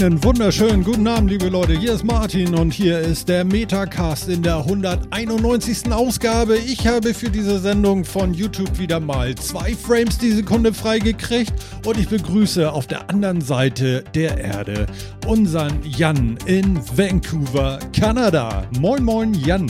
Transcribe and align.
Einen 0.00 0.22
wunderschönen 0.22 0.84
guten 0.84 1.08
Abend, 1.08 1.28
liebe 1.28 1.48
Leute. 1.48 1.72
Hier 1.72 1.92
ist 1.92 2.04
Martin 2.04 2.54
und 2.54 2.72
hier 2.72 3.00
ist 3.00 3.28
der 3.28 3.44
Metacast 3.44 4.28
in 4.28 4.44
der 4.44 4.58
191. 4.58 5.90
Ausgabe. 5.90 6.56
Ich 6.56 6.86
habe 6.86 7.12
für 7.12 7.28
diese 7.28 7.58
Sendung 7.58 8.04
von 8.04 8.32
YouTube 8.32 8.78
wieder 8.78 9.00
mal 9.00 9.34
zwei 9.34 9.74
Frames 9.74 10.16
die 10.16 10.30
Sekunde 10.30 10.72
freigekriegt 10.72 11.52
und 11.84 11.98
ich 11.98 12.08
begrüße 12.08 12.70
auf 12.70 12.86
der 12.86 13.10
anderen 13.10 13.40
Seite 13.40 14.04
der 14.14 14.38
Erde 14.38 14.86
unseren 15.26 15.82
Jan 15.82 16.38
in 16.46 16.78
Vancouver, 16.96 17.80
Kanada. 17.92 18.68
Moin, 18.78 19.02
moin, 19.02 19.34
Jan. 19.34 19.66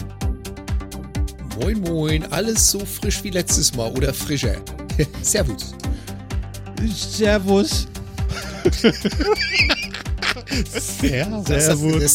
Moin, 1.59 1.80
moin. 1.80 2.30
Alles 2.30 2.70
so 2.70 2.80
frisch 2.80 3.24
wie 3.24 3.30
letztes 3.30 3.74
Mal 3.74 3.90
oder 3.92 4.12
frischer. 4.12 4.56
Servus. 5.23 5.74
Servus. 6.87 7.88
Servus. 10.48 11.47
Servus. 11.47 12.15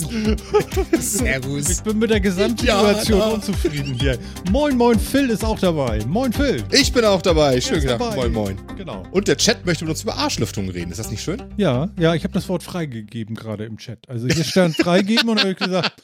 Servus. 1.00 1.70
Ich 1.70 1.82
bin 1.84 2.00
mit 2.00 2.10
der 2.10 2.20
Gesamtsituation 2.20 3.20
Ja, 3.20 3.26
na. 3.28 3.34
unzufrieden 3.34 3.94
hier. 3.94 4.18
Moin, 4.52 4.76
moin, 4.76 5.00
Phil 5.00 5.30
ist 5.30 5.44
auch 5.44 5.60
dabei. 5.60 6.04
Moin, 6.08 6.34
Phil. 6.34 6.64
Ich 6.72 6.92
bin 6.92 7.06
auch 7.06 7.22
dabei. 7.22 7.62
Schön 7.62 7.78
ist 7.78 7.88
dabei. 7.90 8.16
Moin, 8.16 8.32
moin. 8.34 8.58
Genau. 8.76 9.04
Und 9.12 9.28
der 9.28 9.38
Chat 9.38 9.66
möchte 9.66 9.86
mit 9.86 9.92
uns 9.92 10.04
über 10.04 10.16
Arschlüftung 10.16 10.68
reden. 10.70 10.92
Ist 10.92 10.98
das 11.00 11.12
nicht 11.12 11.22
schön? 11.22 11.44
Ja, 11.58 11.90
ja, 12.00 12.16
ich 12.16 12.24
habe 12.24 12.34
das 12.34 12.50
Wort 12.50 12.64
freigegeben 12.64 13.36
gerade 13.36 13.66
im 13.66 13.78
Chat. 13.78 14.10
Also 14.10 14.28
hier 14.28 14.44
stand 14.44 14.76
freigeben 14.78 15.30
und 15.30 15.40
habe 15.40 15.54
gesagt, 15.56 16.02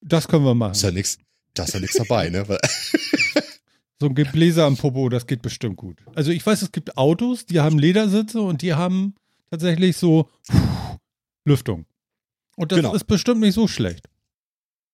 das 0.00 0.26
können 0.28 0.44
wir 0.44 0.52
Ist 0.52 0.56
machen. 0.58 0.74
ja 0.80 0.90
nix. 0.90 1.18
Da 1.54 1.64
ist 1.64 1.74
ja 1.74 1.80
nichts 1.80 1.96
dabei, 1.96 2.30
ne? 2.30 2.44
So 4.00 4.06
ein 4.06 4.14
Gebläse 4.14 4.64
am 4.64 4.76
Popo, 4.76 5.08
das 5.08 5.26
geht 5.26 5.42
bestimmt 5.42 5.76
gut. 5.76 5.98
Also 6.14 6.30
ich 6.30 6.46
weiß, 6.46 6.62
es 6.62 6.70
gibt 6.72 6.96
Autos, 6.96 7.46
die 7.46 7.58
haben 7.60 7.78
Ledersitze 7.80 8.40
und 8.40 8.62
die 8.62 8.74
haben 8.74 9.14
tatsächlich 9.50 9.96
so 9.96 10.28
Lüftung. 11.48 11.86
Und 12.56 12.72
das 12.72 12.76
Genau. 12.76 12.94
ist 12.94 13.06
bestimmt 13.06 13.40
nicht 13.40 13.54
so 13.54 13.66
schlecht. 13.68 14.08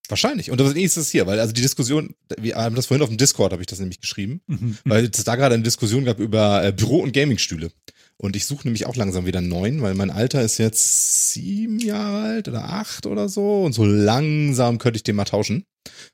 Wahrscheinlich. 0.08 0.50
Und 0.50 0.60
das 0.60 0.74
ist 0.74 0.96
es 0.98 1.10
hier, 1.10 1.26
weil 1.26 1.40
also 1.40 1.54
die 1.54 1.62
Diskussion, 1.62 2.14
wir 2.38 2.56
haben 2.56 2.74
das 2.76 2.86
vorhin 2.86 3.02
auf 3.02 3.08
dem 3.08 3.16
Discord, 3.16 3.52
habe 3.52 3.62
ich 3.62 3.66
das 3.66 3.78
nämlich 3.80 4.00
geschrieben, 4.00 4.42
Mhm. 4.46 4.76
weil 4.84 5.06
es 5.06 5.24
da 5.24 5.34
gerade 5.36 5.54
eine 5.54 5.64
Diskussion 5.64 6.04
gab 6.04 6.18
über 6.18 6.62
äh, 6.62 6.72
Büro- 6.72 7.00
und 7.02 7.12
Gamingstühle. 7.12 7.72
Und 8.18 8.36
ich 8.36 8.44
suche 8.44 8.64
nämlich 8.64 8.84
auch 8.86 8.96
langsam 8.96 9.24
wieder 9.24 9.38
einen 9.38 9.48
neuen, 9.48 9.80
weil 9.80 9.94
mein 9.94 10.10
Alter 10.10 10.42
ist 10.42 10.58
jetzt 10.58 11.32
sieben 11.32 11.78
Jahre 11.80 12.18
alt 12.26 12.48
oder 12.48 12.64
acht 12.64 13.06
oder 13.06 13.28
so. 13.30 13.62
Und 13.62 13.72
so 13.72 13.84
langsam 13.86 14.76
könnte 14.78 14.98
ich 14.98 15.02
den 15.04 15.16
mal 15.16 15.24
tauschen, 15.24 15.64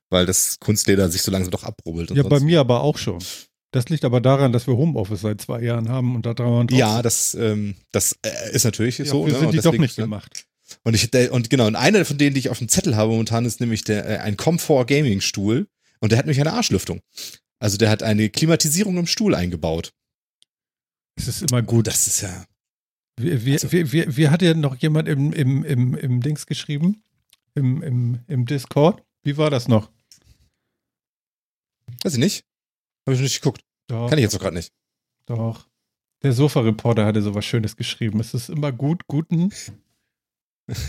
weil 0.09 0.25
das 0.25 0.61
Kunstleder 0.61 1.11
sich 1.11 1.23
so 1.23 1.33
langsam 1.33 1.51
doch 1.51 1.65
abrubbelt. 1.65 2.13
Und 2.13 2.17
Ja, 2.17 2.23
bei 2.23 2.39
mir 2.41 2.61
aber 2.61 2.83
auch 2.83 2.97
schon. 2.97 3.19
Das 3.73 3.89
liegt 3.89 4.05
aber 4.05 4.21
daran, 4.21 4.53
dass 4.53 4.67
wir 4.67 4.77
Homeoffice 4.77 5.21
seit 5.21 5.41
zwei 5.41 5.63
Jahren 5.63 5.89
haben 5.89 6.17
und 6.17 6.27
da 6.27 6.35
dauernd 6.35 6.73
Ja, 6.73 7.03
das, 7.03 7.35
ähm, 7.35 7.77
das 7.93 8.19
äh, 8.23 8.53
ist 8.53 8.65
natürlich 8.65 8.99
ja, 8.99 9.05
so. 9.05 9.25
wir 9.27 9.33
ne? 9.33 9.39
sind 9.39 9.47
Und 9.49 9.55
die 9.55 9.61
doch 9.61 9.73
nicht 9.79 9.97
gemacht. 9.97 10.47
Und 10.83 10.95
ich 10.95 11.11
der, 11.11 11.33
und 11.33 11.51
genau, 11.51 11.67
und 11.67 11.77
einer 11.77 12.05
von 12.05 12.19
denen, 12.19 12.35
die 12.35 12.41
ich 12.41 12.51
auf 12.51 12.59
dem 12.59 12.69
Zettel 12.69 12.97
habe 12.97 13.13
momentan, 13.13 13.45
ist 13.45 13.61
nämlich 13.61 13.85
der 13.85 14.07
äh, 14.09 14.19
ein 14.19 14.37
Comfort 14.37 14.87
Gaming 14.87 15.21
Stuhl 15.21 15.69
und 16.01 16.11
der 16.13 16.19
hat 16.19 16.27
nämlich 16.27 16.41
eine 16.41 16.53
Arschlüftung. 16.53 17.01
Also 17.59 17.77
der 17.77 17.91
hat 17.91 18.03
eine 18.03 18.29
Klimatisierung 18.31 18.97
im 18.97 19.07
Stuhl 19.07 19.35
eingebaut. 19.35 19.93
Es 21.17 21.29
ist 21.29 21.43
immer 21.43 21.63
gut. 21.63 21.87
Das 21.87 22.07
ist 22.07 22.23
ja 22.23 22.45
Wir, 23.19 23.45
wir, 23.45 23.55
Also- 23.55 23.71
wir, 23.73 23.93
wir, 23.93 24.17
wir 24.17 24.31
hat 24.31 24.43
ja 24.43 24.55
noch 24.55 24.77
jemand 24.77 25.09
im, 25.09 25.33
im, 25.33 25.65
im, 25.65 25.95
im 25.95 26.21
Dings 26.23 26.47
geschrieben, 26.47 27.03
im, 27.55 27.83
im, 27.83 28.21
im 28.27 28.47
Discord. 28.47 29.03
Wie 29.23 29.37
war 29.37 29.51
das 29.51 29.69
noch? 29.69 29.91
weiß 32.03 32.15
ich 32.15 32.19
nicht. 32.19 32.45
Habe 33.11 33.17
ich 33.17 33.21
nicht 33.23 33.43
geguckt. 33.43 33.63
Doch, 33.89 34.09
Kann 34.09 34.19
ich 34.19 34.23
jetzt 34.23 34.37
auch 34.37 34.41
gerade 34.41 34.57
nicht. 34.57 34.73
doch. 35.27 35.67
Der 36.23 36.33
Sofa-Reporter 36.33 37.07
hatte 37.07 37.23
sowas 37.23 37.45
Schönes 37.47 37.77
geschrieben. 37.77 38.21
Es 38.21 38.35
ist 38.35 38.51
immer 38.51 38.73
gut, 38.73 39.07
guten. 39.07 39.51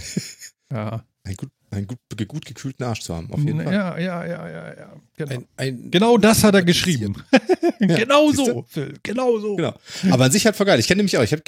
Ja. 0.71 1.05
Einen 1.23 1.35
gut, 1.35 1.49
einen 1.69 1.85
gut, 1.85 1.99
gut 2.27 2.45
gekühlten 2.45 2.83
Arsch 2.83 3.01
zu 3.01 3.13
haben, 3.13 3.29
auf 3.31 3.39
jeden 3.39 3.61
Fall. 3.61 3.73
ja, 3.73 3.97
ja, 3.97 4.25
ja, 4.25 4.49
ja, 4.49 4.77
ja. 4.77 5.01
Genau, 5.17 5.31
Ein, 5.31 5.47
ein 5.57 5.91
genau 5.91 6.17
das 6.17 6.43
hat 6.45 6.55
er 6.55 6.63
geschrieben. 6.63 7.21
genau 7.79 8.31
siehst 8.31 8.45
so, 8.45 8.65
Phil. 8.69 8.97
Genau 9.03 9.38
so. 9.39 9.57
Genau. 9.57 9.77
Aber 10.09 10.25
an 10.25 10.31
sich 10.31 10.45
halt 10.45 10.55
voll 10.55 10.65
geil. 10.65 10.79
Ich 10.79 10.88
kenne 10.88 10.99
nämlich 10.99 11.17
auch, 11.17 11.23
ich 11.23 11.33
hab, 11.33 11.41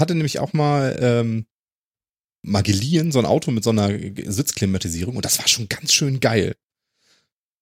hatte 0.00 0.14
nämlich 0.14 0.40
auch 0.40 0.52
mal, 0.52 0.96
ähm, 1.00 1.46
mal 2.42 2.62
geliehen, 2.62 3.12
so 3.12 3.20
ein 3.20 3.24
Auto 3.26 3.52
mit 3.52 3.62
so 3.62 3.70
einer 3.70 3.88
Sitzklimatisierung 3.88 5.16
und 5.16 5.24
das 5.24 5.38
war 5.38 5.46
schon 5.48 5.68
ganz 5.68 5.92
schön 5.92 6.18
geil. 6.20 6.56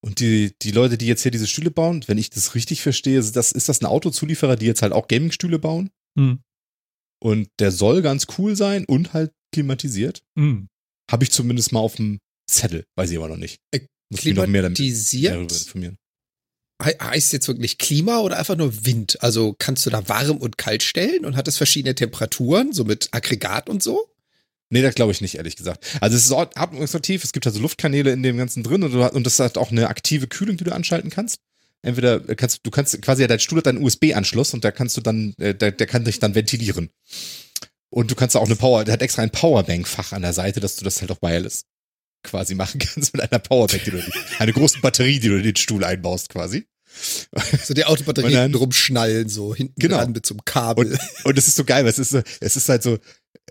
Und 0.04 0.20
die, 0.20 0.53
die 0.60 0.70
Leute, 0.70 0.98
die 0.98 1.06
jetzt 1.06 1.22
hier 1.22 1.31
diese 1.31 1.47
Stühle 1.47 1.70
bauen, 1.70 2.04
wenn 2.06 2.19
ich 2.19 2.28
das 2.28 2.54
richtig 2.54 2.82
verstehe, 2.82 3.19
ist 3.19 3.37
das, 3.37 3.53
ist 3.53 3.69
das 3.70 3.81
ein 3.81 3.87
Autozulieferer, 3.87 4.56
die 4.56 4.66
jetzt 4.66 4.82
halt 4.82 4.92
auch 4.92 5.09
Gaming-Stühle 5.09 5.59
bauen? 5.59 5.91
Hm. 6.19 6.41
Und 7.22 7.48
der 7.59 7.72
soll 7.72 8.03
ganz 8.03 8.26
cool 8.37 8.54
sein 8.54 8.84
und 8.84 9.15
halt 9.15 9.32
klimatisiert. 9.53 10.22
Hm. 10.38 10.69
Habe 11.10 11.25
ich 11.25 11.31
zumindest 11.32 11.72
mal 11.72 11.81
auf 11.81 11.97
dem 11.97 12.19
Zettel, 12.50 12.84
weiß 12.97 13.10
ich 13.10 13.16
aber 13.16 13.28
noch 13.28 13.38
nicht. 13.38 13.60
Muss 14.10 14.25
mich 14.25 14.34
noch 14.34 14.47
mehr 14.47 14.62
klimatisiert. 14.62 15.34
darüber 15.34 15.54
informieren. 15.54 15.97
He- 16.82 16.98
Heißt 17.00 17.32
jetzt 17.32 17.48
wirklich 17.48 17.78
Klima 17.78 18.19
oder 18.19 18.38
einfach 18.38 18.56
nur 18.56 18.84
Wind? 18.84 19.22
Also 19.22 19.54
kannst 19.59 19.86
du 19.86 19.91
da 19.91 20.06
warm 20.09 20.36
und 20.36 20.59
kalt 20.59 20.82
stellen 20.82 21.25
und 21.25 21.34
hat 21.36 21.48
es 21.48 21.56
verschiedene 21.56 21.94
Temperaturen, 21.94 22.72
so 22.75 22.84
mit 22.84 23.09
Aggregat 23.12 23.71
und 23.71 23.82
so? 23.82 24.06
Nee, 24.71 24.83
das 24.83 24.95
glaube 24.95 25.13
ich 25.13 25.21
nicht, 25.21 25.37
ehrlich 25.37 25.57
gesagt. 25.57 25.85
Also 26.01 26.17
es 26.17 26.25
ist 26.25 26.33
atmungsaktiv, 26.33 27.23
es 27.23 27.33
gibt 27.33 27.47
also 27.47 27.61
Luftkanäle 27.61 28.13
in 28.13 28.23
dem 28.23 28.37
Ganzen 28.37 28.63
drin 28.63 28.83
und, 28.83 28.93
du, 28.93 29.05
und 29.07 29.25
das 29.25 29.39
hat 29.39 29.59
auch 29.59 29.71
eine 29.71 29.89
aktive 29.89 30.27
Kühlung, 30.27 30.57
die 30.57 30.65
du 30.65 30.73
anschalten 30.75 31.11
kannst. 31.11 31.37
Entweder 31.83 32.21
kannst 32.21 32.61
du 32.63 32.71
kannst 32.71 33.01
quasi 33.03 33.27
dein 33.27 33.41
Stuhl 33.41 33.59
hat 33.59 33.69
einen 33.69 33.83
USB-Anschluss 33.83 34.55
und 34.55 34.65
da 34.65 34.71
kannst 34.71 34.97
du 34.97 35.03
dann, 35.03 35.35
äh, 35.39 35.55
der, 35.55 35.71
der 35.71 35.87
kann 35.87 36.05
dich 36.05 36.19
dann 36.19 36.35
ventilieren. 36.35 36.89
Und 37.91 38.11
du 38.11 38.15
kannst 38.15 38.37
auch 38.37 38.47
eine 38.47 38.57
Power, 38.57 38.85
der 38.85 38.95
hat 38.95 39.03
extra 39.03 39.23
ein 39.23 39.31
Powerbank-Fach 39.31 40.13
an 40.13 40.23
der 40.23 40.33
Seite, 40.33 40.61
dass 40.61 40.77
du 40.77 40.85
das 40.85 41.01
halt 41.01 41.13
auch 41.13 41.21
wireless 41.23 41.67
quasi 42.25 42.55
machen 42.55 42.81
kannst 42.95 43.13
mit 43.13 43.23
einer 43.23 43.39
Powerbank, 43.39 43.85
die 43.85 43.91
du, 43.91 44.03
eine 44.39 44.53
große 44.53 44.81
Batterie, 44.81 45.21
die 45.21 45.29
du 45.29 45.37
in 45.37 45.43
den 45.43 45.57
Stuhl 45.57 45.85
einbaust 45.85 46.31
quasi. 46.31 46.67
So 47.65 47.75
die 47.75 47.85
Autobatterie 47.85 48.35
Und 48.35 48.41
hinten 48.41 48.57
rumschnallen, 48.57 49.29
so 49.29 49.55
hinten 49.55 49.79
Genau. 49.79 49.97
dran 49.99 50.13
mit 50.13 50.25
so 50.25 50.35
einem 50.35 50.45
Kabel. 50.45 50.99
Und 51.25 51.39
es 51.39 51.49
ist 51.49 51.57
so 51.57 51.65
geil, 51.65 51.85
weil 51.85 51.91
es 51.91 51.99
ist, 51.99 52.15
es 52.41 52.57
ist 52.57 52.69
halt 52.69 52.83
so, 52.83 52.99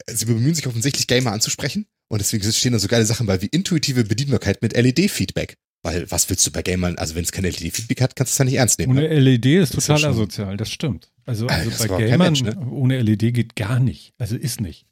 sie 0.07 0.25
bemühen 0.25 0.55
sich 0.55 0.67
offensichtlich 0.67 1.07
Gamer 1.07 1.31
anzusprechen 1.31 1.85
und 2.09 2.19
deswegen 2.19 2.51
stehen 2.51 2.73
da 2.73 2.79
so 2.79 2.87
geile 2.87 3.05
Sachen 3.05 3.25
bei 3.27 3.41
wie 3.41 3.47
intuitive 3.47 4.03
Bedienbarkeit 4.03 4.61
mit 4.61 4.73
LED-Feedback. 4.75 5.55
Weil 5.85 6.09
was 6.09 6.29
willst 6.29 6.47
du 6.47 6.51
bei 6.51 6.61
Gamern, 6.61 6.97
also 6.97 7.13
wenn 7.15 7.25
es 7.25 7.33
kein 7.33 7.43
LED-Feedback 7.43 7.99
hat, 8.01 8.15
kannst 8.15 8.31
du 8.31 8.35
es 8.35 8.37
ja 8.37 8.45
nicht 8.45 8.53
ernst 8.55 8.79
nehmen. 8.79 8.97
Ohne 8.97 9.01
Ne? 9.09 9.19
LED 9.19 9.45
ist 9.45 9.73
Das 9.73 9.79
ist 9.79 9.85
total 9.87 9.99
schon- 9.99 10.09
asozial, 10.11 10.55
das 10.57 10.71
stimmt. 10.71 11.11
Also, 11.25 11.47
Alter, 11.47 11.55
also 11.57 11.69
das 11.71 11.87
bei 11.87 12.05
Gamern 12.05 12.33
Mensch, 12.33 12.41
ne? 12.43 12.57
ohne 12.69 13.01
LED 13.01 13.33
geht 13.33 13.55
gar 13.57 13.79
nicht. 13.81 14.13
Also 14.17 14.37
ist 14.37 14.61
nicht. 14.61 14.85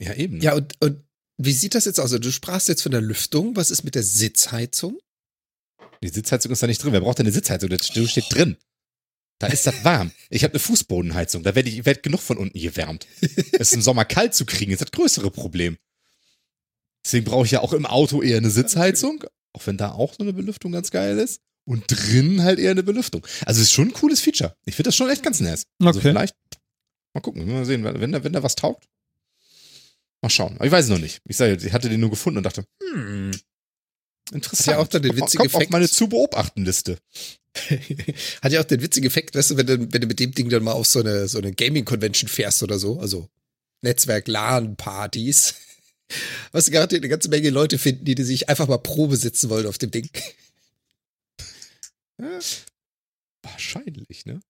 Ja, 0.00 0.14
eben. 0.14 0.40
Ja, 0.40 0.54
und, 0.54 0.72
und 0.80 1.04
wie 1.38 1.52
sieht 1.52 1.76
das 1.76 1.84
jetzt 1.84 2.00
aus? 2.00 2.04
Also 2.06 2.18
Du 2.18 2.32
sprachst 2.32 2.68
jetzt 2.68 2.82
von 2.82 2.90
der 2.90 3.00
Lüftung. 3.00 3.54
Was 3.54 3.70
ist 3.70 3.84
mit 3.84 3.94
der 3.94 4.02
Sitzheizung? 4.02 4.98
Die 6.02 6.08
Sitzheizung 6.08 6.50
ist 6.50 6.62
da 6.62 6.66
nicht 6.66 6.82
drin. 6.82 6.92
Wer 6.92 7.00
braucht 7.00 7.18
denn 7.18 7.26
eine 7.26 7.32
Sitzheizung? 7.32 7.68
Das 7.70 7.86
steht 7.86 8.08
steht 8.08 8.24
drin. 8.34 8.56
Da 9.42 9.48
ist 9.48 9.66
das 9.66 9.84
warm. 9.84 10.12
Ich 10.30 10.44
habe 10.44 10.52
eine 10.54 10.60
Fußbodenheizung. 10.60 11.42
Da 11.42 11.54
werde 11.56 11.68
ich 11.68 11.84
werd 11.84 12.02
genug 12.04 12.20
von 12.20 12.38
unten 12.38 12.58
gewärmt. 12.58 13.06
Es 13.52 13.68
ist 13.68 13.72
im 13.74 13.82
Sommer 13.82 14.04
kalt 14.04 14.34
zu 14.34 14.46
kriegen, 14.46 14.70
ist 14.72 14.82
das 14.82 14.92
größere 14.92 15.30
Problem. 15.32 15.78
Deswegen 17.04 17.24
brauche 17.24 17.44
ich 17.44 17.50
ja 17.50 17.60
auch 17.60 17.72
im 17.72 17.84
Auto 17.84 18.22
eher 18.22 18.36
eine 18.36 18.50
Sitzheizung, 18.50 19.24
auch 19.52 19.66
wenn 19.66 19.76
da 19.76 19.90
auch 19.92 20.14
so 20.14 20.22
eine 20.22 20.32
Belüftung 20.32 20.70
ganz 20.70 20.90
geil 20.92 21.18
ist. 21.18 21.40
Und 21.64 21.84
drin 21.88 22.42
halt 22.42 22.58
eher 22.60 22.70
eine 22.70 22.82
Belüftung. 22.84 23.26
Also 23.44 23.60
es 23.60 23.66
ist 23.68 23.72
schon 23.72 23.88
ein 23.88 23.92
cooles 23.92 24.20
Feature. 24.20 24.54
Ich 24.64 24.76
finde 24.76 24.88
das 24.88 24.96
schon 24.96 25.10
echt 25.10 25.22
ganz 25.22 25.40
nice. 25.40 25.64
Also 25.80 25.98
Okay. 25.98 26.08
vielleicht, 26.10 26.36
mal 27.14 27.20
gucken, 27.20 27.46
mal 27.50 27.64
sehen, 27.64 27.82
wenn 27.84 28.12
da, 28.12 28.22
wenn 28.24 28.32
da 28.32 28.42
was 28.44 28.54
taugt. 28.54 28.88
Mal 30.22 30.30
schauen. 30.30 30.54
Aber 30.56 30.66
ich 30.66 30.72
weiß 30.72 30.84
es 30.84 30.90
noch 30.90 30.98
nicht. 30.98 31.20
Ich 31.26 31.36
sage, 31.36 31.54
ich 31.54 31.72
hatte 31.72 31.88
den 31.88 31.98
nur 32.00 32.10
gefunden 32.10 32.38
und 32.38 32.44
dachte, 32.44 32.64
hm, 32.94 33.32
interessant. 34.32 34.66
Hat 34.68 34.74
ja 34.74 34.78
auch 34.78 34.88
dann 34.88 35.02
den 35.02 35.16
witzigen 35.16 35.38
kommt 35.38 35.54
auf 35.54 35.60
Effekt. 35.60 35.72
meine 35.72 35.88
zu 35.88 36.08
beobachten 36.08 36.64
Liste. 36.64 36.98
Hat 38.42 38.52
ja 38.52 38.60
auch 38.60 38.64
den 38.64 38.80
witzigen 38.80 39.06
Effekt, 39.06 39.34
weißt 39.34 39.50
du, 39.50 39.56
wenn 39.56 39.66
du, 39.66 39.92
wenn 39.92 40.00
du 40.00 40.06
mit 40.06 40.20
dem 40.20 40.32
Ding 40.32 40.48
dann 40.48 40.64
mal 40.64 40.72
auf 40.72 40.86
so 40.86 41.00
eine, 41.00 41.28
so 41.28 41.38
eine 41.38 41.52
Gaming-Convention 41.52 42.28
fährst 42.28 42.62
oder 42.62 42.78
so, 42.78 42.98
also 42.98 43.28
Netzwerk, 43.82 44.28
LAN-Partys, 44.28 45.54
was 46.52 46.66
du 46.66 46.70
garantiert 46.70 47.02
eine 47.02 47.10
ganze 47.10 47.28
Menge 47.28 47.50
Leute 47.50 47.78
finden, 47.78 48.04
die, 48.04 48.14
die 48.14 48.24
sich 48.24 48.48
einfach 48.48 48.68
mal 48.68 48.78
Probe 48.78 49.16
sitzen 49.16 49.50
wollen 49.50 49.66
auf 49.66 49.78
dem 49.78 49.90
Ding. 49.90 50.08
Wahrscheinlich, 53.42 54.24
ne? 54.24 54.40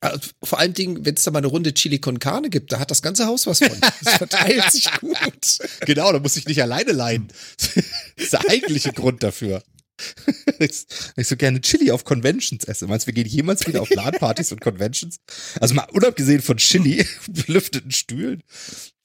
Also, 0.00 0.30
Vor 0.42 0.58
allen 0.58 0.74
Dingen, 0.74 1.04
wenn 1.06 1.14
es 1.14 1.22
da 1.22 1.30
mal 1.30 1.38
eine 1.38 1.46
Runde 1.46 1.72
Chili 1.72 1.98
con 1.98 2.18
Carne 2.18 2.50
gibt, 2.50 2.72
da 2.72 2.78
hat 2.78 2.90
das 2.90 3.02
ganze 3.02 3.26
Haus 3.26 3.46
was 3.46 3.58
von. 3.58 3.80
Das 3.80 4.14
verteilt 4.14 4.64
sich 4.70 4.90
gut. 5.00 5.58
Genau, 5.80 6.12
da 6.12 6.18
muss 6.18 6.36
ich 6.36 6.46
nicht 6.46 6.62
alleine 6.62 6.92
leiden. 6.92 7.28
Das 7.56 7.76
ist 8.16 8.32
der 8.32 8.48
eigentliche 8.48 8.92
Grund 8.92 9.22
dafür. 9.22 9.62
Weil 10.58 10.70
ich 11.16 11.28
so 11.28 11.36
gerne 11.36 11.60
Chili 11.60 11.90
auf 11.90 12.04
Conventions 12.04 12.64
esse. 12.64 12.86
Meinst 12.86 13.06
du, 13.06 13.08
wir 13.08 13.14
gehen 13.14 13.26
jemals 13.26 13.66
wieder 13.66 13.80
auf 13.80 13.90
LAN-Partys 13.90 14.52
und 14.52 14.60
Conventions? 14.60 15.18
Also 15.60 15.74
mal 15.74 15.88
unabgesehen 15.92 16.42
von 16.42 16.58
Chili, 16.58 17.06
belüfteten 17.28 17.90
Stühlen? 17.90 18.42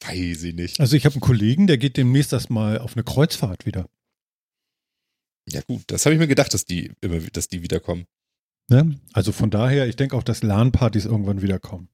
Weiß 0.01 0.43
ich 0.43 0.53
nicht. 0.53 0.79
Also 0.79 0.95
ich 0.95 1.05
habe 1.05 1.15
einen 1.15 1.21
Kollegen, 1.21 1.67
der 1.67 1.77
geht 1.77 1.97
demnächst 1.97 2.33
erstmal 2.33 2.79
auf 2.79 2.95
eine 2.95 3.03
Kreuzfahrt 3.03 3.65
wieder. 3.65 3.87
Ja 5.49 5.61
gut, 5.61 5.83
das 5.87 6.05
habe 6.05 6.13
ich 6.13 6.19
mir 6.19 6.27
gedacht, 6.27 6.53
dass 6.53 6.65
die 6.65 6.91
immer, 7.01 7.19
dass 7.19 7.47
die 7.47 7.63
wiederkommen. 7.63 8.05
Ne? 8.71 8.97
Also 9.11 9.33
von 9.33 9.49
daher, 9.49 9.87
ich 9.87 9.97
denke 9.97 10.15
auch, 10.15 10.23
dass 10.23 10.43
LAN-Partys 10.43 11.03
irgendwann 11.05 11.41
wiederkommen. 11.41 11.89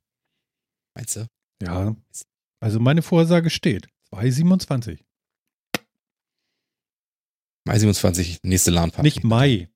Meinst 0.95 1.15
du? 1.15 1.27
Ja. 1.59 1.95
Also 2.59 2.79
meine 2.79 3.01
Vorhersage 3.01 3.49
steht. 3.49 3.87
227. 4.09 5.03
Mai 7.65 7.79
27, 7.79 8.39
nächste 8.43 8.69
LAN-Party. 8.71 9.01
Nicht 9.01 9.23
Mai. 9.23 9.69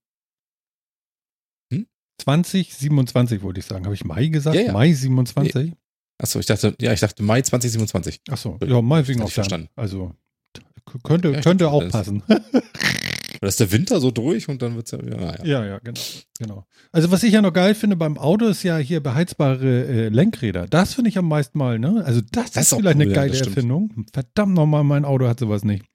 Hm? 1.74 1.88
2027 2.22 3.42
wollte 3.42 3.60
ich 3.62 3.66
sagen. 3.66 3.86
Habe 3.86 3.96
ich 3.96 4.06
Mai 4.06 4.28
gesagt? 4.28 4.56
Ja, 4.56 4.62
ja. 4.62 4.72
Mai 4.72 4.94
27? 4.94 5.74
Achso, 6.20 6.40
ich 6.40 6.46
dachte, 6.46 6.76
ja, 6.80 6.94
ich 6.94 7.00
dachte 7.00 7.24
Mai 7.24 7.42
2027. 7.42 8.22
Achso, 8.30 8.60
ja, 8.64 8.80
meinetwegen 8.82 9.24
auch 9.24 9.32
verstanden. 9.32 9.70
Also 9.76 10.16
könnte, 11.04 11.32
Ja, 11.32 11.42
könnte 11.42 11.70
auch 11.72 11.82
das- 11.82 11.92
passen. 11.92 12.22
Oder 13.40 13.48
ist 13.50 13.60
der 13.60 13.72
Winter 13.72 14.00
so 14.00 14.12
durch 14.12 14.50
und 14.50 14.62
dann 14.62 14.76
wird's 14.76 14.92
ja 14.92 15.00
wieder, 15.06 15.18
naja. 15.18 15.44
Ja, 15.46 15.66
ja, 15.66 15.80
genau, 15.80 16.00
genau. 16.38 16.66
Also 16.92 17.12
was 17.12 17.24
ich 17.24 17.34
ja 17.34 17.42
noch 17.42 17.54
geil 17.54 17.76
finde 17.76 17.96
beim 17.96 18.18
Auto 18.18 18.46
ist 18.48 18.64
ja 18.64 18.78
hier 18.78 19.02
beheizbare 19.02 19.86
äh, 19.86 20.10
Lenkräder. 20.10 20.68
Das 20.68 20.94
finde 20.94 21.10
ich 21.10 21.18
am 21.18 21.28
meisten 21.28 21.58
mal, 21.58 21.80
ne? 21.80 22.04
Also 22.06 22.22
das, 22.32 22.52
Das 22.52 22.64
ist 22.64 22.70
vielleicht 22.78 22.96
cool, 22.98 23.02
eine 23.02 23.08
ja, 23.08 23.14
geile 23.16 23.34
stimmt. 23.36 23.56
Erfindung. 23.58 24.06
Verdammt 24.12 24.54
nochmal, 24.54 24.84
mein 24.84 25.06
Auto 25.06 25.28
hat 25.28 25.40
sowas 25.40 25.64
nicht. 25.64 25.86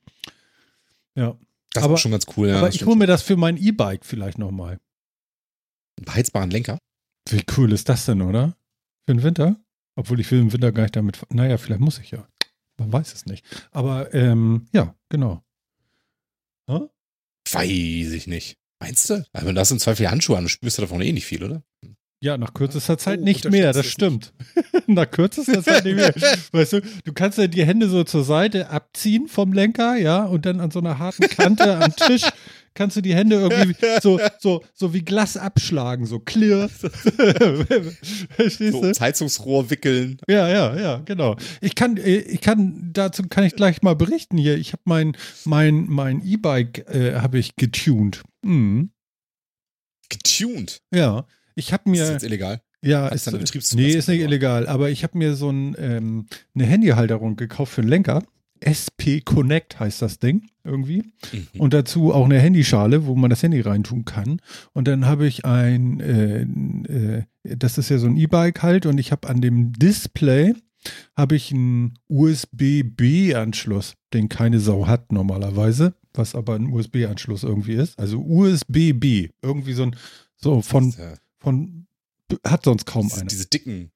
Ja, 1.15 1.37
Das 1.73 1.85
Aber- 1.85 1.95
ist 1.95 2.01
schon 2.01 2.13
ganz 2.13 2.27
cool, 2.37 2.49
ja. 2.49 2.59
aber 2.59 2.69
ich 2.69 2.85
hole 2.85 2.97
mir 2.97 3.07
das 3.07 3.23
für 3.23 3.37
mein 3.37 3.57
E-Bike 3.57 4.05
vielleicht 4.05 4.39
nochmal. 4.39 4.79
Einen 5.99 6.05
beheizbaren 6.05 6.51
Lenker. 6.51 6.79
Wie 7.29 7.43
cool 7.57 7.73
ist 7.73 7.89
das 7.89 8.07
denn, 8.07 8.23
oder? 8.23 8.57
Für 9.07 9.15
den 9.15 9.23
Winter? 9.23 9.57
Obwohl 9.95 10.21
ich 10.21 10.31
will 10.31 10.41
im 10.41 10.53
Winter 10.53 10.73
gar 10.73 10.83
nicht 10.85 10.97
damit. 10.97 11.21
Naja, 11.33 11.57
vielleicht 11.59 11.81
muss 11.81 11.99
ich 11.99 12.11
ja. 12.11 12.27
Man 12.79 12.93
weiß 12.93 13.15
es 13.15 13.25
nicht. 13.27 13.45
Aber 13.73 14.13
ähm, 14.15 14.67
ja, 14.73 14.95
genau. 15.09 15.43
Hä? 16.69 16.81
Weiß 17.53 18.13
ich 18.13 18.27
nicht. 18.27 18.57
Meinst 18.81 19.09
du? 19.11 19.25
Aber 19.33 19.53
du 19.53 19.61
hast 19.61 19.71
im 19.71 19.79
Zweifel 19.79 20.11
Handschuhe 20.11 20.37
an, 20.37 20.45
du 20.45 20.49
spürst 20.49 20.79
ja 20.79 20.83
davon 20.83 21.01
eh 21.01 21.13
nicht 21.13 21.27
viel, 21.27 21.43
oder? 21.43 21.63
Ja, 22.21 22.39
nach 22.39 22.55
kürzester 22.55 22.97
Zeit 22.97 23.21
Oh, 23.21 23.25
nicht 23.25 23.51
mehr, 23.51 23.73
das 23.73 23.87
stimmt. 23.87 24.33
nach 24.87 25.11
kürzester 25.11 25.63
Zeit 25.63 25.85
nicht 25.85 25.97
mehr. 25.97 26.15
Weißt 26.53 26.73
du, 26.73 26.81
du 27.05 27.13
kannst 27.13 27.39
ja 27.39 27.47
die 27.47 27.65
Hände 27.65 27.89
so 27.89 28.05
zur 28.05 28.25
Seite 28.25 28.71
abziehen 28.71 29.29
vom 29.29 29.53
Lenker, 29.53 29.97
ja, 29.97 30.25
und 30.25 30.47
dann 30.47 30.61
an 30.61 30.71
so 30.71 30.79
einer 30.79 30.99
harten 30.99 31.29
Kante 31.29 31.77
am 31.77 31.95
Tisch 31.95 32.23
kannst 32.77 32.97
du 32.97 33.01
die 33.01 33.15
Hände 33.15 33.37
irgendwie 33.37 33.75
so, 34.03 34.21
so, 34.39 34.63
so 34.75 34.95
wie 34.95 35.03
Glas 35.03 35.37
abschlagen, 35.37 36.07
so 36.07 36.21
clear. 36.21 36.69
Verstehst 38.31 38.73
So 38.73 38.83
du? 38.83 38.93
Heizungsrohr 39.01 39.71
wickeln. 39.71 40.19
Ja, 40.29 40.49
ja, 40.49 40.79
ja, 40.79 40.97
genau. 41.05 41.37
Ich 41.61 41.75
kann, 41.75 41.97
äh, 41.97 42.19
ich 42.19 42.41
kann, 42.41 42.91
dazu 42.93 43.25
kann 43.29 43.45
ich 43.45 43.57
gleich 43.57 43.83
mal 43.83 43.97
berichten 43.97 44.39
hier. 44.39 44.57
Ich 44.57 44.73
habe 44.73 44.83
mein, 44.85 45.17
mein, 45.45 45.87
mein 45.89 46.25
E-Bike 46.25 46.89
äh, 46.95 47.17
habe 47.17 47.39
ich 47.39 47.57
getuned. 47.57 48.23
Mhm. 48.43 48.91
Getuned. 50.09 50.83
Ja, 50.95 51.27
ich 51.55 51.73
habe 51.73 51.91
Ist 51.91 52.01
das 52.01 52.09
mir, 52.09 52.13
jetzt 52.13 52.23
illegal? 52.25 52.61
ja, 52.83 53.05
Hast 53.07 53.15
ist, 53.15 53.29
eine 53.29 53.39
Betriebszulassung 53.39 53.91
nee, 53.91 53.99
ist 53.99 54.09
nicht 54.09 54.21
illegal, 54.21 54.69
aber 54.69 54.91
ich 54.91 55.03
habe 55.03 55.19
mir 55.19 55.35
so 55.35 55.51
ein, 55.51 55.75
ähm, 55.79 56.27
eine 56.55 56.65
Handyhalterung 56.67 57.37
gekauft 57.37 57.73
für 57.73 57.81
den 57.81 57.89
Lenker. 57.89 58.23
SP 58.61 59.21
Connect 59.25 59.79
heißt 59.79 60.03
das 60.03 60.19
Ding 60.19 60.49
irgendwie. 60.65 61.05
Mhm. 61.33 61.61
Und 61.61 61.75
dazu 61.75 62.13
auch 62.13 62.25
eine 62.25 62.39
Handyschale, 62.39 63.07
wo 63.07 63.15
man 63.15 63.31
das 63.31 63.43
Handy 63.43 63.61
reintun 63.61 64.05
kann. 64.05 64.41
Und 64.73 64.89
dann 64.89 65.07
habe 65.07 65.27
ich 65.27 65.45
ein, 65.45 66.01
äh, 66.01 66.43
äh, 66.43 67.23
das 67.43 67.79
ist 67.79 67.89
ja 67.89 67.99
so 67.99 68.07
ein 68.07 68.17
E-Bike 68.17 68.63
halt, 68.63 68.87
und 68.87 68.99
ich 68.99 69.13
habe 69.13 69.29
an 69.29 69.41
dem 69.41 69.73
Display 69.73 70.55
habe 71.17 71.37
ich 71.37 71.53
einen 71.53 71.99
USB-B-Anschluss, 72.09 73.95
den 74.13 74.29
keine 74.29 74.61
Sau 74.61 74.87
hat 74.87 75.13
normalerweise, 75.13 75.95
was 76.15 76.35
aber 76.35 76.55
ein 76.55 76.71
USB-Anschluss 76.71 77.43
irgendwie 77.43 77.75
ist. 77.75 77.99
Also 77.99 78.21
USB-B, 78.21 79.31
irgendwie 79.43 79.73
so 79.73 79.85
ein, 79.85 79.97
so 80.37 80.63
von, 80.63 80.95
von, 81.39 81.87
hat 82.47 82.65
sonst 82.65 82.87
kaum 82.87 83.09
diese, 83.09 83.21
einer. 83.21 83.29
diese 83.29 83.47
dicken. 83.47 83.91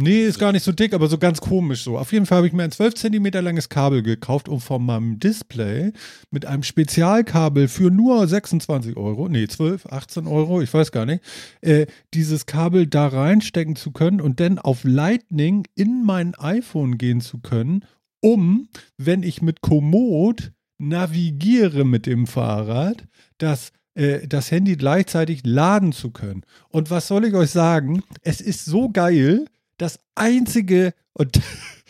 Nee, 0.00 0.26
ist 0.26 0.38
gar 0.38 0.52
nicht 0.52 0.62
so 0.62 0.70
dick, 0.70 0.94
aber 0.94 1.08
so 1.08 1.18
ganz 1.18 1.40
komisch 1.40 1.82
so. 1.82 1.98
Auf 1.98 2.12
jeden 2.12 2.24
Fall 2.24 2.36
habe 2.38 2.46
ich 2.46 2.52
mir 2.52 2.62
ein 2.62 2.70
12 2.70 2.94
Zentimeter 2.94 3.42
langes 3.42 3.68
Kabel 3.68 4.04
gekauft, 4.04 4.48
um 4.48 4.60
von 4.60 4.86
meinem 4.86 5.18
Display 5.18 5.92
mit 6.30 6.46
einem 6.46 6.62
Spezialkabel 6.62 7.66
für 7.66 7.90
nur 7.90 8.28
26 8.28 8.96
Euro, 8.96 9.28
nee, 9.28 9.48
12, 9.48 9.86
18 9.86 10.28
Euro, 10.28 10.62
ich 10.62 10.72
weiß 10.72 10.92
gar 10.92 11.04
nicht, 11.04 11.24
äh, 11.62 11.86
dieses 12.14 12.46
Kabel 12.46 12.86
da 12.86 13.08
reinstecken 13.08 13.74
zu 13.74 13.90
können 13.90 14.20
und 14.20 14.38
dann 14.38 14.60
auf 14.60 14.84
Lightning 14.84 15.66
in 15.74 16.04
mein 16.04 16.36
iPhone 16.36 16.96
gehen 16.96 17.20
zu 17.20 17.40
können, 17.40 17.84
um, 18.20 18.68
wenn 18.98 19.24
ich 19.24 19.42
mit 19.42 19.62
Komoot 19.62 20.52
navigiere 20.78 21.84
mit 21.84 22.06
dem 22.06 22.28
Fahrrad, 22.28 23.08
das 23.38 23.72
äh, 23.94 24.28
das 24.28 24.52
Handy 24.52 24.76
gleichzeitig 24.76 25.40
laden 25.44 25.90
zu 25.90 26.12
können. 26.12 26.44
Und 26.68 26.88
was 26.88 27.08
soll 27.08 27.24
ich 27.24 27.34
euch 27.34 27.50
sagen? 27.50 28.04
Es 28.22 28.40
ist 28.40 28.64
so 28.64 28.90
geil, 28.90 29.46
das 29.78 29.98
einzige 30.14 30.94
und 31.14 31.40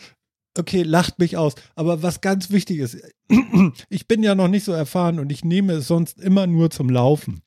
okay, 0.57 0.83
lacht 0.83 1.19
mich 1.19 1.37
aus, 1.37 1.55
aber 1.75 2.01
was 2.01 2.21
ganz 2.21 2.49
wichtig 2.51 2.79
ist, 2.79 2.97
ich 3.89 4.07
bin 4.07 4.23
ja 4.23 4.35
noch 4.35 4.47
nicht 4.47 4.63
so 4.63 4.71
erfahren 4.71 5.19
und 5.19 5.31
ich 5.31 5.43
nehme 5.43 5.73
es 5.73 5.87
sonst 5.87 6.19
immer 6.19 6.47
nur 6.47 6.69
zum 6.69 6.89
Laufen. 6.89 7.41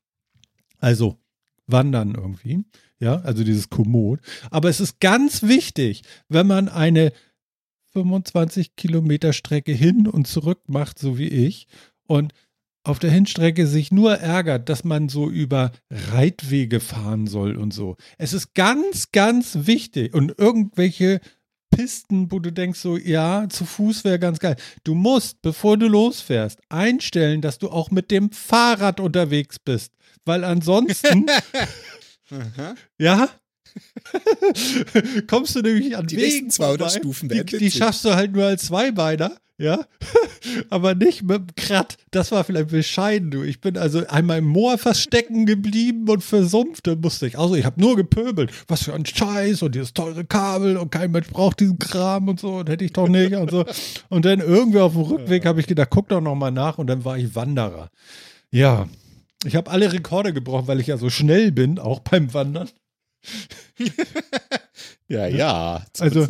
Also 0.78 1.18
wandern 1.66 2.14
irgendwie, 2.14 2.64
ja, 2.98 3.20
also 3.20 3.44
dieses 3.44 3.70
Komoot. 3.70 4.20
Aber 4.50 4.68
es 4.68 4.80
ist 4.80 5.00
ganz 5.00 5.42
wichtig, 5.42 6.02
wenn 6.28 6.46
man 6.46 6.68
eine 6.68 7.12
25 7.92 8.76
Kilometer 8.76 9.32
Strecke 9.32 9.72
hin 9.72 10.08
und 10.08 10.26
zurück 10.26 10.62
macht, 10.68 10.98
so 10.98 11.18
wie 11.18 11.28
ich, 11.28 11.66
und 12.06 12.32
auf 12.84 12.98
der 12.98 13.10
Hinstrecke 13.10 13.66
sich 13.66 13.92
nur 13.92 14.14
ärgert, 14.18 14.68
dass 14.68 14.84
man 14.84 15.08
so 15.08 15.30
über 15.30 15.72
Reitwege 15.90 16.80
fahren 16.80 17.26
soll 17.26 17.56
und 17.56 17.72
so. 17.72 17.96
Es 18.18 18.32
ist 18.32 18.54
ganz, 18.54 19.12
ganz 19.12 19.58
wichtig. 19.66 20.14
Und 20.14 20.34
irgendwelche 20.38 21.20
Pisten, 21.70 22.30
wo 22.30 22.38
du 22.38 22.52
denkst 22.52 22.80
so, 22.80 22.96
ja, 22.96 23.48
zu 23.48 23.64
Fuß 23.64 24.04
wäre 24.04 24.18
ganz 24.18 24.38
geil. 24.38 24.56
Du 24.84 24.94
musst, 24.94 25.42
bevor 25.42 25.76
du 25.76 25.88
losfährst, 25.88 26.60
einstellen, 26.68 27.40
dass 27.40 27.58
du 27.58 27.70
auch 27.70 27.90
mit 27.90 28.10
dem 28.10 28.30
Fahrrad 28.30 29.00
unterwegs 29.00 29.58
bist, 29.58 29.92
weil 30.24 30.44
ansonsten, 30.44 31.26
ja, 32.98 33.28
kommst 35.28 35.56
du 35.56 35.62
nämlich 35.62 35.96
an 35.96 36.06
Die 36.06 36.16
Wegen 36.16 36.26
nächsten 36.26 36.50
200 36.50 36.78
vorbei, 36.78 36.98
Stufen 36.98 37.28
die, 37.28 37.58
die 37.58 37.70
schaffst 37.70 38.04
du 38.04 38.14
halt 38.14 38.32
nur 38.32 38.44
als 38.44 38.66
Zweibeiner, 38.66 39.36
ja, 39.62 39.84
aber 40.70 40.94
nicht 40.94 41.22
mit 41.22 41.38
dem 41.38 41.54
Krat. 41.56 41.96
Das 42.10 42.32
war 42.32 42.42
vielleicht 42.42 42.70
bescheiden, 42.70 43.30
du. 43.30 43.42
Ich 43.42 43.60
bin 43.60 43.78
also 43.78 44.04
einmal 44.08 44.38
im 44.38 44.46
Moor 44.46 44.76
verstecken 44.76 45.46
geblieben 45.46 46.08
und 46.08 46.22
versumpfte 46.22 46.96
musste 46.96 47.28
ich. 47.28 47.38
Also 47.38 47.54
ich 47.54 47.64
habe 47.64 47.80
nur 47.80 47.94
gepöbelt. 47.94 48.50
Was 48.66 48.82
für 48.82 48.94
ein 48.94 49.06
Scheiß 49.06 49.62
und 49.62 49.76
dieses 49.76 49.94
teure 49.94 50.24
Kabel 50.24 50.76
und 50.76 50.90
kein 50.90 51.12
Mensch 51.12 51.28
braucht 51.28 51.60
diesen 51.60 51.78
Kram 51.78 52.28
und 52.28 52.40
so 52.40 52.56
und 52.56 52.68
hätte 52.68 52.84
ich 52.84 52.92
doch 52.92 53.08
nicht 53.08 53.34
und 53.34 53.50
so. 53.52 53.64
Und 54.08 54.24
dann 54.24 54.40
irgendwie 54.40 54.80
auf 54.80 54.94
dem 54.94 55.02
Rückweg 55.02 55.46
habe 55.46 55.60
ich 55.60 55.68
gedacht, 55.68 55.90
guck 55.90 56.08
doch 56.08 56.20
noch 56.20 56.34
mal 56.34 56.50
nach 56.50 56.78
und 56.78 56.88
dann 56.88 57.04
war 57.04 57.16
ich 57.16 57.36
Wanderer. 57.36 57.88
Ja, 58.50 58.88
ich 59.44 59.54
habe 59.54 59.70
alle 59.70 59.92
Rekorde 59.92 60.32
gebrochen, 60.32 60.66
weil 60.66 60.80
ich 60.80 60.88
ja 60.88 60.96
so 60.96 61.08
schnell 61.08 61.52
bin, 61.52 61.78
auch 61.78 62.00
beim 62.00 62.34
Wandern. 62.34 62.68
Ja, 65.12 65.26
ja. 65.26 65.84
Also- 66.00 66.20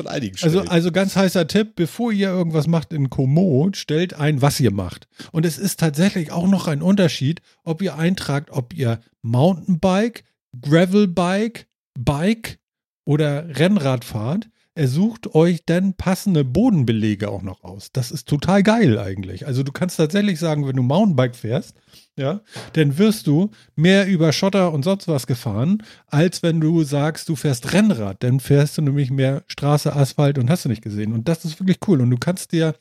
Also, 0.45 0.61
also 0.71 0.93
ganz 0.93 1.15
heißer 1.17 1.47
Tipp, 1.47 1.75
bevor 1.77 2.13
ihr 2.13 2.29
irgendwas 2.29 2.67
macht 2.67 2.93
in 2.93 3.11
Komoot, 3.11 3.77
stellt 3.77 4.15
ein, 4.15 4.43
was 4.43 4.59
ihr 4.61 4.73
macht. 4.73 5.07
Und 5.31 5.47
es 5.47 5.59
ist 5.59 5.79
tatsächlich 5.81 6.33
auch 6.33 6.49
noch 6.49 6.67
ein 6.67 6.83
Unterschied, 6.83 7.41
ob 7.65 7.81
ihr 7.83 7.97
eintragt, 7.97 8.51
ob 8.51 8.75
ihr 8.75 9.01
Mountainbike, 9.23 10.25
Gravelbike, 10.61 11.67
Bike 11.99 12.59
oder 13.05 13.59
Rennrad 13.59 14.05
fahrt. 14.05 14.49
Er 14.75 14.89
sucht 14.89 15.35
euch 15.35 15.65
dann 15.67 15.95
passende 15.95 16.45
Bodenbelege 16.45 17.29
auch 17.29 17.43
noch 17.43 17.63
aus. 17.63 17.91
Das 17.93 18.11
ist 18.11 18.27
total 18.27 18.63
geil 18.63 18.99
eigentlich. 18.99 19.47
Also 19.47 19.63
du 19.63 19.71
kannst 19.71 19.99
tatsächlich 19.99 20.39
sagen, 20.39 20.67
wenn 20.67 20.77
du 20.77 20.83
Mountainbike 20.83 21.37
fährst, 21.37 21.75
ja, 22.17 22.43
dann 22.75 22.99
wirst 22.99 23.27
du 23.27 23.51
mehr 23.75 24.07
über 24.07 24.33
Schotter 24.33 24.73
und 24.73 24.83
sonst 24.83 25.09
was 25.09 25.27
gefahren, 25.27 25.83
als 26.09 26.43
wenn 26.43 26.61
du 26.61 26.83
sagst, 26.83 27.29
du 27.29 27.37
fährst 27.37 27.73
Rennrad. 27.73 28.23
Dann 28.23 28.39
fährst 28.39 28.77
du 28.77 28.83
nämlich 28.83 29.11
mehr 29.11 29.45
Straße, 29.47 29.97
Asphalt 29.97 30.37
und 30.39 30.51
hast 30.51 30.67
du 30.67 30.69
nicht 30.69 30.83
gesehen. 30.83 31.15
Und 31.15 31.27
das 31.29 31.47
ist 31.47 31.59
wirklich 31.59 31.79
cool. 31.89 32.03
Und 32.03 32.11
du 32.11 32.19
kannst 32.19 32.53
dir, 32.53 32.75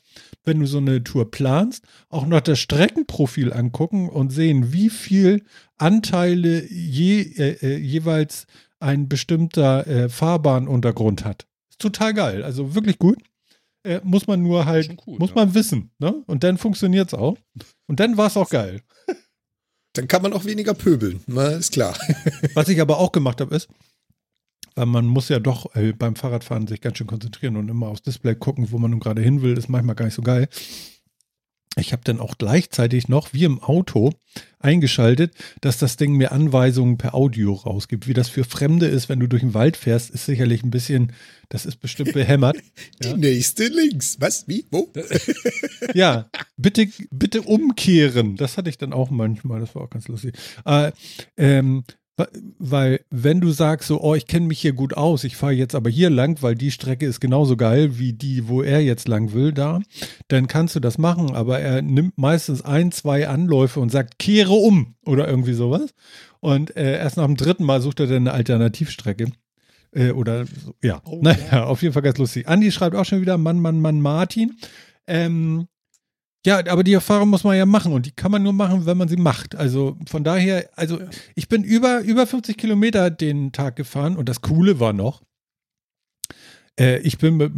wenn 0.44 0.60
du 0.60 0.66
so 0.66 0.78
eine 0.78 1.02
Tour 1.02 1.30
planst, 1.30 1.84
auch 2.10 2.26
noch 2.26 2.42
das 2.42 2.58
Streckenprofil 2.58 3.54
angucken 3.54 4.10
und 4.10 4.30
sehen, 4.30 4.74
wie 4.74 4.90
viel 4.90 5.44
Anteile 5.78 6.66
je, 6.70 7.22
äh, 7.22 7.56
äh, 7.62 7.76
jeweils 7.78 8.46
ein 8.80 9.08
bestimmter 9.08 9.86
äh, 9.86 10.08
Fahrbahnuntergrund 10.10 11.24
hat. 11.24 11.46
Ist 11.70 11.80
total 11.80 12.12
geil. 12.12 12.44
Also 12.44 12.74
wirklich 12.74 12.98
gut. 12.98 13.18
Äh, 13.84 14.00
muss 14.04 14.26
man 14.26 14.42
nur 14.42 14.66
halt, 14.66 14.96
gut, 14.96 15.18
muss 15.18 15.30
ja. 15.30 15.36
man 15.36 15.54
wissen. 15.54 15.90
Ne? 15.98 16.22
Und 16.26 16.44
dann 16.44 16.58
funktioniert 16.58 17.08
es 17.08 17.14
auch. 17.14 17.36
Und 17.86 17.98
dann 17.98 18.16
war 18.16 18.28
es 18.28 18.36
auch 18.36 18.50
geil. 18.50 18.82
Dann 19.94 20.08
kann 20.08 20.22
man 20.22 20.32
auch 20.32 20.44
weniger 20.44 20.74
pöbeln, 20.74 21.20
na, 21.26 21.48
ist 21.48 21.72
klar. 21.72 21.96
Was 22.54 22.68
ich 22.68 22.80
aber 22.80 22.98
auch 22.98 23.12
gemacht 23.12 23.40
habe, 23.40 23.54
ist, 23.54 23.68
weil 24.74 24.86
man 24.86 25.06
muss 25.06 25.28
ja 25.28 25.38
doch 25.38 25.74
äh, 25.74 25.92
beim 25.92 26.16
Fahrradfahren 26.16 26.66
sich 26.66 26.80
ganz 26.80 26.98
schön 26.98 27.06
konzentrieren 27.06 27.56
und 27.56 27.68
immer 27.68 27.88
aufs 27.88 28.02
Display 28.02 28.34
gucken, 28.34 28.70
wo 28.70 28.78
man 28.78 28.90
nun 28.90 29.00
gerade 29.00 29.20
hin 29.20 29.42
will, 29.42 29.56
ist 29.56 29.68
manchmal 29.68 29.94
gar 29.94 30.06
nicht 30.06 30.14
so 30.14 30.22
geil. 30.22 30.48
Ich 31.76 31.92
habe 31.92 32.02
dann 32.04 32.20
auch 32.20 32.36
gleichzeitig 32.36 33.08
noch, 33.08 33.32
wie 33.32 33.44
im 33.44 33.62
Auto, 33.62 34.12
eingeschaltet, 34.58 35.34
dass 35.60 35.78
das 35.78 35.96
Ding 35.96 36.14
mir 36.14 36.32
Anweisungen 36.32 36.98
per 36.98 37.14
Audio 37.14 37.54
rausgibt. 37.54 38.06
Wie 38.06 38.14
das 38.14 38.28
für 38.28 38.44
Fremde 38.44 38.86
ist, 38.86 39.08
wenn 39.08 39.20
du 39.20 39.26
durch 39.26 39.42
den 39.42 39.54
Wald 39.54 39.76
fährst, 39.76 40.10
ist 40.10 40.26
sicherlich 40.26 40.62
ein 40.62 40.70
bisschen, 40.70 41.12
das 41.48 41.66
ist 41.66 41.76
bestimmt 41.76 42.12
behämmert. 42.12 42.58
Die 43.02 43.08
ja. 43.08 43.16
nächste 43.16 43.66
links. 43.68 44.16
Was? 44.20 44.46
Wie? 44.48 44.66
Wo? 44.70 44.92
ja, 45.94 46.28
bitte, 46.56 46.88
bitte 47.10 47.42
umkehren. 47.42 48.36
Das 48.36 48.58
hatte 48.58 48.70
ich 48.70 48.78
dann 48.78 48.92
auch 48.92 49.10
manchmal, 49.10 49.60
das 49.60 49.74
war 49.74 49.82
auch 49.82 49.90
ganz 49.90 50.08
lustig. 50.08 50.36
Äh, 50.64 50.92
ähm, 51.36 51.84
weil, 52.58 53.00
wenn 53.10 53.40
du 53.40 53.50
sagst 53.50 53.88
so, 53.88 54.00
oh, 54.02 54.14
ich 54.14 54.26
kenne 54.26 54.46
mich 54.46 54.60
hier 54.60 54.74
gut 54.74 54.94
aus, 54.94 55.24
ich 55.24 55.36
fahre 55.36 55.52
jetzt 55.52 55.74
aber 55.74 55.88
hier 55.88 56.10
lang, 56.10 56.42
weil 56.42 56.54
die 56.54 56.70
Strecke 56.70 57.06
ist 57.06 57.20
genauso 57.20 57.56
geil 57.56 57.98
wie 57.98 58.12
die, 58.12 58.48
wo 58.48 58.62
er 58.62 58.80
jetzt 58.82 59.08
lang 59.08 59.32
will, 59.32 59.52
da, 59.52 59.80
dann 60.28 60.46
kannst 60.46 60.76
du 60.76 60.80
das 60.80 60.98
machen, 60.98 61.34
aber 61.34 61.60
er 61.60 61.80
nimmt 61.80 62.18
meistens 62.18 62.62
ein, 62.62 62.92
zwei 62.92 63.28
Anläufe 63.28 63.80
und 63.80 63.90
sagt, 63.90 64.18
kehre 64.18 64.52
um 64.52 64.94
oder 65.06 65.26
irgendwie 65.26 65.54
sowas. 65.54 65.94
Und 66.40 66.76
äh, 66.76 66.98
erst 66.98 67.16
nach 67.16 67.26
dem 67.26 67.36
dritten 67.36 67.64
Mal 67.64 67.80
sucht 67.80 68.00
er 68.00 68.06
dann 68.06 68.28
eine 68.28 68.32
Alternativstrecke. 68.32 69.32
Äh, 69.92 70.10
oder 70.10 70.44
ja, 70.82 71.00
oh, 71.04 71.20
naja, 71.22 71.38
ja. 71.50 71.64
auf 71.64 71.82
jeden 71.82 71.94
Fall 71.94 72.02
ganz 72.02 72.18
lustig. 72.18 72.46
Andi 72.46 72.72
schreibt 72.72 72.96
auch 72.96 73.04
schon 73.04 73.20
wieder, 73.20 73.38
Mann, 73.38 73.60
Mann, 73.60 73.80
Mann, 73.80 74.00
Martin. 74.00 74.58
Ähm, 75.06 75.66
ja, 76.44 76.58
aber 76.66 76.82
die 76.82 76.92
Erfahrung 76.92 77.30
muss 77.30 77.44
man 77.44 77.56
ja 77.56 77.66
machen 77.66 77.92
und 77.92 78.06
die 78.06 78.10
kann 78.10 78.32
man 78.32 78.42
nur 78.42 78.52
machen, 78.52 78.84
wenn 78.84 78.96
man 78.96 79.08
sie 79.08 79.16
macht. 79.16 79.54
Also 79.54 79.96
von 80.08 80.24
daher, 80.24 80.68
also 80.74 80.98
ja. 80.98 81.08
ich 81.36 81.48
bin 81.48 81.62
über, 81.62 82.00
über 82.00 82.26
50 82.26 82.56
Kilometer 82.56 83.10
den 83.10 83.52
Tag 83.52 83.76
gefahren 83.76 84.16
und 84.16 84.28
das 84.28 84.40
Coole 84.40 84.80
war 84.80 84.92
noch, 84.92 85.22
äh, 86.78 86.98
ich 87.00 87.18
bin 87.18 87.36
mit, 87.36 87.52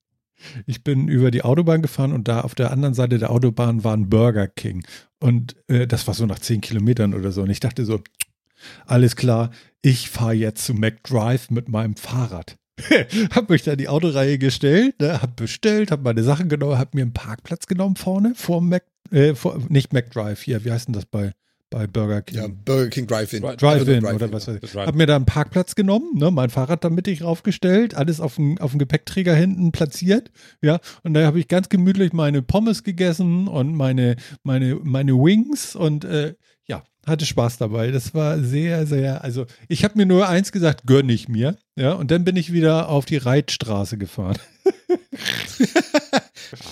ich 0.66 0.82
bin 0.82 1.08
über 1.08 1.30
die 1.30 1.42
Autobahn 1.42 1.82
gefahren 1.82 2.12
und 2.12 2.26
da 2.26 2.40
auf 2.40 2.54
der 2.54 2.70
anderen 2.70 2.94
Seite 2.94 3.18
der 3.18 3.30
Autobahn 3.30 3.84
war 3.84 3.94
ein 3.94 4.08
Burger 4.08 4.48
King 4.48 4.86
und 5.20 5.56
äh, 5.68 5.86
das 5.86 6.06
war 6.06 6.14
so 6.14 6.24
nach 6.24 6.38
10 6.38 6.62
Kilometern 6.62 7.12
oder 7.12 7.30
so 7.30 7.42
und 7.42 7.50
ich 7.50 7.60
dachte 7.60 7.84
so, 7.84 8.00
alles 8.86 9.16
klar, 9.16 9.50
ich 9.82 10.08
fahre 10.08 10.32
jetzt 10.32 10.64
zu 10.64 10.72
McDrive 10.72 11.50
mit 11.50 11.68
meinem 11.68 11.96
Fahrrad. 11.96 12.56
hab 13.34 13.50
mich 13.50 13.62
da 13.62 13.76
die 13.76 13.88
Autoreihe 13.88 14.38
gestellt, 14.38 15.00
ne, 15.00 15.22
hab 15.22 15.36
bestellt, 15.36 15.90
hab 15.90 16.02
meine 16.02 16.22
Sachen 16.22 16.48
genommen, 16.48 16.78
hab 16.78 16.94
mir 16.94 17.02
einen 17.02 17.12
Parkplatz 17.12 17.66
genommen 17.66 17.96
vorne 17.96 18.34
vor 18.34 18.60
Mac, 18.60 18.84
äh, 19.10 19.34
vor, 19.34 19.58
nicht 19.68 19.92
McDrive 19.92 20.42
hier, 20.42 20.64
wie 20.64 20.72
heißt 20.72 20.88
denn 20.88 20.94
das 20.94 21.06
bei, 21.06 21.32
bei 21.70 21.86
Burger 21.86 22.22
King? 22.22 22.38
Ja, 22.38 22.48
Burger 22.48 22.88
King 22.88 23.06
Drive-In. 23.06 23.42
Drive-In 23.42 24.00
Drive 24.00 24.14
oder 24.14 24.32
was 24.32 24.48
weiß 24.48 24.58
ich. 24.60 24.74
Hab 24.74 24.94
mir 24.94 25.06
da 25.06 25.16
einen 25.16 25.24
Parkplatz 25.24 25.74
genommen, 25.74 26.18
ne, 26.18 26.30
mein 26.30 26.50
Fahrrad 26.50 26.82
da 26.84 26.90
mittig 26.90 27.22
raufgestellt, 27.22 27.94
alles 27.94 28.20
auf 28.20 28.36
dem, 28.36 28.58
auf 28.58 28.72
dem 28.72 28.78
Gepäckträger 28.80 29.34
hinten 29.34 29.70
platziert, 29.70 30.32
ja, 30.60 30.80
und 31.04 31.14
da 31.14 31.24
habe 31.24 31.38
ich 31.38 31.48
ganz 31.48 31.68
gemütlich 31.68 32.12
meine 32.12 32.42
Pommes 32.42 32.82
gegessen 32.82 33.46
und 33.46 33.74
meine, 33.74 34.16
meine, 34.42 34.80
meine 34.82 35.12
Wings 35.14 35.76
und 35.76 36.04
äh, 36.04 36.34
ja, 36.66 36.82
hatte 37.06 37.26
Spaß 37.26 37.58
dabei. 37.58 37.90
Das 37.90 38.14
war 38.14 38.38
sehr, 38.38 38.86
sehr, 38.86 39.22
also 39.22 39.46
ich 39.68 39.84
habe 39.84 39.96
mir 39.96 40.06
nur 40.06 40.28
eins 40.28 40.52
gesagt, 40.52 40.82
gönn 40.86 41.08
ich 41.08 41.28
mir. 41.28 41.56
Ja, 41.76 41.92
und 41.92 42.10
dann 42.10 42.24
bin 42.24 42.36
ich 42.36 42.52
wieder 42.52 42.88
auf 42.88 43.04
die 43.04 43.16
Reitstraße 43.16 43.98
gefahren. 43.98 44.38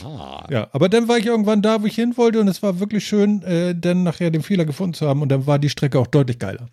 ah. 0.04 0.46
Ja, 0.50 0.68
aber 0.72 0.88
dann 0.88 1.08
war 1.08 1.18
ich 1.18 1.26
irgendwann 1.26 1.62
da, 1.62 1.82
wo 1.82 1.86
ich 1.86 1.94
hin 1.94 2.16
wollte 2.16 2.40
und 2.40 2.48
es 2.48 2.62
war 2.62 2.80
wirklich 2.80 3.06
schön, 3.06 3.42
äh, 3.42 3.74
dann 3.74 4.02
nachher 4.02 4.30
den 4.30 4.42
Fehler 4.42 4.64
gefunden 4.64 4.94
zu 4.94 5.08
haben 5.08 5.22
und 5.22 5.28
dann 5.28 5.46
war 5.46 5.58
die 5.58 5.70
Strecke 5.70 5.98
auch 5.98 6.06
deutlich 6.06 6.38
geiler. 6.38 6.68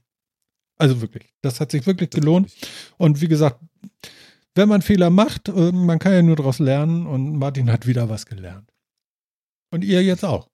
Also 0.78 1.02
wirklich, 1.02 1.34
das 1.42 1.60
hat 1.60 1.72
sich 1.72 1.86
wirklich 1.86 2.10
gelohnt. 2.10 2.52
Und 2.98 3.22
wie 3.22 3.28
gesagt, 3.28 3.60
wenn 4.56 4.70
man 4.70 4.82
Fehler 4.82 5.10
macht, 5.10 5.50
äh, 5.50 5.72
man 5.72 6.00
kann 6.00 6.14
ja 6.14 6.22
nur 6.22 6.36
daraus 6.36 6.60
lernen 6.60 7.06
und 7.06 7.38
Martin 7.38 7.72
hat 7.72 7.88
wieder 7.88 8.10
was 8.10 8.26
gelernt. 8.26 8.70
Und 9.72 9.84
ihr 9.84 10.04
jetzt 10.04 10.26
auch. 10.26 10.49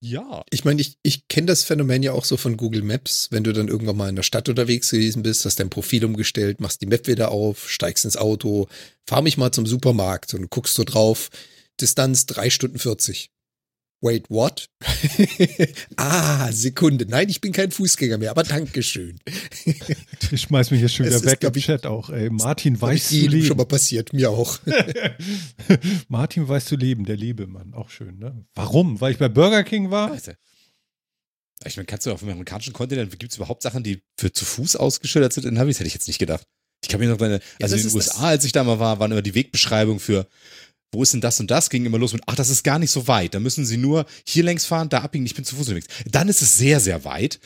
Ja. 0.00 0.44
Ich 0.50 0.64
meine, 0.64 0.80
ich, 0.80 0.96
ich 1.02 1.26
kenne 1.26 1.46
das 1.46 1.64
Phänomen 1.64 2.02
ja 2.02 2.12
auch 2.12 2.24
so 2.24 2.36
von 2.36 2.56
Google 2.56 2.82
Maps, 2.82 3.28
wenn 3.32 3.42
du 3.42 3.52
dann 3.52 3.68
irgendwann 3.68 3.96
mal 3.96 4.08
in 4.08 4.16
der 4.16 4.22
Stadt 4.22 4.48
unterwegs 4.48 4.90
gewesen 4.90 5.22
bist, 5.22 5.44
hast 5.44 5.58
dein 5.58 5.70
Profil 5.70 6.04
umgestellt, 6.04 6.60
machst 6.60 6.80
die 6.80 6.86
Map 6.86 7.08
wieder 7.08 7.32
auf, 7.32 7.68
steigst 7.68 8.04
ins 8.04 8.16
Auto, 8.16 8.68
fahr 9.06 9.22
mich 9.22 9.36
mal 9.36 9.50
zum 9.50 9.66
Supermarkt 9.66 10.34
und 10.34 10.50
guckst 10.50 10.74
so 10.74 10.84
drauf, 10.84 11.30
Distanz 11.80 12.26
drei 12.26 12.50
Stunden 12.50 12.78
40. 12.78 13.30
Wait, 14.00 14.30
what? 14.30 14.68
ah, 15.96 16.52
Sekunde. 16.52 17.06
Nein, 17.06 17.28
ich 17.28 17.40
bin 17.40 17.52
kein 17.52 17.72
Fußgänger 17.72 18.16
mehr, 18.18 18.30
aber 18.30 18.44
Dankeschön. 18.44 19.18
ich 20.30 20.42
schmeiß 20.42 20.70
mich 20.70 20.82
jetzt 20.82 20.94
schon 20.94 21.06
wieder 21.06 21.24
weg 21.24 21.42
im 21.42 21.52
Chat 21.54 21.84
auch. 21.84 22.08
Ey, 22.10 22.30
Martin 22.30 22.80
weiß 22.80 23.08
zu 23.08 23.26
leben. 23.26 23.44
schon 23.44 23.56
mal 23.56 23.66
passiert, 23.66 24.12
mir 24.12 24.30
auch. 24.30 24.60
Martin 26.08 26.46
weiß 26.46 26.66
zu 26.66 26.76
leben, 26.76 27.06
der 27.06 27.16
liebe 27.16 27.48
Mann. 27.48 27.74
Auch 27.74 27.90
schön, 27.90 28.18
ne? 28.18 28.44
Warum? 28.54 29.00
Weil 29.00 29.12
ich 29.12 29.18
bei 29.18 29.28
Burger 29.28 29.64
King 29.64 29.90
war? 29.90 30.16
Ich 31.64 31.76
meine, 31.76 31.86
kannst 31.86 32.06
du 32.06 32.12
auf 32.12 32.20
dem 32.20 32.28
amerikanischen 32.28 32.72
Kontinent, 32.72 33.18
gibt 33.18 33.32
es 33.32 33.38
überhaupt 33.38 33.62
Sachen, 33.62 33.82
die 33.82 34.04
für 34.16 34.32
zu 34.32 34.44
Fuß 34.44 34.76
ausgeschildert 34.76 35.32
sind 35.32 35.44
in 35.44 35.54
Navis? 35.54 35.80
Hätte 35.80 35.88
ich 35.88 35.94
jetzt 35.94 36.06
nicht 36.06 36.20
gedacht. 36.20 36.46
Ich 36.84 36.88
kann 36.88 37.00
mir 37.00 37.08
noch 37.08 37.18
meine, 37.18 37.40
also 37.60 37.74
ja, 37.74 37.82
in 37.82 37.88
den 37.88 37.96
USA, 37.96 38.28
als 38.28 38.44
ich 38.44 38.52
da 38.52 38.62
mal 38.62 38.78
war, 38.78 39.00
waren 39.00 39.10
immer 39.10 39.22
die 39.22 39.34
Wegbeschreibungen 39.34 39.98
für 39.98 40.28
wo 40.92 41.02
ist 41.02 41.12
denn 41.12 41.20
das 41.20 41.40
und 41.40 41.50
das? 41.50 41.70
Ging 41.70 41.84
immer 41.84 41.98
los 41.98 42.12
mit, 42.12 42.22
ach, 42.26 42.34
das 42.34 42.50
ist 42.50 42.62
gar 42.62 42.78
nicht 42.78 42.90
so 42.90 43.06
weit. 43.08 43.34
Da 43.34 43.40
müssen 43.40 43.66
sie 43.66 43.76
nur 43.76 44.06
hier 44.26 44.44
längs 44.44 44.64
fahren, 44.64 44.88
da 44.88 44.98
abbiegen, 45.00 45.26
ich 45.26 45.34
bin 45.34 45.44
zu 45.44 45.56
Fuß 45.56 45.68
unterwegs. 45.68 45.88
Dann 46.10 46.28
ist 46.28 46.42
es 46.42 46.56
sehr, 46.56 46.80
sehr 46.80 47.04
weit. 47.04 47.38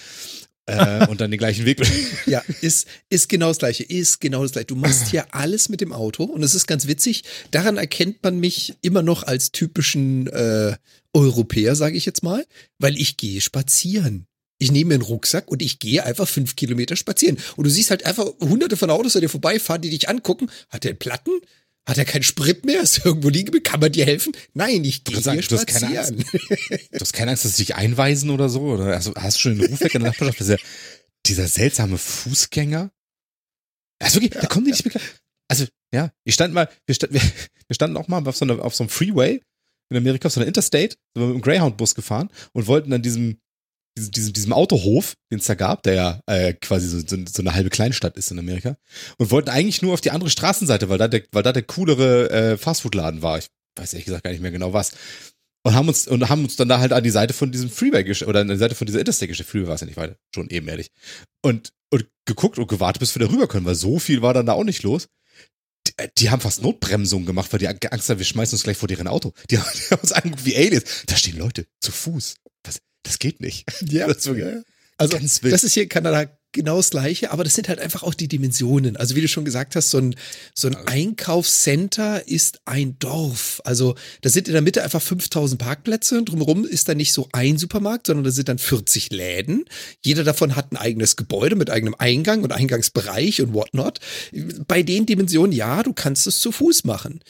äh, 0.67 1.07
und 1.09 1.21
dann 1.21 1.31
den 1.31 1.39
gleichen 1.39 1.65
Weg. 1.65 1.81
ja, 2.27 2.43
ist, 2.61 2.87
ist 3.11 3.29
genau 3.29 3.49
das 3.49 3.59
Gleiche, 3.59 3.83
ist 3.83 4.21
genau 4.21 4.43
das 4.43 4.53
Gleiche. 4.53 4.67
Du 4.67 4.77
machst 4.77 5.09
hier 5.09 5.35
alles 5.35 5.69
mit 5.69 5.81
dem 5.81 5.93
Auto 5.93 6.25
und 6.25 6.43
es 6.43 6.55
ist 6.55 6.67
ganz 6.67 6.87
witzig. 6.87 7.25
Daran 7.51 7.77
erkennt 7.77 8.23
man 8.23 8.39
mich 8.39 8.75
immer 8.83 9.03
noch 9.03 9.25
als 9.25 9.51
typischen 9.51 10.29
äh, 10.29 10.77
Europäer, 11.13 11.75
sage 11.75 11.97
ich 11.97 12.07
jetzt 12.07 12.23
mal, 12.23 12.47
weil 12.79 12.97
ich 12.97 13.17
gehe 13.17 13.41
spazieren. 13.41 14.27
Ich 14.59 14.71
nehme 14.71 14.89
mir 14.91 14.95
einen 14.95 15.03
Rucksack 15.03 15.51
und 15.51 15.61
ich 15.61 15.81
gehe 15.81 16.05
einfach 16.05 16.29
fünf 16.29 16.55
Kilometer 16.55 16.95
spazieren. 16.95 17.37
Und 17.57 17.65
du 17.65 17.71
siehst 17.71 17.91
halt 17.91 18.07
einfach 18.07 18.27
hunderte 18.41 18.77
von 18.77 18.91
Autos 18.91 19.17
an 19.17 19.23
dir 19.23 19.29
vorbeifahren, 19.29 19.83
die 19.83 19.91
dich 19.91 20.09
angucken. 20.09 20.49
Hat 20.69 20.85
der 20.85 20.93
einen 20.93 21.01
Platten? 21.01 21.33
Hat 21.89 21.99
er 21.99 22.05
keinen 22.05 22.23
Sprit 22.23 22.65
mehr? 22.65 22.81
Ist 22.81 23.05
irgendwo 23.05 23.29
liegen? 23.29 23.63
Kann 23.63 23.81
man 23.81 23.91
dir 23.91 24.07
helfen? 24.07 24.33
Nein, 24.55 24.85
ich 24.85 25.03
gehe 25.03 25.19
hier 25.19 25.43
du 25.43 25.57
hast, 25.57 25.67
keine 25.67 25.99
Angst, 25.99 26.13
du 26.13 27.01
hast 27.01 27.13
keine 27.13 27.33
Angst, 27.33 27.45
dass 27.45 27.57
sie 27.57 27.65
dich 27.65 27.75
einweisen 27.75 28.31
oder 28.31 28.49
so? 28.49 28.63
Oder 28.63 28.95
also, 28.95 29.15
hast 29.17 29.39
du 29.39 29.41
schon 29.41 29.59
den 29.59 29.71
Ruf 29.71 29.81
weg 29.81 29.95
in 29.95 30.03
der 30.03 30.13
Nachbarschaft? 30.13 30.39
Dieser, 30.39 30.59
dieser 31.27 31.49
seltsame 31.49 31.99
Fußgänger? 31.99 32.93
Also 33.99 34.17
wirklich, 34.17 34.35
ja, 34.35 34.41
da 34.43 34.47
kommen 34.47 34.67
die 34.67 34.71
nicht 34.71 34.85
mehr 34.85 34.93
klar. 34.93 35.03
Also, 35.49 35.67
ja, 35.93 36.13
ich 36.25 36.35
stand 36.35 36.55
mal, 36.55 36.69
wir, 36.87 36.95
stand, 36.95 37.13
wir, 37.13 37.21
wir 37.21 37.75
standen 37.75 37.97
auch 37.97 38.09
mal 38.09 38.27
auf 38.27 38.37
so, 38.37 38.45
einer, 38.45 38.65
auf 38.65 38.75
so 38.75 38.85
einem 38.85 38.89
Freeway 38.89 39.43
in 39.91 39.97
Amerika, 39.97 40.29
auf 40.29 40.33
so 40.33 40.41
einer 40.41 40.49
Interstate, 40.49 40.97
sind 41.15 41.23
wir 41.23 41.27
mit 41.27 41.35
dem 41.35 41.43
Greyhound-Bus 41.43 41.95
gefahren 41.95 42.31
und 42.53 42.69
wollten 42.69 42.91
dann 42.91 43.03
diesem 43.03 43.41
diesem, 43.97 44.33
diesem 44.33 44.53
Autohof, 44.53 45.15
den 45.31 45.39
es 45.39 45.47
da 45.47 45.55
gab, 45.55 45.83
der 45.83 45.95
ja 45.95 46.21
äh, 46.27 46.55
quasi 46.55 46.89
so, 46.89 46.99
so, 46.99 47.17
so 47.29 47.43
eine 47.43 47.55
halbe 47.55 47.71
Kleinstadt 47.71 48.17
ist 48.17 48.31
in 48.31 48.39
Amerika, 48.39 48.77
und 49.19 49.31
wollten 49.31 49.51
eigentlich 49.51 49.83
nur 49.83 49.93
auf 49.93 50.01
die 50.01 50.11
andere 50.11 50.31
Straßenseite, 50.31 50.89
weil 50.89 50.99
da 50.99 51.09
der, 51.09 51.23
weil 51.33 51.43
da 51.43 51.53
der 51.53 51.63
coolere 51.63 52.31
äh, 52.31 52.57
Fastfood-Laden 52.57 53.23
war. 53.23 53.39
Ich 53.39 53.47
weiß 53.79 53.93
ehrlich 53.93 54.07
gesagt 54.07 54.25
gar 54.25 54.31
nicht 54.31 54.43
mehr 54.43 54.51
genau 54.51 54.73
was. 54.73 54.93
Und 55.65 55.75
haben 55.75 55.87
uns 55.87 56.09
und 56.09 56.29
haben 56.29 56.43
uns 56.43 56.57
dann 56.57 56.69
da 56.69 56.81
halt 56.81 56.93
an 56.93 57.05
die 57.05 57.11
Seite 57.11 57.35
von 57.35 57.53
diesem 57.53 57.71
Freeway 57.71 58.25
oder 58.25 58.41
an 58.41 58.49
die 58.49 58.57
Seite 58.57 58.75
von 58.75 58.87
dieser 58.87 58.99
Interstate 58.99 59.29
geschickt. 59.29 59.49
Freeway 59.49 59.69
war 59.69 59.77
es 59.77 59.81
ja 59.81 59.87
nicht 59.87 59.97
weiter, 59.97 60.17
schon 60.35 60.51
eben 60.51 60.67
ehrlich. 60.67 60.89
Und, 61.41 61.71
und 61.91 62.07
geguckt 62.25 62.59
und 62.59 62.67
gewartet, 62.67 62.99
bis 62.99 63.15
wir 63.15 63.25
da 63.25 63.33
rüber 63.33 63.47
können, 63.47 63.65
weil 63.65 63.77
so 63.77 64.01
viel 64.01 64.23
war 64.23 64.35
dann 64.35 64.47
da 64.47 64.55
auch 64.55 64.65
nicht 64.65 64.83
los. 64.83 65.07
Die, 65.87 65.93
die 66.19 66.31
haben 66.31 66.41
fast 66.41 66.63
Notbremsung 66.63 67.27
gemacht, 67.27 67.53
weil 67.53 67.61
die 67.61 67.69
Angst 67.69 68.09
haben, 68.09 68.19
wir 68.19 68.25
schmeißen 68.25 68.57
uns 68.57 68.65
gleich 68.65 68.77
vor 68.77 68.89
deren 68.89 69.07
Auto. 69.07 69.33
Die 69.51 69.57
die 69.57 69.59
haben 69.59 70.01
uns 70.01 70.13
angeguckt 70.13 70.45
wie 70.45 70.57
Aliens. 70.57 71.05
Da 71.07 71.17
stehen 71.17 71.39
Leute 71.39 71.67
zu 71.81 71.93
Fuß. 71.93 72.35
Was? 72.65 72.81
Das 73.03 73.19
geht 73.19 73.41
nicht. 73.41 73.65
Ja, 73.89 74.07
das 74.09 74.19
ist 74.19 74.27
wirklich, 74.27 74.65
also 74.99 75.19
das 75.19 75.65
ist 75.65 75.75
hier 75.75 75.85
in 75.85 75.89
Kanada 75.89 76.29
genau 76.53 76.77
das 76.77 76.91
Gleiche, 76.91 77.31
aber 77.31 77.45
das 77.45 77.55
sind 77.55 77.69
halt 77.69 77.81
einfach 77.81 78.03
auch 78.03 78.15
die 78.15 78.29
Dimensionen. 78.29 78.97
Also 78.97 79.17
wie 79.17 79.23
du 79.23 79.29
schon 79.29 79.45
gesagt 79.45 79.75
hast, 79.75 79.91
so 79.91 79.99
ein, 79.99 80.15
so 80.55 80.69
ein 80.69 80.77
Einkaufscenter 80.77 82.29
ist 82.29 82.61
ein 82.67 82.99
Dorf. 82.99 83.61
Also 83.65 83.95
da 84.21 84.29
sind 84.29 84.49
in 84.49 84.53
der 84.53 84.63
Mitte 84.63 84.85
einfach 84.85 85.03
5000 85.03 85.61
Parkplätze 85.61 86.19
und 86.19 86.29
drumherum 86.29 86.65
ist 86.65 86.89
da 86.89 86.95
nicht 86.95 87.13
so 87.13 87.29
ein 87.33 87.59
Supermarkt, 87.59 88.07
sondern 88.07 88.25
da 88.25 88.31
sind 88.31 88.49
dann 88.49 88.59
40 88.59 89.11
Läden. 89.11 89.65
Jeder 90.03 90.25
davon 90.25 90.55
hat 90.55 90.73
ein 90.73 90.77
eigenes 90.77 91.17
Gebäude 91.17 91.57
mit 91.57 91.71
eigenem 91.71 91.97
Eingang 91.99 92.43
und 92.43 92.53
Eingangsbereich 92.53 93.41
und 93.41 93.55
whatnot. 93.55 94.01
Bei 94.69 94.83
den 94.83 95.07
Dimensionen, 95.07 95.53
ja, 95.53 95.83
du 95.83 95.93
kannst 95.95 96.27
es 96.27 96.41
zu 96.41 96.53
Fuß 96.53 96.85
machen. 96.85 97.21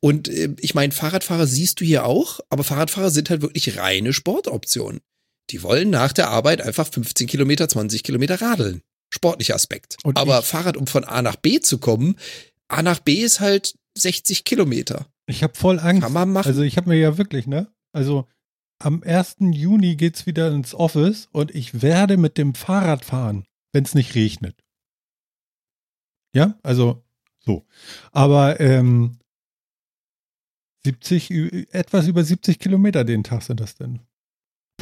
Und 0.00 0.28
äh, 0.28 0.50
ich 0.58 0.74
meine, 0.74 0.92
Fahrradfahrer 0.92 1.46
siehst 1.46 1.80
du 1.80 1.84
hier 1.84 2.04
auch, 2.04 2.40
aber 2.50 2.64
Fahrradfahrer 2.64 3.10
sind 3.10 3.30
halt 3.30 3.42
wirklich 3.42 3.76
reine 3.76 4.12
Sportoptionen. 4.12 5.00
Die 5.50 5.62
wollen 5.62 5.90
nach 5.90 6.12
der 6.12 6.28
Arbeit 6.30 6.60
einfach 6.62 6.86
15 6.88 7.26
Kilometer, 7.26 7.68
20 7.68 8.02
Kilometer 8.02 8.40
radeln. 8.40 8.82
Sportlicher 9.12 9.54
Aspekt. 9.54 9.96
Und 10.04 10.16
Aber 10.18 10.38
ich, 10.38 10.44
Fahrrad, 10.46 10.76
um 10.76 10.86
von 10.86 11.04
A 11.04 11.20
nach 11.20 11.36
B 11.36 11.60
zu 11.60 11.78
kommen, 11.78 12.16
A 12.68 12.82
nach 12.82 13.00
B 13.00 13.14
ist 13.16 13.40
halt 13.40 13.74
60 13.98 14.44
Kilometer. 14.44 15.06
Ich 15.26 15.42
habe 15.42 15.54
voll 15.54 15.78
Angst. 15.78 16.02
Kann 16.02 16.12
man 16.12 16.32
machen. 16.32 16.48
Also 16.48 16.62
ich 16.62 16.76
habe 16.78 16.88
mir 16.88 16.96
ja 16.98 17.18
wirklich, 17.18 17.46
ne? 17.46 17.70
Also 17.92 18.26
am 18.78 19.02
1. 19.02 19.36
Juni 19.52 19.96
geht's 19.96 20.24
wieder 20.26 20.50
ins 20.50 20.74
Office 20.74 21.28
und 21.32 21.54
ich 21.54 21.82
werde 21.82 22.16
mit 22.16 22.38
dem 22.38 22.54
Fahrrad 22.54 23.04
fahren, 23.04 23.44
wenn 23.72 23.84
es 23.84 23.94
nicht 23.94 24.14
regnet. 24.14 24.64
Ja, 26.34 26.58
also 26.62 27.04
so. 27.40 27.66
Aber 28.12 28.58
ähm, 28.60 29.18
70, 30.84 31.30
ü- 31.30 31.66
etwas 31.70 32.06
über 32.08 32.24
70 32.24 32.58
Kilometer 32.58 33.04
den 33.04 33.22
Tag 33.24 33.42
sind 33.42 33.60
das 33.60 33.74
denn. 33.76 34.00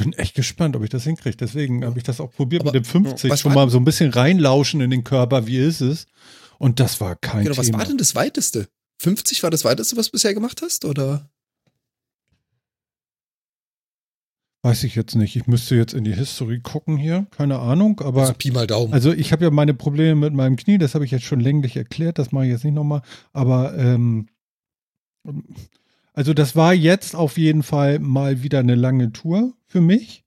Bin 0.03 0.13
echt 0.13 0.35
gespannt, 0.35 0.75
ob 0.75 0.83
ich 0.83 0.89
das 0.89 1.03
hinkriege. 1.03 1.37
Deswegen 1.37 1.85
habe 1.85 1.97
ich 1.97 2.03
das 2.03 2.19
auch 2.19 2.31
probiert 2.31 2.61
Aber, 2.63 2.71
mit 2.73 2.85
dem 2.85 2.89
50, 2.89 3.29
was 3.29 3.41
schon 3.41 3.53
mal 3.53 3.69
so 3.69 3.77
ein 3.77 3.85
bisschen 3.85 4.11
reinlauschen 4.11 4.81
in 4.81 4.89
den 4.89 5.03
Körper, 5.03 5.47
wie 5.47 5.57
ist 5.57 5.81
es? 5.81 6.05
Und 6.57 6.79
das 6.79 7.01
war 7.01 7.15
kein 7.15 7.43
Genau, 7.43 7.57
was 7.57 7.65
Thema. 7.67 7.79
war 7.79 7.85
denn 7.85 7.97
das 7.97 8.15
weiteste? 8.15 8.67
50 8.99 9.41
war 9.43 9.49
das 9.49 9.65
weiteste, 9.65 9.97
was 9.97 10.07
du 10.07 10.11
bisher 10.11 10.33
gemacht 10.33 10.61
hast? 10.61 10.85
Oder? 10.85 11.29
Weiß 14.63 14.83
ich 14.83 14.93
jetzt 14.93 15.15
nicht. 15.15 15.35
Ich 15.35 15.47
müsste 15.47 15.75
jetzt 15.75 15.93
in 15.95 16.03
die 16.03 16.13
History 16.13 16.59
gucken 16.59 16.97
hier. 16.97 17.25
Keine 17.31 17.57
Ahnung, 17.57 17.99
aber 18.01 18.21
Also 18.21 18.33
Pi 18.33 18.51
mal 18.51 18.67
Daumen. 18.67 18.93
Also 18.93 19.11
ich 19.11 19.31
habe 19.31 19.43
ja 19.43 19.49
meine 19.49 19.73
Probleme 19.73 20.13
mit 20.15 20.33
meinem 20.33 20.55
Knie, 20.55 20.77
das 20.77 20.93
habe 20.93 21.03
ich 21.03 21.09
jetzt 21.09 21.25
schon 21.25 21.39
länglich 21.39 21.75
erklärt, 21.75 22.19
das 22.19 22.31
mache 22.31 22.45
ich 22.45 22.51
jetzt 22.51 22.63
nicht 22.63 22.75
nochmal. 22.75 23.01
Aber 23.33 23.75
ähm, 23.75 24.27
also 26.13 26.33
das 26.33 26.55
war 26.55 26.73
jetzt 26.73 27.15
auf 27.15 27.37
jeden 27.37 27.63
Fall 27.63 27.99
mal 27.99 28.43
wieder 28.43 28.59
eine 28.59 28.75
lange 28.75 29.11
Tour 29.11 29.53
für 29.67 29.81
mich, 29.81 30.25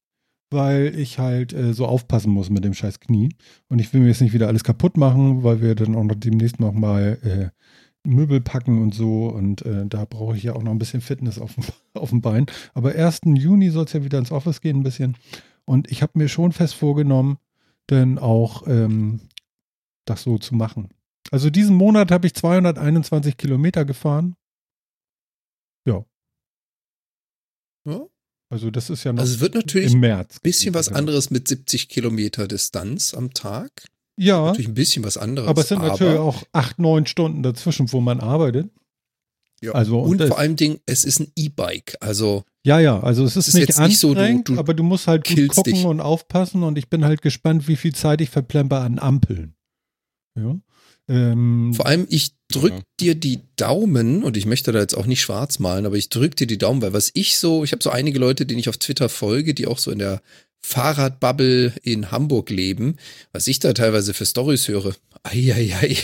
weil 0.51 0.99
ich 0.99 1.19
halt 1.19 1.53
äh, 1.53 1.75
so 1.75 1.87
aufpassen 1.87 2.33
muss 2.33 2.51
mit 2.51 2.65
dem 2.65 2.75
scheiß 2.75 3.01
Knie. 3.01 3.31
Und 3.69 3.81
ich 3.81 3.93
will 3.93 4.01
mir 4.01 4.09
jetzt 4.09 4.21
nicht 4.21 4.33
wieder 4.33 4.49
alles 4.49 4.65
kaputt 4.65 4.97
machen, 4.97 5.43
weil 5.43 5.61
wir 5.61 5.75
dann 5.75 5.95
auch 5.95 6.05
noch 6.05 6.15
demnächst 6.15 6.61
noch 6.61 6.73
mal 6.73 7.19
äh, 7.23 8.09
Möbel 8.09 8.41
packen 8.41 8.81
und 8.83 8.95
so. 8.95 9.27
Und 9.27 9.63
äh, 9.63 9.87
da 9.87 10.05
brauche 10.05 10.37
ich 10.37 10.45
ja 10.45 10.55
auch 10.55 10.63
noch 10.63 10.73
ein 10.73 10.79
bisschen 10.79 11.01
Fitness 11.01 11.39
auf 11.39 11.55
dem, 11.55 11.65
auf 11.95 12.11
dem 12.11 12.23
Bein. 12.23 12.47
Aber 12.73 12.95
1. 12.95 13.21
Juni 13.25 13.71
soll 13.71 13.85
es 13.85 13.93
ja 13.93 14.05
wieder 14.05 14.19
ins 14.19 14.33
Office 14.33 14.61
gehen 14.61 14.79
ein 14.79 14.85
bisschen. 14.85 15.17
Und 15.67 15.91
ich 15.91 16.03
habe 16.03 16.19
mir 16.19 16.29
schon 16.29 16.53
fest 16.53 16.75
vorgenommen, 16.75 17.39
dann 17.87 18.19
auch 18.19 18.67
ähm, 18.67 19.21
das 20.07 20.23
so 20.23 20.39
zu 20.39 20.55
machen. 20.55 20.89
Also 21.31 21.51
diesen 21.51 21.77
Monat 21.77 22.11
habe 22.11 22.27
ich 22.27 22.35
221 22.35 23.37
Kilometer 23.37 23.85
gefahren. 23.85 24.37
Ja. 25.87 26.05
Ja. 27.87 28.01
Also 28.51 28.71
das 28.71 28.91
ist 28.91 29.05
ja 29.05 29.13
noch 29.13 29.21
Also 29.21 29.35
es 29.35 29.41
wird 29.41 29.55
natürlich 29.55 29.91
im 29.93 29.99
ein 29.99 30.01
März. 30.01 30.39
bisschen 30.41 30.75
was 30.75 30.89
anderes 30.91 31.31
mit 31.31 31.49
70 31.49 31.89
Kilometer 31.89 32.47
Distanz 32.47 33.15
am 33.15 33.33
Tag. 33.35 33.87
Ja, 34.17 34.47
Natürlich 34.47 34.69
ein 34.69 34.75
bisschen 34.75 35.03
was 35.05 35.17
anderes. 35.17 35.49
aber 35.49 35.63
es 35.63 35.69
sind 35.69 35.83
natürlich 35.83 36.19
auch 36.19 36.45
acht, 36.53 36.79
neun 36.79 37.07
Stunden 37.07 37.43
dazwischen, 37.43 37.93
wo 37.93 38.01
man 38.01 38.21
arbeitet. 38.21 38.71
Ja. 39.61 39.73
also- 39.73 40.01
und 40.01 40.21
und 40.21 40.29
vor 40.29 40.39
allem 40.39 40.57
Ding, 40.57 40.79
es 40.85 41.05
ist 41.05 41.21
ein 41.21 41.33
E-Bike. 41.37 41.97
Also 42.01 42.45
Ja, 42.65 42.79
ja, 42.81 43.01
also 43.01 43.25
es 43.25 43.35
ist, 43.37 43.49
ist 43.49 43.55
nicht 43.55 43.79
nicht 43.79 43.99
so, 43.99 44.13
du- 44.15 44.21
anstrengend, 44.21 44.49
du 44.51 44.59
aber 44.59 44.75
du 44.75 44.83
musst 44.83 45.07
halt 45.09 45.25
gut 45.27 45.49
gucken 45.49 45.73
dich. 45.73 45.85
und 45.85 46.01
aufpassen 46.01 46.63
und 46.63 46.77
ich 46.77 46.89
bin 46.91 47.05
halt 47.05 47.23
gespannt, 47.23 47.67
wie 47.67 47.77
viel 47.77 47.95
Zeit 47.95 48.21
ich 48.21 48.29
verplemper 48.31 48.81
an 48.83 48.99
Ampeln. 48.99 49.55
Ja. 50.37 50.57
Ähm, 51.09 51.73
vor 51.75 51.87
allem, 51.87 52.07
ich 52.09 52.31
drück 52.51 52.73
Ja. 52.73 52.81
dir 53.01 53.15
die 53.15 53.41
Daumen 53.57 54.23
und 54.25 54.37
ich 54.37 54.47
möchte 54.47 54.73
da 54.73 54.79
jetzt 54.81 54.95
auch 54.97 55.07
nicht 55.07 55.21
schwarz 55.21 55.59
malen, 55.59 55.87
aber 55.87 55.97
ich 55.97 56.09
drück 56.09 56.37
dir 56.37 56.47
die 56.47 56.59
Daumen, 56.59 56.81
weil 56.83 56.93
was 56.93 57.11
ich 57.15 57.37
so, 57.39 57.65
ich 57.65 57.73
habe 57.73 57.83
so 57.83 57.91
einige 57.91 58.19
Leute, 58.19 58.47
denen 58.47 58.61
ich 58.61 58.69
auf 58.69 58.79
Twitter 58.79 59.09
folge, 59.09 59.55
die 59.55 59.67
auch 59.67 59.79
so 59.79 59.91
in 59.91 59.99
der 59.99 60.23
Fahrradbubble 60.67 61.75
in 61.83 62.11
Hamburg 62.11 62.49
leben, 62.49 62.97
was 63.33 63.47
ich 63.49 63.59
da 63.59 63.75
teilweise 63.75 64.15
für 64.15 64.25
Stories 64.25 64.67
höre. 64.69 64.95
Eieiei. 65.23 65.97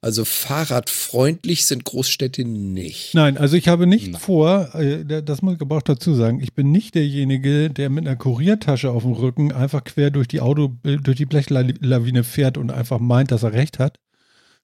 Also 0.00 0.24
fahrradfreundlich 0.24 1.64
sind 1.66 1.84
Großstädte 1.84 2.44
nicht. 2.44 3.14
Nein, 3.14 3.36
also 3.38 3.56
ich 3.56 3.68
habe 3.68 3.86
nicht 3.86 4.12
Nein. 4.12 4.20
vor, 4.20 4.74
äh, 4.74 5.04
da- 5.04 5.20
das 5.20 5.42
muss 5.42 5.54
ich 5.56 5.60
aber 5.60 5.76
auch 5.76 5.82
dazu 5.82 6.14
sagen, 6.14 6.40
ich 6.40 6.54
bin 6.54 6.70
nicht 6.72 6.94
derjenige, 6.94 7.70
der 7.70 7.88
mit 7.90 8.06
einer 8.06 8.16
Kuriertasche 8.16 8.90
auf 8.90 9.02
dem 9.02 9.12
Rücken 9.12 9.52
einfach 9.52 9.84
quer 9.84 10.10
durch 10.10 10.28
die 10.28 10.40
Auto, 10.40 10.76
äh, 10.84 10.96
durch 10.96 11.16
die 11.16 11.26
Blechlawine 11.26 12.24
fährt 12.24 12.58
und 12.58 12.70
einfach 12.70 12.98
meint, 12.98 13.30
dass 13.30 13.42
er 13.42 13.52
recht 13.52 13.78
hat. 13.78 13.98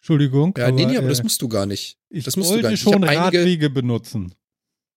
Entschuldigung. 0.06 0.54
Ja, 0.56 0.70
nee, 0.70 0.86
nee, 0.86 0.96
aber 0.96 1.06
äh, 1.06 1.10
das 1.10 1.24
musst 1.24 1.42
du 1.42 1.48
gar 1.48 1.66
nicht. 1.66 1.98
ich 2.10 2.22
das 2.22 2.36
musst 2.36 2.52
du 2.52 2.62
gar 2.62 2.70
nicht. 2.70 2.80
Ich 2.80 2.92
schon 2.92 3.02
einige- 3.02 3.40
Radwege 3.40 3.70
benutzen. 3.70 4.34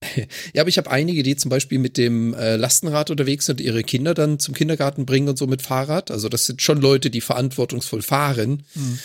Ja, 0.54 0.62
aber 0.62 0.69
ich 0.69 0.78
habe 0.78 0.89
einige, 0.89 1.24
die 1.24 1.36
zum 1.36 1.50
Beispiel 1.50 1.78
mit 1.78 1.98
dem 1.98 2.34
äh, 2.34 2.56
Lastenrad 2.56 3.10
unterwegs 3.10 3.48
sind, 3.48 3.60
ihre 3.60 3.84
Kinder 3.84 4.13
dann 4.13 4.39
zum 4.39 4.54
Kindergarten 4.54 5.06
bringen 5.06 5.28
und 5.28 5.38
so 5.38 5.45
mit 5.45 5.62
Fahrrad. 5.62 6.10
Also 6.10 6.30
das 6.30 6.45
sind 6.45 6.62
schon 6.62 6.80
Leute, 6.80 7.10
die 7.10 7.19
verantwortungsvoll 7.19 8.02
fahren. 8.02 8.63
Hm. 8.74 9.00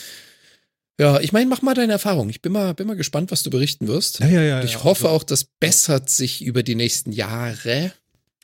Ja, 1.00 1.18
ich 1.18 1.32
meine, 1.32 1.50
mach 1.50 1.62
mal 1.62 1.74
deine 1.74 1.94
Erfahrung. 1.94 2.30
Ich 2.30 2.42
bin 2.42 2.52
mal, 2.52 2.74
bin 2.74 2.86
mal 2.86 2.94
gespannt, 2.94 3.32
was 3.32 3.42
du 3.42 3.50
berichten 3.50 3.88
wirst. 3.88 4.20
Ja, 4.20 4.28
ja, 4.28 4.42
ja. 4.42 4.58
Und 4.60 4.66
ich 4.66 4.74
ja. 4.74 4.84
hoffe 4.84 5.10
auch, 5.10 5.24
das 5.24 5.44
bessert 5.58 6.10
sich 6.10 6.44
über 6.44 6.62
die 6.62 6.76
nächsten 6.76 7.10
Jahre. 7.10 7.92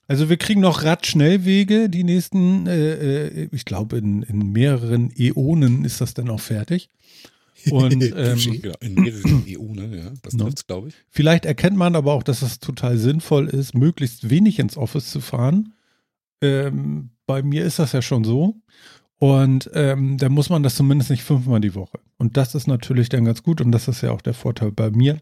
Also 0.09 0.29
wir 0.29 0.37
kriegen 0.37 0.61
noch 0.61 0.83
Radschnellwege, 0.83 1.88
die 1.88 2.03
nächsten, 2.03 2.66
äh, 2.66 3.27
äh, 3.27 3.49
ich 3.53 3.64
glaube 3.64 3.99
in, 3.99 4.25
in 4.25 4.51
mehreren 4.51 5.12
Äonen 5.16 5.85
ist 5.85 6.01
das 6.01 6.14
dann 6.14 6.31
auch 6.31 6.40
fertig. 6.40 6.90
Und 7.70 8.03
ähm, 8.16 8.61
in 8.81 8.94
mehreren 8.94 9.44
EU, 9.49 9.73
ne? 9.75 9.96
Ja, 9.96 10.12
das 10.23 10.35
No. 10.35 10.44
trifft's, 10.44 10.66
glaube 10.66 10.88
ich. 10.88 10.94
Vielleicht 11.11 11.44
erkennt 11.44 11.77
man 11.77 11.96
aber 11.96 12.12
auch, 12.14 12.23
dass 12.23 12.42
es 12.42 12.61
total 12.61 12.96
sinnvoll 12.96 13.49
ist, 13.49 13.75
möglichst 13.75 14.31
wenig 14.31 14.59
ins 14.59 14.77
Office 14.77 15.11
zu 15.11 15.20
fahren. 15.20 15.75
Ähm, 16.40 17.11
bei 17.27 17.42
mir 17.42 17.64
ist 17.64 17.79
das 17.79 17.92
ja 17.92 18.03
schon 18.03 18.25
so. 18.25 18.57
Und 19.18 19.70
ähm, 19.75 20.16
da 20.16 20.31
muss 20.31 20.49
man 20.49 20.62
das 20.62 20.77
zumindest 20.77 21.11
nicht 21.11 21.23
fünfmal 21.23 21.61
die 21.61 21.75
Woche. 21.75 21.99
Und 22.16 22.38
das 22.38 22.55
ist 22.55 22.66
natürlich 22.66 23.11
dann 23.11 23.27
ganz 23.27 23.42
gut 23.42 23.61
und 23.61 23.70
das 23.70 23.87
ist 23.87 24.01
ja 24.01 24.12
auch 24.12 24.23
der 24.23 24.33
Vorteil 24.33 24.73
bei 24.73 24.90
mir. 24.90 25.18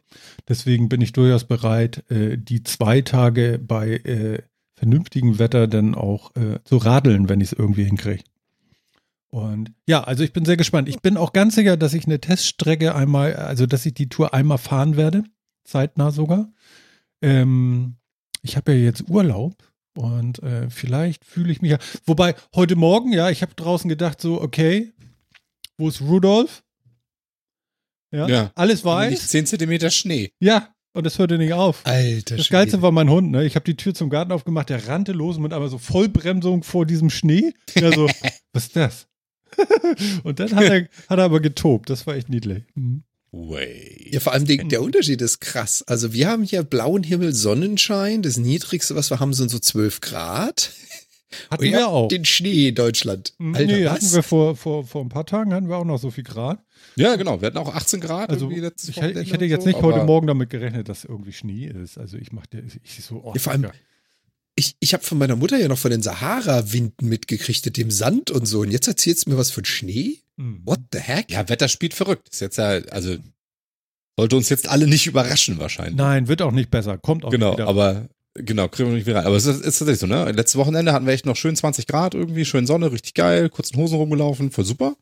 Deswegen 0.49 0.89
bin 0.89 1.01
ich 1.01 1.13
durchaus 1.13 1.43
bereit, 1.45 2.09
äh, 2.09 2.39
die 2.39 2.63
zwei 2.63 3.01
Tage 3.01 3.59
bei 3.61 3.95
äh, 3.97 4.43
vernünftigem 4.75 5.41
Wetter 5.41 5.67
dann 5.67 5.97
auch 5.97 6.37
äh, 6.37 6.61
zu 6.63 6.77
radeln, 6.77 7.29
wenn 7.29 7.41
ich 7.41 7.51
es 7.51 7.59
irgendwie 7.59 7.85
hinkriege. 7.85 8.23
Und 9.31 9.73
ja, 9.87 10.03
also 10.05 10.25
ich 10.25 10.33
bin 10.33 10.45
sehr 10.45 10.57
gespannt. 10.57 10.89
Ich 10.89 11.01
bin 11.01 11.17
auch 11.17 11.33
ganz 11.33 11.55
sicher, 11.55 11.77
dass 11.77 11.93
ich 11.95 12.07
eine 12.07 12.21
Teststrecke 12.21 12.95
einmal, 12.95 13.37
also 13.37 13.67
dass 13.67 13.85
ich 13.85 13.95
die 13.95 14.09
Tour 14.09 14.33
einmal 14.33 14.59
fahren 14.59 14.97
werde 14.97 15.25
zeitnah 15.69 16.11
sogar. 16.11 16.51
Ähm, 17.23 17.97
ich 18.43 18.57
habe 18.57 18.73
ja 18.73 18.79
jetzt 18.79 19.09
Urlaub 19.09 19.55
und 19.97 20.43
äh, 20.43 20.71
vielleicht 20.71 21.25
fühle 21.25 21.53
ich 21.53 21.61
mich 21.61 21.73
ja. 21.73 21.79
Wobei, 22.07 22.35
heute 22.55 22.77
Morgen, 22.77 23.13
ja, 23.13 23.31
ich 23.31 23.43
habe 23.43 23.55
draußen 23.55 23.89
gedacht, 23.89 24.21
so, 24.21 24.41
okay, 24.41 24.93
wo 25.77 25.89
ist 25.89 26.01
Rudolf? 26.01 26.65
Ja, 28.11 28.27
Ja. 28.27 28.53
alles 28.55 28.85
weiß. 28.85 29.29
10 29.29 29.47
Zentimeter 29.47 29.91
Schnee. 29.91 30.33
Ja, 30.41 30.75
und 30.95 31.07
es 31.07 31.19
hörte 31.19 31.37
nicht 31.37 31.53
auf. 31.53 31.85
Alter 31.85 32.37
Das 32.37 32.49
Geilste 32.49 32.81
war 32.81 32.91
mein 32.91 33.11
Hund, 33.11 33.31
ne? 33.31 33.45
Ich 33.45 33.55
habe 33.55 33.65
die 33.65 33.77
Tür 33.77 33.95
zum 33.95 34.09
Garten 34.09 34.33
aufgemacht, 34.33 34.71
der 34.71 34.89
rannte 34.89 35.13
los 35.13 35.39
mit 35.39 35.53
einmal 35.53 35.69
so 35.69 35.79
Vollbremsung 35.79 36.63
vor 36.63 36.87
diesem 36.87 37.11
Schnee. 37.11 37.53
Ja, 37.75 37.93
so, 37.93 38.07
was 38.53 38.67
ist 38.67 38.77
das? 38.77 39.07
und 40.23 40.41
dann 40.41 40.55
hat 40.55 40.65
er, 40.65 40.89
hat 41.09 41.19
er 41.19 41.25
aber 41.25 41.41
getobt. 41.41 41.91
Das 41.91 42.07
war 42.07 42.15
echt 42.17 42.29
niedlich. 42.29 42.65
Mhm. 42.75 43.03
Way. 43.31 44.11
Ja, 44.13 44.21
vor 44.21 44.33
allem 44.33 44.47
der, 44.47 44.65
der 44.65 44.81
Unterschied 44.83 45.21
ist 45.21 45.41
krass. 45.41 45.85
Also 45.87 46.13
wir 46.15 46.29
haben 46.29 46.43
hier 46.45 46.63
blauen 46.63 47.03
Himmel, 47.03 47.35
Sonnenschein. 47.35 48.23
Das 48.23 48.39
niedrigste, 48.39 48.95
was 48.97 49.11
wir 49.11 49.21
haben, 49.21 49.35
sind 49.35 49.51
so 49.51 49.59
12 49.59 50.01
Grad. 50.01 50.71
Hatten 51.51 51.65
Und 51.67 51.71
wir 51.71 51.89
auch. 51.89 52.09
Den 52.09 52.25
Schnee 52.25 52.69
in 52.69 52.75
Deutschland. 52.75 53.35
Mhm, 53.37 53.55
Alter, 53.55 53.77
nee, 53.77 53.85
was? 53.85 53.93
hatten 53.93 54.13
wir 54.15 54.23
vor, 54.23 54.57
vor, 54.57 54.87
vor 54.87 55.03
ein 55.05 55.11
paar 55.11 55.27
Tagen 55.27 55.53
hatten 55.53 55.69
wir 55.69 55.77
auch 55.77 55.85
noch 55.85 55.99
so 55.99 56.11
viel 56.11 56.25
Grad. 56.25 56.59
Ja, 56.97 57.17
genau. 57.17 57.43
Wir 57.43 57.49
hatten 57.49 57.59
auch 57.59 57.75
18 57.75 58.01
Grad. 58.01 58.31
Also 58.31 58.51
ich, 58.51 58.63
hätte- 58.97 59.21
ich 59.21 59.33
hätte 59.33 59.45
jetzt 59.45 59.65
so, 59.65 59.69
nicht 59.69 59.83
heute 59.83 60.05
Morgen 60.05 60.27
damit 60.27 60.49
gerechnet, 60.49 60.89
dass 60.89 61.05
irgendwie 61.05 61.33
Schnee 61.35 61.67
ist. 61.67 61.99
Also 61.99 62.17
ich 62.17 62.33
machte 62.33 62.65
ich 62.83 63.05
so 63.05 63.21
oh, 63.23 63.33
Ja, 63.35 63.41
vor 63.41 63.53
allem- 63.53 63.65
ja. 63.65 63.73
Ich, 64.59 64.75
ich 64.81 64.93
habe 64.93 65.05
von 65.05 65.19
meiner 65.19 65.37
Mutter 65.37 65.57
ja 65.57 65.69
noch 65.69 65.79
von 65.79 65.93
den 65.93 66.03
Sahara-Winden 66.03 67.09
mitgekriegt, 67.09 67.65
mit 67.65 67.77
dem 67.77 67.93
Sand 67.93 68.33
und 68.33 68.47
so. 68.47 68.61
Und 68.61 68.73
jetzt 68.73 68.89
erzählst 68.89 69.27
du 69.27 69.31
mir 69.31 69.39
was 69.39 69.53
von 69.53 69.65
Schnee? 69.65 70.19
Mhm. 70.37 70.63
What 70.65 70.81
the 70.93 70.99
heck? 70.99 71.31
Ja, 71.31 71.49
Wetter 71.49 71.69
spielt 71.69 71.95
verrückt. 71.95 72.29
Ist 72.33 72.41
jetzt 72.41 72.59
ja, 72.59 72.81
also 72.91 73.17
sollte 74.19 74.35
uns 74.35 74.49
jetzt 74.49 74.69
alle 74.69 74.89
nicht 74.89 75.07
überraschen 75.07 75.59
wahrscheinlich. 75.59 75.95
Nein, 75.95 76.27
wird 76.27 76.43
auch 76.43 76.51
nicht 76.51 76.73
besser. 76.73 76.99
Kommt 76.99 77.25
auch 77.25 77.31
genau, 77.31 77.51
nicht 77.51 77.59
wieder. 77.59 77.69
aber 77.69 78.09
genau, 78.35 78.67
kriegen 78.67 78.89
wir 78.89 78.97
nicht 78.97 79.07
wieder 79.07 79.19
rein. 79.19 79.27
Aber 79.27 79.37
es 79.37 79.47
ist, 79.47 79.65
ist 79.65 79.79
tatsächlich 79.79 80.01
so, 80.01 80.09
ne? 80.09 80.33
Letztes 80.33 80.57
Wochenende 80.57 80.93
hatten 80.93 81.07
wir 81.07 81.13
echt 81.13 81.25
noch 81.25 81.37
schön 81.37 81.55
20 81.55 81.87
Grad 81.87 82.15
irgendwie, 82.15 82.45
schön 82.45 82.67
Sonne, 82.67 82.91
richtig 82.91 83.15
geil, 83.15 83.49
kurzen 83.51 83.77
Hosen 83.77 83.97
rumgelaufen, 83.97 84.51
voll 84.51 84.65
super. 84.65 84.97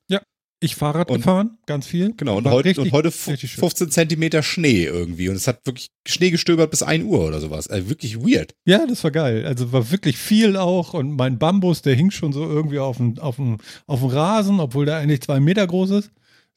Ich 0.67 0.77
Fahrrad 0.77 1.11
und- 1.11 1.19
gefahren, 1.19 1.59
ganz 1.67 1.87
viel. 1.87 2.13
Genau, 2.17 2.37
und 2.37 2.47
heute, 2.47 2.69
richtig- 2.69 2.85
und 2.85 2.93
heute 2.93 3.11
fu- 3.11 3.31
richtig 3.31 3.53
schön. 3.53 3.61
15 3.61 3.91
Zentimeter 3.91 4.43
Schnee 4.43 4.85
irgendwie. 4.85 5.29
Und 5.29 5.37
es 5.37 5.47
hat 5.49 5.65
wirklich 5.65 5.89
Schnee 6.07 6.31
gestöbert 6.31 6.71
bis 6.71 6.83
1 6.83 7.05
Uhr 7.05 7.27
oder 7.27 7.41
sowas. 7.41 7.69
Also 7.69 7.89
wirklich 7.89 8.19
weird. 8.19 8.55
Ja, 8.67 8.87
das 8.87 9.03
war 9.05 9.11
geil. 9.11 9.47
Also 9.47 9.73
war 9.73 9.91
wirklich 9.91 10.17
viel 10.19 10.57
auch 10.57 10.95
und 10.95 11.13
mein 11.17 11.39
Bambus, 11.39 11.83
der 11.83 11.95
hing 11.95 12.11
schon 12.11 12.33
so 12.33 12.45
irgendwie 12.45 12.79
auf 12.79 12.99
dem, 12.99 13.19
auf 13.19 13.37
dem, 13.37 13.59
auf 13.87 14.01
dem 14.01 14.09
Rasen, 14.11 14.61
obwohl 14.61 14.85
der 14.87 14.97
eigentlich 14.99 15.23
zwei 15.23 15.41
Meter 15.41 15.67
groß 15.67 15.91
ist. 15.91 16.11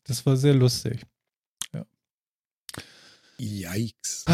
Das 0.04 0.26
war 0.26 0.36
sehr 0.38 0.54
lustig. 0.54 1.02
Yikes. 3.38 4.26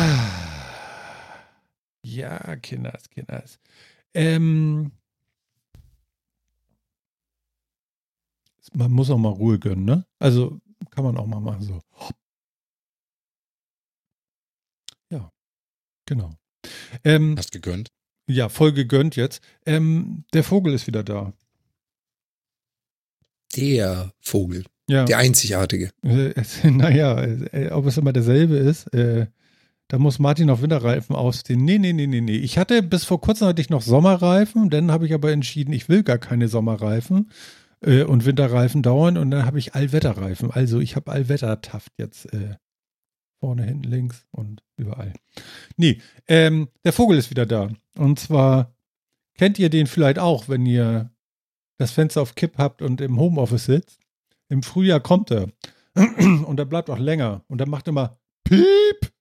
Ja, 2.03 2.55
Kinders, 2.57 3.09
Kinders. 3.09 3.59
Ähm, 4.13 4.91
man 8.75 8.91
muss 8.91 9.09
auch 9.09 9.17
mal 9.17 9.29
Ruhe 9.29 9.59
gönnen, 9.59 9.85
ne? 9.85 10.05
Also 10.19 10.59
kann 10.91 11.03
man 11.03 11.17
auch 11.17 11.25
mal 11.27 11.39
machen 11.39 11.61
so. 11.61 11.81
Ja, 15.09 15.31
genau. 16.05 16.33
Ähm, 17.03 17.35
Hast 17.37 17.51
gegönnt. 17.51 17.89
ja, 18.27 18.49
voll 18.49 18.73
gegönnt 18.73 19.15
jetzt. 19.15 19.41
Ähm, 19.65 20.25
der 20.33 20.43
Vogel 20.43 20.73
ist 20.73 20.87
wieder 20.87 21.03
da. 21.03 21.33
Der 23.55 24.11
Vogel. 24.19 24.65
Ja. 24.89 25.05
Der 25.05 25.17
einzigartige. 25.17 25.91
Äh, 26.03 26.33
naja, 26.69 27.21
äh, 27.23 27.71
ob 27.71 27.85
es 27.85 27.97
immer 27.97 28.13
derselbe 28.13 28.57
ist, 28.57 28.87
äh, 28.93 29.27
Da 29.87 29.99
muss 29.99 30.19
Martin 30.19 30.47
noch 30.47 30.61
Winterreifen 30.61 31.15
ausziehen. 31.15 31.63
Nee, 31.63 31.77
nee, 31.77 31.93
nee, 31.93 32.07
nee, 32.07 32.21
nee. 32.21 32.37
Ich 32.37 32.57
hatte 32.57 32.81
bis 32.83 33.05
vor 33.05 33.21
kurzem 33.21 33.47
hatte 33.47 33.61
ich 33.61 33.69
noch 33.69 33.83
Sommerreifen, 33.83 34.69
dann 34.71 34.91
habe 34.91 35.05
ich 35.05 35.13
aber 35.13 35.31
entschieden, 35.31 35.73
ich 35.73 35.89
will 35.89 36.03
gar 36.03 36.17
keine 36.17 36.47
Sommerreifen 36.47 37.29
äh, 37.85 38.03
und 38.03 38.25
Winterreifen 38.25 38.83
dauern 38.83 39.17
und 39.17 39.31
dann 39.31 39.45
habe 39.45 39.59
ich 39.59 39.75
Allwetterreifen. 39.75 40.51
Also 40.51 40.79
ich 40.79 40.95
habe 40.95 41.11
Allwettertaft 41.11 41.93
jetzt 41.97 42.31
äh, 42.33 42.55
vorne, 43.39 43.63
hinten, 43.63 43.83
links 43.83 44.25
und 44.31 44.63
überall. 44.77 45.13
Nee, 45.77 46.01
ähm, 46.27 46.69
der 46.83 46.93
Vogel 46.93 47.17
ist 47.17 47.29
wieder 47.29 47.45
da. 47.45 47.69
Und 47.97 48.19
zwar 48.19 48.75
kennt 49.37 49.59
ihr 49.59 49.69
den 49.69 49.87
vielleicht 49.87 50.19
auch, 50.19 50.49
wenn 50.49 50.65
ihr 50.65 51.11
das 51.77 51.91
Fenster 51.91 52.21
auf 52.21 52.35
Kipp 52.35 52.57
habt 52.57 52.81
und 52.81 53.01
im 53.01 53.19
Homeoffice 53.19 53.65
sitzt. 53.65 53.99
Im 54.49 54.63
Frühjahr 54.63 54.99
kommt 54.99 55.31
er. 55.31 55.49
Und 55.95 56.59
er 56.59 56.65
bleibt 56.65 56.89
auch 56.89 56.99
länger. 56.99 57.43
Und 57.47 57.61
er 57.61 57.67
macht 57.67 57.87
immer 57.87 58.17
Piep. 58.43 59.11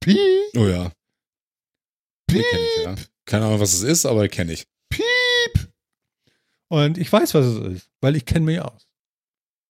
Piep. 0.00 0.18
Oh 0.56 0.66
ja. 0.66 0.92
Den 2.30 2.42
kenn 2.42 2.60
ich, 2.60 2.84
ja. 2.84 2.94
Keine 3.24 3.46
Ahnung, 3.46 3.60
was 3.60 3.72
es 3.72 3.82
ist, 3.82 4.06
aber 4.06 4.28
kenne 4.28 4.52
ich. 4.52 4.66
Und 6.72 6.96
ich 6.96 7.12
weiß, 7.12 7.34
was 7.34 7.44
es 7.44 7.74
ist, 7.74 7.90
weil 8.00 8.16
ich 8.16 8.24
kenne 8.24 8.46
mich 8.46 8.58
aus. 8.58 8.88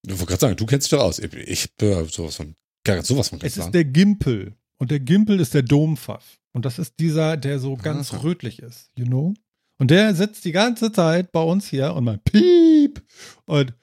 Du 0.05 0.12
wollte 0.12 0.27
gerade 0.27 0.41
sagen, 0.41 0.57
du 0.57 0.67
kennst 0.67 0.87
dich 0.87 0.97
doch 0.97 1.05
aus. 1.05 1.19
Ich, 1.19 1.35
ich 1.35 1.75
bin 1.75 2.07
sowas 2.07 2.37
von, 2.37 2.55
gar 2.85 3.03
sowas 3.03 3.29
von 3.29 3.41
Es 3.43 3.57
ist 3.57 3.73
der 3.73 3.85
Gimpel. 3.85 4.55
Und 4.79 4.93
der 4.93 5.01
Gimpel 5.01 5.41
ist 5.41 5.53
der 5.53 5.65
Dompfaff. 5.65 6.38
Und 6.53 6.65
das 6.65 6.79
ist 6.79 7.01
dieser, 7.01 7.37
der 7.37 7.59
so 7.59 7.77
ganz 7.77 8.12
Aha. 8.12 8.21
rötlich 8.21 8.61
ist, 8.61 8.93
you 8.95 9.05
know? 9.05 9.35
Und 9.81 9.91
der 9.91 10.15
sitzt 10.15 10.45
die 10.45 10.53
ganze 10.53 10.93
Zeit 10.93 11.33
bei 11.33 11.43
uns 11.43 11.67
hier 11.67 11.93
und 11.93 12.05
macht 12.05 12.23
Piep. 12.23 13.03
Und 13.47 13.75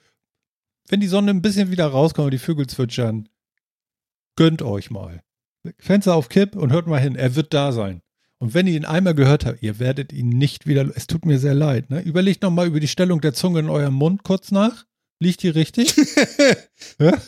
wenn 0.88 1.00
die 1.00 1.06
Sonne 1.06 1.32
ein 1.32 1.42
bisschen 1.42 1.70
wieder 1.70 1.88
rauskommt 1.88 2.24
und 2.24 2.32
die 2.32 2.38
Vögel 2.38 2.68
zwitschern, 2.68 3.28
gönnt 4.34 4.62
euch 4.62 4.90
mal. 4.90 5.22
Fenster 5.78 6.14
auf 6.14 6.30
Kipp 6.30 6.56
und 6.56 6.72
hört 6.72 6.86
mal 6.86 6.98
hin. 6.98 7.16
Er 7.16 7.34
wird 7.34 7.52
da 7.52 7.72
sein. 7.72 8.00
Und 8.42 8.54
wenn 8.54 8.66
ihr 8.66 8.74
ihn 8.74 8.86
einmal 8.86 9.14
gehört 9.14 9.44
habt, 9.44 9.62
ihr 9.62 9.78
werdet 9.78 10.12
ihn 10.12 10.30
nicht 10.30 10.66
wieder. 10.66 10.90
Es 10.96 11.06
tut 11.06 11.26
mir 11.26 11.38
sehr 11.38 11.54
leid. 11.54 11.90
Ne? 11.90 12.00
Überlegt 12.00 12.42
noch 12.42 12.50
mal 12.50 12.66
über 12.66 12.80
die 12.80 12.88
Stellung 12.88 13.20
der 13.20 13.34
Zunge 13.34 13.60
in 13.60 13.68
eurem 13.68 13.94
Mund 13.94 14.22
kurz 14.22 14.50
nach. 14.50 14.86
Liegt 15.22 15.42
die 15.42 15.50
richtig? 15.50 15.94
ja? 16.98 17.18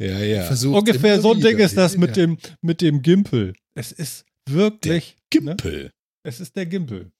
ja, 0.00 0.18
ja. 0.18 0.42
Versucht 0.42 0.78
Ungefähr 0.78 1.20
so 1.20 1.32
ein. 1.32 1.40
Ding 1.40 1.58
ist 1.58 1.76
das 1.76 1.96
mit 1.96 2.16
Ja. 2.16 2.26
dem, 2.26 2.38
mit 2.60 2.80
dem 2.80 3.02
Gimpel. 3.02 3.54
Es 3.76 3.92
ist 3.92 4.24
wirklich. 4.48 5.16
Ne? 5.32 5.40
Gimpel. 5.56 5.90
Es 6.26 6.40
ist 6.40 6.56
der 6.56 6.66
Gimpel. 6.66 7.12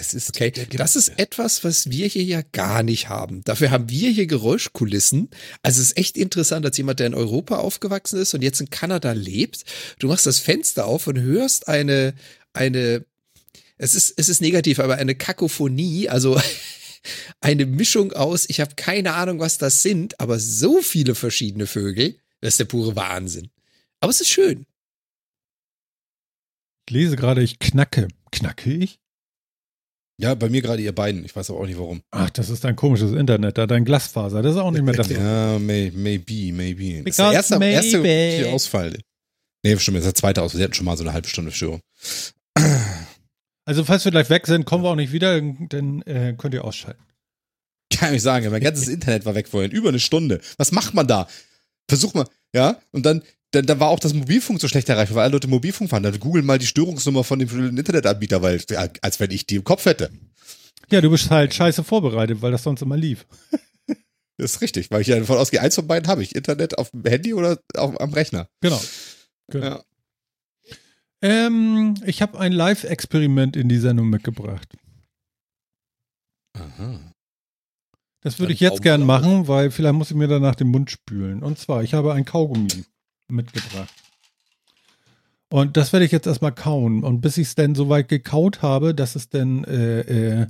Es 0.00 0.14
ist 0.14 0.28
Okay, 0.28 0.52
das 0.52 0.94
ist 0.94 1.18
etwas, 1.18 1.64
was 1.64 1.90
wir 1.90 2.06
hier 2.06 2.22
ja 2.22 2.42
gar 2.52 2.84
nicht 2.84 3.08
haben. 3.08 3.42
Dafür 3.42 3.72
haben 3.72 3.90
wir 3.90 4.10
hier 4.10 4.28
Geräuschkulissen. 4.28 5.28
Also 5.62 5.80
es 5.80 5.88
ist 5.88 5.98
echt 5.98 6.16
interessant, 6.16 6.64
als 6.64 6.76
jemand, 6.76 7.00
der 7.00 7.08
in 7.08 7.14
Europa 7.14 7.56
aufgewachsen 7.56 8.20
ist 8.20 8.32
und 8.32 8.42
jetzt 8.42 8.60
in 8.60 8.70
Kanada 8.70 9.10
lebt. 9.10 9.64
Du 9.98 10.06
machst 10.06 10.24
das 10.24 10.38
Fenster 10.38 10.86
auf 10.86 11.08
und 11.08 11.18
hörst 11.18 11.66
eine, 11.66 12.14
eine, 12.52 13.04
es 13.76 13.96
ist, 13.96 14.14
es 14.16 14.28
ist 14.28 14.40
negativ, 14.40 14.78
aber 14.78 14.98
eine 14.98 15.16
Kakophonie, 15.16 16.08
also 16.08 16.40
eine 17.40 17.66
Mischung 17.66 18.12
aus, 18.12 18.48
ich 18.48 18.60
habe 18.60 18.76
keine 18.76 19.14
Ahnung, 19.14 19.40
was 19.40 19.58
das 19.58 19.82
sind, 19.82 20.20
aber 20.20 20.38
so 20.38 20.80
viele 20.80 21.16
verschiedene 21.16 21.66
Vögel, 21.66 22.20
das 22.40 22.54
ist 22.54 22.60
der 22.60 22.66
pure 22.66 22.94
Wahnsinn. 22.94 23.50
Aber 23.98 24.10
es 24.10 24.20
ist 24.20 24.30
schön. 24.30 24.64
Ich 26.86 26.94
lese 26.94 27.16
gerade, 27.16 27.42
ich 27.42 27.58
knacke. 27.58 28.06
Knacke 28.30 28.72
ich? 28.72 29.00
Ja, 30.20 30.34
bei 30.34 30.48
mir 30.48 30.62
gerade 30.62 30.82
ihr 30.82 30.92
beiden. 30.94 31.24
Ich 31.24 31.34
weiß 31.36 31.50
aber 31.50 31.60
auch 31.60 31.66
nicht 31.66 31.78
warum. 31.78 32.02
Ach, 32.10 32.28
das 32.30 32.50
ist 32.50 32.64
dein 32.64 32.74
komisches 32.74 33.12
Internet, 33.12 33.56
da 33.56 33.66
dein 33.68 33.84
Glasfaser. 33.84 34.42
Das 34.42 34.56
ist 34.56 34.60
auch 34.60 34.72
nicht 34.72 34.82
mehr 34.82 34.94
das. 34.94 35.08
Ja, 35.10 35.58
may, 35.58 35.92
maybe, 35.94 36.52
maybe. 36.52 37.04
Das 37.04 37.16
ist 37.16 37.16
Because 37.16 37.16
der 37.16 37.32
erste, 37.32 37.64
erste 37.64 37.98
maybe. 38.00 38.52
Ausfall. 38.52 38.98
Nee, 39.64 39.76
stimmt, 39.78 39.96
das 39.98 40.04
ist 40.06 40.12
der 40.12 40.14
zweite 40.14 40.42
Ausfall. 40.42 40.58
Sie 40.58 40.64
hatten 40.64 40.74
schon 40.74 40.86
mal 40.86 40.96
so 40.96 41.04
eine 41.04 41.12
halbe 41.12 41.28
Stunde 41.28 41.52
Störung. 41.52 41.80
Also, 43.64 43.84
falls 43.84 44.04
wir 44.04 44.12
gleich 44.12 44.30
weg 44.30 44.46
sind, 44.46 44.64
kommen 44.64 44.82
wir 44.82 44.90
auch 44.90 44.96
nicht 44.96 45.12
wieder, 45.12 45.40
dann 45.40 46.02
äh, 46.02 46.34
könnt 46.36 46.54
ihr 46.54 46.64
ausschalten. 46.64 47.02
Kann 47.92 48.14
ich 48.14 48.22
sagen, 48.22 48.50
mein 48.50 48.62
ganzes 48.62 48.88
Internet 48.88 49.24
war 49.24 49.34
weg 49.34 49.46
vorhin. 49.48 49.70
Über 49.70 49.90
eine 49.90 50.00
Stunde. 50.00 50.40
Was 50.56 50.72
macht 50.72 50.94
man 50.94 51.06
da? 51.06 51.28
Versuch 51.88 52.14
mal, 52.14 52.26
ja? 52.54 52.80
Und 52.92 53.06
dann, 53.06 53.22
dann, 53.52 53.66
dann 53.66 53.80
war 53.80 53.88
auch 53.88 54.00
das 54.00 54.12
Mobilfunk 54.12 54.60
so 54.60 54.68
schlecht 54.68 54.88
erreichbar, 54.88 55.16
weil 55.16 55.22
alle 55.24 55.32
Leute 55.32 55.48
Mobilfunk 55.48 55.90
fahren. 55.90 56.02
Dann 56.02 56.18
googeln 56.20 56.44
mal 56.44 56.58
die 56.58 56.66
Störungsnummer 56.66 57.24
von 57.24 57.38
dem 57.38 57.78
Internetanbieter, 57.78 58.42
weil, 58.42 58.60
als 59.00 59.20
wenn 59.20 59.30
ich 59.30 59.46
die 59.46 59.56
im 59.56 59.64
Kopf 59.64 59.86
hätte. 59.86 60.10
Ja, 60.90 61.00
du 61.00 61.10
bist 61.10 61.30
halt 61.30 61.54
scheiße 61.54 61.84
vorbereitet, 61.84 62.42
weil 62.42 62.52
das 62.52 62.62
sonst 62.62 62.82
immer 62.82 62.96
lief. 62.96 63.26
Das 64.40 64.52
ist 64.52 64.60
richtig, 64.60 64.92
weil 64.92 65.00
ich 65.00 65.08
ja 65.08 65.18
davon 65.18 65.36
ausgehe, 65.36 65.60
eins 65.60 65.74
von 65.74 65.88
beiden 65.88 66.08
habe 66.08 66.22
ich. 66.22 66.36
Internet 66.36 66.78
auf 66.78 66.92
dem 66.92 67.02
Handy 67.02 67.34
oder 67.34 67.58
auf, 67.74 68.00
am 68.00 68.12
Rechner. 68.12 68.48
Genau. 68.60 68.80
Genau. 69.48 69.66
Ja. 69.66 69.84
Ähm, 71.22 71.94
ich 72.06 72.22
habe 72.22 72.38
ein 72.38 72.52
Live-Experiment 72.52 73.56
in 73.56 73.68
die 73.68 73.78
Sendung 73.78 74.08
mitgebracht. 74.10 74.72
Aha. 76.52 77.00
Das 78.20 78.38
würde 78.38 78.52
ich 78.52 78.60
jetzt 78.60 78.82
gern 78.82 79.04
machen, 79.04 79.48
weil 79.48 79.72
vielleicht 79.72 79.96
muss 79.96 80.12
ich 80.12 80.16
mir 80.16 80.28
danach 80.28 80.54
den 80.54 80.68
Mund 80.68 80.92
spülen. 80.92 81.42
Und 81.42 81.58
zwar, 81.58 81.82
ich 81.82 81.94
habe 81.94 82.14
ein 82.14 82.24
Kaugummi 82.24 82.84
mitgebracht. 83.28 83.92
Und 85.50 85.76
das 85.76 85.92
werde 85.92 86.04
ich 86.04 86.12
jetzt 86.12 86.26
erstmal 86.26 86.54
kauen. 86.54 87.02
Und 87.02 87.20
bis 87.20 87.38
ich 87.38 87.48
es 87.48 87.54
denn 87.54 87.74
soweit 87.74 88.08
gekaut 88.08 88.60
habe, 88.62 88.94
dass 88.94 89.16
es 89.16 89.30
denn 89.30 89.64
äh, 89.64 90.00
äh, 90.42 90.46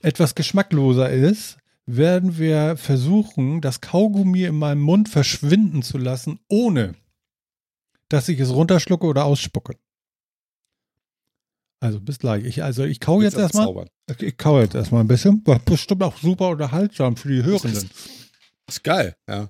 etwas 0.00 0.34
geschmackloser 0.34 1.10
ist, 1.10 1.56
werden 1.86 2.38
wir 2.38 2.76
versuchen, 2.76 3.60
das 3.60 3.80
Kaugummi 3.80 4.44
in 4.44 4.56
meinem 4.56 4.82
Mund 4.82 5.08
verschwinden 5.08 5.82
zu 5.82 5.98
lassen, 5.98 6.38
ohne 6.48 6.94
dass 8.08 8.28
ich 8.28 8.38
es 8.40 8.50
runterschlucke 8.50 9.06
oder 9.06 9.24
ausspucke. 9.24 9.76
Also 11.80 11.98
bis 11.98 12.18
gleich. 12.18 12.44
Ich, 12.44 12.62
also 12.62 12.84
ich 12.84 13.00
kau 13.00 13.22
jetzt 13.22 13.38
erstmal. 13.38 13.68
Okay, 13.68 14.26
Ich 14.26 14.36
kau 14.36 14.60
jetzt 14.60 14.74
erstmal 14.74 15.02
ein 15.02 15.08
bisschen. 15.08 15.40
War 15.46 15.58
bestimmt 15.60 16.02
auch 16.02 16.16
super 16.18 16.50
unterhaltsam 16.50 17.16
für 17.16 17.28
die 17.28 17.42
Hörenden. 17.42 17.88
Ist 18.68 18.84
geil, 18.84 19.16
ja. 19.26 19.48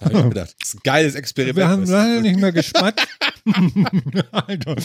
Hab 0.00 0.12
ich 0.12 0.22
gedacht. 0.22 0.54
Das 0.58 0.68
ist 0.68 0.74
ein 0.74 0.80
geiles 0.82 1.14
Experiment. 1.14 1.56
Wir 1.56 1.68
haben 1.68 1.84
du? 1.84 1.92
leider 1.92 2.20
nicht 2.20 2.40
mehr 2.40 2.52
Geschmack. 2.52 3.06
Alter. 4.30 4.76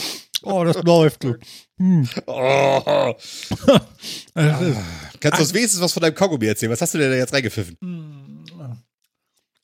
Oh, 0.44 0.64
das 0.64 0.84
läuft 0.84 1.24
so. 1.24 1.36
Hm. 1.78 2.08
Oh. 2.26 3.16
Kannst 4.34 5.40
du 5.40 5.42
uns 5.42 5.54
wenigstens 5.54 5.82
was 5.82 5.94
von 5.94 6.02
deinem 6.02 6.16
Kaugummi 6.16 6.46
erzählen? 6.46 6.72
Was 6.72 6.82
hast 6.82 6.94
du 6.94 6.98
denn 6.98 7.12
da 7.12 7.18
jetzt 7.18 7.34
reingepfiffen? 7.34 7.78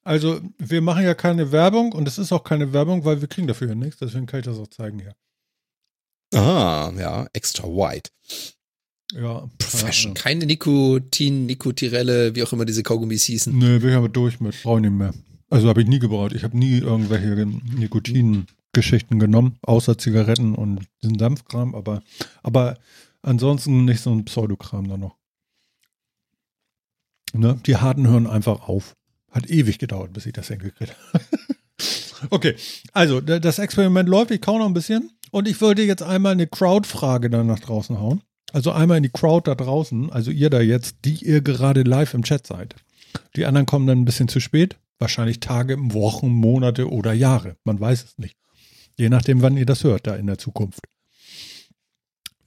also, 0.03 0.41
wir 0.57 0.81
machen 0.81 1.03
ja 1.03 1.13
keine 1.13 1.51
Werbung 1.51 1.93
und 1.93 2.07
es 2.07 2.17
ist 2.17 2.31
auch 2.31 2.43
keine 2.43 2.73
Werbung, 2.73 3.05
weil 3.05 3.21
wir 3.21 3.27
kriegen 3.27 3.47
dafür 3.47 3.69
ja 3.69 3.75
nichts. 3.75 3.97
Deswegen 3.99 4.25
kann 4.25 4.39
ich 4.39 4.45
das 4.45 4.57
auch 4.57 4.67
zeigen 4.67 4.99
hier. 4.99 5.15
Ah, 6.33 6.91
ja, 6.97 7.27
extra 7.33 7.63
white. 7.67 8.09
Ja. 9.13 9.47
Professional. 9.59 10.15
Keine 10.15 10.45
Nikotin, 10.45 11.45
Nikotirelle, 11.45 12.35
wie 12.35 12.43
auch 12.43 12.51
immer 12.51 12.65
diese 12.65 12.83
Kaugummis 12.83 13.25
hießen. 13.25 13.57
Nö, 13.57 13.79
bin 13.79 13.91
ich 13.91 13.95
aber 13.95 14.09
durch 14.09 14.39
mit. 14.39 14.61
Brauche 14.63 14.79
ich 14.79 14.83
nicht 14.83 14.97
mehr. 14.97 15.13
Also 15.53 15.69
habe 15.69 15.81
ich 15.83 15.87
nie 15.87 15.99
gebraucht. 15.99 16.33
Ich 16.33 16.43
habe 16.43 16.57
nie 16.57 16.79
irgendwelche 16.79 17.45
Nikotin-Geschichten 17.45 19.19
genommen, 19.19 19.57
außer 19.61 19.99
Zigaretten 19.99 20.55
und 20.55 20.81
diesen 21.03 21.17
Dampfkram, 21.17 21.75
aber, 21.75 22.01
aber 22.41 22.79
ansonsten 23.21 23.85
nicht 23.85 24.01
so 24.01 24.11
ein 24.11 24.25
Pseudokram 24.25 24.87
da 24.89 24.97
noch. 24.97 25.15
Ne? 27.33 27.59
Die 27.67 27.77
harten 27.77 28.07
hören 28.07 28.25
einfach 28.25 28.67
auf. 28.67 28.95
Hat 29.29 29.47
ewig 29.47 29.77
gedauert, 29.77 30.11
bis 30.13 30.25
ich 30.25 30.33
das 30.33 30.47
hingekriegt 30.47 30.95
habe. 31.13 31.23
okay, 32.31 32.55
also 32.91 33.21
da- 33.21 33.37
das 33.39 33.59
Experiment 33.59 34.09
läuft. 34.09 34.31
Ich 34.31 34.41
kau 34.41 34.57
noch 34.57 34.65
ein 34.65 34.73
bisschen. 34.73 35.11
Und 35.29 35.47
ich 35.47 35.61
wollte 35.61 35.83
jetzt 35.83 36.01
einmal 36.01 36.31
eine 36.31 36.47
Crowd-Frage 36.47 37.29
dann 37.29 37.45
nach 37.45 37.59
draußen 37.59 37.99
hauen. 37.99 38.21
Also 38.53 38.71
einmal 38.71 38.97
in 38.97 39.03
die 39.03 39.09
Crowd 39.09 39.49
da 39.49 39.53
draußen, 39.55 40.11
also 40.11 40.31
ihr 40.31 40.49
da 40.49 40.61
jetzt, 40.61 40.97
die 41.05 41.23
ihr 41.25 41.41
gerade 41.41 41.83
live 41.83 42.15
im 42.15 42.23
Chat 42.23 42.47
seid. 42.47 42.75
Die 43.35 43.45
anderen 43.45 43.67
kommen 43.67 43.85
dann 43.85 43.99
ein 43.99 44.05
bisschen 44.05 44.27
zu 44.27 44.39
spät. 44.39 44.77
Wahrscheinlich 44.99 45.39
Tage, 45.39 45.77
Wochen, 45.93 46.29
Monate 46.29 46.89
oder 46.89 47.13
Jahre. 47.13 47.57
Man 47.63 47.79
weiß 47.79 48.03
es 48.03 48.17
nicht. 48.17 48.37
Je 48.95 49.09
nachdem, 49.09 49.41
wann 49.41 49.57
ihr 49.57 49.65
das 49.65 49.83
hört, 49.83 50.07
da 50.07 50.15
in 50.15 50.27
der 50.27 50.37
Zukunft. 50.37 50.81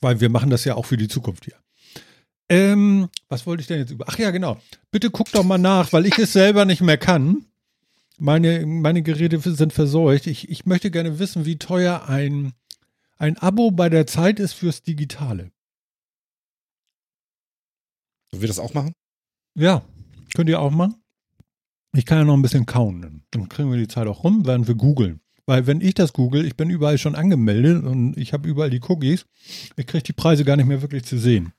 Weil 0.00 0.20
wir 0.20 0.28
machen 0.28 0.50
das 0.50 0.64
ja 0.64 0.74
auch 0.74 0.86
für 0.86 0.96
die 0.96 1.08
Zukunft 1.08 1.44
hier. 1.44 1.56
Ähm, 2.48 3.08
was 3.28 3.46
wollte 3.46 3.60
ich 3.60 3.66
denn 3.66 3.80
jetzt 3.80 3.90
über? 3.90 4.04
Ach 4.08 4.18
ja, 4.18 4.30
genau. 4.30 4.60
Bitte 4.90 5.10
guckt 5.10 5.34
doch 5.34 5.42
mal 5.42 5.58
nach, 5.58 5.92
weil 5.92 6.06
ich 6.06 6.18
es 6.18 6.32
selber 6.32 6.64
nicht 6.64 6.80
mehr 6.80 6.98
kann. 6.98 7.46
Meine, 8.18 8.64
meine 8.64 9.02
Geräte 9.02 9.38
sind 9.40 9.72
verseucht. 9.72 10.26
Ich, 10.26 10.48
ich 10.48 10.64
möchte 10.64 10.90
gerne 10.90 11.18
wissen, 11.18 11.44
wie 11.44 11.58
teuer 11.58 12.08
ein, 12.08 12.52
ein 13.18 13.36
Abo 13.38 13.72
bei 13.72 13.88
der 13.88 14.06
Zeit 14.06 14.38
ist 14.38 14.52
fürs 14.52 14.82
Digitale. 14.82 15.50
Sollen 18.30 18.40
wir 18.42 18.48
das 18.48 18.58
auch 18.58 18.74
machen? 18.74 18.92
Ja, 19.54 19.84
könnt 20.34 20.48
ihr 20.48 20.60
auch 20.60 20.70
machen. 20.70 21.02
Ich 21.94 22.04
kann 22.04 22.18
ja 22.18 22.24
noch 22.24 22.34
ein 22.34 22.42
bisschen 22.42 22.66
kauen. 22.66 23.22
Dann 23.30 23.48
kriegen 23.48 23.70
wir 23.70 23.78
die 23.78 23.88
Zeit 23.88 24.06
auch 24.06 24.24
rum, 24.24 24.46
während 24.46 24.68
wir 24.68 24.74
googeln. 24.74 25.20
Weil 25.46 25.66
wenn 25.66 25.80
ich 25.80 25.94
das 25.94 26.12
google, 26.12 26.44
ich 26.44 26.56
bin 26.56 26.70
überall 26.70 26.98
schon 26.98 27.14
angemeldet 27.14 27.84
und 27.84 28.16
ich 28.16 28.32
habe 28.32 28.48
überall 28.48 28.70
die 28.70 28.80
Cookies, 28.86 29.26
ich 29.76 29.86
kriege 29.86 30.02
die 30.02 30.12
Preise 30.12 30.44
gar 30.44 30.56
nicht 30.56 30.66
mehr 30.66 30.82
wirklich 30.82 31.04
zu 31.04 31.18
sehen. 31.18 31.52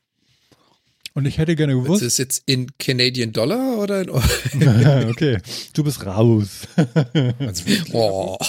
Und 1.14 1.26
ich 1.26 1.38
hätte 1.40 1.56
gerne 1.56 1.74
Ist 1.74 1.84
gewusst. 1.84 2.04
es 2.04 2.18
jetzt 2.18 2.44
in 2.46 2.68
Canadian 2.78 3.32
Dollar 3.32 3.78
oder 3.80 4.02
in 4.02 4.10
Euro? 4.12 4.24
okay, 5.10 5.40
du 5.74 5.84
bist 5.84 6.06
raus. 6.06 6.68
Oh, 7.94 8.38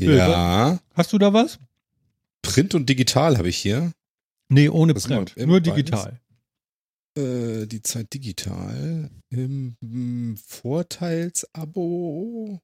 Ja. 0.00 0.78
Hast 0.94 1.12
du 1.12 1.18
da 1.18 1.32
was? 1.32 1.58
Print 2.42 2.74
und 2.74 2.88
digital 2.88 3.36
habe 3.36 3.48
ich 3.48 3.58
hier. 3.58 3.92
Nee, 4.48 4.68
ohne 4.68 4.94
Das 4.94 5.04
Print. 5.04 5.34
Nur 5.36 5.60
digital. 5.60 6.18
Äh, 7.20 7.66
die 7.66 7.82
Zeit 7.82 8.12
digital 8.14 9.10
im 9.30 9.76
mm, 9.80 10.36
Vorteilsabo. 10.36 12.60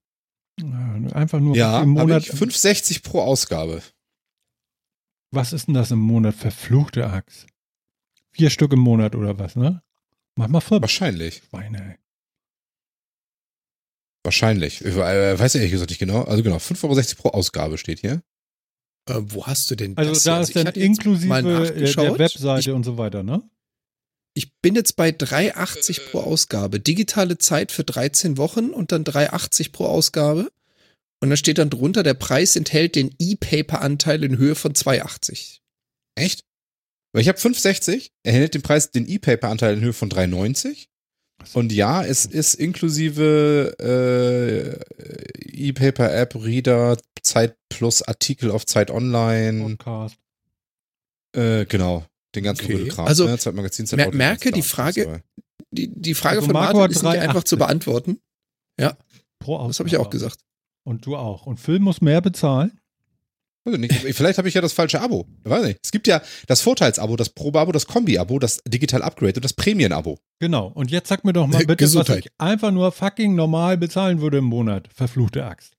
Ja, 0.61 0.95
Einfach 1.13 1.41
nur 1.41 1.57
Ja, 1.57 1.83
im 1.83 1.91
Monat. 1.91 2.23
ich 2.25 2.31
5,60 2.33 3.03
pro 3.03 3.21
Ausgabe. 3.21 3.83
Was 5.33 5.53
ist 5.53 5.67
denn 5.67 5.75
das 5.75 5.91
im 5.91 5.99
Monat? 5.99 6.35
Verfluchte 6.35 7.09
Axt. 7.11 7.47
Vier 8.33 8.51
Stück 8.51 8.73
im 8.73 8.81
Monat 8.81 9.15
oder 9.15 9.39
was, 9.39 9.57
ne? 9.57 9.83
Mach 10.39 10.49
mal 10.49 10.61
fünf. 10.61 10.83
Wahrscheinlich. 10.83 11.43
Schweine, 11.49 11.93
ey. 11.93 11.97
Wahrscheinlich. 14.25 14.81
Ich 14.85 14.95
äh, 14.97 15.39
weiß 15.39 15.55
ehrlich 15.55 15.71
gesagt 15.71 15.91
nicht 15.91 15.99
genau. 15.99 16.23
Also 16.25 16.43
genau, 16.43 16.57
5,60 16.57 16.85
Euro 16.85 17.03
pro 17.23 17.29
Ausgabe 17.31 17.79
steht 17.79 18.01
hier. 18.01 18.23
Äh, 19.09 19.21
wo 19.21 19.47
hast 19.47 19.71
du 19.71 19.77
denn 19.77 19.97
Also 19.97 20.13
das? 20.13 20.25
da 20.25 20.35
hier? 20.35 20.43
ist 20.43 20.49
ich 20.57 20.65
dann 20.65 20.75
inklusive 20.75 21.35
äh, 21.75 21.95
der. 21.95 22.19
Webseite 22.19 22.75
und 22.75 22.85
so 22.85 22.99
weiter, 22.99 23.23
ne? 23.23 23.49
Ich, 24.37 24.53
bin 24.61 24.75
jetzt 24.75 24.97
bei 24.97 25.09
3,80 25.11 26.11
pro 26.11 26.21
Ausgabe. 26.21 26.79
Digitale 26.79 27.39
Zeit 27.39 27.73
für 27.73 27.85
13 27.85 28.37
Wochen 28.37 28.71
und 28.71 28.93
dann 28.93 29.05
3,80 29.05 29.73
pro 29.73 29.87
Ausgabe. 29.87 30.53
Und 31.21 31.31
da 31.31 31.37
steht 31.37 31.57
dann 31.59 31.71
drunter, 31.71 32.03
der 32.03 32.15
Preis 32.15 32.55
enthält 32.55 32.97
den 32.97 33.15
E-Paper-Anteil 33.19 34.23
in 34.25 34.37
Höhe 34.37 34.55
von 34.55 34.75
2,80. 34.75 35.61
Echt? 36.17 36.45
Weil 37.13 37.23
ich 37.23 37.29
habe 37.29 37.39
5,60, 37.39 38.11
erhält 38.25 38.53
den 38.53 38.61
Preis, 38.63 38.91
den 38.91 39.09
E-Paper-Anteil 39.09 39.79
in 39.79 39.81
Höhe 39.81 39.95
von 39.95 40.11
3,90. 40.11 40.89
Und 41.55 41.73
ja, 41.73 42.05
es 42.05 42.27
ist 42.27 42.55
inklusive 42.55 43.75
äh, 43.81 45.69
E-Paper-App, 45.69 46.35
Reader, 46.35 46.99
Zeit 47.23 47.57
plus 47.71 48.03
Artikel 48.03 48.51
auf 48.51 48.67
Zeit 48.67 48.91
Online. 48.91 49.63
Podcast. 49.63 50.17
Äh, 51.35 51.65
genau. 51.65 52.05
Den 52.37 52.45
ganzen 52.45 52.65
Okay. 52.65 52.89
Kram. 52.89 53.07
Also, 53.07 53.27
ne? 53.27 53.39
Zeitmagazin, 53.39 53.87
Auto, 54.01 54.17
merke 54.17 54.53
die 54.53 54.63
Frage-. 54.63 55.23
Die, 55.73 55.89
die 55.89 56.15
Frage 56.15 56.37
Also 56.37 56.47
von 56.47 56.53
Marco 56.53 56.79
Martin 56.79 56.83
hat 56.83 56.91
ist 56.91 57.03
nicht 57.03 57.19
einfach 57.29 57.43
3,80. 57.43 57.45
zu 57.47 57.57
beantworten. 57.57 58.19
Pro 59.39 59.57
Ausgabe. 59.57 59.69
Das 59.69 59.79
habe 59.81 59.89
ich 59.89 59.97
auch 59.97 60.11
gesagt. 60.11 60.39
Und 60.85 61.05
du 61.07 61.17
auch. 61.17 61.47
Und 61.47 61.59
Phil 61.59 61.79
muss 61.81 62.01
mehr 62.01 62.21
bezahlen? 62.21 62.79
Ich 63.65 63.77
nicht. 63.79 63.93
Vielleicht 64.15 64.39
habe 64.39 64.47
ich 64.49 64.55
ja 64.55 64.61
das 64.61 64.73
falsche 64.73 65.01
Abo. 65.01 65.27
Ich 65.45 65.51
weiß 65.51 65.65
nicht. 65.65 65.81
Es 65.83 65.91
gibt 65.91 66.07
ja 66.07 66.23
das 66.47 66.61
Vorteilsabo, 66.63 67.17
das 67.17 67.31
Probe-Abo, 67.31 67.73
das 67.73 67.87
Kombi-Abo, 67.87 68.39
das 68.39 68.61
Digital 68.67 69.03
Upgrade 69.03 69.35
und 69.35 69.45
das 69.45 69.55
Prämien-Abo. 69.55 70.19
Genau. 70.39 70.69
Und 70.69 70.93
jetzt 70.93 71.09
sag 71.09 71.25
mir 71.25 71.33
doch 71.33 71.49
mal 71.49 71.59
bitte, 71.67 71.71
was 71.71 71.77
Gesundheit. 71.79 72.27
ich 72.27 72.31
einfach 72.39 72.71
nur 72.71 72.93
fucking 72.93 73.35
normal 73.35 73.77
bezahlen 73.77 74.21
würde 74.21 74.39
im 74.39 74.45
Monat. 74.45 74.89
Verfluchte 74.95 75.45
Axt. 75.45 75.73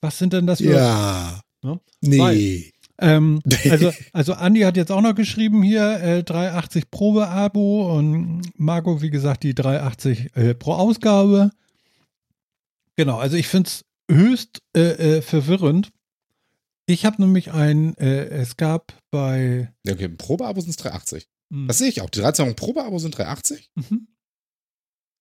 Was 0.00 0.16
sind 0.18 0.32
denn 0.32 0.46
das 0.46 0.58
für 0.60 0.72
Ja. 0.72 1.42
Ne? 1.62 1.78
Nee. 2.00 2.72
Ähm, 2.98 3.40
also, 3.70 3.92
also 4.12 4.34
Andi 4.34 4.60
hat 4.60 4.76
jetzt 4.76 4.92
auch 4.92 5.00
noch 5.00 5.14
geschrieben 5.14 5.62
hier, 5.62 6.00
äh, 6.00 6.18
3,80 6.20 6.84
Probeabo 6.90 7.96
und 7.96 8.42
Marco, 8.56 9.02
wie 9.02 9.10
gesagt, 9.10 9.42
die 9.42 9.54
3,80 9.54 10.36
äh, 10.36 10.54
pro 10.54 10.74
Ausgabe. 10.74 11.50
Genau, 12.96 13.18
also 13.18 13.36
ich 13.36 13.48
finde 13.48 13.68
es 13.68 13.84
höchst 14.10 14.60
äh, 14.76 15.16
äh, 15.18 15.22
verwirrend. 15.22 15.90
Ich 16.86 17.04
habe 17.06 17.22
nämlich 17.22 17.52
ein, 17.52 17.96
äh, 17.96 18.24
es 18.26 18.56
gab 18.56 18.92
bei 19.10 19.72
Ja, 19.84 19.94
okay, 19.94 20.08
Probeabo 20.08 20.60
sind 20.60 20.70
es 20.70 20.78
3,80. 20.84 21.24
mh, 21.48 21.68
Das 21.68 21.78
sehe 21.78 21.88
ich 21.88 22.00
auch. 22.02 22.10
Die 22.10 22.20
13 22.20 22.44
Euro 22.44 22.54
Probeabo 22.54 22.98
sind 22.98 23.16
3,80. 23.16 23.60
mhm. 23.76 24.08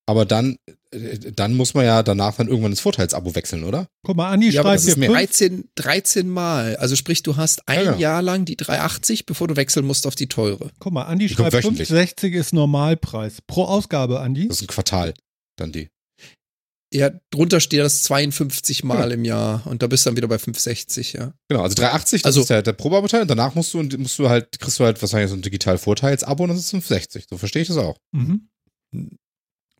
Aber 0.07 0.25
dann, 0.25 0.57
äh, 0.91 1.17
dann 1.31 1.53
muss 1.53 1.73
man 1.73 1.85
ja 1.85 2.01
danach 2.03 2.35
dann 2.35 2.47
irgendwann 2.47 2.71
ins 2.71 2.79
Vorteilsabo 2.81 3.33
wechseln, 3.35 3.63
oder? 3.63 3.87
Guck 4.03 4.15
mal, 4.17 4.27
Andi 4.29 4.47
Ja, 4.47 4.63
schreibt 4.63 4.75
das 4.75 4.81
hier 4.83 4.91
ist 4.93 4.97
mehr. 4.97 5.09
fünf, 5.09 5.19
13, 5.19 5.69
13 5.75 6.29
Mal. 6.29 6.75
Also 6.77 6.95
sprich, 6.95 7.23
du 7.23 7.37
hast 7.37 7.67
ein 7.67 7.77
Ja, 7.77 7.83
genau. 7.91 7.97
Jahr 8.01 8.21
lang 8.21 8.43
die 8.45 8.57
380, 8.57 9.25
bevor 9.25 9.47
du 9.47 9.55
wechseln 9.55 9.85
musst 9.85 10.07
auf 10.07 10.15
die 10.15 10.27
teure. 10.27 10.71
guck 10.79 10.91
mal, 10.91 11.03
Andi 11.05 11.27
Die 11.27 11.33
schreibt 11.35 11.53
wöchentlich. 11.53 11.89
5,60 11.89 12.31
ist 12.33 12.53
Normalpreis. 12.53 13.41
Pro 13.47 13.63
Ausgabe, 13.65 14.19
Andi. 14.19 14.47
Das 14.47 14.57
ist 14.57 14.63
ein 14.63 14.67
Quartal. 14.67 15.13
Dann 15.57 15.71
die. 15.71 15.89
Ja, 16.93 17.09
drunter 17.29 17.61
steht 17.61 17.79
das 17.79 18.03
52 18.03 18.83
Mal 18.83 19.09
Ja. 19.09 19.13
im 19.15 19.23
Jahr 19.23 19.65
und 19.65 19.81
da 19.81 19.87
bist 19.87 20.05
du 20.05 20.09
dann 20.09 20.17
wieder 20.17 20.27
bei 20.27 20.37
560, 20.39 21.13
ja. 21.13 21.33
Genau, 21.47 21.61
also 21.63 21.73
3,80, 21.75 22.23
das 22.23 22.25
Also- 22.25 22.41
ist 22.41 22.49
der, 22.49 22.63
der 22.63 22.73
Probeabo-Teil 22.73 23.21
und 23.21 23.29
danach 23.29 23.55
musst 23.55 23.73
du, 23.73 23.81
musst 23.97 24.19
du 24.19 24.27
halt, 24.27 24.59
kriegst 24.59 24.77
du 24.79 24.83
halt 24.83 25.01
wahrscheinlich 25.01 25.29
so 25.29 25.37
ein 25.37 25.41
digital 25.41 25.77
Vorteilsabo 25.77 26.43
und 26.43 26.49
das 26.49 26.57
ist 26.59 26.69
5,60. 26.71 27.27
So 27.29 27.37
verstehe 27.37 27.61
ich 27.61 27.69
das 27.69 27.77
auch. 27.77 27.97
Mhm. 28.11 28.49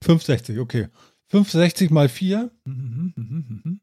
5,60, 0.03 0.59
okay. 0.59 0.87
5,60 1.31 1.93
mal 1.93 2.09
4. 2.09 2.51
Mhm, 2.65 3.13
mhm, 3.15 3.61
mhm. 3.63 3.81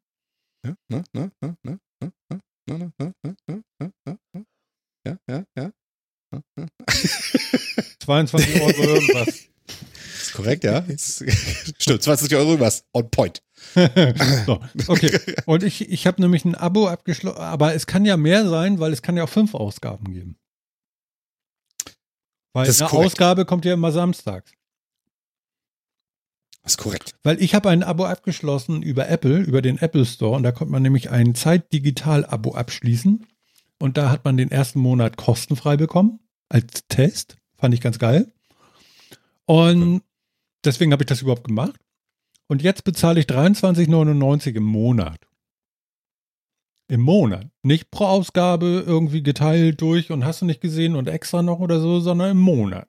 Ja, 0.66 0.74
ne, 0.88 1.04
ne, 1.12 1.31
ne, 1.40 1.57
ne, 1.64 1.78
ne, 2.00 2.11
ne, 2.31 2.40
ne, 2.66 2.92
ne, 2.96 3.12
ne, 3.22 3.35
ne, 3.48 3.62
ne, 3.81 3.92
ne, 4.04 4.18
ne. 4.35 4.44
Ja, 5.07 5.16
ja, 5.28 5.44
ja. 5.57 5.70
Ja, 6.31 6.42
ja. 6.59 6.66
22 8.00 8.61
Euro 8.61 8.83
irgendwas. 8.83 9.28
Ist 10.20 10.33
korrekt, 10.35 10.64
ja. 10.64 10.85
Stimmt, 11.78 12.02
20 12.02 12.35
Euro 12.35 12.50
irgendwas. 12.50 12.85
On 12.92 13.11
point. 13.11 13.42
so, 14.46 14.61
okay. 14.88 15.18
Und 15.46 15.62
ich, 15.62 15.88
ich 15.88 16.07
habe 16.07 16.20
nämlich 16.20 16.44
ein 16.44 16.54
Abo 16.54 16.88
abgeschlossen, 16.88 17.38
aber 17.38 17.74
es 17.74 17.87
kann 17.87 18.04
ja 18.04 18.16
mehr 18.16 18.48
sein, 18.48 18.78
weil 18.78 18.92
es 18.92 19.02
kann 19.02 19.16
ja 19.16 19.24
auch 19.24 19.28
fünf 19.28 19.54
Ausgaben 19.54 20.12
geben. 20.12 20.37
Weil 22.52 22.66
eine 22.66 22.74
korrekt. 22.74 23.07
Ausgabe 23.07 23.44
kommt 23.46 23.64
ja 23.64 23.72
immer 23.72 23.92
samstags. 23.92 24.52
Das 26.62 26.73
ist 26.73 26.79
korrekt. 26.79 27.14
Weil 27.23 27.40
ich 27.42 27.55
habe 27.55 27.71
ein 27.71 27.83
Abo 27.83 28.05
abgeschlossen 28.05 28.83
über 28.83 29.09
Apple, 29.09 29.38
über 29.38 29.62
den 29.62 29.79
Apple 29.79 30.05
Store 30.05 30.37
und 30.37 30.42
da 30.42 30.53
konnte 30.53 30.73
man 30.73 30.83
nämlich 30.83 31.11
ein 31.11 31.35
Zeit-Digital-Abo 31.35 32.55
abschließen 32.55 33.27
und 33.79 33.97
da 33.97 34.11
hat 34.11 34.25
man 34.25 34.37
den 34.37 34.51
ersten 34.51 34.81
Monat 34.81 35.16
kostenfrei 35.16 35.77
bekommen 35.77 36.21
als 36.49 36.87
Test. 36.88 37.37
Fand 37.57 37.75
ich 37.75 37.81
ganz 37.81 37.99
geil. 37.99 38.33
Und 39.47 40.03
deswegen 40.64 40.92
habe 40.92 41.03
ich 41.03 41.07
das 41.09 41.23
überhaupt 41.23 41.44
gemacht. 41.44 41.81
Und 42.49 42.62
jetzt 42.62 42.85
bezahle 42.85 43.21
ich 43.21 43.27
23,99 43.27 44.55
im 44.57 44.62
Monat. 44.64 45.21
Im 46.88 47.01
Monat. 47.01 47.47
Nicht 47.62 47.90
pro 47.90 48.07
Ausgabe 48.07 48.83
irgendwie 48.87 49.23
geteilt 49.23 49.81
durch 49.83 50.11
und 50.11 50.25
hast 50.25 50.40
du 50.40 50.47
nicht 50.47 50.61
gesehen 50.61 50.97
und 50.97 51.09
extra 51.09 51.42
noch 51.42 51.61
oder 51.61 51.81
so, 51.81 52.01
sondern 52.01 52.31
im 52.31 52.38
Monat. 52.40 52.88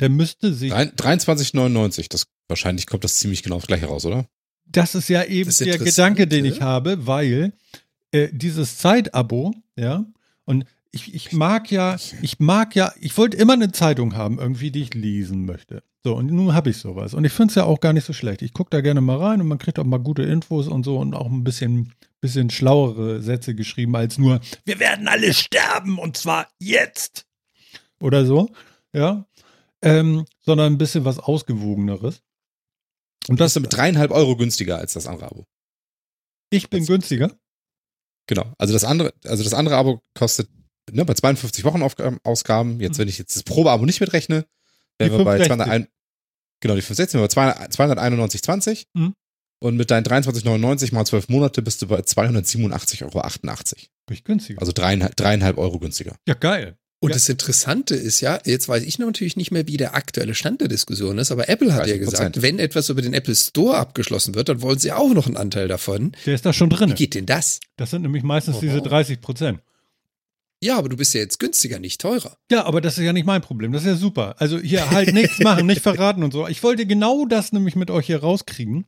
Der 0.00 0.08
müsste 0.08 0.54
sich. 0.54 0.70
Drei- 0.70 0.84
23,99. 0.84 2.08
Das, 2.08 2.26
wahrscheinlich 2.48 2.86
kommt 2.86 3.04
das 3.04 3.16
ziemlich 3.16 3.42
genau 3.42 3.56
das 3.56 3.66
gleiche 3.66 3.86
raus, 3.86 4.04
oder? 4.04 4.26
Das 4.66 4.94
ist 4.94 5.08
ja 5.08 5.24
eben 5.24 5.48
Das 5.48 5.58
der 5.58 5.78
Gedanke, 5.78 6.26
den 6.26 6.44
ich 6.44 6.60
habe, 6.60 7.06
weil 7.06 7.52
äh, 8.10 8.28
dieses 8.32 8.78
Zeitabo, 8.78 9.54
ja, 9.76 10.04
und 10.44 10.64
ich, 10.90 11.14
ich 11.14 11.32
mag 11.32 11.70
ja, 11.70 11.96
ich 12.22 12.40
mag 12.40 12.74
ja, 12.74 12.92
ich 13.00 13.16
wollte 13.16 13.36
immer 13.36 13.52
eine 13.52 13.72
Zeitung 13.72 14.16
haben, 14.16 14.38
irgendwie, 14.38 14.70
die 14.70 14.82
ich 14.82 14.94
lesen 14.94 15.44
möchte. 15.44 15.82
So, 16.04 16.14
und 16.16 16.30
nun 16.30 16.54
habe 16.54 16.70
ich 16.70 16.78
sowas. 16.78 17.12
Und 17.12 17.24
ich 17.24 17.32
finde 17.32 17.52
es 17.52 17.54
ja 17.56 17.64
auch 17.64 17.80
gar 17.80 17.92
nicht 17.92 18.04
so 18.04 18.12
schlecht. 18.12 18.42
Ich 18.42 18.52
gucke 18.52 18.70
da 18.70 18.80
gerne 18.80 19.00
mal 19.00 19.18
rein 19.18 19.40
und 19.40 19.48
man 19.48 19.58
kriegt 19.58 19.78
auch 19.78 19.84
mal 19.84 19.98
gute 19.98 20.22
Infos 20.22 20.68
und 20.68 20.84
so 20.84 20.98
und 20.98 21.14
auch 21.14 21.26
ein 21.26 21.44
bisschen, 21.44 21.92
bisschen 22.20 22.50
schlauere 22.50 23.20
Sätze 23.20 23.54
geschrieben 23.54 23.94
als 23.96 24.16
nur, 24.16 24.40
wir 24.64 24.78
werden 24.80 25.08
alle 25.08 25.34
sterben 25.34 25.98
und 25.98 26.16
zwar 26.16 26.48
jetzt. 26.58 27.26
Oder 28.00 28.24
so, 28.24 28.50
ja. 28.92 29.26
Ähm, 29.82 30.24
sondern 30.40 30.72
ein 30.72 30.78
bisschen 30.78 31.04
was 31.04 31.18
Ausgewogeneres. 31.18 32.22
Und 33.28 33.40
Das 33.40 33.54
ist 33.54 33.60
mit 33.62 33.72
dreieinhalb 33.72 34.10
Euro 34.10 34.36
günstiger 34.36 34.78
als 34.78 34.94
das 34.94 35.06
andere 35.06 35.26
Abo. 35.30 35.44
ich 36.50 36.70
bin 36.70 36.84
günstiger. 36.86 37.36
Genau. 38.26 38.52
Also 38.58 38.72
das 38.72 38.84
andere, 38.84 39.12
also 39.24 39.42
das 39.44 39.54
andere 39.54 39.76
Abo 39.76 40.00
kostet 40.14 40.48
ne, 40.90 41.04
bei 41.04 41.14
52 41.14 41.64
Wochen 41.64 41.82
Aufgaben, 41.82 42.18
Ausgaben. 42.24 42.80
Jetzt, 42.80 42.96
Mhm. 42.96 43.02
wenn 43.02 43.08
ich 43.08 43.18
jetzt 43.18 43.36
das 43.36 43.42
Probeabo 43.42 43.84
nicht 43.86 44.00
mitrechne, 44.00 44.46
wären 44.98 45.12
wir 45.12 45.24
bei 45.24 45.38
560. 45.38 45.46
201, 45.46 45.88
genau, 46.60 46.74
die 46.74 46.82
560 46.82 47.14
wären 47.14 47.22
wir 47.22 47.58
bei 47.58 47.66
291,20. 47.68 48.86
Mhm. 48.94 49.14
Und 49.60 49.76
mit 49.76 49.90
deinen 49.90 50.04
23,99 50.04 50.94
mal 50.94 51.04
12 51.04 51.28
Monate 51.28 51.62
bist 51.62 51.82
du 51.82 51.88
bei 51.88 52.00
287,88 52.00 53.02
Euro. 53.02 53.20
Bin 54.06 54.14
ich 54.16 54.24
günstiger. 54.24 54.60
Also 54.60 54.72
dreieinhalb, 54.72 55.16
dreieinhalb 55.16 55.58
Euro 55.58 55.78
günstiger. 55.78 56.16
ja, 56.28 56.34
geil. 56.34 56.78
Und 57.00 57.10
Ja. 57.10 57.14
das 57.14 57.28
Interessante 57.28 57.94
ist 57.94 58.20
ja, 58.20 58.40
jetzt 58.44 58.68
weiß 58.68 58.82
ich 58.82 58.98
natürlich 58.98 59.36
nicht 59.36 59.52
mehr, 59.52 59.68
wie 59.68 59.76
der 59.76 59.94
aktuelle 59.94 60.34
Stand 60.34 60.60
der 60.60 60.66
Diskussion 60.68 61.18
ist, 61.18 61.30
aber 61.30 61.48
Apple 61.48 61.72
hat 61.72 61.86
ja 61.86 61.94
30%. 61.94 61.98
gesagt, 62.00 62.42
wenn 62.42 62.58
etwas 62.58 62.88
über 62.88 63.02
den 63.02 63.14
Apple 63.14 63.36
Store 63.36 63.76
abgeschlossen 63.76 64.34
wird, 64.34 64.48
dann 64.48 64.62
wollen 64.62 64.80
sie 64.80 64.90
auch 64.90 65.14
noch 65.14 65.26
einen 65.26 65.36
Anteil 65.36 65.68
davon. 65.68 66.12
Der 66.26 66.34
ist 66.34 66.44
da 66.44 66.52
schon 66.52 66.70
drin. 66.70 66.90
Wie 66.90 66.94
geht 66.94 67.14
denn 67.14 67.26
das? 67.26 67.60
Das 67.76 67.90
sind 67.90 68.02
nämlich 68.02 68.24
meistens 68.24 68.56
Oh. 68.56 68.60
diese 68.60 68.82
30 68.82 69.20
Prozent. 69.20 69.60
Ja, 70.60 70.76
aber 70.76 70.88
du 70.88 70.96
bist 70.96 71.14
ja 71.14 71.20
jetzt 71.20 71.38
günstiger, 71.38 71.78
nicht 71.78 72.00
teurer. 72.00 72.36
Ja, 72.50 72.64
aber 72.64 72.80
das 72.80 72.98
ist 72.98 73.04
ja 73.04 73.12
nicht 73.12 73.26
mein 73.26 73.42
Problem. 73.42 73.70
Das 73.70 73.82
ist 73.82 73.88
ja 73.88 73.94
super. 73.94 74.34
Also 74.38 74.58
hier 74.58 74.90
halt 74.90 75.14
nichts 75.14 75.38
machen, 75.38 75.66
nicht 75.66 75.82
verraten 75.82 76.24
und 76.24 76.32
so. 76.32 76.48
Ich 76.48 76.64
wollte 76.64 76.84
genau 76.84 77.26
das 77.26 77.52
nämlich 77.52 77.76
mit 77.76 77.92
euch 77.92 78.06
hier 78.06 78.18
rauskriegen. 78.18 78.86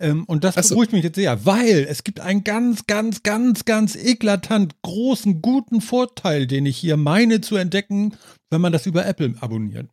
Ähm, 0.00 0.24
und 0.24 0.44
das 0.44 0.54
so. 0.54 0.74
beruhigt 0.74 0.92
mich 0.92 1.04
jetzt 1.04 1.16
sehr, 1.16 1.44
weil 1.44 1.84
es 1.88 2.04
gibt 2.04 2.20
einen 2.20 2.42
ganz, 2.42 2.86
ganz, 2.86 3.22
ganz, 3.22 3.66
ganz 3.66 3.94
eklatant 3.94 4.80
großen, 4.80 5.42
guten 5.42 5.82
Vorteil, 5.82 6.46
den 6.46 6.64
ich 6.64 6.78
hier 6.78 6.96
meine 6.96 7.42
zu 7.42 7.56
entdecken, 7.56 8.16
wenn 8.48 8.62
man 8.62 8.72
das 8.72 8.86
über 8.86 9.04
Apple 9.04 9.34
abonniert. 9.40 9.90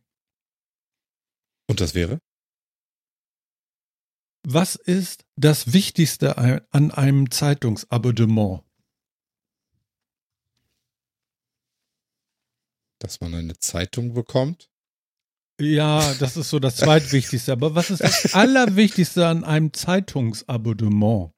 Und 1.68 1.80
das 1.80 1.94
wäre? 1.94 2.18
Was 4.46 4.76
ist 4.76 5.26
das 5.36 5.74
Wichtigste 5.74 6.38
an 6.38 6.90
einem 6.90 7.30
Zeitungsabonnement? 7.30 8.62
Dass 12.98 13.20
man 13.20 13.34
eine 13.34 13.58
Zeitung 13.58 14.14
bekommt. 14.14 14.70
Ja, 15.60 16.14
das 16.14 16.36
ist 16.36 16.50
so 16.50 16.58
das 16.58 16.76
zweitwichtigste. 16.76 17.52
Aber 17.52 17.74
was 17.74 17.90
ist 17.90 18.02
das 18.02 18.34
Allerwichtigste 18.34 19.26
an 19.26 19.44
einem 19.44 19.72
Zeitungsabonnement? 19.72 21.32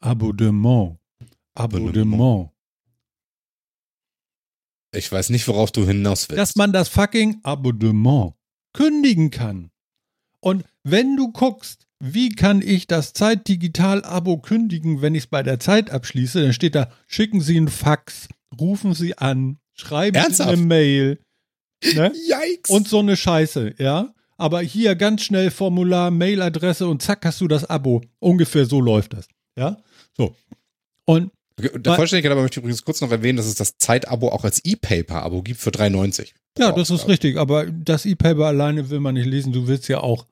Abonnement. 0.00 0.98
Abonnement. 1.54 2.50
Ich 4.94 5.10
weiß 5.10 5.30
nicht, 5.30 5.48
worauf 5.48 5.72
du 5.72 5.86
hinaus 5.86 6.28
willst. 6.28 6.38
Dass 6.38 6.56
man 6.56 6.72
das 6.72 6.88
fucking 6.88 7.40
Abonnement 7.42 8.34
kündigen 8.74 9.30
kann. 9.30 9.70
Und 10.40 10.64
wenn 10.84 11.16
du 11.16 11.32
guckst, 11.32 11.86
wie 11.98 12.28
kann 12.28 12.60
ich 12.60 12.86
das 12.86 13.14
Zeitdigital-Abo 13.14 14.38
kündigen, 14.38 15.00
wenn 15.00 15.14
ich 15.14 15.24
es 15.24 15.26
bei 15.28 15.42
der 15.42 15.58
Zeit 15.58 15.90
abschließe, 15.90 16.42
dann 16.42 16.52
steht 16.52 16.74
da, 16.74 16.92
schicken 17.06 17.40
Sie 17.40 17.56
einen 17.56 17.68
Fax, 17.68 18.28
rufen 18.60 18.92
Sie 18.92 19.16
an, 19.16 19.58
schreiben 19.72 20.16
Ernsthaft? 20.16 20.50
Sie 20.50 20.56
eine 20.56 20.66
Mail. 20.66 21.18
Ne? 21.94 22.12
Yikes. 22.14 22.70
Und 22.70 22.88
so 22.88 22.98
eine 23.00 23.16
Scheiße, 23.16 23.74
ja. 23.78 24.12
Aber 24.38 24.60
hier 24.60 24.94
ganz 24.96 25.22
schnell 25.22 25.50
Formular, 25.50 26.10
Mailadresse 26.10 26.86
und 26.86 27.02
zack 27.02 27.24
hast 27.24 27.40
du 27.40 27.48
das 27.48 27.64
Abo. 27.64 28.02
Ungefähr 28.18 28.66
so 28.66 28.80
läuft 28.80 29.14
das, 29.14 29.28
ja. 29.56 29.78
So. 30.16 30.34
Und 31.06 31.30
Der 31.58 31.94
Vollständigkeit 31.94 32.32
aber 32.32 32.42
möchte 32.42 32.58
ich 32.60 32.64
übrigens 32.64 32.84
kurz 32.84 33.00
noch 33.00 33.10
erwähnen, 33.10 33.38
dass 33.38 33.46
es 33.46 33.54
das 33.54 33.78
Zeitabo 33.78 34.28
auch 34.28 34.44
als 34.44 34.62
E-Paper-Abo 34.64 35.42
gibt 35.42 35.60
für 35.60 35.70
3,90. 35.70 36.32
ja, 36.58 36.72
das 36.72 36.90
ist 36.90 37.08
richtig. 37.08 37.38
Aber 37.38 37.66
das 37.66 38.04
E-Paper 38.04 38.46
alleine 38.46 38.90
will 38.90 39.00
man 39.00 39.14
nicht 39.14 39.26
lesen. 39.26 39.52
Du 39.52 39.66
willst 39.66 39.88
ja 39.88 40.00
auch 40.00 40.26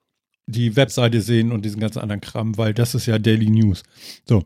die 0.47 0.77
Webseite 0.77 1.23
sehen 1.23 1.53
und 1.53 1.65
diesen 1.65 1.81
ganzen 1.81 2.01
anderen 2.01 2.21
Kram, 2.21 2.59
weil 2.59 2.75
das 2.75 2.95
ist 2.95 3.07
ja 3.07 3.19
Daily 3.19 3.49
News. 3.49 3.83
So. 4.29 4.45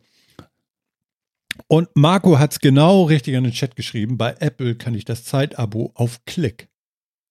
Und 1.66 1.88
Marco 1.94 2.38
hat 2.38 2.52
es 2.52 2.60
genau 2.60 3.04
richtig 3.04 3.34
in 3.34 3.42
den 3.42 3.52
Chat 3.52 3.74
geschrieben. 3.74 4.16
Bei 4.16 4.36
Apple 4.38 4.76
kann 4.76 4.94
ich 4.94 5.04
das 5.04 5.24
Zeitabo 5.24 5.90
auf 5.94 6.24
Klick 6.24 6.67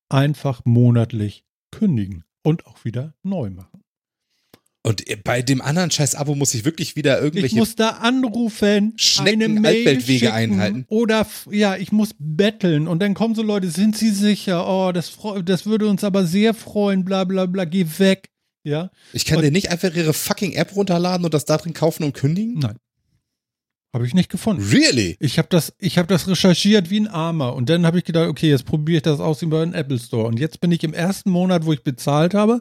einfach 0.10 0.62
monatlich 0.66 1.44
kündigen 1.72 2.24
und 2.44 2.66
auch 2.66 2.86
wieder 2.86 3.14
neu 3.24 3.50
machen. 3.50 3.82
Und 4.84 5.04
bei 5.26 5.42
dem 5.42 5.62
anderen 5.62 5.92
scheiß 5.92 6.16
Abo 6.16 6.34
muss 6.34 6.54
ich 6.54 6.64
wirklich 6.64 6.96
wieder 6.96 7.18
Ich 7.18 7.24
irgendwelche 7.26 7.56
muss 7.58 7.76
da 7.76 7.90
anrufen, 7.90 8.94
Schnecken- 8.96 9.66
Altweltwege 9.66 10.32
einhalten. 10.34 10.86
Oder 10.88 11.28
ja, 11.52 11.76
ich 11.76 11.92
muss 11.92 12.12
betteln 12.18 12.88
und 12.88 13.00
dann 13.02 13.14
kommen 13.14 13.36
so 13.36 13.42
Leute, 13.44 13.70
sind 13.70 13.98
Sie 13.98 14.12
sicher? 14.12 14.66
Oh, 14.66 14.94
das, 14.94 15.18
das 15.44 15.66
würde 15.66 15.88
uns 15.90 16.06
aber 16.06 16.26
sehr 16.26 16.54
freuen, 16.54 17.04
bla 17.04 17.26
bla 17.26 17.48
bla, 17.48 17.66
geh 17.66 17.86
weg. 17.98 18.30
Ja, 18.64 18.92
Ich 19.14 19.26
kann 19.26 19.42
dir 19.42 19.52
nicht 19.52 19.72
einfach 19.72 19.94
ihre 19.94 20.14
fucking 20.14 20.54
App 20.54 20.74
runterladen 20.76 21.26
und 21.26 21.34
das 21.34 21.44
da 21.46 21.58
drin 21.58 21.74
kaufen 21.74 22.04
und 22.04 22.14
kündigen? 22.14 22.60
nein. 22.60 22.78
Habe 23.98 24.06
ich 24.06 24.14
nicht 24.14 24.30
gefunden. 24.30 24.62
Really? 24.62 25.18
Ich 25.20 25.40
habe 25.40 25.48
das, 25.50 25.74
ich 25.80 25.98
habe 25.98 26.08
das 26.08 26.28
recherchiert 26.28 26.92
wie 26.92 27.00
ein 27.00 27.08
Armer 27.08 27.56
und 27.56 27.68
dann 27.68 27.84
habe 27.84 27.98
ich 27.98 28.04
gedacht, 28.04 28.30
okay, 28.30 28.48
jetzt 28.48 28.66
probiere 28.66 28.98
ich 28.98 29.02
das 29.02 29.20
aus 29.20 29.42
über 29.42 29.66
den 29.66 29.74
Apple 29.74 29.98
Store 29.98 30.28
und 30.28 30.40
jetzt 30.40 30.62
bin 30.62 30.72
ich 30.72 30.84
im 30.84 30.94
ersten 30.94 31.32
Monat, 31.32 31.66
wo 31.66 31.74
ich 31.74 31.82
bezahlt 31.82 32.36
habe 32.36 32.60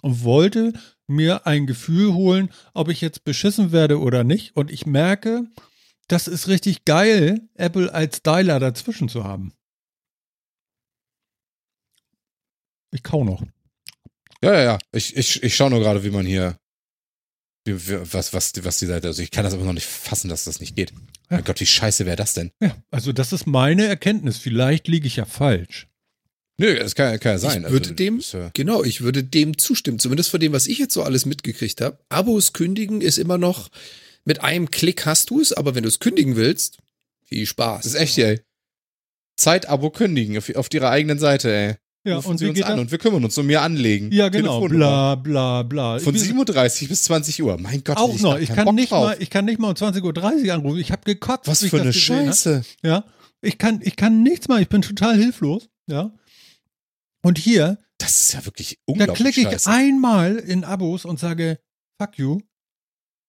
und 0.00 0.24
wollte 0.24 0.72
mir 1.06 1.46
ein 1.46 1.68
Gefühl 1.68 2.14
holen, 2.14 2.50
ob 2.74 2.88
ich 2.88 3.00
jetzt 3.00 3.22
beschissen 3.22 3.70
werde 3.70 4.00
oder 4.00 4.24
nicht 4.24 4.56
und 4.56 4.72
ich 4.72 4.84
merke, 4.84 5.46
das 6.08 6.26
ist 6.26 6.48
richtig 6.48 6.84
geil, 6.84 7.42
Apple 7.54 7.94
als 7.94 8.24
Dialer 8.24 8.58
dazwischen 8.58 9.08
zu 9.08 9.22
haben. 9.22 9.52
Ich 12.90 13.04
kau 13.04 13.22
noch. 13.22 13.40
Ja, 14.42 14.52
ja, 14.52 14.62
ja. 14.64 14.78
Ich, 14.90 15.16
ich, 15.16 15.44
ich 15.44 15.54
schaue 15.54 15.70
nur 15.70 15.78
gerade, 15.78 16.02
wie 16.02 16.10
man 16.10 16.26
hier. 16.26 16.58
Was, 17.64 18.32
was, 18.32 18.52
die- 18.52 18.64
was 18.64 18.78
die 18.78 18.86
Seite. 18.86 19.06
Also 19.08 19.22
ich 19.22 19.30
kann 19.30 19.44
das 19.44 19.54
aber 19.54 19.64
noch 19.64 19.72
nicht 19.72 19.86
fassen, 19.86 20.28
dass 20.28 20.44
das 20.44 20.58
nicht 20.60 20.74
geht. 20.74 20.90
Ja. 20.90 20.96
Mein 21.36 21.44
Gott, 21.44 21.60
wie 21.60 21.66
scheiße 21.66 22.06
wäre 22.06 22.16
das 22.16 22.34
denn? 22.34 22.50
Ja, 22.60 22.76
also 22.90 23.12
das 23.12 23.32
ist 23.32 23.46
meine 23.46 23.86
Erkenntnis. 23.86 24.36
Vielleicht 24.38 24.88
liege 24.88 25.06
ich 25.06 25.16
ja 25.16 25.24
falsch. 25.24 25.86
Nö, 26.58 26.76
das 26.78 26.94
kann, 26.94 27.18
kann 27.20 27.32
ja 27.32 27.38
sein. 27.38 27.64
Ich 27.64 27.70
würde 27.70 27.84
also, 27.86 27.94
dem- 27.94 28.18
ist, 28.18 28.34
äh, 28.34 28.50
Genau, 28.54 28.82
ich 28.82 29.00
würde 29.00 29.22
dem 29.24 29.58
zustimmen. 29.58 29.98
Zumindest 30.00 30.30
von 30.30 30.40
dem, 30.40 30.52
was 30.52 30.66
ich 30.66 30.78
jetzt 30.78 30.92
so 30.94 31.02
alles 31.02 31.24
mitgekriegt 31.24 31.80
habe. 31.80 31.98
Abos 32.08 32.52
kündigen 32.52 33.00
ist 33.00 33.18
immer 33.18 33.38
noch, 33.38 33.68
mit 34.24 34.40
einem 34.42 34.70
Klick 34.70 35.06
hast 35.06 35.30
du 35.30 35.40
es, 35.40 35.52
aber 35.52 35.74
wenn 35.74 35.82
du 35.84 35.88
es 35.88 35.98
kündigen 36.00 36.36
willst, 36.36 36.78
viel 37.24 37.46
Spaß. 37.46 37.84
Das 37.84 37.94
ist 37.94 38.00
echt, 38.00 38.18
ey. 38.18 38.40
Zeitabo 39.36 39.90
kündigen 39.90 40.36
auf, 40.36 40.54
auf 40.54 40.68
ihrer 40.72 40.90
eigenen 40.90 41.18
Seite, 41.18 41.52
ey. 41.54 41.74
Ja, 42.04 42.16
Rufen 42.16 42.30
und 42.32 42.38
Sie 42.38 42.48
uns 42.48 42.62
an 42.62 42.80
und 42.80 42.90
wir 42.90 42.98
kümmern 42.98 43.22
uns 43.24 43.38
um 43.38 43.48
ihr 43.48 43.62
Anlegen. 43.62 44.10
Ja, 44.10 44.28
genau. 44.28 44.66
Bla, 44.66 45.14
bla, 45.14 45.62
bla. 45.62 45.98
Von 46.00 46.14
Wie- 46.14 46.18
37 46.18 46.88
bis 46.88 47.04
20 47.04 47.42
Uhr. 47.42 47.58
Mein 47.60 47.84
Gott, 47.84 47.96
auch 47.96 48.12
hätte 48.12 48.22
noch. 48.22 48.34
da 48.34 48.40
Ich 48.40 48.48
kann, 48.48 48.64
Bock 48.64 48.74
nicht 48.74 48.90
drauf. 48.90 49.04
mal, 49.04 49.16
ich 49.20 49.30
kann 49.30 49.44
nicht 49.44 49.60
mal 49.60 49.68
um 49.68 49.74
20.30 49.74 50.46
Uhr 50.48 50.54
anrufen. 50.54 50.78
Ich 50.78 50.90
habe 50.90 51.02
gekotzt. 51.04 51.46
Was 51.46 51.62
ich 51.62 51.70
für 51.70 51.76
eine 51.80 51.92
gesehen. 51.92 52.26
Scheiße. 52.26 52.62
Ja. 52.82 53.04
Ich 53.40 53.56
kann, 53.58 53.80
ich 53.84 53.94
kann 53.96 54.22
nichts 54.24 54.48
machen. 54.48 54.62
Ich 54.62 54.68
bin 54.68 54.82
total 54.82 55.16
hilflos. 55.16 55.68
Ja. 55.86 56.12
Und 57.22 57.38
hier, 57.38 57.78
Das 57.98 58.20
ist 58.22 58.32
ja 58.34 58.44
wirklich 58.44 58.78
da 58.86 58.92
unglaublich 58.92 59.16
klicke 59.18 59.40
ich 59.42 59.46
scheiße. 59.62 59.70
einmal 59.70 60.36
in 60.36 60.64
Abos 60.64 61.04
und 61.04 61.20
sage, 61.20 61.60
fuck 62.00 62.18
you. 62.18 62.40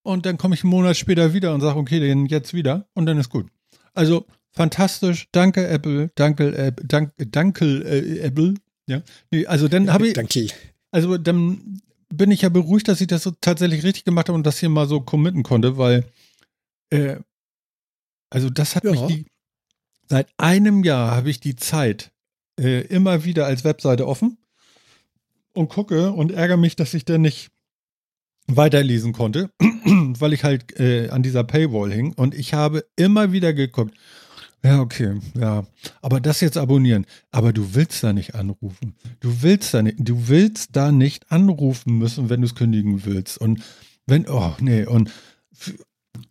Und 0.03 0.25
dann 0.25 0.37
komme 0.39 0.55
ich 0.55 0.63
einen 0.63 0.71
Monat 0.71 0.97
später 0.97 1.33
wieder 1.33 1.53
und 1.53 1.61
sage, 1.61 1.77
okay, 1.77 1.99
den 1.99 2.25
jetzt 2.25 2.53
wieder. 2.55 2.87
Und 2.93 3.05
dann 3.05 3.19
ist 3.19 3.29
gut. 3.29 3.49
Also, 3.93 4.25
fantastisch. 4.51 5.27
Danke, 5.31 5.67
Apple. 5.67 6.11
Danke, 6.15 6.55
äh, 6.57 6.71
dank, 6.83 7.13
danke, 7.17 7.65
äh, 7.83 8.19
Apple. 8.21 8.55
Ja. 8.87 9.01
Nee, 9.31 9.45
also 9.45 9.67
dann 9.67 9.91
habe 9.91 10.07
ich, 10.07 10.13
Danke. 10.13 10.47
also 10.91 11.17
dann 11.17 11.81
bin 12.13 12.31
ich 12.31 12.41
ja 12.41 12.49
beruhigt, 12.49 12.87
dass 12.87 13.01
ich 13.01 13.07
das 13.07 13.23
so 13.23 13.31
tatsächlich 13.41 13.83
richtig 13.83 14.05
gemacht 14.05 14.27
habe 14.27 14.35
und 14.37 14.45
das 14.45 14.59
hier 14.59 14.69
mal 14.69 14.87
so 14.87 15.01
committen 15.01 15.43
konnte, 15.43 15.77
weil 15.77 16.05
äh, 16.89 17.17
also 18.29 18.49
das 18.49 18.75
hat 18.75 18.83
Ja. 18.83 18.91
mich 18.91 19.01
die 19.07 19.25
seit 20.09 20.27
einem 20.37 20.83
Jahr 20.83 21.11
habe 21.15 21.29
ich 21.29 21.39
die 21.39 21.55
Zeit 21.55 22.11
äh, 22.59 22.81
immer 22.87 23.23
wieder 23.23 23.45
als 23.45 23.63
Webseite 23.63 24.07
offen 24.07 24.37
und 25.53 25.69
gucke 25.69 26.11
und 26.11 26.31
ärgere 26.31 26.57
mich, 26.57 26.75
dass 26.75 26.93
ich 26.93 27.05
dann 27.05 27.21
nicht 27.21 27.49
weiterlesen 28.47 29.13
konnte, 29.13 29.49
weil 29.85 30.33
ich 30.33 30.43
halt 30.43 30.77
äh, 30.79 31.09
an 31.09 31.23
dieser 31.23 31.43
Paywall 31.43 31.91
hing 31.91 32.13
und 32.13 32.35
ich 32.35 32.53
habe 32.53 32.85
immer 32.97 33.31
wieder 33.31 33.53
geguckt. 33.53 33.95
Ja, 34.65 34.79
okay, 34.79 35.19
ja. 35.37 35.65
Aber 36.01 36.21
das 36.21 36.39
jetzt 36.39 36.57
abonnieren. 36.57 37.05
Aber 37.31 37.51
du 37.51 37.75
willst 37.75 38.03
da 38.03 38.13
nicht 38.13 38.33
anrufen. 38.35 38.95
Du 39.19 39.41
willst 39.41 39.73
da 39.73 39.81
nicht, 39.81 39.97
du 39.99 40.29
willst 40.29 40.69
da 40.75 40.91
nicht 40.91 41.31
anrufen 41.31 41.97
müssen, 41.97 42.29
wenn 42.29 42.41
du 42.41 42.47
es 42.47 42.55
kündigen 42.55 43.03
willst. 43.05 43.37
Und 43.37 43.61
wenn, 44.05 44.27
oh, 44.29 44.53
nee, 44.61 44.85
und 44.85 45.11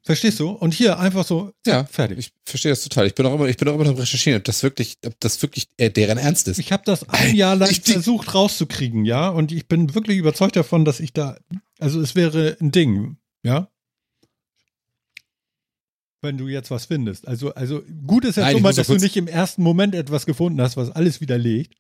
verstehst 0.03 0.41
du? 0.41 0.51
Und 0.51 0.73
hier 0.75 0.99
einfach 0.99 1.27
so, 1.27 1.53
Ja, 1.67 1.85
fertig. 1.85 2.19
Ich 2.19 2.33
verstehe 2.45 2.73
das 2.73 2.83
total. 2.83 3.07
Ich 3.07 3.15
bin 3.15 3.27
auch 3.27 3.35
immer, 3.35 3.47
ich 3.49 3.57
bin 3.57 3.69
auch 3.69 3.75
immer 3.75 3.85
noch 3.85 3.99
recherchieren, 3.99 4.39
ob 4.39 4.45
das 4.45 4.63
wirklich, 4.63 4.99
ob 5.05 5.19
das 5.21 5.41
wirklich 5.43 5.69
äh, 5.77 5.91
deren 5.91 6.19
Ernst 6.19 6.49
ist. 6.49 6.59
Ich 6.59 6.73
habe 6.73 6.83
das 6.87 7.09
ein 7.11 7.35
Jahr 7.35 7.57
lang 7.57 7.71
Ich- 7.71 7.83
versucht 7.83 8.35
rauszukriegen, 8.35 9.05
ja. 9.05 9.29
Und 9.29 9.53
ich 9.53 9.69
bin 9.69 9.95
wirklich 9.95 10.19
überzeugt 10.19 10.57
davon, 10.57 10.85
dass 10.85 11.01
ich 11.01 11.13
da, 11.13 11.37
also 11.79 12.01
es 12.01 12.15
wäre 12.15 12.57
ein 12.61 12.71
Ding, 12.73 13.17
ja. 13.43 13.69
Wenn 16.23 16.39
du 16.39 16.47
jetzt 16.47 16.71
was 16.71 16.87
findest. 16.87 17.27
Also, 17.27 17.53
also 17.55 17.83
gut 18.07 18.25
ist 18.25 18.37
ja 18.37 18.49
schon 18.51 18.63
mal, 18.63 18.73
dass 18.73 18.87
du 18.87 18.95
nicht 18.95 19.17
im 19.17 19.27
ersten 19.27 19.63
Moment 19.63 19.95
etwas 19.95 20.25
gefunden 20.25 20.61
hast, 20.61 20.77
was 20.77 20.91
alles 20.91 21.21
widerlegt. 21.21 21.75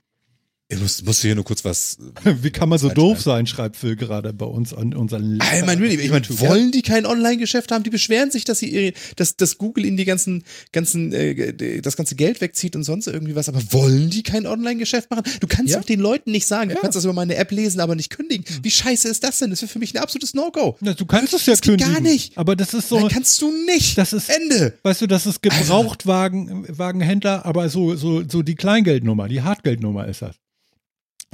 Ich 0.72 0.80
muss, 0.80 1.02
musst 1.04 1.22
du 1.22 1.28
hier 1.28 1.34
nur 1.34 1.44
kurz 1.44 1.64
was. 1.64 1.98
Wie 2.24 2.50
kann 2.50 2.68
man 2.68 2.78
so 2.78 2.88
doof 2.88 3.20
sein, 3.20 3.46
schreibt 3.46 3.76
Phil 3.76 3.94
gerade 3.96 4.32
bei 4.32 4.46
uns 4.46 4.72
an 4.72 4.94
unseren 4.94 5.38
Ich 5.58 5.66
meine, 5.66 5.80
really, 5.80 5.96
ich 6.02 6.10
meine, 6.10 6.24
wollen 6.40 6.70
die 6.72 6.80
kein 6.82 7.04
Online-Geschäft 7.04 7.70
haben? 7.70 7.82
Die 7.84 7.90
beschweren 7.90 8.30
sich, 8.30 8.44
dass 8.44 8.58
sie 8.60 8.68
ihre, 8.70 8.92
dass, 9.16 9.36
dass 9.36 9.58
Google 9.58 9.84
ihnen 9.84 9.96
die 9.98 10.04
ganzen, 10.06 10.44
ganzen, 10.72 11.12
äh, 11.12 11.80
das 11.82 11.96
ganze 11.96 12.14
Geld 12.14 12.40
wegzieht 12.40 12.74
und 12.74 12.84
sonst 12.84 13.06
irgendwie 13.06 13.34
was. 13.34 13.48
Aber 13.48 13.60
wollen 13.72 14.08
die 14.08 14.22
kein 14.22 14.46
Online-Geschäft 14.46 15.10
machen? 15.10 15.24
Du 15.40 15.46
kannst 15.46 15.72
Ja. 15.72 15.78
doch 15.78 15.84
den 15.86 16.00
Leuten 16.00 16.30
nicht 16.32 16.46
sagen, 16.46 16.70
du 16.70 16.76
Ja. 16.76 16.80
kannst 16.80 16.96
das 16.96 17.04
über 17.04 17.12
meine 17.12 17.34
App 17.36 17.50
lesen, 17.50 17.80
aber 17.80 17.94
nicht 17.94 18.10
kündigen. 18.10 18.44
Wie 18.62 18.70
scheiße 18.70 19.08
ist 19.08 19.22
das 19.24 19.38
denn? 19.40 19.50
Das 19.50 19.60
wäre 19.60 19.70
für 19.70 19.78
mich 19.78 19.94
ein 19.94 19.98
absolutes 20.02 20.32
No-Go. 20.32 20.76
Ja, 20.80 20.94
du 20.94 21.04
kannst 21.04 21.34
es 21.34 21.44
ja 21.44 21.54
kündigen. 21.56 21.92
gar 21.92 22.00
nicht. 22.00 22.38
Aber 22.38 22.56
das 22.56 22.72
ist 22.72 22.88
so, 22.88 22.98
Nein, 22.98 23.08
kannst 23.10 23.42
du 23.42 23.52
nicht. 23.66 23.98
das 23.98 24.12
ist, 24.14 24.30
Ende. 24.30 24.72
weißt 24.82 25.02
du, 25.02 25.06
das 25.06 25.26
ist 25.26 25.42
Gebrauchtwagen, 25.42 26.64
Wagenhändler, 26.68 27.44
aber 27.44 27.68
so, 27.68 27.94
so, 27.94 28.22
so 28.26 28.42
die 28.42 28.54
Kleingeldnummer, 28.54 29.28
die 29.28 29.42
Hartgeldnummer 29.42 30.06
ist 30.08 30.22
das. 30.22 30.36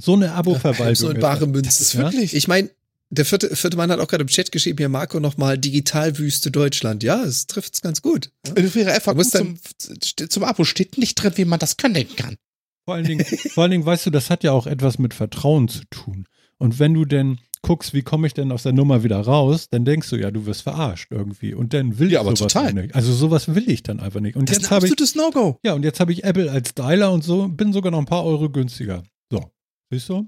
So 0.00 0.14
eine 0.14 0.32
Abo-Verwaltung. 0.32 0.94
So 0.96 1.10
in 1.10 1.16
ist 1.16 1.20
bare 1.22 1.40
das. 1.40 1.48
Münze. 1.48 1.62
Das 1.62 1.80
ist 1.80 1.96
wirklich. 1.96 2.34
Ich 2.34 2.48
meine, 2.48 2.70
der 3.10 3.24
vierte, 3.24 3.54
vierte 3.56 3.76
Mann 3.76 3.90
hat 3.90 4.00
auch 4.00 4.08
gerade 4.08 4.22
im 4.22 4.28
Chat 4.28 4.52
geschrieben, 4.52 4.78
hier 4.78 4.88
Marco 4.88 5.18
nochmal 5.20 5.56
Digitalwüste 5.58 6.50
Deutschland. 6.50 7.02
Ja, 7.02 7.22
es 7.24 7.46
trifft 7.46 7.74
es 7.74 7.80
ganz 7.80 8.02
gut. 8.02 8.30
Ihrer 8.56 9.00
FAQ 9.00 9.16
musst 9.16 9.32
zum, 9.32 9.58
zum 10.28 10.44
Abo 10.44 10.64
steht 10.64 10.98
nicht 10.98 11.14
drin, 11.14 11.32
wie 11.36 11.44
man 11.44 11.58
das 11.58 11.76
kündigen 11.76 12.14
kann. 12.16 12.36
Vor 12.84 12.94
allen, 12.94 13.04
Dingen, 13.06 13.24
vor 13.24 13.62
allen 13.64 13.70
Dingen, 13.70 13.86
weißt 13.86 14.06
du, 14.06 14.10
das 14.10 14.30
hat 14.30 14.44
ja 14.44 14.52
auch 14.52 14.66
etwas 14.66 14.98
mit 14.98 15.14
Vertrauen 15.14 15.68
zu 15.68 15.82
tun. 15.90 16.26
Und 16.58 16.78
wenn 16.78 16.94
du 16.94 17.04
denn 17.04 17.38
guckst, 17.62 17.92
wie 17.92 18.02
komme 18.02 18.26
ich 18.26 18.34
denn 18.34 18.52
aus 18.52 18.62
der 18.62 18.72
Nummer 18.72 19.02
wieder 19.04 19.20
raus, 19.20 19.68
dann 19.70 19.84
denkst 19.84 20.08
du 20.10 20.16
ja, 20.16 20.30
du 20.30 20.46
wirst 20.46 20.62
verarscht 20.62 21.08
irgendwie. 21.10 21.54
Und 21.54 21.74
dann 21.74 21.98
will 21.98 22.10
Ja, 22.10 22.20
ich 22.20 22.26
aber 22.26 22.36
sowas 22.36 22.52
total. 22.52 22.72
nicht. 22.74 22.94
Also 22.94 23.12
sowas 23.12 23.54
will 23.54 23.68
ich 23.68 23.82
dann 23.82 24.00
einfach 24.00 24.20
nicht. 24.20 24.36
Und 24.36 24.48
Das 24.48 24.56
ist 24.56 24.62
jetzt 24.62 24.70
ein 24.72 24.76
habe 24.76 24.86
ich, 24.86 24.92
absolutes 24.92 25.14
No-Go. 25.16 25.58
ja, 25.64 25.72
und 25.74 25.82
jetzt 25.84 25.98
habe 26.00 26.12
ich 26.12 26.24
Apple 26.24 26.50
als 26.50 26.70
Styler 26.70 27.12
und 27.12 27.24
so, 27.24 27.48
bin 27.48 27.72
sogar 27.72 27.90
noch 27.90 27.98
ein 27.98 28.06
paar 28.06 28.24
Euro 28.24 28.48
günstiger. 28.50 29.02
So, 29.90 29.96
siehst 29.96 30.08
du? 30.08 30.26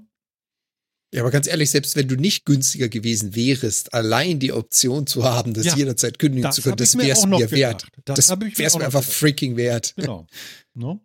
Ja, 1.13 1.21
aber 1.21 1.31
ganz 1.31 1.45
ehrlich, 1.47 1.69
selbst 1.71 1.97
wenn 1.97 2.07
du 2.07 2.15
nicht 2.15 2.45
günstiger 2.45 2.87
gewesen 2.87 3.35
wärst, 3.35 3.93
allein 3.93 4.39
die 4.39 4.53
Option 4.53 5.05
zu 5.07 5.25
haben, 5.25 5.53
das 5.53 5.65
Ja, 5.65 5.75
jederzeit 5.75 6.19
kündigen 6.19 6.43
das 6.43 6.55
zu 6.55 6.61
können, 6.61 6.77
das 6.77 6.95
mir 6.95 7.03
wär's 7.03 7.19
auch 7.19 7.25
noch 7.27 7.39
mir 7.39 7.51
wert. 7.51 7.85
Das 8.05 8.15
Das, 8.15 8.29
hab 8.29 8.41
ich 8.43 8.57
mir 8.57 8.63
mir 8.63 8.85
einfach 8.85 9.01
gedacht. 9.01 9.13
freaking 9.13 9.57
wert. 9.57 9.93
Genau. 9.97 10.25
Ne? 10.73 10.99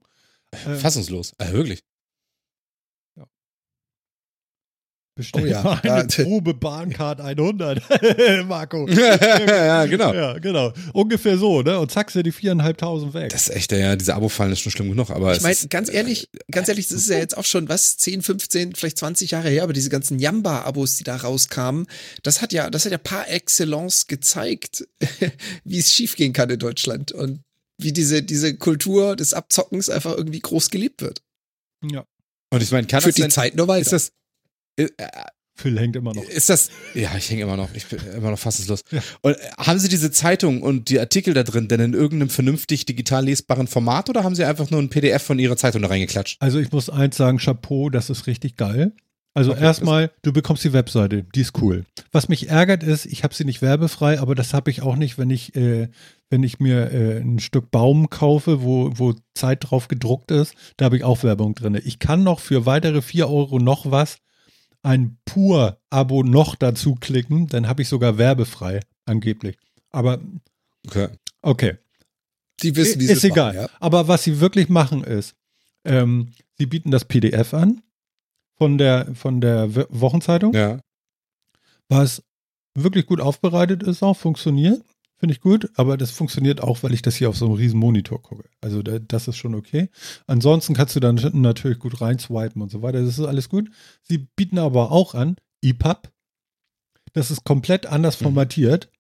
Ähm, 0.65 0.77
Fassungslos. 0.79 1.33
Ah, 1.39 1.51
wirklich. 1.53 1.83
Bestell 5.17 5.45
Oh 5.45 5.47
ja, 5.47 5.63
mal 5.63 5.81
eine 5.81 6.07
Probe 6.09 6.53
Bahncard 6.53 7.23
100, 7.23 7.83
Marco. 8.47 8.87
ja, 8.89 9.87
genau. 9.87 10.13
Ja, 10.13 10.39
genau. 10.39 10.75
Ungefähr 10.93 11.39
so, 11.39 11.63
ne? 11.63 11.79
Und 11.81 11.91
zack, 11.91 12.11
sind 12.11 12.27
die 12.27 12.33
viereinhalbtausend 12.33 13.15
weg. 13.15 13.31
Das 13.31 13.49
ist 13.49 13.57
echt, 13.57 13.73
ja, 13.73 13.97
diese 13.97 14.15
Abo-Fallen 14.15 14.53
ist 14.53 14.61
schon 14.61 14.73
schlimm 14.73 14.91
genug, 14.91 15.09
aber 15.09 15.35
Ich 15.35 15.41
meine, 15.41 15.57
ganz 15.71 15.89
ehrlich, 15.89 16.29
ganz 16.51 16.69
ehrlich, 16.69 16.89
das 16.89 16.99
ist 16.99 17.09
ja 17.09 17.17
jetzt 17.17 17.35
auch 17.35 17.47
schon 17.47 17.67
was, 17.71 17.97
10, 17.97 18.21
15, 18.21 18.75
vielleicht 18.75 18.99
20 18.99 19.31
Jahre 19.31 19.49
her, 19.49 19.63
aber 19.63 19.73
diese 19.73 19.89
ganzen 19.89 20.19
Yamba-Abos, 20.19 20.97
die 20.97 21.05
da 21.05 21.17
rauskamen, 21.17 21.87
das 22.23 22.43
hat 22.43 22.53
ja, 22.53 22.69
das 22.69 22.85
hat 22.85 22.93
ja 22.93 22.99
par 22.99 23.27
excellence 23.31 24.09
gezeigt, 24.09 24.87
wie 25.65 25.79
es 25.79 25.95
schiefgehen 25.95 26.35
kann 26.35 26.51
in 26.51 26.59
Deutschland 26.59 27.13
und 27.13 27.41
wie 27.79 27.93
diese, 27.93 28.23
diese 28.23 28.55
Kultur 28.59 29.17
des 29.17 29.33
Abzockens 29.33 29.89
einfach 29.89 30.15
irgendwie 30.15 30.41
groß 30.41 30.69
geliebt 30.69 31.01
wird. 31.01 31.23
ja. 31.83 32.05
und 32.53 32.63
ich 32.63 32.71
meine, 32.71 32.87
kann 32.87 33.01
Führt 33.01 33.13
das 33.13 33.15
die 33.17 33.23
denn, 33.23 33.31
Zeit 33.31 33.57
nur 33.57 33.67
weiter. 33.67 33.81
ist 33.81 33.93
das, 33.93 34.13
äh, 34.77 34.89
Phil 35.57 35.79
hängt 35.79 35.97
immer 35.97 36.13
noch. 36.13 36.23
Ist 36.25 36.51
das, 36.51 36.71
ja, 36.95 37.11
ich 37.17 37.31
hänge 37.31 37.43
immer 37.43 37.57
noch, 37.57 37.71
ich 37.75 37.87
bin 37.87 37.99
immer 38.15 38.31
noch 38.31 38.39
fassungslos. 38.39 38.85
Ja. 38.91 39.01
Und 39.23 39.33
äh, 39.33 39.51
haben 39.59 39.79
Sie 39.79 39.89
diese 39.89 40.11
Zeitung 40.11 40.63
und 40.63 40.91
die 40.91 41.01
Artikel 41.01 41.33
da 41.33 41.43
drin 41.43 41.67
denn 41.69 41.81
in 41.81 41.95
irgendeinem 41.95 42.29
vernünftig 42.29 42.85
digital 42.85 43.25
lesbaren 43.25 43.67
Format 43.67 44.11
oder 44.11 44.23
haben 44.23 44.35
Sie 44.35 44.45
einfach 44.45 44.71
nur 44.71 44.81
ein 44.81 44.91
PDF 44.91 45.23
von 45.23 45.39
Ihrer 45.39 45.57
Zeitung 45.57 45.83
da 45.83 45.89
reingeklatscht? 45.89 46.37
Also 46.41 46.59
ich 46.59 46.71
muss 46.73 46.91
eins 46.91 47.17
sagen, 47.17 47.39
Chapeau, 47.39 47.89
das 47.89 48.11
ist 48.11 48.27
richtig 48.27 48.57
geil. 48.57 48.93
Also 49.33 49.53
Okay, 49.53 49.65
erstmal, 49.65 50.11
du 50.23 50.33
bekommst 50.33 50.65
die 50.65 50.73
Webseite, 50.73 51.25
die 51.35 51.43
ist 51.43 51.61
cool. 51.61 51.85
Was 52.11 52.29
mich 52.29 52.49
ärgert 52.49 52.83
ist, 52.83 53.05
ich 53.05 53.23
habe 53.23 53.35
sie 53.35 53.45
nicht 53.45 53.61
werbefrei, 53.61 54.19
aber 54.19 54.35
das 54.35 54.55
habe 54.55 54.71
ich 54.71 54.81
auch 54.81 54.97
nicht, 54.97 55.19
wenn 55.19 55.29
ich, 55.29 55.55
äh, 55.55 55.89
wenn 56.31 56.43
ich 56.43 56.59
mir 56.59 56.91
äh, 56.91 57.19
ein 57.19 57.39
Stück 57.39 57.71
Baum 57.71 58.09
kaufe, 58.09 58.63
wo, 58.63 58.93
wo 58.95 59.15
Zeit 59.35 59.59
drauf 59.69 59.89
gedruckt 59.89 60.31
ist, 60.31 60.55
da 60.79 60.87
habe 60.87 60.97
ich 60.97 61.05
auch 61.05 61.23
Werbung 61.23 61.55
drin. 61.55 61.79
Ich 61.85 61.99
kann 61.99 62.25
noch 62.25 62.41
für 62.41 62.65
weitere 62.65 63.03
4 63.03 63.29
Euro 63.29 63.59
noch 63.59 63.91
was 63.91 64.17
ein 64.87 65.19
Pur-Abo 65.25 66.23
noch 66.23 66.55
dazu 66.55 66.95
klicken, 66.95 67.49
dann 67.49 67.67
habe 67.67 67.83
ich 67.83 67.89
sogar 67.89 68.19
werbefrei, 68.19 68.81
angeblich. 69.05 69.57
Aber 69.91 70.21
Okay. 70.87 71.09
okay. 71.43 71.77
die 72.63 72.77
wissen, 72.77 73.01
wie 73.01 73.05
ist 73.07 73.19
es 73.19 73.25
egal. 73.25 73.55
machen, 73.55 73.63
ja. 73.65 73.71
Aber 73.81 74.07
was 74.07 74.23
sie 74.23 74.39
wirklich 74.41 74.69
machen 74.69 75.03
ist, 75.03 75.35
ähm, 75.85 76.31
sie 76.57 76.67
bieten 76.67 76.91
das 76.93 77.05
PDF 77.05 77.53
an 77.53 77.83
von 78.57 78.79
der, 78.79 79.13
von 79.17 79.41
der 79.41 79.75
Wochenzeitung, 79.91 80.55
Ja. 80.55 80.79
was 81.89 82.23
wirklich 82.75 83.07
gut 83.07 83.21
aufbereitet 83.21 83.83
ist, 83.83 84.03
auch 84.05 84.17
funktioniert. 84.17 84.83
Finde 85.19 85.35
ich 85.35 85.41
gut, 85.41 85.71
aber 85.77 85.97
das 85.97 86.11
funktioniert 86.11 86.61
auch, 86.63 86.83
weil 86.83 86.93
ich 86.93 87.01
das 87.01 87.17
hier 87.17 87.31
auf 87.31 87.37
so 87.37 87.47
einem 87.47 87.55
riesen 87.55 87.81
Monitor 87.81 88.21
gucke. 88.21 88.49
Also 88.61 88.83
da, 88.83 88.99
das 88.99 89.29
ist 89.29 89.37
schon 89.37 89.55
okay. 89.55 89.89
Ansonsten 90.27 90.75
kannst 90.75 90.95
du 90.95 91.01
dann 91.01 91.19
natürlich 91.33 91.79
gut 91.79 92.01
reinswipen 92.03 92.61
und 92.61 92.71
so 92.71 92.83
weiter. 92.83 93.01
Das 93.01 93.19
ist 93.19 93.25
alles 93.25 93.49
gut. 93.49 93.71
Sie 94.03 94.19
bieten 94.19 94.59
aber 94.59 94.93
auch 94.93 95.15
an 95.15 95.37
EPUB. 95.63 96.11
Das 97.15 97.31
ist 97.31 97.45
komplett 97.45 97.87
anders 97.87 98.21
Mhm. 98.21 98.25
formatiert 98.25 98.91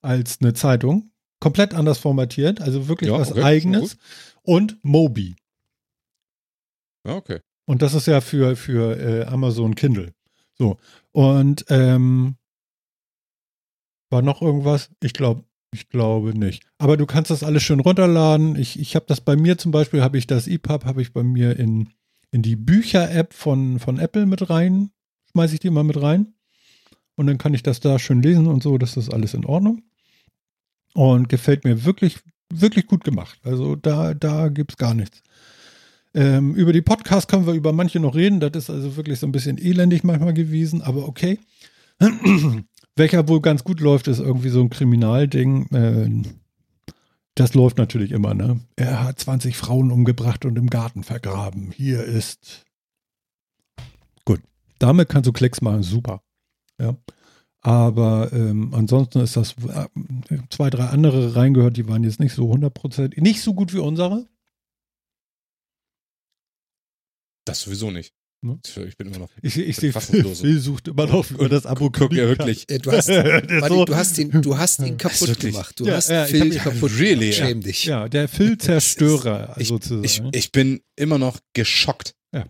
als 0.00 0.38
eine 0.40 0.54
Zeitung. 0.54 1.10
Komplett 1.40 1.74
anders 1.74 1.98
formatiert, 1.98 2.62
also 2.62 2.88
wirklich 2.88 3.10
Ja, 3.10 3.18
was 3.18 3.32
okay, 3.32 3.42
eigenes. 3.42 3.98
Und 4.42 4.78
Mobi. 4.82 5.36
Ja, 7.06 7.16
okay. 7.16 7.40
Und 7.66 7.82
das 7.82 7.92
ist 7.92 8.06
ja 8.06 8.22
für, 8.22 8.56
für 8.56 8.98
äh, 8.98 9.24
Amazon 9.26 9.74
Kindle. 9.74 10.14
So. 10.54 10.78
Und 11.12 11.66
ähm, 11.68 12.36
war 14.08 14.22
noch 14.22 14.40
irgendwas? 14.40 14.90
Ich 15.02 15.12
glaube, 15.12 15.44
ich 15.72 15.88
glaube 15.88 16.38
nicht. 16.38 16.64
Aber 16.78 16.96
du 16.96 17.06
kannst 17.06 17.30
das 17.30 17.42
alles 17.42 17.62
schön 17.62 17.80
runterladen. 17.80 18.56
Ich, 18.56 18.78
ich 18.78 18.94
habe 18.96 19.06
das 19.08 19.20
bei 19.20 19.36
mir 19.36 19.58
zum 19.58 19.72
Beispiel, 19.72 20.02
habe 20.02 20.18
ich 20.18 20.26
das 20.26 20.46
EPUB, 20.46 20.84
habe 20.84 21.02
ich 21.02 21.12
bei 21.12 21.22
mir 21.22 21.58
in, 21.58 21.90
in 22.30 22.42
die 22.42 22.56
Bücher-App 22.56 23.34
von, 23.34 23.78
von 23.78 23.98
Apple 23.98 24.26
mit 24.26 24.48
rein. 24.48 24.90
Schmeiße 25.32 25.54
ich 25.54 25.60
die 25.60 25.70
mal 25.70 25.84
mit 25.84 26.00
rein. 26.00 26.34
Und 27.16 27.26
dann 27.26 27.38
kann 27.38 27.54
ich 27.54 27.62
das 27.62 27.80
da 27.80 27.98
schön 27.98 28.22
lesen 28.22 28.46
und 28.46 28.62
so. 28.62 28.78
Das 28.78 28.96
ist 28.96 29.12
alles 29.12 29.34
in 29.34 29.44
Ordnung. 29.44 29.82
Und 30.94 31.28
gefällt 31.28 31.64
mir 31.64 31.84
wirklich, 31.84 32.18
wirklich 32.52 32.86
gut 32.86 33.04
gemacht. 33.04 33.38
Also 33.42 33.76
da, 33.76 34.14
da 34.14 34.48
gibt 34.48 34.72
es 34.72 34.76
gar 34.76 34.94
nichts. 34.94 35.22
Ähm, 36.14 36.54
über 36.54 36.72
die 36.72 36.82
Podcasts 36.82 37.28
können 37.28 37.46
wir 37.46 37.52
über 37.52 37.72
manche 37.72 38.00
noch 38.00 38.14
reden. 38.14 38.40
Das 38.40 38.52
ist 38.54 38.70
also 38.70 38.96
wirklich 38.96 39.18
so 39.18 39.26
ein 39.26 39.32
bisschen 39.32 39.58
elendig 39.58 40.04
manchmal 40.04 40.32
gewesen, 40.32 40.80
aber 40.80 41.06
okay. 41.06 41.38
Welcher 42.96 43.28
wohl 43.28 43.42
ganz 43.42 43.62
gut 43.62 43.80
läuft, 43.80 44.08
ist 44.08 44.20
irgendwie 44.20 44.48
so 44.48 44.60
ein 44.60 44.70
Kriminalding. 44.70 45.66
Äh, 45.72 46.22
das 47.34 47.52
läuft 47.52 47.76
natürlich 47.76 48.12
immer, 48.12 48.32
ne? 48.32 48.60
Er 48.76 49.04
hat 49.04 49.20
20 49.20 49.56
Frauen 49.56 49.92
umgebracht 49.92 50.46
und 50.46 50.56
im 50.56 50.70
Garten 50.70 51.04
vergraben. 51.04 51.70
Hier 51.72 52.02
ist. 52.02 52.64
Gut. 54.24 54.40
Damit 54.78 55.10
kannst 55.10 55.28
du 55.28 55.32
Klicks 55.32 55.60
machen, 55.60 55.82
super. 55.82 56.22
Ja. 56.80 56.96
Aber 57.60 58.32
ähm, 58.32 58.72
ansonsten 58.72 59.20
ist 59.20 59.36
das 59.36 59.56
äh, 59.58 59.88
zwei, 60.48 60.70
drei 60.70 60.86
andere 60.86 61.36
reingehört, 61.36 61.76
die 61.76 61.88
waren 61.88 62.04
jetzt 62.04 62.20
nicht 62.20 62.32
so 62.32 62.50
100%, 62.50 63.20
nicht 63.20 63.42
so 63.42 63.52
gut 63.52 63.74
wie 63.74 63.78
unsere. 63.78 64.26
Das 67.44 67.60
sowieso 67.60 67.90
nicht. 67.90 68.14
Ne? 68.42 68.58
Ich 68.86 68.96
bin 68.96 69.08
immer 69.08 69.18
noch. 69.18 69.30
Ich, 69.42 69.56
ich 69.58 69.76
sehe, 69.76 69.92
Phil, 69.92 70.60
sucht 70.60 70.88
immer 70.88 71.06
noch 71.06 71.28
über 71.30 71.48
das 71.48 71.66
Abo. 71.66 71.90
Guck 71.90 72.12
ja 72.12 72.28
wirklich. 72.28 72.66
Du 72.66 72.92
hast, 72.92 73.06
so, 73.68 73.84
du 73.86 73.96
hast 73.96 74.18
ihn, 74.18 74.30
du 74.42 74.56
hast 74.58 74.80
ihn 74.80 74.96
kaputt 74.98 75.40
gemacht. 75.40 75.80
Du 75.80 75.86
Ja, 75.86 75.94
hast 75.96 76.10
ja, 76.10 76.24
ich 76.26 76.30
Phil 76.30 76.58
hab- 76.60 76.64
kaputt 76.74 76.92
really, 76.98 77.30
gemacht. 77.30 77.38
ja. 77.40 77.46
Schäm 77.46 77.60
dich. 77.62 77.84
ja, 77.86 78.08
der 78.08 78.28
Phil-Zerstörer 78.28 79.56
Ich, 79.58 79.68
sozusagen. 79.68 80.04
ich, 80.04 80.22
ich 80.32 80.52
bin 80.52 80.80
immer 80.96 81.18
noch 81.18 81.40
geschockt. 81.54 82.14
Ja. 82.32 82.44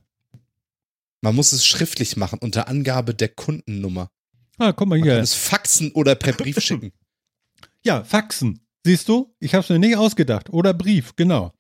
Man 1.22 1.34
muss 1.34 1.52
es 1.52 1.64
schriftlich 1.64 2.16
machen 2.16 2.40
unter 2.42 2.68
Angabe 2.68 3.14
der 3.14 3.28
Kundennummer. 3.28 4.10
ah, 4.58 4.72
guck 4.72 4.88
mal 4.88 4.98
Man 4.98 5.06
kann 5.06 5.14
hier. 5.16 5.22
es 5.22 5.34
faxen 5.34 5.92
oder 5.92 6.14
per 6.14 6.32
Brief 6.32 6.60
schicken. 6.60 6.92
Ja, 7.84 8.02
Faxen. 8.02 8.58
Siehst 8.84 9.08
du? 9.08 9.32
Ich 9.38 9.54
habe 9.54 9.62
es 9.62 9.68
mir 9.70 9.78
nicht 9.78 9.96
ausgedacht. 9.96 10.50
Oder 10.50 10.74
Brief, 10.74 11.14
genau. 11.14 11.52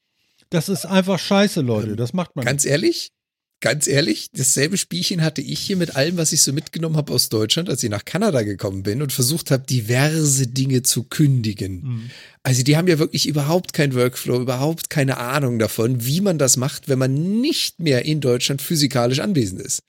Das 0.50 0.68
ist 0.68 0.84
einfach 0.84 1.20
scheiße, 1.20 1.60
Leute. 1.60 1.94
Das 1.94 2.12
macht 2.12 2.34
man. 2.34 2.44
Ganz 2.44 2.64
ehrlich, 2.64 3.12
ganz 3.60 3.86
ehrlich, 3.86 4.28
dasselbe 4.32 4.76
Spielchen 4.76 5.22
hatte 5.22 5.40
ich 5.40 5.58
hier 5.60 5.76
mit 5.76 5.96
allem, 5.96 6.16
was 6.16 6.32
ich 6.32 6.42
so 6.42 6.52
mitgenommen 6.52 6.96
habe 6.96 7.12
aus 7.12 7.28
Deutschland, 7.28 7.68
als 7.68 7.82
ich 7.82 7.90
nach 7.90 8.04
Kanada 8.04 8.42
gekommen 8.42 8.82
bin 8.82 9.02
und 9.02 9.12
versucht 9.12 9.50
habe, 9.50 9.64
diverse 9.64 10.46
Dinge 10.46 10.82
zu 10.82 11.04
kündigen. 11.04 11.82
Mhm. 11.82 12.10
Also 12.42 12.62
die 12.62 12.76
haben 12.76 12.86
ja 12.88 12.98
wirklich 12.98 13.26
überhaupt 13.26 13.72
kein 13.72 13.94
Workflow, 13.94 14.40
überhaupt 14.40 14.90
keine 14.90 15.16
Ahnung 15.16 15.58
davon, 15.58 16.04
wie 16.04 16.20
man 16.20 16.38
das 16.38 16.56
macht, 16.56 16.88
wenn 16.88 16.98
man 16.98 17.40
nicht 17.40 17.80
mehr 17.80 18.04
in 18.04 18.20
Deutschland 18.20 18.62
physikalisch 18.62 19.20
anwesend 19.20 19.60
ist. 19.60 19.80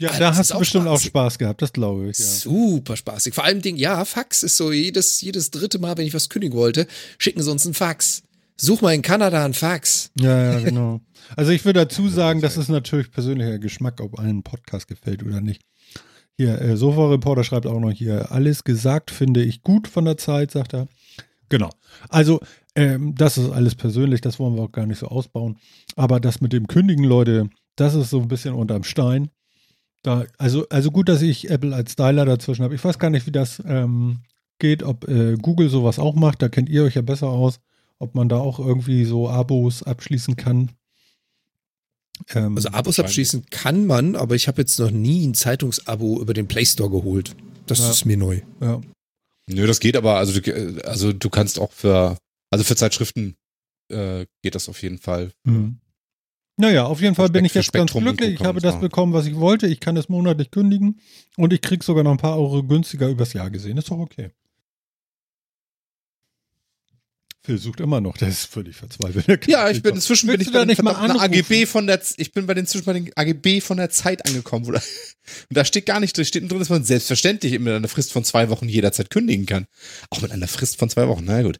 Ja, 0.00 0.10
Ah, 0.10 0.18
da 0.18 0.34
hast 0.36 0.50
du 0.50 0.54
auch 0.54 0.58
bestimmt 0.58 0.86
auch 0.88 0.94
spaßig. 0.96 1.08
Spaß 1.08 1.38
gehabt, 1.38 1.62
das 1.62 1.72
glaube 1.72 2.10
ich. 2.10 2.18
Ja. 2.18 2.24
Super 2.24 2.96
spaßig. 2.96 3.32
Vor 3.32 3.44
allem 3.44 3.62
Ding, 3.62 3.76
ja, 3.76 4.04
Fax 4.04 4.42
ist 4.42 4.56
so 4.56 4.72
jedes, 4.72 5.20
jedes 5.20 5.50
dritte 5.50 5.78
Mal, 5.78 5.96
wenn 5.96 6.06
ich 6.06 6.14
was 6.14 6.28
kündigen 6.28 6.56
wollte, 6.56 6.86
schicken 7.18 7.42
sie 7.42 7.50
uns 7.50 7.64
einen 7.64 7.74
Fax. 7.74 8.22
Such 8.56 8.82
mal 8.82 8.94
in 8.94 9.02
Kanada 9.02 9.44
einen 9.44 9.54
Fax. 9.54 10.10
Ja, 10.18 10.52
ja, 10.52 10.60
genau. 10.60 11.00
Also 11.36 11.50
ich 11.50 11.64
würde 11.64 11.80
dazu 11.80 12.08
sagen, 12.08 12.40
das 12.40 12.56
ist 12.56 12.68
natürlich 12.68 13.10
persönlicher 13.10 13.58
Geschmack, 13.58 14.00
ob 14.00 14.18
einem 14.18 14.42
Podcast 14.42 14.86
gefällt 14.86 15.24
oder 15.24 15.40
nicht. 15.40 15.62
Hier, 16.36 16.60
äh, 16.60 16.76
Sofa-Reporter 16.76 17.44
schreibt 17.44 17.66
auch 17.66 17.80
noch 17.80 17.90
hier, 17.90 18.30
alles 18.32 18.64
gesagt 18.64 19.10
finde 19.10 19.42
ich 19.42 19.62
gut 19.62 19.88
von 19.88 20.04
der 20.04 20.16
Zeit, 20.16 20.50
sagt 20.50 20.74
er. 20.74 20.88
Genau. 21.48 21.70
Also, 22.08 22.40
ähm, 22.74 23.14
das 23.14 23.38
ist 23.38 23.50
alles 23.50 23.74
persönlich, 23.74 24.20
das 24.20 24.38
wollen 24.38 24.56
wir 24.56 24.62
auch 24.62 24.72
gar 24.72 24.86
nicht 24.86 24.98
so 24.98 25.06
ausbauen. 25.06 25.58
Aber 25.96 26.20
das 26.20 26.40
mit 26.40 26.52
dem 26.52 26.66
Kündigen, 26.66 27.04
Leute, 27.04 27.48
das 27.76 27.94
ist 27.94 28.10
so 28.10 28.20
ein 28.20 28.28
bisschen 28.28 28.54
unterm 28.54 28.84
Stein. 28.84 29.30
Da, 30.02 30.24
also, 30.38 30.66
also 30.68 30.90
gut, 30.90 31.08
dass 31.08 31.22
ich 31.22 31.50
Apple 31.50 31.74
als 31.74 31.92
Styler 31.92 32.24
dazwischen 32.24 32.64
habe. 32.64 32.74
Ich 32.74 32.84
weiß 32.84 32.98
gar 32.98 33.10
nicht, 33.10 33.26
wie 33.26 33.32
das 33.32 33.62
ähm, 33.66 34.18
geht, 34.58 34.82
ob 34.82 35.08
äh, 35.08 35.36
Google 35.36 35.68
sowas 35.68 35.98
auch 35.98 36.14
macht. 36.14 36.42
Da 36.42 36.48
kennt 36.48 36.68
ihr 36.68 36.84
euch 36.84 36.94
ja 36.94 37.02
besser 37.02 37.28
aus 37.28 37.60
ob 37.98 38.14
man 38.14 38.28
da 38.28 38.38
auch 38.38 38.58
irgendwie 38.58 39.04
so 39.04 39.28
Abos 39.28 39.82
abschließen 39.82 40.36
kann. 40.36 40.70
Ähm, 42.34 42.56
Also 42.56 42.68
Abos 42.70 42.98
abschließen 42.98 43.46
kann 43.50 43.86
man, 43.86 44.16
aber 44.16 44.34
ich 44.34 44.48
habe 44.48 44.60
jetzt 44.62 44.78
noch 44.78 44.90
nie 44.90 45.26
ein 45.26 45.34
Zeitungsabo 45.34 46.20
über 46.20 46.34
den 46.34 46.46
Play 46.48 46.64
Store 46.64 46.90
geholt. 46.90 47.34
Das 47.66 47.78
Ja. 47.78 47.90
ist 47.90 48.04
mir 48.04 48.16
neu. 48.16 48.40
ja. 48.60 48.80
Nö, 49.46 49.66
das 49.66 49.78
geht 49.80 49.94
aber, 49.94 50.16
also 50.16 50.40
du, 50.40 50.82
also 50.86 51.12
du 51.12 51.28
kannst 51.28 51.58
auch 51.58 51.70
für, 51.70 52.16
also 52.50 52.64
für 52.64 52.76
Zeitschriften 52.76 53.36
äh, 53.92 54.24
geht 54.42 54.54
das 54.54 54.70
auf 54.70 54.80
jeden 54.82 54.96
Fall. 54.96 55.32
Mhm. 55.44 55.80
Naja, 56.56 56.84
auf 56.86 57.02
jeden 57.02 57.14
Fall 57.14 57.28
bin 57.28 57.44
ich 57.44 57.52
jetzt 57.52 57.70
ganz 57.72 57.90
Spektrum 57.90 58.06
und 58.06 58.16
glücklich. 58.16 58.40
Ich 58.40 58.46
habe 58.46 58.60
das 58.60 58.76
machen. 58.76 58.80
bekommen, 58.82 59.12
was 59.12 59.26
ich 59.26 59.34
wollte. 59.36 59.66
Ich 59.66 59.80
kann 59.80 59.98
es 59.98 60.08
monatlich 60.08 60.50
kündigen 60.50 60.98
und 61.36 61.52
ich 61.52 61.60
kriege 61.60 61.84
sogar 61.84 62.04
noch 62.04 62.12
ein 62.12 62.16
paar 62.16 62.38
Euro 62.38 62.62
günstiger 62.62 63.08
übers 63.10 63.34
Jahr 63.34 63.50
gesehen. 63.50 63.76
Ist 63.76 63.90
doch 63.90 63.98
okay. 63.98 64.30
Phil 67.44 67.58
sucht 67.58 67.80
immer 67.80 68.00
noch, 68.00 68.16
der 68.16 68.28
ist 68.28 68.46
völlig 68.46 68.74
verzweifelt. 68.74 69.46
Ja, 69.46 69.68
ich 69.68 69.82
bin 69.82 69.94
inzwischen 69.94 70.28
bin 70.28 70.40
ich 70.40 70.50
bei 70.50 70.64
den? 70.64 70.78
AGB 70.86 71.66
von 71.66 71.86
der, 71.86 72.00
ich 72.16 72.32
bin 72.32 72.46
bei 72.46 72.54
den 72.54 72.66
zwischen 72.66 72.86
bei 72.86 72.94
den 72.94 73.10
AGB 73.14 73.60
von 73.60 73.76
der 73.76 73.90
Zeit 73.90 74.26
angekommen, 74.26 74.66
wo 74.66 74.72
da, 74.72 74.78
und 74.78 74.84
da 75.50 75.66
steht 75.66 75.84
gar 75.84 76.00
nicht, 76.00 76.16
da 76.16 76.24
steht 76.24 76.50
drin, 76.50 76.58
dass 76.58 76.70
man 76.70 76.84
selbstverständlich 76.84 77.58
mit 77.58 77.74
einer 77.74 77.88
Frist 77.88 78.12
von 78.12 78.24
zwei 78.24 78.48
Wochen 78.48 78.66
jederzeit 78.66 79.10
kündigen 79.10 79.44
kann. 79.44 79.66
Auch 80.08 80.22
mit 80.22 80.32
einer 80.32 80.48
Frist 80.48 80.78
von 80.78 80.88
zwei 80.88 81.06
Wochen, 81.06 81.24
na 81.26 81.42
gut. 81.42 81.58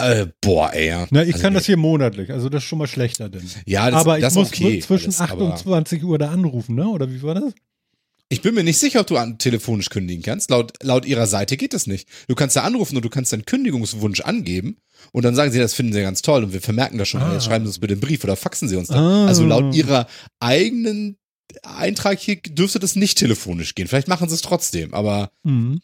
Äh, 0.00 0.26
boah, 0.42 0.70
ey, 0.74 0.88
ja. 0.88 1.06
Na, 1.10 1.22
ich 1.22 1.32
Also, 1.32 1.42
kann 1.42 1.54
das 1.54 1.64
hier 1.64 1.78
monatlich, 1.78 2.30
also 2.30 2.50
das 2.50 2.62
ist 2.62 2.68
schon 2.68 2.78
mal 2.78 2.86
schlechter 2.86 3.30
denn. 3.30 3.50
Ja, 3.64 3.90
das, 3.90 4.00
aber 4.00 4.18
ich 4.18 4.22
das 4.22 4.34
muss 4.34 4.48
okay, 4.48 4.80
zwischen 4.80 5.14
alles, 5.14 5.20
8 5.20 5.32
und 5.38 5.46
aber 5.52 5.56
20 5.56 6.04
Uhr 6.04 6.18
da 6.18 6.30
anrufen, 6.30 6.74
ne? 6.74 6.86
Oder 6.88 7.10
wie 7.10 7.22
war 7.22 7.34
das? 7.34 7.54
Ich 8.30 8.42
bin 8.42 8.54
mir 8.54 8.62
nicht 8.64 8.78
sicher, 8.78 9.00
ob 9.00 9.06
du 9.06 9.16
an, 9.16 9.38
telefonisch 9.38 9.88
kündigen 9.88 10.22
kannst. 10.22 10.50
Laut, 10.50 10.74
laut 10.82 11.06
ihrer 11.06 11.26
Seite 11.26 11.56
geht 11.56 11.72
das 11.72 11.86
nicht. 11.86 12.06
Du 12.28 12.34
kannst 12.34 12.56
da 12.56 12.62
anrufen 12.62 12.96
und 12.96 13.04
du 13.04 13.08
kannst 13.08 13.32
deinen 13.32 13.46
Kündigungswunsch 13.46 14.20
angeben 14.20 14.76
und 15.12 15.24
dann 15.24 15.34
sagen 15.34 15.50
sie, 15.50 15.58
das 15.58 15.72
finden 15.72 15.94
sie 15.94 16.02
ganz 16.02 16.20
toll 16.20 16.44
und 16.44 16.52
wir 16.52 16.60
vermerken 16.60 16.98
das 16.98 17.08
schon, 17.08 17.22
Ah. 17.22 17.32
jetzt 17.32 17.46
schreiben 17.46 17.64
sie 17.64 17.68
uns 17.70 17.78
bitte 17.78 17.94
einen 17.94 18.02
Brief 18.02 18.22
oder 18.24 18.36
faxen 18.36 18.68
sie 18.68 18.76
uns 18.76 18.88
dann. 18.88 18.98
Ah. 18.98 19.26
Also 19.26 19.46
laut 19.46 19.74
ihrer 19.74 20.06
eigenen 20.40 21.16
Eintrag 21.62 22.18
hier 22.18 22.36
dürfte 22.36 22.78
das 22.78 22.96
nicht 22.96 23.16
telefonisch 23.16 23.74
gehen. 23.74 23.88
Vielleicht 23.88 24.08
machen 24.08 24.28
sie 24.28 24.34
es 24.34 24.42
trotzdem, 24.42 24.92
aber 24.92 25.30
Mhm. 25.44 25.80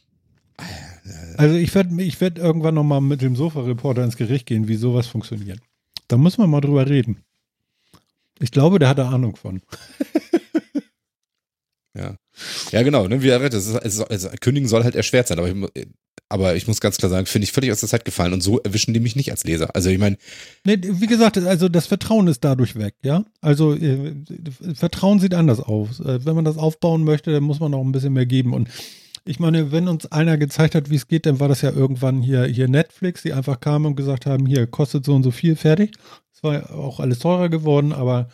Also 1.36 1.56
ich 1.56 1.74
werde 1.74 2.02
ich 2.02 2.20
werd 2.20 2.38
irgendwann 2.38 2.74
noch 2.74 2.84
mal 2.84 3.00
mit 3.00 3.20
dem 3.22 3.36
Sofa-Reporter 3.36 4.04
ins 4.04 4.16
Gericht 4.16 4.46
gehen, 4.46 4.68
wie 4.68 4.76
sowas 4.76 5.06
funktioniert. 5.06 5.60
Da 6.08 6.16
muss 6.18 6.36
man 6.38 6.50
mal 6.50 6.60
drüber 6.60 6.86
reden. 6.88 7.24
Ich 8.38 8.50
glaube, 8.50 8.78
der 8.78 8.88
hat 8.90 8.98
da 8.98 9.08
Ahnung 9.10 9.36
von. 9.36 9.62
ja. 11.96 12.16
Ja, 12.72 12.82
genau, 12.82 13.06
ne, 13.08 13.22
wie 13.22 13.28
er 13.28 13.40
redet. 13.40 13.54
Also, 13.54 14.04
kündigen 14.40 14.68
soll 14.68 14.84
halt 14.84 14.94
erschwert 14.94 15.28
sein, 15.28 15.38
aber 15.38 15.48
ich, 15.48 15.86
aber 16.28 16.56
ich 16.56 16.66
muss 16.66 16.80
ganz 16.80 16.96
klar 16.96 17.10
sagen, 17.10 17.26
finde 17.26 17.44
ich 17.44 17.52
völlig 17.52 17.70
aus 17.70 17.80
der 17.80 17.88
Zeit 17.88 18.04
gefallen 18.04 18.32
und 18.32 18.42
so 18.42 18.58
erwischen 18.60 18.94
die 18.94 19.00
mich 19.00 19.14
nicht 19.14 19.30
als 19.30 19.44
Leser. 19.44 19.74
Also 19.74 19.90
ich 19.90 19.98
meine, 19.98 20.16
Nee, 20.64 20.78
wie 20.82 21.06
gesagt, 21.06 21.38
also 21.38 21.68
das 21.68 21.86
Vertrauen 21.86 22.26
ist 22.28 22.42
dadurch 22.42 22.76
weg, 22.76 22.94
ja. 23.02 23.24
Also 23.40 23.74
äh, 23.74 24.14
Vertrauen 24.74 25.20
sieht 25.20 25.34
anders 25.34 25.60
aus. 25.60 26.00
Äh, 26.00 26.24
wenn 26.24 26.34
man 26.34 26.44
das 26.44 26.56
aufbauen 26.56 27.04
möchte, 27.04 27.30
dann 27.30 27.42
muss 27.44 27.60
man 27.60 27.70
noch 27.70 27.80
ein 27.80 27.92
bisschen 27.92 28.14
mehr 28.14 28.26
geben. 28.26 28.52
Und 28.52 28.68
ich 29.26 29.38
meine, 29.38 29.70
wenn 29.72 29.88
uns 29.88 30.06
einer 30.06 30.36
gezeigt 30.36 30.74
hat, 30.74 30.90
wie 30.90 30.96
es 30.96 31.08
geht, 31.08 31.26
dann 31.26 31.40
war 31.40 31.48
das 31.48 31.62
ja 31.62 31.70
irgendwann 31.70 32.20
hier, 32.22 32.44
hier 32.44 32.68
Netflix, 32.68 33.22
die 33.22 33.32
einfach 33.32 33.60
kamen 33.60 33.86
und 33.86 33.96
gesagt 33.96 34.26
haben, 34.26 34.46
hier 34.46 34.66
kostet 34.66 35.04
so 35.04 35.14
und 35.14 35.22
so 35.22 35.30
viel, 35.30 35.56
fertig. 35.56 35.92
Es 36.34 36.42
war 36.42 36.74
auch 36.74 37.00
alles 37.00 37.20
teurer 37.20 37.48
geworden, 37.48 37.92
aber 37.92 38.28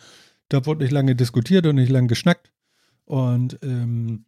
da 0.49 0.65
wurde 0.65 0.83
nicht 0.83 0.91
lange 0.91 1.15
diskutiert 1.15 1.65
und 1.65 1.75
nicht 1.75 1.89
lange 1.89 2.07
geschnackt. 2.07 2.50
Und 3.05 3.59
ähm, 3.61 4.25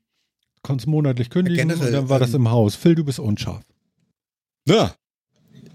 konntest 0.61 0.88
monatlich 0.88 1.30
kündigen 1.30 1.69
generell, 1.69 1.88
und 1.88 1.93
dann 1.93 2.09
war 2.09 2.19
das 2.19 2.30
ähm, 2.30 2.41
im 2.41 2.51
Haus. 2.51 2.76
Phil, 2.76 2.95
du 2.95 3.03
bist 3.03 3.19
unscharf. 3.19 3.63
ja, 4.67 4.93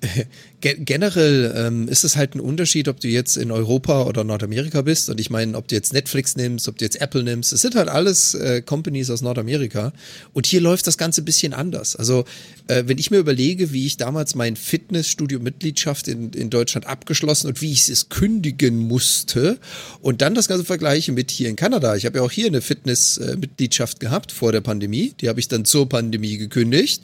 generell 0.61 1.53
ähm, 1.57 1.89
ist 1.89 2.05
es 2.05 2.17
halt 2.17 2.35
ein 2.35 2.41
Unterschied, 2.41 2.89
ob 2.89 3.01
du 3.01 3.09
jetzt 3.09 3.37
in 3.37 3.51
Europa 3.51 4.05
oder 4.05 4.25
Nordamerika 4.25 4.83
bist. 4.83 5.09
Und 5.09 5.21
ich 5.21 5.31
meine, 5.31 5.57
ob 5.57 5.69
du 5.69 5.75
jetzt 5.75 5.93
Netflix 5.93 6.37
nimmst, 6.37 6.69
ob 6.69 6.79
du 6.79 6.85
jetzt 6.85 7.01
Apple 7.01 7.23
nimmst. 7.23 7.53
Es 7.53 7.61
sind 7.61 7.75
halt 7.75 7.89
alles 7.89 8.35
äh, 8.35 8.63
Companies 8.63 9.11
aus 9.11 9.23
Nordamerika. 9.23 9.93
Und 10.33 10.47
hier 10.47 10.61
läuft 10.61 10.87
das 10.87 10.99
Ganze 10.99 11.23
ein 11.23 11.25
bisschen 11.25 11.53
anders. 11.53 11.97
Also, 11.97 12.25
äh, 12.67 12.85
wenn 12.87 12.99
ich 12.99 13.11
mir 13.11 13.19
überlege, 13.19 13.73
wie 13.73 13.87
ich 13.87 13.97
damals 13.97 14.35
mein 14.35 14.57
Fitnessstudio-Mitgliedschaft 14.57 16.09
in, 16.09 16.31
in 16.31 16.51
Deutschland 16.51 16.87
abgeschlossen 16.87 17.49
und 17.49 17.61
wie 17.63 17.73
ich 17.73 17.89
es 17.89 18.09
kündigen 18.09 18.79
musste 18.79 19.59
und 20.01 20.23
dann 20.23 20.35
das 20.35 20.49
Ganze 20.49 20.65
vergleiche 20.65 21.13
mit 21.13 21.31
hier 21.31 21.49
in 21.49 21.57
Kanada. 21.57 21.97
Ich 21.97 22.07
habe 22.07 22.19
ja 22.19 22.25
auch 22.25 22.33
hier 22.33 22.47
eine 22.47 22.61
Fitness-Mitgliedschaft 22.61 24.01
gehabt 24.01 24.33
vor 24.33 24.53
der 24.53 24.61
Pandemie. 24.61 25.15
Die 25.21 25.29
habe 25.29 25.41
ich 25.41 25.49
dann 25.49 25.65
zur 25.65 25.89
Pandemie 25.89 26.37
gekündigt. 26.37 27.03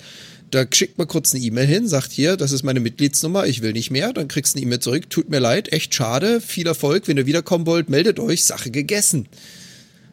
Da 0.51 0.65
schickt 0.73 0.99
man 0.99 1.09
kurz 1.09 1.35
eine 1.35 1.43
E-Mail 1.43 1.67
hin, 1.67 1.89
sagt 1.89 2.13
hier, 2.13 2.37
das 2.37 2.53
ist 2.53 2.63
meine 2.63 2.81
Mitgliedsnummer, 2.81 3.47
ich 3.47 3.63
will 3.63 3.73
nicht 3.73 3.91
mehr. 3.91 4.13
Dann 4.13 4.29
kriegst 4.29 4.55
du 4.55 4.59
eine 4.59 4.67
E-Mail 4.67 4.81
zurück, 4.81 5.11
tut 5.11 5.29
mir 5.29 5.41
leid, 5.41 5.73
echt 5.73 5.95
schade, 5.95 6.41
viel 6.41 6.67
Erfolg, 6.67 7.09
wenn 7.09 7.17
ihr 7.17 7.27
wiederkommen 7.27 7.67
wollt, 7.67 7.89
meldet 7.89 8.21
euch, 8.21 8.45
Sache 8.45 8.71
gegessen. 8.71 9.27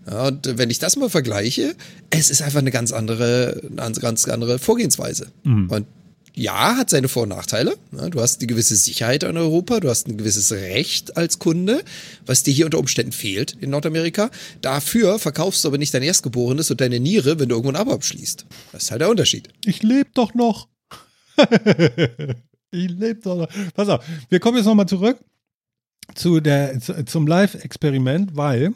Ja, 0.09 0.27
und 0.27 0.57
wenn 0.57 0.71
ich 0.71 0.79
das 0.79 0.95
mal 0.95 1.09
vergleiche, 1.09 1.75
es 2.09 2.29
ist 2.29 2.41
einfach 2.41 2.59
eine 2.59 2.71
ganz 2.71 2.91
andere, 2.91 3.61
eine 3.77 3.93
ganz 3.93 4.27
andere 4.27 4.57
Vorgehensweise. 4.57 5.27
Und 5.69 5.85
ja, 6.33 6.77
hat 6.77 6.89
seine 6.89 7.07
Vor- 7.07 7.23
und 7.23 7.29
Nachteile. 7.29 7.77
Du 7.91 8.21
hast 8.21 8.39
eine 8.39 8.47
gewisse 8.47 8.75
Sicherheit 8.75 9.23
in 9.23 9.37
Europa, 9.37 9.79
du 9.79 9.89
hast 9.89 10.07
ein 10.07 10.17
gewisses 10.17 10.51
Recht 10.51 11.17
als 11.17 11.39
Kunde, 11.39 11.83
was 12.25 12.43
dir 12.43 12.53
hier 12.53 12.65
unter 12.65 12.79
Umständen 12.79 13.11
fehlt 13.11 13.57
in 13.59 13.69
Nordamerika. 13.69 14.31
Dafür 14.61 15.19
verkaufst 15.19 15.63
du 15.63 15.67
aber 15.67 15.77
nicht 15.77 15.93
dein 15.93 16.03
Erstgeborenes 16.03 16.71
und 16.71 16.79
deine 16.79 16.99
Niere, 16.99 17.39
wenn 17.39 17.49
du 17.49 17.55
irgendwo 17.55 17.71
ein 17.71 17.81
Abo 17.81 17.91
abschließt. 17.91 18.45
Das 18.71 18.83
ist 18.83 18.91
halt 18.91 19.01
der 19.01 19.09
Unterschied. 19.09 19.49
Ich 19.65 19.83
lebe 19.83 20.09
doch 20.13 20.33
noch. 20.33 20.69
ich 22.71 22.89
lebe 22.89 23.19
doch 23.21 23.37
noch. 23.37 23.49
Pass 23.73 23.89
auf, 23.89 24.05
wir 24.29 24.39
kommen 24.39 24.57
jetzt 24.57 24.67
nochmal 24.67 24.87
zurück 24.87 25.19
zu 26.15 26.39
der, 26.39 26.79
zu, 26.79 27.03
zum 27.05 27.27
Live-Experiment, 27.27 28.35
weil 28.35 28.73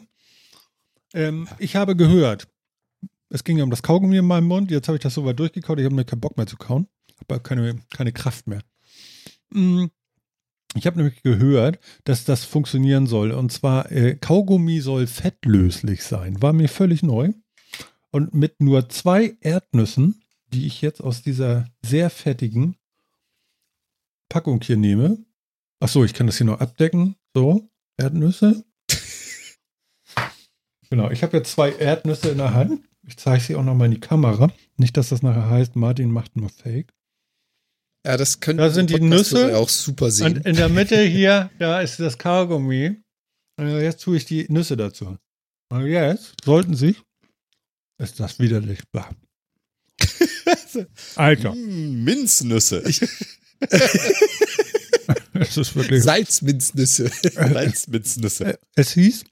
ähm, 1.14 1.48
ich 1.58 1.76
habe 1.76 1.96
gehört, 1.96 2.48
es 3.30 3.44
ging 3.44 3.58
ja 3.58 3.64
um 3.64 3.70
das 3.70 3.82
Kaugummi 3.82 4.18
in 4.18 4.26
meinem 4.26 4.46
Mund, 4.46 4.70
jetzt 4.70 4.88
habe 4.88 4.96
ich 4.96 5.02
das 5.02 5.14
so 5.14 5.24
weit 5.24 5.38
durchgekaut, 5.38 5.78
ich 5.78 5.84
habe 5.84 5.94
mir 5.94 6.04
keinen 6.04 6.20
Bock 6.20 6.36
mehr 6.36 6.46
zu 6.46 6.56
kauen, 6.56 6.86
habe 7.20 7.40
keine, 7.40 7.80
keine 7.94 8.12
Kraft 8.12 8.46
mehr. 8.46 8.62
Mm, 9.50 9.86
Ich 10.74 10.86
habe 10.86 10.98
nämlich 10.98 11.22
gehört, 11.22 11.78
dass 12.04 12.24
das 12.24 12.44
funktionieren 12.44 13.06
soll. 13.06 13.30
Und 13.32 13.50
zwar, 13.50 13.90
äh, 13.90 14.14
Kaugummi 14.16 14.80
soll 14.80 15.06
fettlöslich 15.06 16.04
sein. 16.04 16.40
War 16.42 16.52
mir 16.52 16.68
völlig 16.68 17.02
neu. 17.02 17.32
Und 18.10 18.34
mit 18.34 18.60
nur 18.60 18.88
zwei 18.90 19.36
Erdnüssen, 19.40 20.22
die 20.52 20.66
ich 20.66 20.82
jetzt 20.82 21.00
aus 21.02 21.22
dieser 21.22 21.66
sehr 21.84 22.10
fettigen 22.10 22.76
Packung 24.28 24.60
hier 24.62 24.76
nehme. 24.76 25.24
Ach 25.80 25.88
so, 25.88 26.04
ich 26.04 26.14
kann 26.14 26.26
das 26.26 26.36
hier 26.38 26.46
noch 26.46 26.60
abdecken. 26.60 27.16
So, 27.34 27.68
Erdnüsse. 27.96 28.64
genau, 30.90 31.10
ich 31.10 31.22
habe 31.22 31.36
jetzt 31.38 31.52
zwei 31.52 31.70
Erdnüsse 31.72 32.30
in 32.30 32.38
der 32.38 32.54
Hand. 32.54 32.82
Ich 33.06 33.16
zeige 33.16 33.42
sie 33.42 33.56
auch 33.56 33.64
nochmal 33.64 33.86
in 33.86 33.94
die 33.94 34.00
Kamera. 34.00 34.50
Nicht, 34.76 34.96
dass 34.96 35.10
das 35.10 35.22
nachher 35.22 35.48
heißt, 35.48 35.76
Martin 35.76 36.10
macht 36.10 36.36
nur 36.36 36.48
Fake. 36.48 36.92
Ja, 38.06 38.16
das 38.16 38.38
könnte 38.40 38.62
Da 38.62 38.70
sind 38.70 38.90
die 38.90 39.00
Nüsse. 39.00 39.56
auch 39.56 39.68
super 39.68 40.06
Und 40.06 40.10
sehen. 40.12 40.36
in 40.42 40.54
der 40.56 40.68
Mitte 40.68 41.00
hier, 41.02 41.50
da 41.58 41.80
ist 41.80 41.98
das 41.98 42.16
Kaugummi. 42.16 43.02
Und 43.58 43.80
jetzt 43.80 44.02
tue 44.02 44.18
ich 44.18 44.24
die 44.26 44.46
Nüsse 44.48 44.76
dazu. 44.76 45.16
Und 45.70 45.86
jetzt 45.86 46.34
sollten 46.44 46.76
sie. 46.76 46.94
Ist 47.98 48.20
das 48.20 48.38
widerlich. 48.38 48.80
Alter, 51.16 51.52
Hm, 51.52 52.04
Minznüsse. 52.04 52.82
es 55.32 55.56
ist 55.56 55.74
wirklich. 55.74 56.02
Salzminznüsse. 56.02 57.10
Salzminznüsse. 57.32 58.58
Es 58.74 58.92
hieß, 58.92 59.24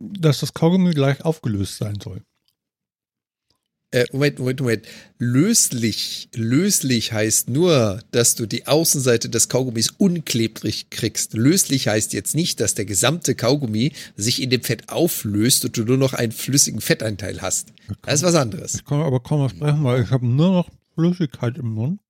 dass 0.00 0.40
das 0.40 0.54
Kaugummi 0.54 0.94
gleich 0.94 1.22
aufgelöst 1.24 1.76
sein 1.78 1.98
soll. 2.02 2.22
Äh, 3.90 4.04
Moment, 4.12 4.38
Moment, 4.38 4.60
Moment. 4.60 4.86
Löslich. 5.18 6.28
Löslich 6.34 7.12
heißt 7.12 7.48
nur, 7.48 8.00
dass 8.10 8.34
du 8.34 8.44
die 8.44 8.66
Außenseite 8.66 9.30
des 9.30 9.48
Kaugummis 9.48 9.90
unklebrig 9.96 10.90
kriegst. 10.90 11.32
Löslich 11.32 11.88
heißt 11.88 12.12
jetzt 12.12 12.34
nicht, 12.34 12.60
dass 12.60 12.74
der 12.74 12.84
gesamte 12.84 13.34
Kaugummi 13.34 13.92
sich 14.14 14.42
in 14.42 14.50
dem 14.50 14.62
Fett 14.62 14.90
auflöst 14.90 15.64
und 15.64 15.76
du 15.76 15.84
nur 15.84 15.96
noch 15.96 16.12
einen 16.12 16.32
flüssigen 16.32 16.82
Fettanteil 16.82 17.40
hast. 17.40 17.72
Das 18.02 18.16
ist 18.16 18.22
was 18.24 18.34
anderes. 18.34 18.74
Ich 18.74 18.84
kann 18.84 19.00
aber 19.00 19.20
kaum 19.20 19.40
was 19.40 19.52
sprechen, 19.52 19.82
weil 19.84 20.02
ich 20.02 20.10
habe 20.10 20.26
nur 20.26 20.50
noch 20.52 20.68
Flüssigkeit 20.94 21.56
im 21.56 21.70
Mund. 21.70 22.00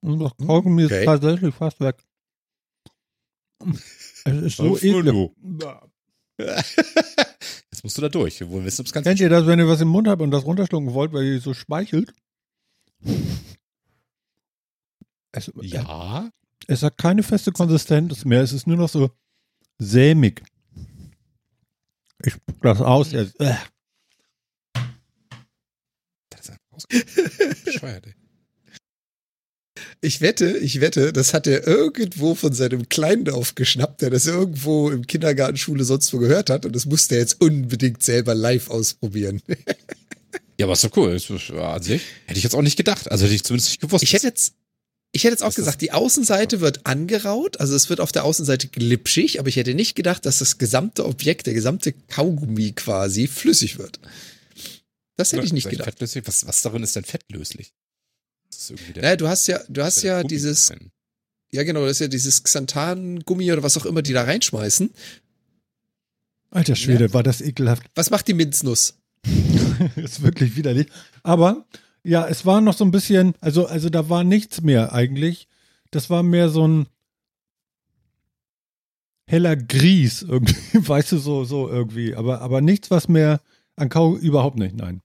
Und 0.00 0.20
das 0.20 0.32
Kaugummi 0.38 0.86
Okay. 0.86 1.00
ist 1.00 1.04
tatsächlich 1.04 1.54
fast 1.54 1.80
weg. 1.80 1.96
Es 4.24 4.42
ist 4.42 4.56
so 4.58 4.78
ekelhaft. 4.78 5.32
Jetzt 7.72 7.84
musst 7.84 7.96
du 7.98 8.02
da 8.02 8.08
durch. 8.08 8.40
Wir 8.40 8.50
wollen 8.50 8.64
wissen, 8.64 8.80
ob 8.80 8.86
es 8.86 8.92
ganz 8.92 9.04
Kennt 9.06 9.20
ihr 9.20 9.28
das, 9.28 9.46
wenn 9.46 9.58
ihr 9.58 9.68
was 9.68 9.80
im 9.80 9.88
Mund 9.88 10.08
habt 10.08 10.22
und 10.22 10.30
das 10.30 10.44
runterschlucken 10.44 10.92
wollt, 10.92 11.12
weil 11.12 11.24
ihr 11.24 11.40
so 11.40 11.54
speichelt? 11.54 12.12
Es, 15.32 15.48
Ja. 15.62 16.28
es 16.66 16.82
hat 16.82 16.98
keine 16.98 17.22
feste 17.22 17.52
Konsistenz 17.52 18.24
mehr. 18.24 18.42
Es 18.42 18.52
ist 18.52 18.66
nur 18.66 18.76
noch 18.76 18.88
so 18.88 19.10
sämig. 19.78 20.42
Ich 22.24 22.32
spuck 22.32 22.60
das 22.62 22.80
aus. 22.80 23.12
Jetzt. 23.12 23.38
Äh. 23.38 23.54
Das 26.30 26.40
ist 26.40 26.50
einfach 26.50 27.64
bescheuert, 27.64 28.06
ey. 28.08 28.14
Ich 30.02 30.22
wette, 30.22 30.56
ich 30.56 30.80
wette, 30.80 31.12
das 31.12 31.34
hat 31.34 31.46
er 31.46 31.66
irgendwo 31.66 32.34
von 32.34 32.54
seinem 32.54 32.88
Kleinen 32.88 33.28
aufgeschnappt, 33.28 34.00
der 34.00 34.08
das 34.08 34.26
irgendwo 34.26 34.90
im 34.90 35.06
Kindergarten, 35.06 35.58
Schule, 35.58 35.84
sonst 35.84 36.12
wo 36.14 36.18
gehört 36.18 36.48
hat 36.48 36.64
und 36.64 36.74
das 36.74 36.86
musste 36.86 37.16
er 37.16 37.20
jetzt 37.20 37.40
unbedingt 37.40 38.02
selber 38.02 38.34
live 38.34 38.70
ausprobieren. 38.70 39.42
Ja, 40.58 40.66
aber 40.66 40.74
ist 40.74 40.84
doch 40.84 40.94
cool. 40.98 41.18
An 41.58 41.82
sich 41.82 42.02
hätte 42.26 42.36
ich 42.36 42.44
jetzt 42.44 42.54
auch 42.54 42.60
nicht 42.60 42.76
gedacht. 42.76 43.10
Also 43.10 43.24
hätte 43.24 43.34
ich 43.34 43.44
zumindest 43.44 43.70
nicht 43.70 43.80
gewusst. 43.80 44.04
Ich 44.04 44.12
hätte 44.12 44.26
jetzt, 44.26 44.52
ich 45.10 45.24
hätte 45.24 45.32
jetzt 45.32 45.42
auch 45.42 45.54
gesagt, 45.54 45.80
die 45.80 45.92
Außenseite 45.92 46.60
wird 46.60 46.84
angeraut, 46.84 47.58
also 47.60 47.74
es 47.74 47.88
wird 47.88 47.98
auf 47.98 48.12
der 48.12 48.24
Außenseite 48.24 48.68
glitschig, 48.68 49.40
aber 49.40 49.48
ich 49.48 49.56
hätte 49.56 49.72
nicht 49.72 49.94
gedacht, 49.94 50.26
dass 50.26 50.38
das 50.38 50.58
gesamte 50.58 51.06
Objekt, 51.06 51.46
der 51.46 51.54
gesamte 51.54 51.94
Kaugummi 52.08 52.72
quasi 52.72 53.26
flüssig 53.26 53.78
wird. 53.78 54.00
Das 55.16 55.32
hätte 55.32 55.46
ich 55.46 55.54
nicht 55.54 55.70
gedacht. 55.70 55.86
Fettlöslich? 55.86 56.26
Was, 56.26 56.46
was 56.46 56.60
darin 56.60 56.82
ist 56.82 56.94
denn 56.94 57.04
fettlöslich? 57.04 57.72
Das 58.50 58.58
ist 58.60 58.70
irgendwie 58.70 58.92
der, 58.92 59.02
Naja, 59.02 59.16
du 59.16 59.28
hast 59.28 59.46
ja, 59.46 59.60
du 59.68 59.82
hast 59.82 60.02
ja 60.02 60.18
Gummi 60.18 60.28
dieses, 60.28 60.66
drin. 60.66 60.90
ja 61.50 61.62
genau, 61.62 61.82
das 61.82 61.92
ist 61.92 62.00
ja 62.00 62.08
dieses 62.08 62.42
Xanthan-Gummi 62.42 63.52
oder 63.52 63.62
was 63.62 63.76
auch 63.76 63.86
immer 63.86 64.02
die 64.02 64.12
da 64.12 64.24
reinschmeißen. 64.24 64.90
Alter 66.50 66.74
Schwede, 66.74 67.14
war 67.14 67.22
das 67.22 67.40
ekelhaft. 67.40 67.84
Was 67.94 68.10
macht 68.10 68.26
die 68.26 68.34
Minznuss? 68.34 68.94
ist 69.96 70.22
wirklich 70.22 70.56
widerlich. 70.56 70.88
Aber 71.22 71.64
ja, 72.02 72.26
es 72.26 72.44
war 72.44 72.60
noch 72.60 72.76
so 72.76 72.84
ein 72.84 72.90
bisschen, 72.90 73.34
also, 73.40 73.66
also 73.66 73.88
da 73.88 74.08
war 74.08 74.24
nichts 74.24 74.60
mehr 74.60 74.92
eigentlich. 74.92 75.48
Das 75.90 76.10
war 76.10 76.22
mehr 76.22 76.48
so 76.48 76.66
ein 76.66 76.86
heller 79.26 79.54
Grieß 79.54 80.22
irgendwie, 80.22 80.54
weißt 80.88 81.12
du, 81.12 81.18
so, 81.18 81.44
so 81.44 81.68
irgendwie. 81.68 82.14
Aber, 82.16 82.40
aber 82.40 82.60
nichts, 82.60 82.90
was 82.90 83.08
mehr 83.08 83.40
an 83.76 83.88
Kau 83.88 84.16
überhaupt 84.16 84.58
nicht, 84.58 84.74
nein. 84.76 85.02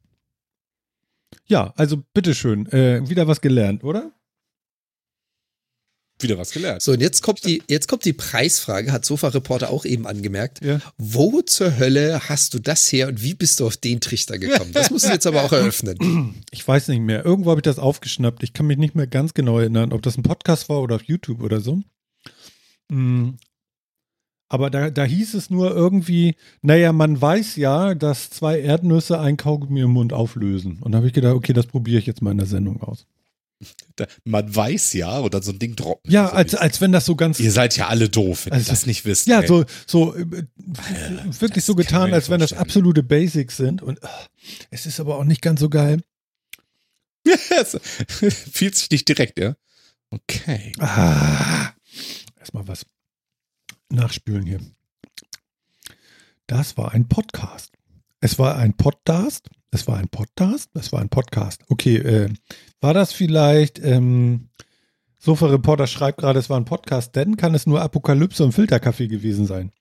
Ja, 1.47 1.73
also 1.75 2.03
bitteschön, 2.13 2.65
äh, 2.71 3.07
wieder 3.07 3.27
was 3.27 3.41
gelernt, 3.41 3.83
oder? 3.83 4.11
Wieder 6.19 6.37
was 6.37 6.51
gelernt. 6.51 6.81
So, 6.81 6.93
und 6.93 7.01
jetzt 7.01 7.21
kommt 7.21 7.43
die, 7.43 7.61
jetzt 7.67 7.89
kommt 7.89 8.05
die 8.05 8.13
Preisfrage, 8.13 8.93
hat 8.93 9.03
Sofa-Reporter 9.03 9.69
auch 9.69 9.83
eben 9.83 10.07
angemerkt. 10.07 10.63
Ja. 10.63 10.79
Wo 10.97 11.41
zur 11.41 11.77
Hölle 11.77 12.21
hast 12.29 12.53
du 12.53 12.59
das 12.59 12.89
her 12.89 13.09
und 13.09 13.21
wie 13.21 13.33
bist 13.33 13.59
du 13.59 13.67
auf 13.67 13.75
den 13.75 13.99
Trichter 13.99 14.37
gekommen? 14.37 14.71
Das 14.71 14.89
musst 14.91 15.05
du 15.05 15.09
jetzt 15.09 15.27
aber 15.27 15.43
auch 15.43 15.51
eröffnen. 15.51 16.41
Ich 16.51 16.65
weiß 16.65 16.87
nicht 16.87 17.01
mehr. 17.01 17.25
Irgendwo 17.25 17.49
habe 17.49 17.59
ich 17.59 17.65
das 17.65 17.79
aufgeschnappt. 17.79 18.43
Ich 18.43 18.53
kann 18.53 18.65
mich 18.65 18.77
nicht 18.77 18.95
mehr 18.95 19.07
ganz 19.07 19.33
genau 19.33 19.59
erinnern, 19.59 19.91
ob 19.91 20.03
das 20.03 20.17
ein 20.17 20.23
Podcast 20.23 20.69
war 20.69 20.81
oder 20.81 20.95
auf 20.95 21.03
YouTube 21.03 21.43
oder 21.43 21.59
so. 21.59 21.81
Aber 24.47 24.69
da, 24.69 24.91
da 24.91 25.03
hieß 25.03 25.33
es 25.33 25.49
nur 25.49 25.71
irgendwie, 25.75 26.35
naja, 26.61 26.93
man 26.93 27.19
weiß 27.19 27.55
ja, 27.55 27.95
dass 27.95 28.29
zwei 28.29 28.59
Erdnüsse 28.59 29.19
ein 29.19 29.37
Kaugummi 29.37 29.81
im 29.81 29.91
Mund 29.91 30.13
auflösen. 30.13 30.77
Und 30.81 30.91
da 30.91 30.97
habe 30.97 31.07
ich 31.07 31.13
gedacht, 31.13 31.33
okay, 31.33 31.53
das 31.53 31.65
probiere 31.65 31.99
ich 31.99 32.05
jetzt 32.05 32.21
mal 32.21 32.31
in 32.31 32.37
der 32.37 32.45
Sendung 32.47 32.81
aus. 32.81 33.07
Da, 33.95 34.05
man 34.25 34.53
weiß 34.53 34.93
ja, 34.93 35.19
oder 35.21 35.41
so 35.41 35.51
ein 35.51 35.59
Ding 35.59 35.75
droppen. 35.75 36.11
Ja, 36.11 36.29
als, 36.29 36.53
als 36.53 36.81
wenn 36.81 36.91
das 36.91 37.05
so 37.05 37.15
ganz. 37.15 37.39
Ihr 37.39 37.51
seid 37.51 37.75
ja 37.77 37.87
alle 37.87 38.09
doof, 38.09 38.45
wenn 38.45 38.53
Also- 38.53 38.67
ihr 38.67 38.69
das 38.73 38.85
nicht 38.85 39.05
wisst. 39.05 39.27
Ja, 39.27 39.41
ey. 39.41 39.47
so, 39.47 39.63
so 39.87 40.13
äh, 40.13 40.25
wirklich 41.39 41.63
so 41.63 41.73
kann 41.73 41.81
ich 41.81 41.87
getan, 41.87 42.13
als 42.13 42.29
wenn 42.29 42.39
das 42.41 42.53
absolute 42.53 43.01
Basics 43.01 43.57
sind. 43.57 43.81
Und 43.81 44.03
ah, 44.03 44.27
es 44.69 44.85
ist 44.85 44.99
aber 44.99 45.17
auch 45.17 45.23
nicht 45.23 45.41
ganz 45.41 45.61
so 45.61 45.69
geil. 45.69 46.01
Fühlt 48.07 48.75
sich 48.75 48.91
nicht 48.91 49.07
direkt, 49.07 49.39
ja? 49.39 49.55
Okay. 50.11 50.73
Ah, 50.79 51.71
erstmal 52.39 52.67
was 52.67 52.85
nachspülen 53.89 54.45
hier. 54.45 54.59
Das 56.47 56.77
war 56.77 56.93
ein 56.93 57.07
Podcast. 57.07 57.73
Es 58.21 58.39
war 58.39 58.57
ein 58.57 58.75
Podcast. 58.75 59.49
Es 59.71 59.87
war 59.87 59.97
ein 59.97 60.09
Podcast. 60.09 60.69
Es 60.73 60.91
war 60.91 61.01
ein 61.01 61.09
Podcast. 61.09 61.63
Okay, 61.69 61.97
äh, 61.97 62.29
war 62.81 62.93
das 62.93 63.13
vielleicht, 63.13 63.79
ähm, 63.79 64.49
Sofa 65.19 65.47
Reporter 65.47 65.87
schreibt 65.87 66.19
gerade, 66.19 66.39
es 66.39 66.49
war 66.49 66.57
ein 66.57 66.65
Podcast, 66.65 67.15
denn 67.15 67.35
kann 67.35 67.55
es 67.55 67.65
nur 67.65 67.81
Apokalypse 67.81 68.43
und 68.43 68.51
Filterkaffee 68.51 69.07
gewesen 69.07 69.47
sein. 69.47 69.71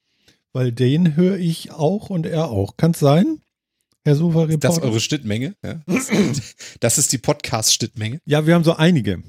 Weil 0.52 0.72
den 0.72 1.16
höre 1.16 1.36
ich 1.36 1.72
auch 1.72 2.10
und 2.10 2.26
er 2.26 2.48
auch. 2.48 2.76
Kann 2.76 2.92
es 2.92 3.00
sein? 3.00 3.40
Herr 4.04 4.16
Sofa 4.16 4.42
Reporter? 4.42 4.68
Das 4.68 4.76
ist 4.78 4.82
eure 4.82 5.00
Schnittmenge, 5.00 5.56
ja? 5.64 5.80
Das 6.80 6.98
ist 6.98 7.12
die 7.12 7.18
Podcast-Schnittmenge. 7.18 8.20
Ja, 8.24 8.46
wir 8.46 8.54
haben 8.54 8.64
so 8.64 8.74
einige. 8.74 9.22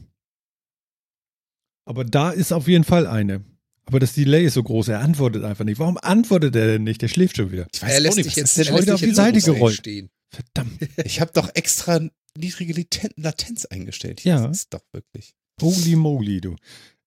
Aber 1.85 2.03
da 2.03 2.31
ist 2.31 2.51
auf 2.51 2.67
jeden 2.67 2.83
Fall 2.83 3.07
eine. 3.07 3.43
Aber 3.85 3.99
das 3.99 4.13
Delay 4.13 4.45
ist 4.45 4.55
so 4.55 4.63
groß, 4.63 4.87
er 4.87 4.99
antwortet 5.01 5.43
einfach 5.43 5.63
nicht. 5.65 5.79
Warum 5.79 5.97
antwortet 6.01 6.55
er 6.55 6.67
denn 6.67 6.83
nicht? 6.83 7.01
Der 7.01 7.07
schläft 7.07 7.37
schon 7.37 7.51
wieder. 7.51 7.67
Ich 7.73 7.81
er 7.83 7.99
lässt 7.99 8.17
was 8.17 8.23
dich 8.25 8.35
jetzt, 8.35 8.57
ist 8.57 8.67
denn 8.67 8.73
heute 8.75 8.93
auf 8.95 8.99
die 9.01 9.13
Seite 9.13 9.39
gerollt. 9.41 9.75
stehen. 9.77 10.09
Verdammt. 10.31 10.79
Ich 11.05 11.21
habe 11.21 11.31
doch 11.33 11.49
extra 11.53 11.99
niedrige 12.37 12.73
Laten- 12.73 13.13
Latenz 13.15 13.65
eingestellt. 13.65 14.23
Ja. 14.23 14.47
Das 14.47 14.57
ist 14.57 14.73
doch 14.73 14.81
wirklich. 14.91 15.33
Holy 15.61 15.95
moly, 15.95 16.41
du. 16.41 16.55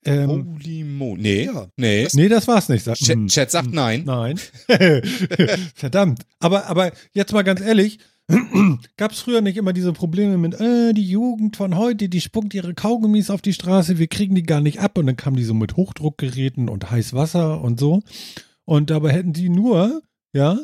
Ähm, 0.05 0.29
Holy 0.55 0.85
moly. 0.85 1.21
Nee, 1.21 1.45
Ja. 1.47 1.69
nee. 1.77 2.07
nee, 2.13 2.29
das 2.29 2.47
war's 2.47 2.69
nicht. 2.69 2.85
Sag, 2.85 2.97
Chat, 2.97 3.17
hm, 3.17 3.27
Chat 3.29 3.51
sagt 3.51 3.73
nein. 3.73 4.05
Nein. 4.07 4.39
Verdammt. 5.75 6.23
Aber, 6.39 6.67
aber 6.67 6.93
jetzt 7.13 7.33
mal 7.33 7.43
ganz 7.43 7.61
ehrlich, 7.61 7.99
gab 8.97 9.13
es 9.13 9.21
früher 9.21 9.41
nicht 9.41 9.57
immer 9.57 9.73
diese 9.73 9.93
Probleme 9.93 10.37
mit, 10.39 10.61
äh, 10.61 10.93
die 10.93 11.09
Jugend 11.09 11.57
von 11.57 11.77
heute, 11.77 12.09
die 12.09 12.21
spuckt 12.21 12.53
ihre 12.55 12.75
Kaugummis 12.75 13.31
auf 13.31 13.41
die 13.43 13.53
Straße, 13.55 13.99
wir 13.99 14.07
kriegen 14.07 14.35
die 14.35 14.43
gar 14.43 14.61
nicht 14.61 14.81
ab. 14.81 14.99
Und 14.99 15.07
dann 15.07 15.17
kamen 15.17 15.37
die 15.37 15.45
so 15.45 15.55
mit 15.55 15.77
Hochdruckgeräten 15.77 16.69
und 16.69 16.91
Heißwasser 16.91 17.61
und 17.61 17.81
so. 17.81 18.03
Und 18.65 18.91
dabei 18.91 19.13
hätten 19.13 19.33
die 19.33 19.49
nur, 19.49 20.03
ja, 20.33 20.59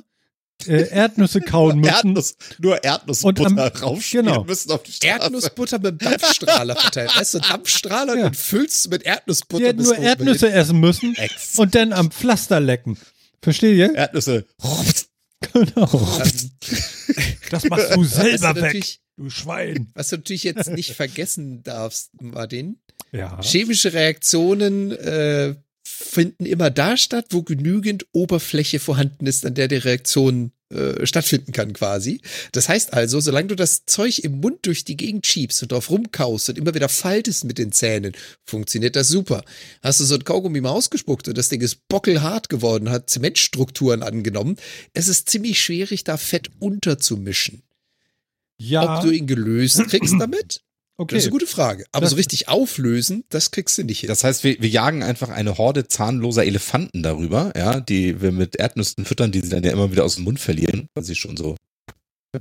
äh, 0.67 0.89
Erdnüsse 0.91 1.41
kauen 1.41 1.81
müssen. 1.81 1.93
Erdnuss, 1.95 2.37
nur 2.59 2.85
Erdnussbutter 2.85 3.45
Und 3.47 3.59
am- 3.59 3.69
raufspielen 3.83 4.27
genau. 4.27 4.45
müssen 4.45 4.71
auf 4.71 4.83
die 4.83 4.93
Straße. 4.93 5.13
Erdnussbutter 5.23 5.79
mit 5.79 6.05
Dampfstrahler 6.05 6.77
verteilt. 6.77 7.17
Weißt 7.19 7.35
du, 7.35 7.39
Dampfstrahler 7.39 8.19
Ja. 8.19 8.27
und 8.27 8.37
füllst 8.37 8.85
du 8.85 8.91
mit 8.91 9.03
Erdnussbutter 9.05 9.63
Die 9.63 9.69
hätten 9.69 9.83
nur 9.85 9.97
Erdnüsse 9.99 10.53
essen 10.53 10.81
müssen 10.81 11.17
und 11.57 11.75
dann 11.75 11.93
am 11.95 12.11
Pflaster 12.11 12.61
lecken. 12.61 12.99
Versteht 13.41 13.77
ihr? 13.77 13.95
Erdnüsse. 13.95 14.45
Genau. 15.53 16.17
hin. 16.23 16.51
Das 17.51 17.65
machst 17.65 17.95
du 17.95 18.05
selber 18.05 18.55
weg, 18.61 18.99
du 19.17 19.31
Schwein. 19.31 19.91
Was 19.95 20.09
du 20.11 20.17
natürlich 20.17 20.45
jetzt 20.45 20.71
nicht 20.71 20.93
vergessen 20.93 21.63
darfst, 21.63 22.11
Martin, 22.21 22.79
Ja. 23.13 23.41
chemische 23.43 23.93
Reaktionen 23.93 24.93
äh, 24.93 25.55
finden 25.87 26.47
immer 26.47 26.71
da 26.71 26.97
statt, 26.97 27.27
wo 27.31 27.43
genügend 27.43 28.07
Oberfläche 28.13 28.79
vorhanden 28.79 29.27
ist, 29.27 29.45
an 29.47 29.55
der 29.55 29.69
die 29.69 29.77
Reaktion 29.77 30.53
äh, 30.75 31.07
stattfinden 31.07 31.53
kann 31.53 31.73
quasi. 31.73 32.21
Das 32.53 32.69
heißt 32.69 32.93
also, 32.93 33.21
solange 33.21 33.49
du 33.49 33.55
das 33.55 33.87
Zeug 33.87 34.19
im 34.21 34.41
Mund 34.41 34.67
durch 34.67 34.85
die 34.85 34.97
Gegend 34.97 35.27
schiebst 35.27 35.63
und 35.63 35.73
drauf 35.73 35.91
rumkaust 35.91 36.49
und 36.49 36.59
immer 36.59 36.75
wieder 36.75 36.89
faltest 36.89 37.45
mit 37.45 37.59
den 37.59 37.73
Zähnen, 37.73 38.13
funktioniert 38.45 38.97
das 38.97 39.09
super. 39.09 39.45
Hast 39.83 40.01
du 40.01 40.05
so 40.05 40.17
ein 40.17 40.25
Kaugummi 40.25 40.61
mal 40.61 40.71
ausgespuckt 40.71 41.29
und 41.29 41.39
das 41.39 41.49
Ding 41.49 41.61
ist 41.61 41.87
bockelhart 41.89 42.49
geworden, 42.49 42.91
hat 42.91 43.09
Zementstrukturen 43.09 44.03
angenommen, 44.03 44.57
es 44.93 45.09
ist 45.09 45.31
ziemlich 45.31 45.63
schwierig, 45.63 46.05
da 46.05 46.17
Fett 46.17 46.51
unterzumischen. 46.59 47.63
Ja, 48.57 48.97
Ob 48.97 49.03
du 49.03 49.11
ihn 49.11 49.27
gelöst 49.27 49.83
kriegst 49.89 50.15
damit? 50.19 50.64
Okay. 50.97 51.15
Das 51.15 51.25
ist 51.25 51.27
eine 51.29 51.33
gute 51.33 51.47
Frage. 51.47 51.85
Aber 51.93 52.03
Das- 52.03 52.11
so 52.11 52.17
richtig 52.17 52.49
auflösen, 52.49 53.25
das 53.29 53.51
kriegst 53.51 53.77
du 53.79 53.85
nicht 53.85 54.01
hin. 54.01 54.09
Das 54.09 54.25
heißt, 54.25 54.45
wir, 54.45 54.61
wir 54.61 54.69
jagen 54.69 55.03
einfach 55.03 55.29
eine 55.29 55.59
Horde 55.59 55.89
zahnloser 55.89 56.45
Elefanten 56.45 57.03
darüber, 57.03 57.53
ja, 57.57 57.81
die 57.81 58.21
wir 58.21 58.33
mit 58.33 58.57
Erdnüssen 58.57 59.05
füttern, 59.05 59.33
die 59.33 59.41
sie 59.41 59.49
dann 59.51 59.65
ja 59.65 59.73
immer 59.73 59.91
wieder 59.93 60.05
aus 60.05 60.17
dem 60.17 60.25
Mund 60.25 60.41
verlieren, 60.41 60.89
weil 60.95 61.05
sie 61.05 61.15
schon 61.15 61.37
so 61.37 61.57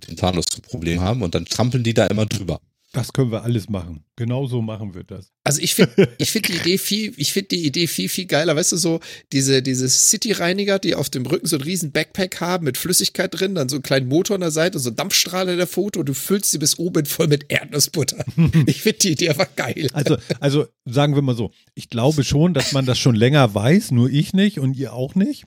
den 0.07 0.17
Zahnlosproblem 0.17 1.01
haben 1.01 1.21
und 1.21 1.35
dann 1.35 1.45
trampeln 1.45 1.83
die 1.83 1.93
da 1.93 2.07
immer 2.07 2.25
drüber. 2.25 2.59
Das 2.93 3.11
können 3.11 3.31
wir 3.31 3.43
alles 3.43 3.69
machen. 3.69 4.05
Genau 4.15 4.45
so 4.45 4.61
machen 4.61 4.93
wir 4.93 5.03
das. 5.03 5.33
Also 5.43 5.59
ich 5.61 5.73
finde 5.73 6.09
ich 6.19 6.31
find 6.31 6.47
die 6.47 6.53
Idee 6.53 6.77
viel, 6.77 7.11
ich 7.17 7.33
finde 7.33 7.49
die 7.49 7.65
Idee 7.65 7.87
viel, 7.87 8.07
viel 8.07 8.25
geiler. 8.25 8.55
Weißt 8.55 8.71
du, 8.71 8.77
so 8.77 8.99
diese, 9.31 9.63
diese 9.63 9.89
City-Reiniger, 9.89 10.77
die 10.77 10.93
auf 10.93 11.09
dem 11.09 11.25
Rücken 11.25 11.47
so 11.47 11.55
einen 11.55 11.63
riesen 11.63 11.91
Backpack 11.91 12.39
haben 12.39 12.65
mit 12.65 12.77
Flüssigkeit 12.77 13.31
drin, 13.33 13.55
dann 13.55 13.67
so 13.67 13.77
einen 13.77 13.83
kleinen 13.83 14.07
Motor 14.07 14.35
an 14.35 14.41
der 14.41 14.51
Seite, 14.51 14.77
so 14.77 14.91
Dampfstrahler 14.91 15.53
in 15.53 15.57
der 15.57 15.65
Foto 15.65 16.01
und 16.01 16.05
du 16.07 16.13
füllst 16.13 16.51
sie 16.51 16.59
bis 16.59 16.77
oben 16.77 17.07
voll 17.07 17.27
mit 17.27 17.51
Erdnussbutter. 17.51 18.23
ich 18.67 18.83
finde 18.83 18.99
die 18.99 19.11
Idee 19.13 19.29
einfach 19.29 19.55
geil. 19.55 19.89
Also, 19.93 20.17
also 20.39 20.67
sagen 20.85 21.15
wir 21.15 21.23
mal 21.23 21.35
so, 21.35 21.51
ich 21.73 21.89
glaube 21.89 22.23
schon, 22.23 22.53
dass 22.53 22.73
man 22.73 22.85
das 22.85 22.99
schon 22.99 23.15
länger 23.15 23.55
weiß, 23.55 23.89
nur 23.89 24.07
ich 24.11 24.33
nicht 24.33 24.59
und 24.59 24.77
ihr 24.77 24.93
auch 24.93 25.15
nicht. 25.15 25.45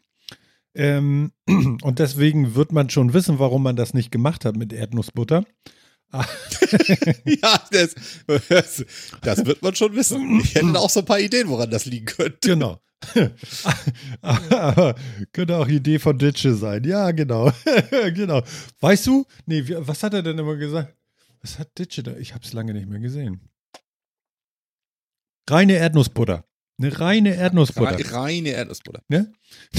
Ähm, 0.74 1.30
und 1.46 2.00
deswegen 2.00 2.56
wird 2.56 2.72
man 2.72 2.90
schon 2.90 3.14
wissen, 3.14 3.38
warum 3.38 3.62
man 3.62 3.76
das 3.76 3.94
nicht 3.94 4.10
gemacht 4.10 4.44
hat 4.44 4.56
mit 4.56 4.72
Erdnussbutter. 4.72 5.44
ja, 7.24 7.62
das, 7.70 7.94
das, 9.22 9.44
wird 9.44 9.62
man 9.62 9.74
schon 9.74 9.94
wissen. 9.94 10.40
Ich 10.40 10.54
hätte 10.54 10.78
auch 10.78 10.90
so 10.90 11.00
ein 11.00 11.06
paar 11.06 11.20
Ideen, 11.20 11.48
woran 11.48 11.70
das 11.70 11.84
liegen 11.84 12.06
könnte. 12.06 12.48
Genau. 12.48 12.80
Aber 14.22 14.94
könnte 15.32 15.56
auch 15.56 15.68
Idee 15.68 15.98
von 15.98 16.18
Ditsche 16.18 16.54
sein. 16.54 16.84
Ja, 16.84 17.10
genau. 17.10 17.52
genau. 18.14 18.42
Weißt 18.80 19.06
du? 19.06 19.26
Nee, 19.46 19.64
was 19.66 20.02
hat 20.02 20.14
er 20.14 20.22
denn 20.22 20.38
immer 20.38 20.56
gesagt? 20.56 20.94
Was 21.42 21.58
hat 21.58 21.76
Ditsche 21.78 22.02
da? 22.02 22.16
Ich 22.16 22.34
habe 22.34 22.44
es 22.44 22.52
lange 22.52 22.72
nicht 22.72 22.88
mehr 22.88 23.00
gesehen. 23.00 23.48
Reine 25.48 25.74
Erdnussbutter. 25.74 26.44
Eine 26.78 26.98
reine 27.00 27.34
Erdnussbutter. 27.34 27.98
Re- 27.98 28.12
Reine 28.12 28.50
Erdnussbutter. 28.50 29.02
Ne? 29.08 29.32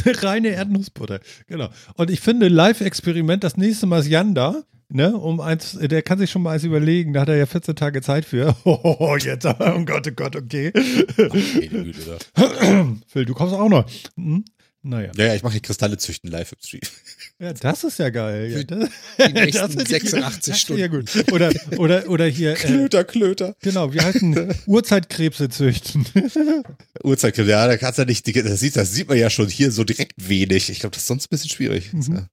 Eine 0.03 0.23
reine 0.23 0.47
Erdnussbutter. 0.49 1.19
Genau. 1.47 1.69
Und 1.95 2.09
ich 2.09 2.21
finde, 2.21 2.47
Live-Experiment, 2.47 3.43
das 3.43 3.57
nächste 3.57 3.85
Mal 3.85 3.99
ist 3.99 4.07
Jan 4.07 4.33
da. 4.33 4.63
Ne, 4.89 5.17
um 5.17 5.41
eins, 5.41 5.77
der 5.81 6.01
kann 6.01 6.17
sich 6.17 6.31
schon 6.31 6.41
mal 6.41 6.53
eins 6.53 6.63
überlegen, 6.63 7.11
da 7.11 7.21
hat 7.21 7.29
er 7.29 7.35
ja 7.35 7.45
14 7.45 7.75
Tage 7.75 8.01
Zeit 8.01 8.23
für. 8.25 8.55
Oh, 8.65 9.17
jetzt, 9.19 9.45
oh 9.59 9.83
Gott, 9.85 10.07
oh 10.07 10.11
Gott, 10.15 10.35
okay. 10.37 10.71
Da. 10.73 12.17
Phil, 13.07 13.25
du 13.25 13.33
kommst 13.33 13.53
auch 13.53 13.67
noch. 13.69 13.85
Hm? 14.15 14.45
Naja. 14.83 15.11
Ja, 15.17 15.25
ja, 15.25 15.35
ich 15.35 15.43
mache 15.43 15.53
hier 15.53 15.61
Kristalle 15.61 15.97
züchten 15.97 16.31
live 16.31 16.53
im 16.53 16.57
Stream. 16.63 16.81
Ja, 17.39 17.51
das 17.51 17.83
ist 17.83 17.99
ja 17.99 18.09
geil. 18.09 18.49
Ja, 18.51 18.63
das, 18.63 18.89
die 19.27 19.33
nächsten 19.33 19.75
das 19.75 19.75
ist- 19.75 19.89
86 19.89 20.21
das 20.21 20.47
ist 20.47 20.59
Stunden. 20.61 20.81
Ja 20.81 20.87
gut. 20.87 21.31
Oder, 21.33 21.51
oder, 21.77 22.07
oder 22.09 22.25
hier, 22.25 22.51
äh, 22.51 22.55
Klöter, 22.55 23.03
Klöter. 23.03 23.55
genau, 23.61 23.93
wie 23.93 23.99
heißen 23.99 24.53
Urzeitkrebse 24.67 25.49
züchten. 25.49 26.05
Uhrzeit, 27.03 27.37
ja, 27.37 27.67
da 27.67 27.75
kannst 27.75 27.99
du 27.99 28.05
nicht, 28.05 28.25
das 28.33 28.59
sieht, 28.61 28.77
das 28.77 28.93
sieht 28.93 29.09
man 29.09 29.17
ja 29.17 29.29
schon 29.29 29.49
hier 29.49 29.71
so 29.71 29.83
direkt 29.83 30.13
wenig. 30.29 30.69
Ich 30.69 30.79
glaube, 30.79 30.93
das 30.93 31.01
ist 31.03 31.07
sonst 31.07 31.25
ein 31.25 31.29
bisschen 31.31 31.49
schwierig. 31.49 31.91
Mhm. 31.91 32.27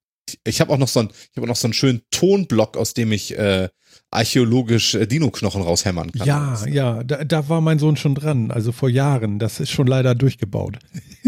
Ich, 0.44 0.60
habe 0.60 0.72
auch 0.72 0.78
noch 0.78 0.88
so 0.88 1.00
einen, 1.00 1.10
ich 1.30 1.36
habe 1.36 1.46
noch 1.46 1.56
so 1.56 1.66
einen 1.66 1.74
schönen 1.74 2.02
Tonblock, 2.10 2.76
aus 2.76 2.94
dem 2.94 3.12
ich 3.12 3.36
äh, 3.38 3.68
archäologisch 4.10 4.94
äh, 4.94 5.06
Dino-Knochen 5.06 5.62
raushämmern 5.62 6.12
kann. 6.12 6.26
Ja, 6.26 6.66
ja, 6.66 7.02
da, 7.04 7.24
da 7.24 7.48
war 7.48 7.60
mein 7.60 7.78
Sohn 7.78 7.96
schon 7.96 8.14
dran, 8.14 8.50
also 8.50 8.72
vor 8.72 8.88
Jahren. 8.88 9.38
Das 9.38 9.60
ist 9.60 9.70
schon 9.70 9.86
leider 9.86 10.14
durchgebaut. 10.14 10.78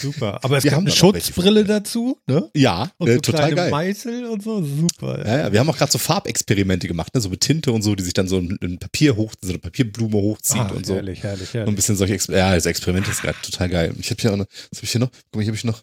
Super. 0.00 0.42
Aber 0.42 0.56
es 0.56 0.64
Wir 0.64 0.70
gab 0.70 0.78
haben 0.78 0.86
eine 0.86 0.94
Schutzbrille 0.96 1.64
dazu, 1.64 2.18
ne? 2.26 2.50
Ja, 2.56 2.90
Und 2.96 3.08
äh, 3.08 3.14
so 3.16 3.20
total 3.20 3.40
kleine 3.40 3.56
geil. 3.56 3.70
Meißel 3.70 4.24
und 4.24 4.42
so, 4.42 4.64
super. 4.64 5.26
Ja, 5.26 5.38
ja, 5.38 5.52
wir 5.52 5.60
haben 5.60 5.68
auch 5.68 5.76
gerade 5.76 5.92
so 5.92 5.98
Farbexperimente 5.98 6.88
gemacht, 6.88 7.14
ne? 7.14 7.20
so 7.20 7.28
mit 7.28 7.40
Tinte 7.42 7.70
und 7.70 7.82
so, 7.82 7.94
die 7.94 8.02
sich 8.02 8.14
dann 8.14 8.26
so 8.26 8.38
ein, 8.38 8.56
ein 8.62 8.78
Papier 8.78 9.16
hoch, 9.16 9.34
so 9.42 9.50
eine 9.50 9.58
Papierblume 9.58 10.16
hochzieht 10.16 10.60
Ah, 10.62 10.68
und 10.74 10.86
so. 10.86 10.94
herrlich, 10.94 11.22
herrlich, 11.22 11.50
So 11.50 11.58
ein 11.58 11.60
herrlich. 11.60 11.76
bisschen 11.76 11.96
solche 11.96 12.14
Exper 12.14 12.38
ja, 12.38 12.54
das 12.54 12.64
Experiment 12.64 13.06
ist 13.06 13.20
gerade 13.20 13.36
total 13.42 13.68
geil. 13.68 13.94
Ich 13.98 14.08
habe 14.10 14.20
hier 14.22 14.32
auch 14.32 14.36
noch, 14.38 14.46
was 14.70 14.78
habe 14.78 14.84
ich 14.86 14.92
hier 14.92 15.00
noch? 15.00 15.10
Guck 15.10 15.34
mal, 15.36 15.42
hier 15.42 15.48
habe 15.50 15.56
ich 15.56 15.64
noch 15.64 15.82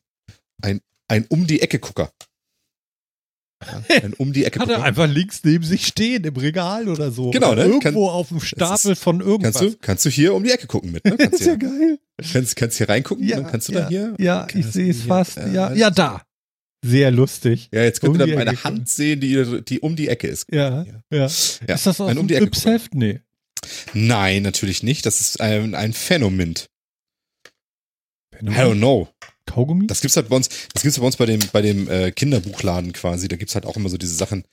ein, 0.63 0.81
ein 1.07 1.25
um 1.29 1.47
die 1.47 1.61
Ecke 1.61 1.79
Gucker. 1.79 2.11
Ja, 3.65 3.81
ein 4.03 4.13
um 4.13 4.33
die 4.33 4.45
Ecke 4.45 4.59
Hat 4.59 4.69
er 4.69 4.83
einfach 4.83 5.07
links 5.07 5.41
neben 5.43 5.63
sich 5.63 5.87
stehen 5.87 6.23
im 6.25 6.35
Regal 6.35 6.87
oder 6.89 7.11
so. 7.11 7.31
Genau, 7.31 7.53
oder 7.53 7.65
ne? 7.65 7.73
Irgendwo 7.73 8.05
Kann- 8.07 8.15
auf 8.15 8.27
dem 8.29 8.39
Stapel 8.39 8.91
ist- 8.91 9.01
von 9.01 9.19
irgendwas. 9.19 9.55
Kannst 9.59 9.73
du, 9.75 9.77
kannst 9.81 10.05
du 10.05 10.09
hier 10.09 10.35
um 10.35 10.43
die 10.43 10.51
Ecke 10.51 10.67
gucken 10.67 10.91
mit, 10.91 11.03
ne? 11.05 11.15
Kannst, 11.17 11.41
ist 11.41 11.47
ja 11.47 11.53
hier, 11.53 11.57
geil. 11.57 11.99
kannst, 12.31 12.55
kannst 12.55 12.77
hier 12.77 12.87
reingucken, 12.89 13.27
Ja, 13.27 13.37
dann 13.37 13.47
kannst 13.49 13.67
du 13.69 13.73
ja, 13.73 13.79
da 13.81 13.89
hier. 13.89 14.15
Ja, 14.19 14.43
Okay, 14.43 14.59
ich 14.59 14.67
sehe 14.67 14.91
es 14.91 15.01
fast. 15.03 15.37
ja, 15.37 15.73
ja, 15.73 15.89
da. 15.89 16.21
Sehr 16.85 17.09
lustig. 17.09 17.69
Ja, 17.73 17.81
jetzt 17.83 17.99
könnt 18.01 18.13
Um 18.13 18.19
ihr 18.21 18.27
dann 18.27 18.35
meine 18.35 18.51
Ecke 18.51 18.63
Hand 18.63 18.87
sehen, 18.89 19.19
die, 19.19 19.63
die 19.63 19.79
um 19.79 19.95
die 19.95 20.07
Ecke 20.07 20.27
ist. 20.27 20.45
Ja, 20.51 20.83
ja. 20.83 21.01
Ja, 21.11 21.25
Ist 21.25 21.61
das 21.67 21.87
aus 21.99 22.01
ein 22.11 22.19
um 22.19 22.27
die 22.27 22.35
Ecke 22.35 22.45
Yps-Heft? 22.45 22.93
Nee. 22.93 23.21
Nein, 23.93 24.43
natürlich 24.43 24.83
nicht. 24.83 25.07
Das 25.07 25.19
ist 25.19 25.41
ein, 25.41 25.73
ein 25.73 25.93
Phänomen. 25.93 26.53
I 28.39 28.45
don't 28.45 28.77
know. 28.77 29.09
Kaugummi? 29.47 29.87
Das 29.87 30.01
gibt's 30.01 30.15
halt 30.15 30.29
bei 30.29 30.35
uns, 30.35 30.49
das 30.73 30.83
gibt's 30.83 30.99
bei 30.99 31.05
uns 31.05 31.17
bei 31.17 31.25
dem, 31.25 31.39
bei 31.51 31.61
dem 31.61 31.89
äh, 31.89 32.11
Kinderbuchladen 32.11 32.93
quasi. 32.93 33.27
Da 33.27 33.35
gibt's 33.35 33.55
halt 33.55 33.65
auch 33.65 33.75
immer 33.75 33.89
so 33.89 33.97
diese 33.97 34.13
Sachen, 34.13 34.43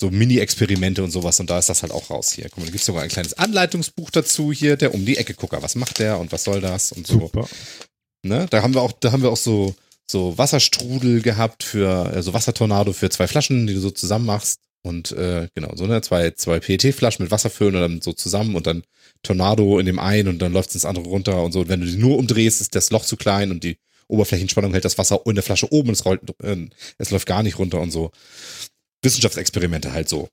so 0.00 0.10
Mini-Experimente 0.10 1.04
und 1.04 1.10
sowas. 1.10 1.38
Und 1.40 1.50
da 1.50 1.58
ist 1.58 1.68
das 1.68 1.82
halt 1.82 1.92
auch 1.92 2.08
raus 2.10 2.32
hier. 2.32 2.44
Guck 2.48 2.58
mal, 2.58 2.64
da 2.64 2.70
gibt's 2.70 2.86
sogar 2.86 3.02
ein 3.02 3.10
kleines 3.10 3.34
Anleitungsbuch 3.34 4.10
dazu 4.10 4.52
hier, 4.52 4.76
der 4.76 4.94
um 4.94 5.04
die 5.04 5.18
Ecke 5.18 5.34
Gucker. 5.34 5.62
Was 5.62 5.74
macht 5.74 5.98
der 5.98 6.18
und 6.18 6.32
was 6.32 6.44
soll 6.44 6.60
das 6.60 6.92
und 6.92 7.06
so. 7.06 7.20
Super. 7.20 7.46
Ne? 8.22 8.46
Da 8.48 8.62
haben 8.62 8.74
wir 8.74 8.80
auch, 8.80 8.92
da 8.92 9.12
haben 9.12 9.22
wir 9.22 9.30
auch 9.30 9.36
so, 9.36 9.74
so 10.06 10.36
Wasserstrudel 10.38 11.20
gehabt 11.20 11.62
für, 11.62 12.06
also 12.06 12.32
Wassertornado 12.32 12.92
für 12.92 13.10
zwei 13.10 13.26
Flaschen, 13.26 13.66
die 13.66 13.74
du 13.74 13.80
so 13.80 13.90
zusammen 13.90 14.26
machst. 14.26 14.60
Und 14.82 15.12
äh, 15.12 15.48
genau, 15.54 15.74
so 15.76 15.86
ne, 15.86 16.02
zwei, 16.02 16.32
zwei 16.32 16.60
PET-Flaschen 16.60 17.22
mit 17.22 17.30
Wasser 17.30 17.48
füllen 17.48 17.74
und 17.74 17.80
dann 17.80 18.00
so 18.02 18.12
zusammen 18.12 18.54
und 18.54 18.66
dann 18.66 18.82
Tornado 19.22 19.78
in 19.78 19.86
dem 19.86 19.98
einen 19.98 20.28
und 20.28 20.40
dann 20.40 20.52
läuft's 20.52 20.74
ins 20.74 20.84
andere 20.84 21.06
runter 21.06 21.42
und 21.42 21.52
so. 21.52 21.60
Und 21.60 21.68
wenn 21.68 21.80
du 21.80 21.86
die 21.86 21.96
nur 21.96 22.18
umdrehst, 22.18 22.60
ist 22.60 22.74
das 22.74 22.90
Loch 22.90 23.04
zu 23.04 23.16
klein 23.16 23.50
und 23.50 23.64
die 23.64 23.78
Oberflächenspannung 24.08 24.72
hält 24.72 24.84
das 24.84 24.98
Wasser 24.98 25.20
in 25.26 25.34
der 25.34 25.44
Flasche 25.44 25.72
oben 25.72 25.88
und 25.88 25.94
es 25.94 26.04
rollt, 26.04 26.20
äh, 26.42 26.68
es 26.98 27.10
läuft 27.10 27.26
gar 27.26 27.42
nicht 27.42 27.58
runter 27.58 27.80
und 27.80 27.90
so. 27.90 28.10
Wissenschaftsexperimente 29.02 29.92
halt 29.92 30.08
so. 30.08 30.28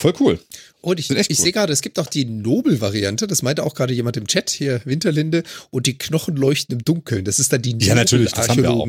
Voll 0.00 0.14
cool. 0.20 0.38
Und 0.80 1.00
ich, 1.00 1.10
ich 1.10 1.28
cool. 1.30 1.36
sehe 1.36 1.52
gerade, 1.52 1.72
es 1.72 1.82
gibt 1.82 1.98
auch 1.98 2.06
die 2.06 2.24
Nobel-Variante, 2.24 3.26
das 3.26 3.42
meinte 3.42 3.64
auch 3.64 3.74
gerade 3.74 3.92
jemand 3.92 4.16
im 4.16 4.28
Chat 4.28 4.50
hier, 4.50 4.80
Winterlinde, 4.84 5.42
und 5.70 5.86
die 5.86 5.98
Knochen 5.98 6.36
leuchten 6.36 6.78
im 6.78 6.84
Dunkeln. 6.84 7.24
Das 7.24 7.40
ist 7.40 7.52
dann 7.52 7.62
die 7.62 7.76
Ja, 7.80 7.96
natürlich, 7.96 8.32
das 8.32 8.48
auch. 8.48 8.86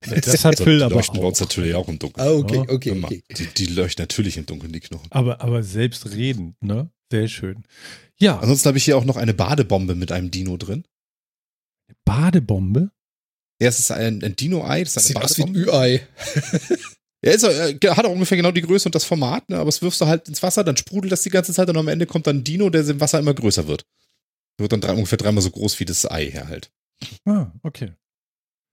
Das 0.00 0.44
hat 0.44 0.58
Phil 0.58 0.78
die 0.78 0.84
aber 0.84 0.96
leuchten 0.96 1.18
bei 1.20 1.26
uns 1.26 1.38
auch. 1.38 1.46
natürlich 1.46 1.74
auch 1.74 1.88
im 1.88 1.98
Dunkeln. 1.98 2.26
Ah, 2.26 2.32
okay, 2.32 2.62
okay, 2.68 2.90
Immer. 2.90 3.08
okay. 3.08 3.22
Die, 3.36 3.46
die 3.46 3.66
leuchten 3.66 4.02
natürlich 4.02 4.36
im 4.36 4.46
Dunkeln, 4.46 4.72
die 4.72 4.80
Knochen. 4.80 5.10
Aber, 5.10 5.40
aber 5.40 5.62
selbstredend, 5.62 6.62
ne? 6.62 6.90
Sehr 7.10 7.28
schön. 7.28 7.64
Ja, 8.18 8.38
Ansonsten 8.38 8.68
habe 8.68 8.78
ich 8.78 8.84
hier 8.84 8.96
auch 8.98 9.04
noch 9.04 9.16
eine 9.16 9.32
Badebombe 9.32 9.94
mit 9.94 10.12
einem 10.12 10.30
Dino 10.30 10.56
drin. 10.56 10.84
Badebombe. 12.04 12.90
Ja, 13.60 13.68
es 13.68 13.78
ist 13.78 13.90
ein, 13.90 14.22
ein 14.22 14.36
Dino-Ei, 14.36 14.84
das 14.84 14.94
Das 14.94 15.02
ist 15.04 15.08
sieht 15.08 15.16
aus 15.16 15.36
wie 15.38 15.42
ein. 15.44 15.54
Ü-Ei. 15.54 16.06
Ja, 17.20 17.32
ist, 17.32 17.42
äh, 17.42 17.76
hat 17.90 18.04
auch 18.06 18.12
ungefähr 18.12 18.36
genau 18.36 18.52
die 18.52 18.60
Größe 18.62 18.86
und 18.86 18.94
das 18.94 19.04
Format, 19.04 19.48
ne? 19.48 19.56
aber 19.58 19.68
es 19.70 19.82
wirfst 19.82 20.00
du 20.00 20.06
halt 20.06 20.28
ins 20.28 20.40
Wasser, 20.40 20.62
dann 20.62 20.76
sprudelt 20.76 21.10
das 21.10 21.22
die 21.22 21.30
ganze 21.30 21.52
Zeit 21.52 21.68
und 21.68 21.76
am 21.76 21.88
Ende 21.88 22.06
kommt 22.06 22.28
dann 22.28 22.36
ein 22.36 22.44
Dino, 22.44 22.70
der 22.70 22.86
im 22.88 23.00
Wasser 23.00 23.18
immer 23.18 23.34
größer 23.34 23.66
wird. 23.66 23.84
Wird 24.56 24.70
dann 24.70 24.80
drei, 24.80 24.92
ungefähr 24.92 25.18
dreimal 25.18 25.42
so 25.42 25.50
groß 25.50 25.80
wie 25.80 25.84
das 25.84 26.08
Ei 26.08 26.30
hier 26.30 26.46
halt. 26.46 26.70
Ah, 27.24 27.50
okay. 27.64 27.94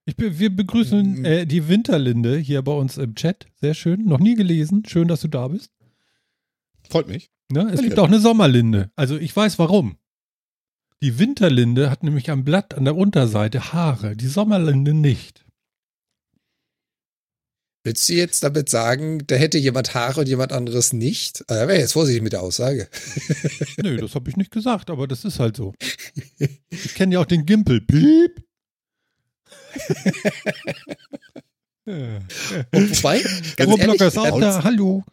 Ich 0.04 0.14
be 0.14 0.38
wir 0.38 0.54
begrüßen 0.54 1.18
Mhm. 1.18 1.24
äh, 1.24 1.44
die 1.44 1.66
Winterlinde 1.66 2.38
hier 2.38 2.62
bei 2.62 2.70
uns 2.70 2.98
im 2.98 3.16
Chat. 3.16 3.46
Sehr 3.60 3.74
schön. 3.74 4.04
Noch 4.04 4.20
nie 4.20 4.36
gelesen. 4.36 4.84
Schön, 4.86 5.08
dass 5.08 5.22
du 5.22 5.28
da 5.28 5.48
bist. 5.48 5.72
Freut 6.88 7.08
mich. 7.08 7.30
Ne? 7.50 7.68
Es 7.74 7.82
gibt 7.82 7.98
auch 7.98 8.06
eine 8.06 8.20
Sommerlinde. 8.20 8.92
Also 8.94 9.16
ich 9.16 9.34
weiß 9.34 9.58
warum. 9.58 9.96
Die 11.02 11.18
Winterlinde 11.18 11.90
hat 11.90 12.02
nämlich 12.02 12.30
am 12.30 12.44
Blatt 12.44 12.74
an 12.74 12.84
der 12.84 12.96
Unterseite 12.96 13.72
Haare, 13.72 14.16
die 14.16 14.28
Sommerlinde 14.28 14.94
nicht. 14.94 15.44
Willst 17.84 18.08
du 18.08 18.14
jetzt 18.14 18.42
damit 18.42 18.68
sagen, 18.68 19.24
da 19.28 19.36
hätte 19.36 19.58
jemand 19.58 19.94
Haare 19.94 20.22
und 20.22 20.26
jemand 20.26 20.52
anderes 20.52 20.92
nicht? 20.92 21.42
Äh, 21.42 21.68
wäre 21.68 21.78
jetzt 21.78 21.92
vorsichtig 21.92 22.20
mit 22.22 22.32
der 22.32 22.42
Aussage. 22.42 22.88
Nö, 23.76 23.98
das 23.98 24.16
habe 24.16 24.28
ich 24.28 24.36
nicht 24.36 24.50
gesagt, 24.50 24.90
aber 24.90 25.06
das 25.06 25.24
ist 25.24 25.38
halt 25.38 25.56
so. 25.56 25.72
Ich 26.68 26.94
kenne 26.94 27.14
ja 27.14 27.20
auch 27.20 27.26
den 27.26 27.46
Gimpel. 27.46 27.80
Piep. 27.82 28.42
ja. 31.86 32.16
Und 32.72 32.96
wobei, 32.96 33.20
ganz 33.56 33.70
Roblocker 33.70 33.82
ehrlich, 33.82 34.00
ist 34.00 34.18
auch 34.18 34.32
um, 34.32 34.40
da. 34.40 34.64
Hallo. 34.64 35.04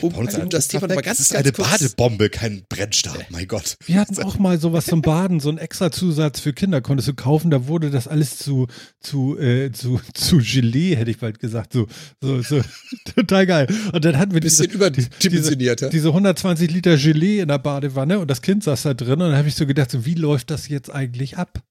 Um, 0.00 0.12
Paulus, 0.12 0.34
um 0.34 0.48
das 0.48 0.68
Thema 0.68 0.88
mal 0.88 0.96
ganz, 0.96 1.18
das 1.18 1.20
ist 1.20 1.32
ganz 1.32 1.44
eine 1.44 1.52
kurz, 1.52 1.70
Badebombe, 1.70 2.28
kein 2.28 2.64
Brennstab, 2.68 3.26
mein 3.30 3.46
Gott. 3.46 3.76
Wir 3.86 4.00
hatten 4.00 4.20
auch 4.22 4.38
mal 4.38 4.58
sowas 4.58 4.86
zum 4.86 5.02
Baden, 5.02 5.40
so 5.40 5.48
einen 5.48 5.58
extra 5.58 5.92
Zusatz 5.92 6.40
für 6.40 6.52
Kinder 6.52 6.80
konntest 6.80 7.08
du 7.08 7.14
kaufen. 7.14 7.50
Da 7.50 7.68
wurde 7.68 7.90
das 7.90 8.08
alles 8.08 8.38
zu, 8.38 8.66
zu, 9.00 9.38
äh, 9.38 9.70
zu, 9.72 10.00
zu 10.12 10.38
Gelee, 10.38 10.96
hätte 10.96 11.10
ich 11.10 11.18
bald 11.18 11.38
gesagt. 11.38 11.72
So, 11.72 11.86
so, 12.20 12.42
so, 12.42 12.60
total 13.14 13.46
geil. 13.46 13.66
Und 13.92 14.04
dann 14.04 14.18
hatten 14.18 14.34
wir 14.34 14.40
diese, 14.40 14.64
bisschen 14.64 14.74
überdimensionierter. 14.74 15.90
diese 15.90 16.08
120 16.08 16.70
Liter 16.70 16.96
Gelee 16.96 17.40
in 17.40 17.48
der 17.48 17.58
Badewanne 17.58 18.18
und 18.18 18.30
das 18.30 18.42
Kind 18.42 18.64
saß 18.64 18.82
da 18.82 18.94
drin 18.94 19.12
und 19.22 19.30
dann 19.30 19.36
habe 19.36 19.48
ich 19.48 19.54
so 19.54 19.66
gedacht, 19.66 19.90
so, 19.90 20.04
wie 20.04 20.14
läuft 20.14 20.50
das 20.50 20.68
jetzt 20.68 20.90
eigentlich 20.90 21.38
ab? 21.38 21.62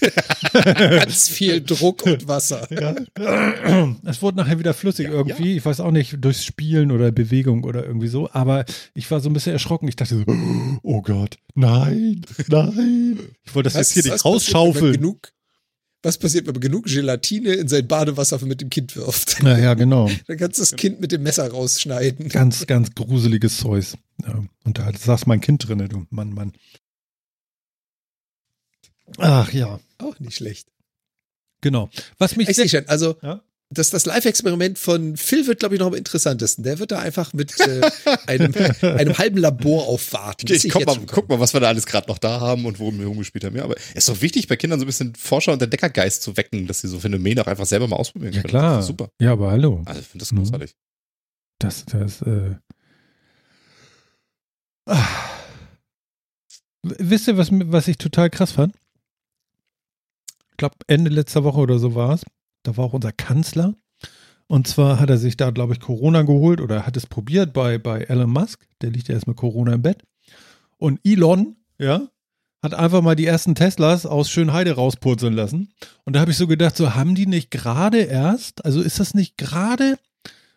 ganz 0.52 1.28
viel 1.28 1.60
Druck 1.60 2.06
und 2.06 2.28
Wasser. 2.28 2.68
Ja. 2.70 2.94
Es 4.04 4.22
wurde 4.22 4.38
nachher 4.38 4.58
wieder 4.58 4.74
flüssig 4.74 5.08
irgendwie. 5.08 5.56
Ich 5.56 5.64
weiß 5.64 5.80
auch 5.80 5.90
nicht, 5.90 6.16
durchs 6.20 6.44
Spielen 6.44 6.90
oder 6.90 7.12
Bewegung 7.12 7.64
oder 7.64 7.84
irgendwie 7.84 8.08
so. 8.08 8.30
Aber 8.32 8.64
ich 8.94 9.10
war 9.10 9.20
so 9.20 9.28
ein 9.28 9.32
bisschen 9.32 9.52
erschrocken. 9.52 9.88
Ich 9.88 9.96
dachte 9.96 10.16
so, 10.16 10.24
oh 10.82 11.02
Gott, 11.02 11.38
nein, 11.54 12.22
nein. 12.48 13.18
Ich 13.44 13.54
wollte 13.54 13.70
das 13.70 13.74
jetzt 13.74 13.92
hier 13.92 14.12
nicht 14.12 14.24
rausschaufeln. 14.24 14.94
Genug, 14.94 15.32
was 16.02 16.16
passiert, 16.16 16.46
wenn 16.46 16.54
man 16.54 16.62
genug 16.62 16.86
Gelatine 16.86 17.52
in 17.54 17.68
sein 17.68 17.86
Badewasser 17.86 18.44
mit 18.46 18.60
dem 18.60 18.70
Kind 18.70 18.96
wirft? 18.96 19.42
Naja, 19.42 19.74
genau. 19.74 20.10
Dann 20.26 20.38
kannst 20.38 20.58
du 20.58 20.62
das 20.62 20.76
Kind 20.76 21.00
mit 21.00 21.12
dem 21.12 21.22
Messer 21.22 21.50
rausschneiden. 21.50 22.28
Ganz, 22.30 22.66
ganz 22.66 22.94
gruseliges 22.94 23.58
Zeus. 23.58 23.98
Ja. 24.24 24.42
Und 24.64 24.78
da 24.78 24.90
saß 24.92 25.26
mein 25.26 25.40
Kind 25.40 25.68
drin, 25.68 25.86
du 25.88 26.06
Mann, 26.10 26.32
Mann. 26.32 26.52
Ach 29.18 29.52
ja, 29.52 29.80
Auch 29.98 30.18
nicht 30.20 30.36
schlecht. 30.36 30.68
genau. 31.60 31.90
Was 32.18 32.36
mich 32.36 32.48
Ich 32.48 32.56
sehe 32.56 32.68
schon, 32.68 32.86
also 32.88 33.16
Ja? 33.22 33.42
das, 33.72 33.90
das 33.90 34.04
Live-Experiment 34.06 34.78
von 34.78 35.16
Phil 35.16 35.46
wird, 35.46 35.60
glaube 35.60 35.74
ich, 35.76 35.80
noch 35.80 35.86
am 35.88 35.94
interessantesten. 35.94 36.64
Der 36.64 36.78
wird 36.80 36.90
da 36.90 36.98
einfach 36.98 37.32
mit 37.32 37.54
äh, 37.60 37.88
einem, 38.26 38.52
einem 38.82 39.16
halben 39.18 39.36
Labor 39.38 39.86
aufwarten. 39.86 40.46
Ich 40.52 40.62
sehe 40.62 40.70
guck 40.72 40.80
jetzt 40.80 40.96
mal, 40.96 41.06
guck 41.06 41.28
mal, 41.28 41.38
was 41.38 41.52
wir 41.52 41.60
da 41.60 41.68
alles 41.68 41.86
gerade 41.86 42.08
noch 42.08 42.18
da 42.18 42.40
haben 42.40 42.66
und 42.66 42.78
worum 42.80 42.98
wir 42.98 43.06
rumgespielt 43.06 43.44
haben. 43.44 43.54
Ja, 43.56 43.62
aber 43.64 43.76
es 43.76 43.94
ist 43.94 44.08
doch 44.08 44.20
wichtig, 44.22 44.48
bei 44.48 44.56
Kindern 44.56 44.80
so 44.80 44.84
ein 44.84 44.88
bisschen 44.88 45.14
Forscher- 45.14 45.52
und 45.52 45.62
Entdeckergeist 45.62 46.22
zu 46.22 46.36
wecken, 46.36 46.66
dass 46.66 46.80
sie 46.80 46.88
so 46.88 46.98
Phänomene 46.98 47.42
auch 47.42 47.46
einfach 47.46 47.66
selber 47.66 47.86
mal 47.86 47.96
ausprobieren 47.96 48.32
Ja 48.32 48.40
können. 48.42 48.50
klar. 48.50 48.76
Das 48.76 48.84
ist 48.84 48.88
super. 48.88 49.10
Ja, 49.20 49.32
aber 49.32 49.50
hallo. 49.52 49.82
Also 49.84 50.00
ich 50.00 50.06
finde 50.08 50.22
das 50.24 50.32
Mhm. 50.32 50.38
großartig. 50.38 50.74
Das, 51.60 51.84
das, 51.84 52.22
äh. 52.22 52.56
Ah. 54.86 55.06
Wisst 56.82 57.28
ihr, 57.28 57.36
was, 57.36 57.48
was 57.52 57.86
ich 57.88 57.98
total 57.98 58.30
krass 58.30 58.52
fand? 58.52 58.74
Ich 60.60 60.62
glaube, 60.62 60.76
Ende 60.88 61.08
letzter 61.08 61.42
Woche 61.42 61.58
oder 61.58 61.78
so 61.78 61.94
war 61.94 62.12
es. 62.12 62.22
Da 62.64 62.76
war 62.76 62.84
auch 62.84 62.92
unser 62.92 63.12
Kanzler. 63.12 63.72
Und 64.46 64.68
zwar 64.68 65.00
hat 65.00 65.08
er 65.08 65.16
sich 65.16 65.38
da, 65.38 65.52
glaube 65.52 65.72
ich, 65.72 65.80
Corona 65.80 66.20
geholt 66.20 66.60
oder 66.60 66.84
hat 66.84 66.98
es 66.98 67.06
probiert 67.06 67.54
bei, 67.54 67.78
bei 67.78 68.02
Elon 68.02 68.28
Musk. 68.28 68.60
Der 68.82 68.90
liegt 68.90 69.08
ja 69.08 69.14
erst 69.14 69.26
mit 69.26 69.38
Corona 69.38 69.72
im 69.72 69.80
Bett. 69.80 70.02
Und 70.76 71.00
Elon, 71.02 71.56
ja, 71.78 72.02
hat 72.62 72.74
einfach 72.74 73.00
mal 73.00 73.16
die 73.16 73.24
ersten 73.24 73.54
Teslas 73.54 74.04
aus 74.04 74.28
Schönheide 74.28 74.72
rauspurzeln 74.72 75.32
lassen. 75.32 75.72
Und 76.04 76.14
da 76.14 76.20
habe 76.20 76.30
ich 76.30 76.36
so 76.36 76.46
gedacht, 76.46 76.76
so 76.76 76.94
haben 76.94 77.14
die 77.14 77.26
nicht 77.26 77.50
gerade 77.50 78.00
erst, 78.00 78.62
also 78.62 78.82
ist 78.82 79.00
das 79.00 79.14
nicht 79.14 79.38
gerade 79.38 79.96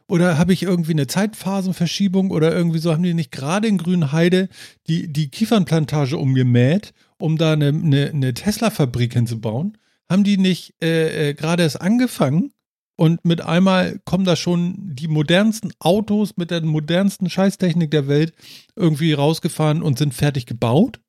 oder 0.09 0.37
habe 0.37 0.51
ich 0.51 0.63
irgendwie 0.63 0.91
eine 0.91 1.07
Zeitphasenverschiebung 1.07 2.31
oder 2.31 2.53
irgendwie 2.53 2.79
so, 2.79 2.91
haben 2.91 3.03
die 3.03 3.13
nicht 3.13 3.31
gerade 3.31 3.69
in 3.69 3.77
Grünheide 3.77 4.49
die, 4.87 5.07
die 5.07 5.29
Kiefernplantage 5.29 6.17
umgemäht, 6.17 6.93
um 7.19 7.37
da 7.37 7.53
eine, 7.53 7.69
eine, 7.69 8.09
eine 8.09 8.33
Tesla-Fabrik 8.33 9.13
hinzubauen? 9.13 9.77
Haben 10.11 10.23
die 10.23 10.37
nicht 10.37 10.75
äh, 10.81 11.29
äh, 11.29 11.33
gerade 11.33 11.63
erst 11.63 11.81
angefangen 11.81 12.53
und 12.95 13.25
mit 13.25 13.41
einmal 13.41 13.99
kommen 14.05 14.25
da 14.25 14.35
schon 14.35 14.75
die 14.95 15.07
modernsten 15.07 15.73
Autos 15.79 16.37
mit 16.37 16.51
der 16.51 16.61
modernsten 16.61 17.29
Scheißtechnik 17.29 17.89
der 17.89 18.07
Welt 18.07 18.33
irgendwie 18.75 19.13
rausgefahren 19.13 19.81
und 19.81 19.97
sind 19.97 20.13
fertig 20.13 20.45
gebaut? 20.45 20.99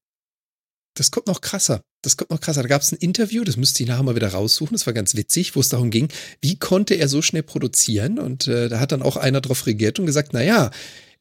Das 0.97 1.11
kommt 1.11 1.27
noch 1.27 1.41
krasser. 1.41 1.83
Das 2.03 2.17
kommt 2.17 2.31
noch 2.31 2.41
krasser. 2.41 2.63
Da 2.63 2.69
gab 2.69 2.83
es 2.83 2.93
ein 2.93 2.99
Interview, 2.99 3.45
das 3.45 3.57
müsste 3.57 3.83
ich 3.83 3.89
nachher 3.89 4.03
mal 4.05 4.15
wieder 4.15 4.29
raussuchen. 4.29 4.75
Das 4.75 4.87
war 4.87 4.95
ganz 4.95 5.17
witzig, 5.17 5.57
wo 5.57 5.61
es 5.61 5.69
darum 5.69 5.91
ging, 5.91 6.09
wie 6.41 6.59
konnte 6.59 6.95
er 6.95 7.09
so 7.09 7.21
schnell 7.21 7.43
produzieren? 7.43 8.19
Und 8.19 8.47
äh, 8.47 8.69
da 8.69 8.81
hat 8.81 8.93
dann 8.93 9.03
auch 9.03 9.17
einer 9.17 9.41
drauf 9.41 9.67
reagiert 9.67 9.99
und 9.99 10.07
gesagt, 10.07 10.31
na 10.33 10.43
ja, 10.43 10.71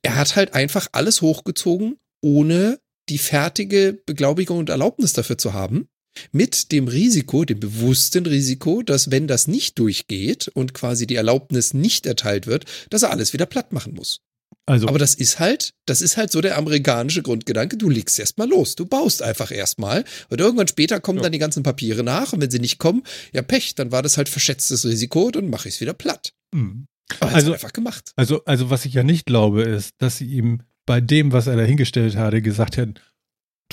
er 0.03 0.15
hat 0.15 0.35
halt 0.35 0.53
einfach 0.53 0.87
alles 0.91 1.21
hochgezogen, 1.21 1.97
ohne 2.21 2.79
die 3.09 3.17
fertige 3.17 3.99
Beglaubigung 4.05 4.59
und 4.59 4.69
Erlaubnis 4.69 5.13
dafür 5.13 5.37
zu 5.37 5.53
haben. 5.53 5.87
Mit 6.31 6.71
dem 6.71 6.87
Risiko, 6.87 7.43
dem 7.45 7.59
bewussten 7.59 8.25
Risiko, 8.25 8.81
dass 8.83 9.11
wenn 9.11 9.27
das 9.27 9.47
nicht 9.47 9.79
durchgeht 9.79 10.47
und 10.53 10.73
quasi 10.73 11.07
die 11.07 11.15
Erlaubnis 11.15 11.73
nicht 11.73 12.05
erteilt 12.05 12.47
wird, 12.47 12.65
dass 12.89 13.03
er 13.03 13.11
alles 13.11 13.33
wieder 13.33 13.45
platt 13.45 13.71
machen 13.73 13.93
muss. 13.93 14.19
Also, 14.65 14.87
Aber 14.87 14.99
das 14.99 15.13
ist 15.15 15.39
halt, 15.39 15.73
das 15.85 16.01
ist 16.01 16.15
halt 16.15 16.31
so 16.31 16.39
der 16.39 16.57
amerikanische 16.57 17.21
Grundgedanke. 17.21 17.75
Du 17.75 17.89
legst 17.89 18.17
erstmal 18.17 18.47
los. 18.47 18.75
Du 18.75 18.85
baust 18.85 19.21
einfach 19.21 19.51
erstmal. 19.51 20.05
Und 20.29 20.39
irgendwann 20.39 20.69
später 20.69 21.01
kommen 21.01 21.17
Ja. 21.17 21.23
dann 21.23 21.31
die 21.33 21.39
ganzen 21.39 21.63
Papiere 21.63 22.01
nach. 22.03 22.31
Und 22.31 22.39
wenn 22.41 22.51
sie 22.51 22.59
nicht 22.59 22.77
kommen, 22.77 23.03
ja 23.33 23.41
Pech, 23.41 23.75
dann 23.75 23.91
war 23.91 24.01
das 24.03 24.15
halt 24.17 24.29
verschätztes 24.29 24.85
Risiko, 24.85 25.31
dann 25.31 25.49
mache 25.49 25.67
ich 25.67 25.75
es 25.75 25.81
wieder 25.81 25.93
platt. 25.93 26.33
mh. 26.53 26.85
Aber 27.19 27.31
er 27.31 27.35
Also- 27.35 27.47
hat's 27.51 27.63
einfach 27.63 27.73
gemacht. 27.73 28.11
also, 28.15 28.45
also 28.45 28.69
was 28.69 28.85
ich 28.85 28.93
ja 28.93 29.03
nicht 29.03 29.25
glaube, 29.25 29.63
ist, 29.63 29.91
dass 29.97 30.17
sie 30.19 30.25
ihm 30.27 30.61
bei 30.85 31.01
dem, 31.01 31.33
was 31.33 31.47
er 31.47 31.57
da 31.57 31.63
hingestellt 31.63 32.15
hatte, 32.15 32.41
gesagt 32.41 32.77
hätten, 32.77 32.93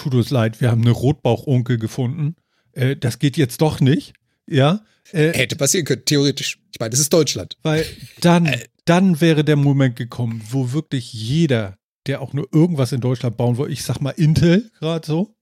tut 0.01 0.15
uns 0.15 0.31
leid, 0.31 0.61
wir 0.61 0.71
haben 0.71 0.81
eine 0.81 0.93
Rotbauchunkel 0.93 1.79
gefunden. 1.79 2.37
Äh, 2.73 2.97
das 2.97 3.19
geht 3.19 3.37
jetzt 3.37 3.61
doch 3.61 3.81
nicht. 3.81 4.15
Ja. 4.49 4.81
Äh, 5.13 5.33
Hätte 5.33 5.57
passieren 5.57 5.85
können, 5.85 6.05
theoretisch. 6.05 6.59
Ich 6.73 6.81
meine, 6.81 6.91
das 6.91 7.01
ist 7.01 7.13
Deutschland. 7.13 7.57
Weil 7.63 7.85
dann, 8.21 8.51
dann 8.87 9.21
wäre 9.21 9.45
der 9.45 9.57
Moment 9.57 9.97
gekommen, 9.97 10.43
wo 10.51 10.73
wirklich 10.73 11.13
jeder, 11.13 11.77
der 12.07 12.23
auch 12.23 12.33
nur 12.33 12.49
irgendwas 12.53 12.93
in 12.93 13.01
Deutschland 13.01 13.37
bauen 13.37 13.59
wollte, 13.59 13.73
ich 13.73 13.85
sag 13.85 14.01
mal 14.01 14.11
Intel 14.11 14.71
gerade 14.79 15.07
so, 15.07 15.37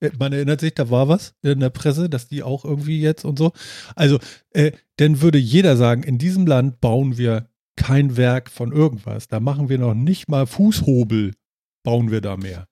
äh, 0.00 0.10
man 0.18 0.32
erinnert 0.32 0.60
sich, 0.60 0.74
da 0.74 0.90
war 0.90 1.08
was 1.08 1.34
in 1.42 1.60
der 1.60 1.70
Presse, 1.70 2.08
dass 2.08 2.28
die 2.28 2.42
auch 2.42 2.64
irgendwie 2.64 3.00
jetzt 3.00 3.24
und 3.24 3.38
so. 3.38 3.52
Also, 3.96 4.20
äh, 4.50 4.72
dann 4.96 5.20
würde 5.22 5.38
jeder 5.38 5.76
sagen, 5.76 6.04
in 6.04 6.18
diesem 6.18 6.46
Land 6.46 6.80
bauen 6.80 7.18
wir 7.18 7.48
kein 7.76 8.16
Werk 8.16 8.48
von 8.48 8.70
irgendwas. 8.70 9.26
Da 9.26 9.40
machen 9.40 9.68
wir 9.68 9.78
noch 9.78 9.94
nicht 9.94 10.28
mal 10.28 10.46
Fußhobel, 10.46 11.32
bauen 11.82 12.12
wir 12.12 12.20
da 12.20 12.36
mehr. 12.36 12.68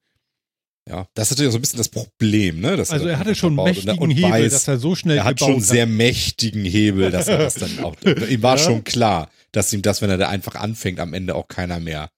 Ja, 0.89 1.07
das 1.13 1.27
ist 1.31 1.37
natürlich 1.37 1.53
so 1.53 1.57
ein 1.57 1.61
bisschen 1.61 1.77
das 1.77 1.87
Problem, 1.89 2.59
ne? 2.59 2.75
dass 2.75 2.91
Also 2.91 3.05
das 3.05 3.13
er 3.13 3.19
hatte 3.19 3.35
schon 3.35 3.55
baut 3.55 3.67
mächtigen 3.67 3.97
und 3.99 4.11
Hebel, 4.11 4.31
weiß, 4.31 4.51
dass 4.51 4.67
er 4.67 4.77
so 4.79 4.95
schnell 4.95 5.17
er 5.17 5.23
hat 5.23 5.39
schon 5.39 5.53
einen 5.53 5.61
sehr 5.61 5.85
mächtigen 5.85 6.65
Hebel, 6.65 7.09
dass 7.09 7.29
er 7.29 7.37
das 7.37 7.53
dann 7.55 7.79
auch. 7.79 7.95
Ihm 8.29 8.41
war 8.43 8.57
Ja. 8.57 8.63
schon 8.63 8.83
klar, 8.83 9.29
dass 9.53 9.71
ihm 9.71 9.81
das, 9.81 10.01
wenn 10.01 10.09
er 10.09 10.17
da 10.17 10.27
einfach 10.27 10.55
anfängt, 10.55 10.99
am 10.99 11.13
Ende 11.13 11.35
auch 11.35 11.47
keiner 11.47 11.79
mehr, 11.79 12.09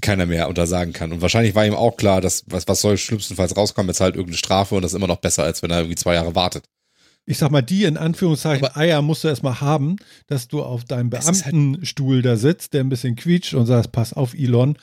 keiner 0.00 0.24
mehr 0.24 0.48
untersagen 0.48 0.92
kann. 0.94 1.12
Und 1.12 1.20
wahrscheinlich 1.20 1.54
war 1.54 1.66
ihm 1.66 1.74
auch 1.74 1.96
klar, 1.98 2.20
dass 2.22 2.44
was, 2.46 2.66
was 2.68 2.80
soll 2.80 2.96
schlimmstenfalls 2.96 3.54
rauskommen, 3.56 3.88
jetzt 3.90 4.00
halt 4.00 4.14
irgendeine 4.14 4.38
Strafe 4.38 4.74
und 4.74 4.82
das 4.82 4.92
ist 4.92 4.96
immer 4.96 5.06
noch 5.08 5.16
besser, 5.20 5.42
als 5.44 5.62
wenn 5.62 5.70
er 5.70 5.78
irgendwie 5.80 5.96
zwei 5.96 6.14
Jahre 6.14 6.34
wartet. 6.34 6.64
ich 7.26 7.36
sag 7.36 7.50
mal, 7.50 7.60
die 7.60 7.84
in 7.84 7.98
Anführungszeichen 7.98 8.64
Aber- 8.64 8.76
Eier 8.78 9.02
musst 9.02 9.24
du 9.24 9.28
erstmal 9.28 9.60
haben, 9.60 9.96
dass 10.28 10.48
du 10.48 10.62
auf 10.62 10.84
deinem 10.84 11.10
halt- 11.12 11.24
Beamtenstuhl 11.24 12.22
da 12.22 12.36
sitzt, 12.38 12.72
der 12.72 12.80
ein 12.82 12.88
bisschen 12.88 13.16
quietscht 13.16 13.52
und 13.52 13.66
sagst, 13.66 13.92
pass 13.92 14.14
auf, 14.14 14.32
Elon. 14.32 14.78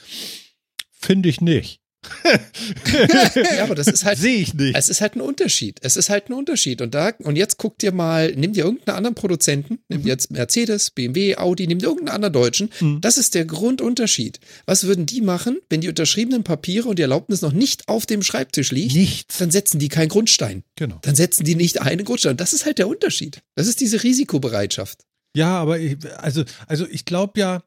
Finde 0.92 1.30
ich 1.30 1.42
nicht. 1.42 1.80
Ja, 3.58 3.64
aber 3.64 3.76
das 3.76 3.88
ist 3.88 4.06
halt, 4.06 4.18
Sehe 4.18 4.38
ich 4.38 4.54
nicht. 4.54 4.76
es 4.76 4.90
ist 4.90 5.02
halt 5.02 5.16
ein 5.16 5.22
Unterschied. 5.22 5.80
Es 5.82 5.98
ist 5.98 6.10
halt 6.10 6.30
ein 6.30 6.34
Unterschied. 6.34 6.82
Und 6.82 6.94
da, 6.96 7.12
und 7.20 7.36
jetzt 7.36 7.58
guck 7.58 7.78
dir 7.80 7.92
mal, 7.92 8.34
nimm 8.36 8.54
dir 8.54 8.66
irgendeinen 8.66 8.98
anderen 8.98 9.16
Produzenten, 9.16 9.80
nimm 9.90 10.04
dir 10.04 10.10
jetzt 10.10 10.32
Mercedes, 10.32 10.92
BMW, 10.92 11.36
Audi, 11.38 11.68
nimm 11.68 11.80
dir 11.80 11.88
irgendeinen 11.88 12.16
anderen 12.16 12.34
Deutschen. 12.34 12.70
Mhm. 12.80 13.02
Das 13.02 13.18
ist 13.18 13.36
der 13.36 13.46
Grundunterschied. 13.46 14.40
Was 14.66 14.86
würden 14.86 15.06
die 15.06 15.22
machen, 15.22 15.58
wenn 15.70 15.82
die 15.82 15.90
unterschriebenen 15.90 16.44
Papiere 16.44 16.88
und 16.90 16.98
die 17.00 17.04
Erlaubnis 17.04 17.42
noch 17.42 17.54
nicht 17.54 17.88
auf 17.88 18.06
dem 18.06 18.24
Schreibtisch 18.24 18.72
liegt? 18.72 18.96
Nichts. 18.96 19.38
Dann 19.38 19.52
setzen 19.52 19.80
die 19.80 19.90
keinen 19.90 20.10
Grundstein. 20.10 20.64
Genau. 20.76 21.00
Dann 21.02 21.16
setzen 21.16 21.44
die 21.46 21.56
nicht 21.56 21.82
einen 21.82 22.06
Grundstein. 22.06 22.38
Das 22.38 22.54
ist 22.54 22.66
halt 22.66 22.78
der 22.78 22.88
Unterschied. 22.88 23.42
Das 23.56 23.68
ist 23.68 23.82
diese 23.82 24.04
Risikobereitschaft. 24.04 25.00
Ja, 25.36 25.58
aber 25.60 25.80
ich, 25.80 25.98
also, 26.18 26.44
also 26.68 26.86
ich 26.90 27.06
glaube 27.06 27.40
ja, 27.40 27.64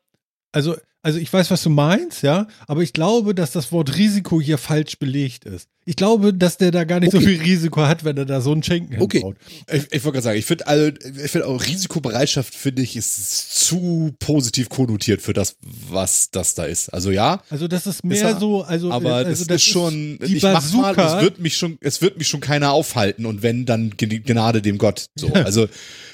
also, 0.52 0.76
also 1.02 1.18
ich 1.18 1.32
weiß, 1.32 1.50
was 1.50 1.62
du 1.62 1.70
meinst, 1.70 2.22
ja, 2.22 2.46
aber 2.66 2.82
ich 2.82 2.92
glaube, 2.92 3.34
dass 3.34 3.52
das 3.52 3.70
Wort 3.72 3.96
Risiko 3.96 4.40
hier 4.40 4.58
falsch 4.58 4.98
belegt 4.98 5.44
ist. 5.44 5.68
Ich 5.84 5.96
glaube, 5.96 6.34
dass 6.34 6.58
der 6.58 6.70
da 6.70 6.84
gar 6.84 7.00
nicht 7.00 7.12
so 7.12 7.18
Okay. 7.18 7.28
viel 7.28 7.40
Risiko 7.42 7.80
hat, 7.82 8.04
wenn 8.04 8.16
er 8.18 8.26
da 8.26 8.40
so 8.42 8.52
einen 8.52 8.62
Schenken 8.62 9.00
Okay. 9.00 9.18
hinbaut. 9.20 9.36
Ich, 9.72 9.84
ich 9.90 10.04
wollte 10.04 10.16
gerade 10.16 10.22
sagen, 10.22 10.38
ich 10.38 10.44
finde 10.44 10.66
also, 10.66 10.88
ich 11.24 11.30
finde 11.30 11.46
auch 11.46 11.64
Risikobereitschaft, 11.64 12.54
finde 12.54 12.82
ich, 12.82 12.94
ist 12.96 13.66
zu 13.66 14.12
positiv 14.18 14.68
konnotiert 14.68 15.22
für 15.22 15.32
das, 15.32 15.56
was 15.62 16.30
das 16.30 16.54
da 16.54 16.64
ist. 16.64 16.90
Also 16.92 17.10
ja, 17.10 17.42
Also 17.48 17.68
das 17.68 17.86
ist 17.86 17.96
Ist 17.96 18.04
mehr 18.04 18.22
er- 18.22 18.38
so, 18.40 18.62
also, 18.62 18.90
aber 18.92 19.14
also 19.14 19.44
das, 19.46 19.62
ist 19.62 19.68
schon, 19.70 20.18
die 20.18 20.36
ich 20.36 20.42
mach 20.42 20.52
mal, 20.74 20.94
Bazooka. 20.94 21.16
es 21.18 21.22
wird 21.22 21.38
mich 21.38 21.56
schon, 21.56 21.78
es 21.80 22.02
wird 22.02 22.18
mich 22.18 22.28
schon 22.28 22.40
keiner 22.40 22.72
aufhalten 22.72 23.24
und 23.24 23.42
wenn, 23.42 23.64
dann 23.64 23.94
Gnade 23.96 24.60
dem 24.60 24.76
Gott. 24.78 25.06
So, 25.16 25.28
also, 25.32 25.68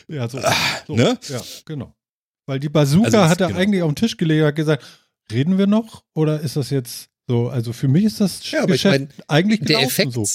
Ja, 0.09 0.28
so, 0.28 0.39
so. 0.87 0.95
ne? 0.95 1.18
Ja, 1.28 1.41
genau. 1.64 1.95
Weil 2.47 2.61
die 2.61 2.68
Bazooka 2.68 3.07
Also 3.07 3.24
hat 3.24 3.40
er 3.40 3.49
genau. 3.49 3.61
eigentlich 3.61 3.82
auf 3.82 3.90
den 3.92 3.97
Tisch 3.97 4.16
gelegt 4.16 4.42
und 4.42 4.47
hat 4.49 4.57
gesagt, 4.57 4.84
reden 5.32 5.59
wir 5.59 5.66
noch 5.66 6.05
oder 6.14 6.40
ist 6.40 6.57
das 6.57 6.70
jetzt 6.70 7.09
so? 7.26 7.49
Also 7.49 7.72
für 7.72 7.88
mich 7.88 8.05
ist 8.05 8.20
das 8.20 8.51
Ja, 8.51 8.62
aber 8.62 8.74
ich 8.74 8.82
Geschäft 8.82 9.01
mein, 9.16 9.24
eigentlich 9.28 9.61
Der 9.61 9.80
Effekt, 9.80 10.12
so. 10.12 10.26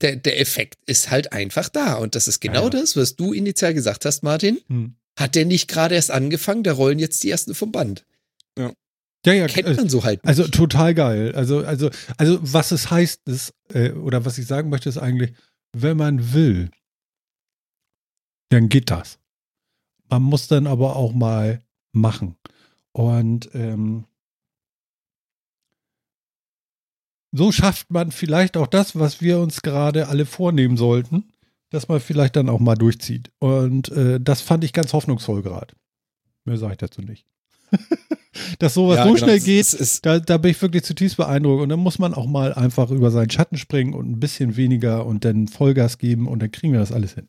der, 0.00 0.16
der 0.16 0.40
Effekt 0.40 0.78
ist 0.86 1.10
halt 1.10 1.32
einfach 1.32 1.68
da. 1.68 1.94
Und 1.94 2.14
das 2.14 2.28
ist 2.28 2.40
genau 2.40 2.58
Ja, 2.58 2.64
ja. 2.64 2.70
das, 2.70 2.96
was 2.96 3.14
du 3.16 3.32
initial 3.32 3.74
gesagt 3.74 4.04
hast, 4.04 4.22
Martin. 4.22 4.58
Hm. 4.68 4.96
Hat 5.18 5.34
der 5.34 5.46
nicht 5.46 5.68
gerade 5.68 5.94
erst 5.94 6.10
angefangen? 6.10 6.62
Da 6.62 6.72
rollen 6.72 6.98
jetzt 6.98 7.22
die 7.22 7.30
ersten 7.30 7.54
vom 7.54 7.72
Band. 7.72 8.04
Ja, 9.24 9.32
ja, 9.32 9.46
Kennt 9.48 9.66
äh, 9.66 9.74
man 9.74 9.88
so 9.88 10.04
halt. 10.04 10.20
also 10.24 10.46
total 10.46 10.94
geil. 10.94 11.32
Also, 11.34 11.64
also, 11.64 11.90
also 12.16 12.38
was 12.42 12.70
es 12.70 12.90
heißt, 12.92 13.26
ist, 13.26 13.54
äh, 13.72 13.90
oder 13.90 14.24
was 14.24 14.38
ich 14.38 14.46
sagen 14.46 14.68
möchte, 14.70 14.88
ist 14.88 14.98
eigentlich, 14.98 15.32
wenn 15.72 15.96
man 15.96 16.32
will, 16.32 16.70
dann 18.50 18.68
geht 18.68 18.88
das. 18.90 19.18
Man 20.08 20.22
muss 20.22 20.48
dann 20.48 20.66
aber 20.66 20.96
auch 20.96 21.12
mal 21.12 21.62
machen. 21.92 22.36
Und 22.92 23.50
ähm, 23.54 24.04
so 27.32 27.52
schafft 27.52 27.90
man 27.90 28.10
vielleicht 28.12 28.56
auch 28.56 28.66
das, 28.66 28.98
was 28.98 29.20
wir 29.20 29.38
uns 29.40 29.62
gerade 29.62 30.08
alle 30.08 30.24
vornehmen 30.26 30.76
sollten, 30.76 31.24
dass 31.70 31.88
man 31.88 32.00
vielleicht 32.00 32.36
dann 32.36 32.48
auch 32.48 32.60
mal 32.60 32.76
durchzieht. 32.76 33.30
Und 33.38 33.88
äh, 33.90 34.20
das 34.20 34.40
fand 34.40 34.64
ich 34.64 34.72
ganz 34.72 34.92
hoffnungsvoll 34.92 35.42
gerade. 35.42 35.74
Mehr 36.44 36.56
sage 36.56 36.72
ich 36.74 36.78
dazu 36.78 37.02
nicht. 37.02 37.26
dass 38.60 38.74
sowas 38.74 38.98
Ja, 38.98 39.02
so 39.04 39.12
genau, 39.14 39.24
schnell 39.24 39.36
es- 39.38 39.44
geht, 39.44 39.60
es 39.60 39.74
ist- 39.74 40.06
da, 40.06 40.20
da 40.20 40.38
bin 40.38 40.52
ich 40.52 40.62
wirklich 40.62 40.84
zutiefst 40.84 41.16
beeindruckt. 41.16 41.62
Und 41.62 41.68
dann 41.68 41.80
muss 41.80 41.98
man 41.98 42.14
auch 42.14 42.26
mal 42.26 42.54
einfach 42.54 42.90
über 42.90 43.10
seinen 43.10 43.30
Schatten 43.30 43.58
springen 43.58 43.92
und 43.92 44.08
ein 44.08 44.20
bisschen 44.20 44.56
weniger 44.56 45.04
und 45.04 45.24
dann 45.24 45.48
Vollgas 45.48 45.98
geben 45.98 46.28
und 46.28 46.40
dann 46.40 46.52
kriegen 46.52 46.72
wir 46.72 46.80
das 46.80 46.92
alles 46.92 47.14
hin. 47.14 47.28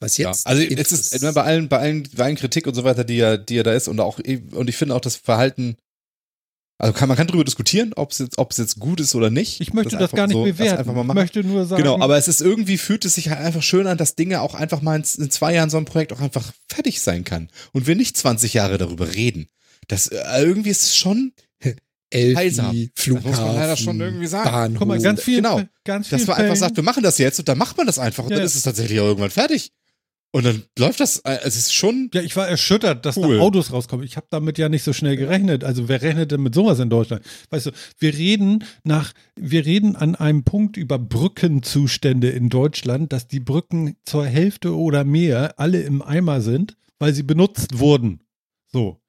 Was 0.00 0.16
Ja, 0.18 0.28
jetzt? 0.28 0.46
also 0.46 0.62
es 0.62 0.92
ist 0.92 1.14
ich 1.14 1.22
meine, 1.22 1.32
bei 1.32 1.42
allen, 1.42 1.68
bei 1.68 1.78
allen, 1.78 2.08
bei 2.14 2.24
allen 2.24 2.36
Kritik 2.36 2.66
und 2.66 2.74
so 2.74 2.84
weiter, 2.84 3.04
die 3.04 3.16
ja, 3.16 3.36
die 3.36 3.54
ja 3.54 3.62
da 3.62 3.72
ist 3.72 3.88
und 3.88 3.98
auch 4.00 4.18
und 4.18 4.68
ich 4.68 4.76
finde 4.76 4.94
auch 4.94 5.00
das 5.00 5.16
Verhalten, 5.16 5.76
also 6.78 6.92
kann 6.92 7.08
man 7.08 7.16
kann 7.16 7.26
darüber 7.26 7.44
diskutieren, 7.44 7.94
ob 7.96 8.10
es 8.10 8.18
jetzt, 8.18 8.36
ob 8.36 8.50
es 8.50 8.58
jetzt 8.58 8.78
gut 8.78 9.00
ist 9.00 9.14
oder 9.14 9.30
nicht. 9.30 9.62
Ich 9.62 9.72
möchte 9.72 9.92
das, 9.92 10.02
einfach 10.02 10.16
gar 10.16 10.26
nicht 10.26 10.34
so, 10.34 10.44
das 10.46 10.56
bewerten. 10.56 10.78
Einfach 10.78 10.92
mal 10.92 11.00
ich 11.00 11.06
machen. 11.06 11.18
möchte 11.18 11.44
nur 11.44 11.64
sagen, 11.64 11.82
Genau, 11.82 11.98
aber 12.00 12.18
es 12.18 12.28
ist 12.28 12.42
irgendwie 12.42 12.76
fühlt 12.76 13.06
es 13.06 13.14
sich 13.14 13.30
halt 13.30 13.40
einfach 13.40 13.62
schön 13.62 13.86
an, 13.86 13.96
dass 13.96 14.14
Dinge 14.14 14.42
auch 14.42 14.54
einfach 14.54 14.82
mal 14.82 14.96
in, 14.96 15.22
in 15.22 15.30
zwei 15.30 15.54
Jahren 15.54 15.70
so 15.70 15.78
ein 15.78 15.86
Projekt 15.86 16.12
auch 16.12 16.20
einfach 16.20 16.52
fertig 16.68 17.00
sein 17.00 17.24
kann 17.24 17.48
und 17.72 17.86
wir 17.86 17.96
nicht 17.96 18.16
20 18.16 18.52
Jahre 18.52 18.76
darüber 18.76 19.14
reden. 19.14 19.48
Das 19.88 20.08
äh, 20.08 20.18
irgendwie 20.42 20.70
ist 20.70 20.82
es 20.82 20.96
schon, 20.96 21.32
heilsam. 22.14 22.66
Elfi, 22.66 22.90
Das 22.94 23.06
muss 23.06 23.22
Flughafen, 23.22 23.44
man 23.46 23.54
leider 23.54 23.76
schon 23.76 24.00
irgendwie 24.00 24.26
sagen. 24.26 24.50
Bahnhof. 24.50 24.78
guck 24.78 24.88
mal, 24.88 25.00
ganz 25.00 25.22
viel, 25.22 25.36
genau. 25.36 25.62
ganz 25.84 26.08
viel 26.08 26.18
dass 26.18 26.26
wir 26.26 26.36
einfach 26.36 26.56
sagt, 26.56 26.76
wir 26.76 26.84
machen 26.84 27.02
das 27.02 27.18
jetzt 27.18 27.38
und 27.38 27.48
dann 27.48 27.58
macht 27.58 27.76
man 27.76 27.86
das 27.86 27.98
einfach 27.98 28.24
und 28.24 28.30
Ja, 28.30 28.36
dann 28.36 28.42
ja. 28.42 28.46
ist 28.46 28.54
es 28.54 28.62
tatsächlich 28.62 29.00
auch 29.00 29.06
irgendwann 29.06 29.30
fertig. 29.30 29.72
Und 30.36 30.44
dann 30.44 30.62
läuft 30.78 31.00
das, 31.00 31.20
äh, 31.20 31.38
es 31.44 31.56
ist 31.56 31.72
schon, 31.72 32.10
Ja, 32.12 32.20
ich 32.20 32.36
war 32.36 32.46
erschüttert, 32.46 33.06
dass 33.06 33.16
Cool. 33.16 33.38
da 33.38 33.42
Autos 33.42 33.72
rauskommen. 33.72 34.04
Ich 34.04 34.18
habe 34.18 34.26
damit 34.28 34.58
ja 34.58 34.68
nicht 34.68 34.82
so 34.82 34.92
schnell 34.92 35.16
gerechnet. 35.16 35.64
Also 35.64 35.88
wer 35.88 36.02
rechnet 36.02 36.30
denn 36.30 36.42
mit 36.42 36.54
sowas 36.54 36.78
in 36.78 36.90
Deutschland? 36.90 37.24
Weißt 37.48 37.66
du, 37.66 37.70
wir 37.98 38.12
reden 38.12 38.62
nach, 38.84 39.14
wir 39.34 39.64
reden 39.64 39.96
an 39.96 40.14
einem 40.14 40.44
Punkt 40.44 40.76
über 40.76 40.98
Brückenzustände 40.98 42.28
in 42.28 42.50
Deutschland, 42.50 43.14
dass 43.14 43.28
die 43.28 43.40
Brücken 43.40 43.96
zur 44.04 44.26
Hälfte 44.26 44.76
oder 44.76 45.04
mehr 45.04 45.58
alle 45.58 45.80
im 45.80 46.02
Eimer 46.02 46.42
sind, 46.42 46.76
weil 46.98 47.14
sie 47.14 47.22
benutzt 47.22 47.78
wurden. 47.78 48.20
So. 48.70 49.00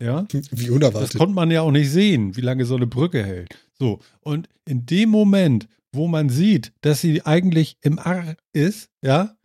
Ja. 0.00 0.24
Wie 0.30 0.40
Das 0.66 0.70
unerwartet. 0.70 1.18
konnte 1.18 1.34
man 1.34 1.50
ja 1.50 1.62
auch 1.62 1.70
nicht 1.72 1.90
sehen, 1.90 2.36
wie 2.36 2.42
lange 2.42 2.64
so 2.64 2.76
eine 2.76 2.86
Brücke 2.86 3.24
hält. 3.24 3.48
So. 3.78 3.98
Und 4.20 4.48
in 4.66 4.86
dem 4.86 5.08
Moment, 5.08 5.66
wo 5.92 6.06
man 6.06 6.28
sieht, 6.28 6.72
dass 6.82 7.00
sie 7.00 7.22
eigentlich 7.24 7.76
im 7.80 7.98
Arr 7.98 8.36
ist, 8.52 8.90
ja, 9.02 9.35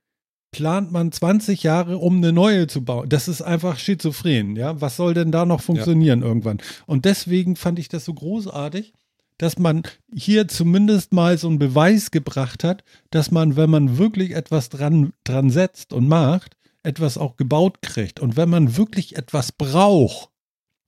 plant 0.52 0.92
man 0.92 1.12
20 1.12 1.64
Jahre, 1.64 1.98
um 1.98 2.18
eine 2.18 2.34
neue 2.34 2.68
zu 2.68 2.84
bauen. 2.84 3.10
Das 3.10 3.28
ist 3.28 3.42
einfach 3.42 3.80
schizophren, 3.80 4.56
ja. 4.56 4.80
Was 4.80 4.98
soll 4.98 5.14
denn 5.14 5.32
da 5.32 5.46
noch 5.46 5.62
funktionieren 5.62 6.22
irgendwann? 6.22 6.62
Und 6.86 7.06
deswegen 7.06 7.56
fand 7.56 7.80
ich 7.80 7.90
das 7.90 8.06
so 8.06 8.14
großartig, 8.14 8.94
dass 9.38 9.58
man 9.58 9.84
hier 10.14 10.48
zumindest 10.48 11.14
mal 11.14 11.38
so 11.38 11.48
einen 11.48 11.58
Beweis 11.58 12.12
gebracht 12.12 12.64
hat, 12.64 12.84
dass 13.10 13.32
man, 13.32 13.56
wenn 13.56 13.70
man 13.70 13.98
wirklich 13.98 14.36
etwas 14.36 14.70
dran, 14.70 15.14
dran 15.24 15.50
setzt 15.50 15.94
und 15.94 16.08
macht, 16.08 16.58
etwas 16.84 17.18
auch 17.18 17.38
gebaut 17.38 17.82
kriegt. 17.82 18.20
Und 18.20 18.36
wenn 18.36 18.50
man 18.50 18.78
wirklich 18.78 19.18
etwas 19.18 19.52
braucht, 19.52 20.30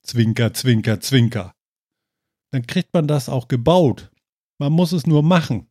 Zwinker, 0.03 0.53
Zwinker, 0.53 0.99
Zwinker, 0.99 1.55
dann 2.51 2.67
kriegt 2.67 2.93
man 2.93 3.07
das 3.07 3.29
auch 3.29 3.47
gebaut. 3.47 4.11
Man 4.59 4.73
muss 4.73 4.91
es 4.91 5.07
nur 5.07 5.23
machen. 5.23 5.67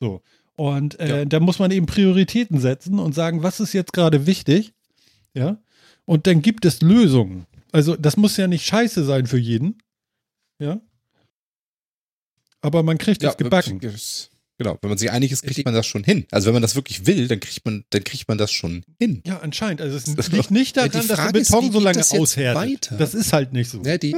So. 0.00 0.22
Und 0.56 0.98
äh, 1.00 1.08
Ja. 1.20 1.24
da 1.24 1.40
muss 1.40 1.58
man 1.58 1.70
eben 1.70 1.86
Prioritäten 1.86 2.60
setzen 2.60 2.98
und 2.98 3.14
sagen, 3.14 3.42
was 3.42 3.60
ist 3.60 3.72
jetzt 3.72 3.92
gerade 3.92 4.26
wichtig? 4.26 4.72
Ja. 5.34 5.58
Und 6.04 6.26
dann 6.26 6.42
gibt 6.42 6.64
es 6.64 6.80
Lösungen. 6.80 7.46
Also, 7.72 7.96
das 7.96 8.16
muss 8.16 8.36
ja 8.36 8.46
nicht 8.46 8.64
scheiße 8.66 9.04
sein 9.04 9.26
für 9.26 9.38
jeden. 9.38 9.78
Ja. 10.60 10.80
Aber 12.60 12.82
man 12.82 12.98
kriegt 12.98 13.22
es 13.22 13.36
gebacken. 13.36 13.80
das- 13.80 14.30
Genau, 14.56 14.78
wenn 14.82 14.88
man 14.88 14.98
sich 14.98 15.10
einig 15.10 15.32
ist, 15.32 15.42
kriegt 15.42 15.64
man 15.64 15.74
das 15.74 15.84
schon 15.84 16.04
hin. 16.04 16.26
Also 16.30 16.46
wenn 16.46 16.52
man 16.52 16.62
das 16.62 16.76
wirklich 16.76 17.08
will, 17.08 17.26
dann 17.26 17.40
kriegt 17.40 17.64
man, 17.64 17.84
dann 17.90 18.04
kriegt 18.04 18.28
man 18.28 18.38
das 18.38 18.52
schon 18.52 18.84
hin. 19.00 19.20
Ja, 19.26 19.40
anscheinend. 19.40 19.80
Also 19.80 19.96
es 19.96 20.30
liegt 20.30 20.52
nicht 20.52 20.76
Ja, 20.76 20.86
daran, 20.86 21.02
die 21.02 21.08
dass 21.08 21.16
der 21.16 21.26
ist, 21.40 21.50
Beton 21.50 21.64
wie 21.68 21.72
so 21.72 21.80
lange 21.80 21.98
das 21.98 22.12
aushärtet. 22.12 22.62
weiter? 22.62 22.96
Das 22.96 23.14
ist 23.14 23.32
halt 23.32 23.52
nicht 23.52 23.68
so. 23.68 23.82
Ja, 23.82 23.98
die, 23.98 24.16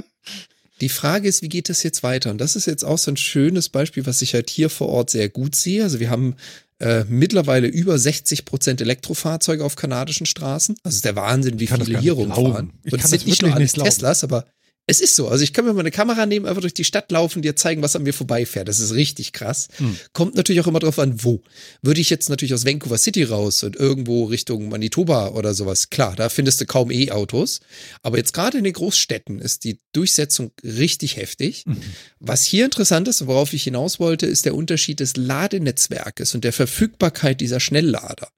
die 0.80 0.88
Frage 0.88 1.28
ist, 1.28 1.42
wie 1.42 1.48
geht 1.48 1.68
das 1.68 1.82
jetzt 1.82 2.02
weiter? 2.02 2.30
Und 2.30 2.38
das 2.38 2.56
ist 2.56 2.66
jetzt 2.66 2.84
auch 2.84 2.98
so 2.98 3.10
ein 3.10 3.16
schönes 3.16 3.68
Beispiel, 3.68 4.06
was 4.06 4.22
ich 4.22 4.34
halt 4.34 4.50
hier 4.50 4.68
vor 4.68 4.88
Ort 4.88 5.10
sehr 5.10 5.28
gut 5.28 5.54
sehe. 5.54 5.82
Also 5.82 6.00
wir 6.00 6.10
haben 6.10 6.36
äh, 6.78 7.04
mittlerweile 7.04 7.66
über 7.66 7.98
60 7.98 8.44
Prozent 8.44 8.80
Elektrofahrzeuge 8.82 9.64
auf 9.64 9.76
kanadischen 9.76 10.26
Straßen. 10.26 10.76
Also 10.82 10.96
ist 10.96 11.04
der 11.04 11.16
Wahnsinn, 11.16 11.58
wie 11.58 11.66
viele 11.66 11.98
hier 11.98 12.12
rumfahren. 12.12 12.74
Und 12.84 13.02
es 13.02 13.10
sind 13.10 13.26
nicht 13.26 13.42
nur 13.42 13.54
alles. 13.54 13.72
Teslas, 13.72 14.22
aber 14.22 14.44
es 14.88 15.00
ist 15.00 15.16
so. 15.16 15.28
Also 15.28 15.42
ich 15.42 15.52
kann 15.52 15.64
mir 15.64 15.72
mal 15.72 15.80
eine 15.80 15.90
Kamera 15.90 16.26
nehmen, 16.26 16.46
einfach 16.46 16.60
durch 16.60 16.74
die 16.74 16.84
Stadt 16.84 17.10
laufen, 17.10 17.42
dir 17.42 17.56
zeigen, 17.56 17.82
was 17.82 17.96
an 17.96 18.04
mir 18.04 18.14
vorbeifährt. 18.14 18.68
Das 18.68 18.78
ist 18.78 18.94
richtig 18.94 19.32
krass. 19.32 19.66
Hm. 19.78 19.96
Kommt 20.12 20.36
natürlich 20.36 20.60
auch 20.62 20.68
immer 20.68 20.78
drauf 20.78 21.00
an, 21.00 21.24
wo. 21.24 21.42
Würde 21.82 22.00
ich 22.00 22.08
jetzt 22.08 22.30
natürlich 22.30 22.54
aus 22.54 22.64
Vancouver 22.64 22.98
City 22.98 23.24
raus 23.24 23.64
und 23.64 23.74
irgendwo 23.74 24.24
Richtung 24.24 24.68
Manitoba 24.68 25.28
oder 25.30 25.54
sowas, 25.54 25.90
klar, 25.90 26.14
da 26.14 26.28
findest 26.28 26.60
du 26.60 26.66
kaum 26.66 26.92
E-Autos. 26.92 27.60
Aber 28.02 28.16
jetzt 28.16 28.32
gerade 28.32 28.58
in 28.58 28.64
den 28.64 28.74
Großstädten 28.74 29.40
ist 29.40 29.64
die 29.64 29.80
Durchsetzung 29.92 30.52
richtig 30.62 31.16
heftig. 31.16 31.64
Mhm. 31.66 31.82
Was 32.20 32.44
hier 32.44 32.64
interessant 32.64 33.08
ist, 33.08 33.26
worauf 33.26 33.52
ich 33.52 33.64
hinaus 33.64 33.98
wollte, 33.98 34.26
ist 34.26 34.44
der 34.44 34.54
Unterschied 34.54 35.00
des 35.00 35.16
Ladenetzwerkes 35.16 36.34
und 36.34 36.44
der 36.44 36.52
Verfügbarkeit 36.52 37.40
dieser 37.40 37.58
Schnelllader. 37.58 38.28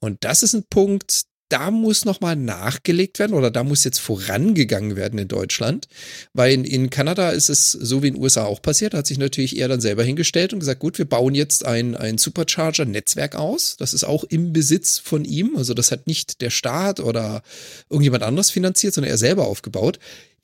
Und 0.00 0.24
das 0.24 0.42
ist 0.42 0.54
ein 0.54 0.64
Punkt, 0.68 1.24
da 1.48 1.70
muss 1.70 2.04
nochmal 2.04 2.36
nachgelegt 2.36 3.18
werden 3.18 3.34
oder 3.34 3.50
da 3.50 3.64
muss 3.64 3.84
jetzt 3.84 3.98
vorangegangen 3.98 4.96
werden 4.96 5.18
in 5.18 5.28
Deutschland, 5.28 5.88
weil 6.32 6.52
in, 6.52 6.64
in 6.64 6.90
Kanada 6.90 7.30
ist 7.30 7.50
es 7.50 7.72
so 7.72 8.02
wie 8.02 8.08
in 8.08 8.14
den 8.14 8.22
USA 8.22 8.44
auch 8.44 8.62
passiert, 8.62 8.94
hat 8.94 9.06
sich 9.06 9.18
natürlich 9.18 9.58
er 9.58 9.68
dann 9.68 9.80
selber 9.80 10.04
hingestellt 10.04 10.52
und 10.52 10.60
gesagt, 10.60 10.80
gut, 10.80 10.98
wir 10.98 11.04
bauen 11.04 11.34
jetzt 11.34 11.64
ein, 11.64 11.96
ein 11.96 12.18
Supercharger-Netzwerk 12.18 13.36
aus. 13.36 13.76
Das 13.78 13.92
ist 13.92 14.04
auch 14.04 14.24
im 14.24 14.52
Besitz 14.52 14.98
von 14.98 15.24
ihm, 15.24 15.56
also 15.56 15.74
das 15.74 15.90
hat 15.90 16.06
nicht 16.06 16.40
der 16.40 16.50
Staat 16.50 17.00
oder 17.00 17.42
irgendjemand 17.90 18.22
anderes 18.22 18.50
finanziert, 18.50 18.94
sondern 18.94 19.10
er 19.10 19.18
selber 19.18 19.46
aufgebaut. 19.46 19.98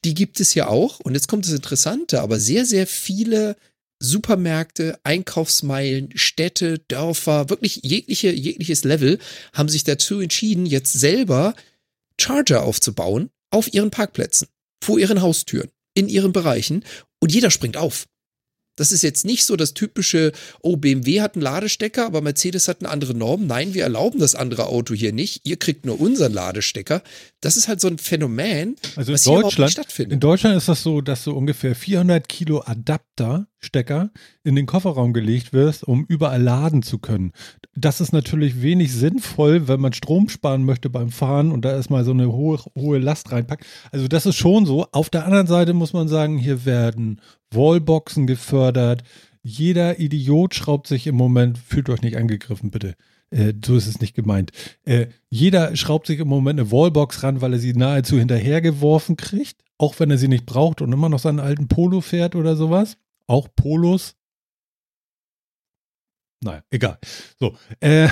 Die 0.04 0.14
gibt 0.14 0.40
es 0.40 0.54
ja 0.54 0.68
auch. 0.68 1.00
Und 1.00 1.14
jetzt 1.14 1.28
kommt 1.28 1.44
das 1.44 1.52
Interessante, 1.52 2.20
aber 2.20 2.38
sehr, 2.40 2.64
sehr 2.64 2.86
viele 2.86 3.56
Supermärkte, 4.00 4.98
Einkaufsmeilen, 5.04 6.10
Städte, 6.16 6.78
Dörfer, 6.88 7.50
wirklich 7.50 7.80
jegliche, 7.82 8.30
jegliches 8.32 8.84
Level 8.84 9.18
haben 9.52 9.68
sich 9.68 9.84
dazu 9.84 10.20
entschieden, 10.20 10.66
jetzt 10.66 10.92
selber 10.92 11.54
Charger 12.20 12.62
aufzubauen 12.64 13.30
auf 13.50 13.72
ihren 13.72 13.90
Parkplätzen, 13.90 14.48
vor 14.82 14.98
ihren 14.98 15.22
Haustüren, 15.22 15.70
in 15.94 16.08
ihren 16.08 16.32
Bereichen 16.32 16.84
und 17.20 17.32
jeder 17.32 17.50
springt 17.50 17.76
auf. 17.76 18.06
Das 18.76 18.92
ist 18.92 19.02
jetzt 19.02 19.26
nicht 19.26 19.44
so 19.44 19.56
das 19.56 19.74
typische, 19.74 20.32
oh, 20.62 20.76
BMW 20.78 21.20
hat 21.20 21.34
einen 21.34 21.42
Ladestecker, 21.42 22.06
aber 22.06 22.22
Mercedes 22.22 22.66
hat 22.66 22.80
eine 22.80 22.88
andere 22.88 23.12
Norm. 23.12 23.46
Nein, 23.46 23.74
wir 23.74 23.82
erlauben 23.82 24.20
das 24.20 24.34
andere 24.34 24.68
Auto 24.68 24.94
hier 24.94 25.12
nicht. 25.12 25.42
Ihr 25.46 25.58
kriegt 25.58 25.84
nur 25.84 26.00
unseren 26.00 26.32
Ladestecker. 26.32 27.02
Das 27.42 27.58
ist 27.58 27.68
halt 27.68 27.82
so 27.82 27.88
ein 27.88 27.98
Phänomen, 27.98 28.76
Also 28.96 29.10
in 29.10 29.14
was 29.14 29.24
hier 29.24 29.32
überhaupt 29.32 29.44
nicht 29.44 29.58
Deutschland, 29.58 29.72
stattfindet. 29.72 30.12
in 30.14 30.20
Deutschland 30.20 30.56
ist 30.56 30.68
das 30.68 30.82
so, 30.82 31.02
dass 31.02 31.24
du 31.24 31.32
ungefähr 31.32 31.74
400 31.74 32.26
Kilo 32.26 32.60
Adapterstecker 33.60 34.10
in 34.42 34.56
den 34.56 34.66
Kofferraum 34.66 35.12
gelegt 35.12 35.52
wirst, 35.52 35.84
um 35.84 36.04
überall 36.06 36.42
laden 36.42 36.82
zu 36.82 36.98
können. 36.98 37.32
Das 37.74 38.00
ist 38.00 38.12
natürlich 38.12 38.62
wenig 38.62 38.92
sinnvoll, 38.92 39.68
wenn 39.68 39.80
man 39.80 39.92
Strom 39.92 40.28
sparen 40.28 40.64
möchte 40.64 40.90
beim 40.90 41.10
Fahren 41.10 41.52
und 41.52 41.64
da 41.64 41.72
erstmal 41.72 42.04
so 42.04 42.12
eine 42.12 42.32
hohe, 42.32 42.58
hohe 42.76 42.98
Last 42.98 43.32
reinpackt. 43.32 43.64
Also 43.92 44.08
das 44.08 44.26
ist 44.26 44.36
schon 44.36 44.66
so. 44.66 44.86
Auf 44.92 45.10
der 45.10 45.26
anderen 45.26 45.46
Seite 45.46 45.74
muss 45.74 45.92
man 45.92 46.08
sagen, 46.08 46.38
hier 46.38 46.64
werden 46.64 47.20
Wallboxen 47.52 48.26
gefördert. 48.26 49.02
Jeder 49.42 49.98
Idiot 49.98 50.54
schraubt 50.54 50.86
sich 50.86 51.06
im 51.06 51.16
Moment, 51.16 51.58
fühlt 51.58 51.88
euch 51.88 52.02
nicht 52.02 52.16
angegriffen, 52.16 52.70
bitte. 52.70 52.94
Äh, 53.30 53.54
so 53.64 53.76
ist 53.76 53.86
es 53.86 54.00
nicht 54.00 54.14
gemeint. 54.14 54.50
Äh, 54.84 55.06
jeder 55.28 55.76
schraubt 55.76 56.06
sich 56.06 56.18
im 56.18 56.28
Moment 56.28 56.60
eine 56.60 56.70
Wallbox 56.72 57.22
ran, 57.22 57.40
weil 57.40 57.52
er 57.52 57.58
sie 57.58 57.72
nahezu 57.72 58.18
hinterhergeworfen 58.18 59.16
kriegt, 59.16 59.62
auch 59.78 59.98
wenn 59.98 60.10
er 60.10 60.18
sie 60.18 60.28
nicht 60.28 60.46
braucht 60.46 60.82
und 60.82 60.92
immer 60.92 61.08
noch 61.08 61.20
seinen 61.20 61.40
alten 61.40 61.68
Polo 61.68 62.00
fährt 62.00 62.34
oder 62.34 62.56
sowas. 62.56 62.96
Auch 63.30 63.48
Polos. 63.54 64.16
Naja, 66.42 66.64
egal. 66.70 66.98
So, 67.38 67.56
äh, 67.80 68.08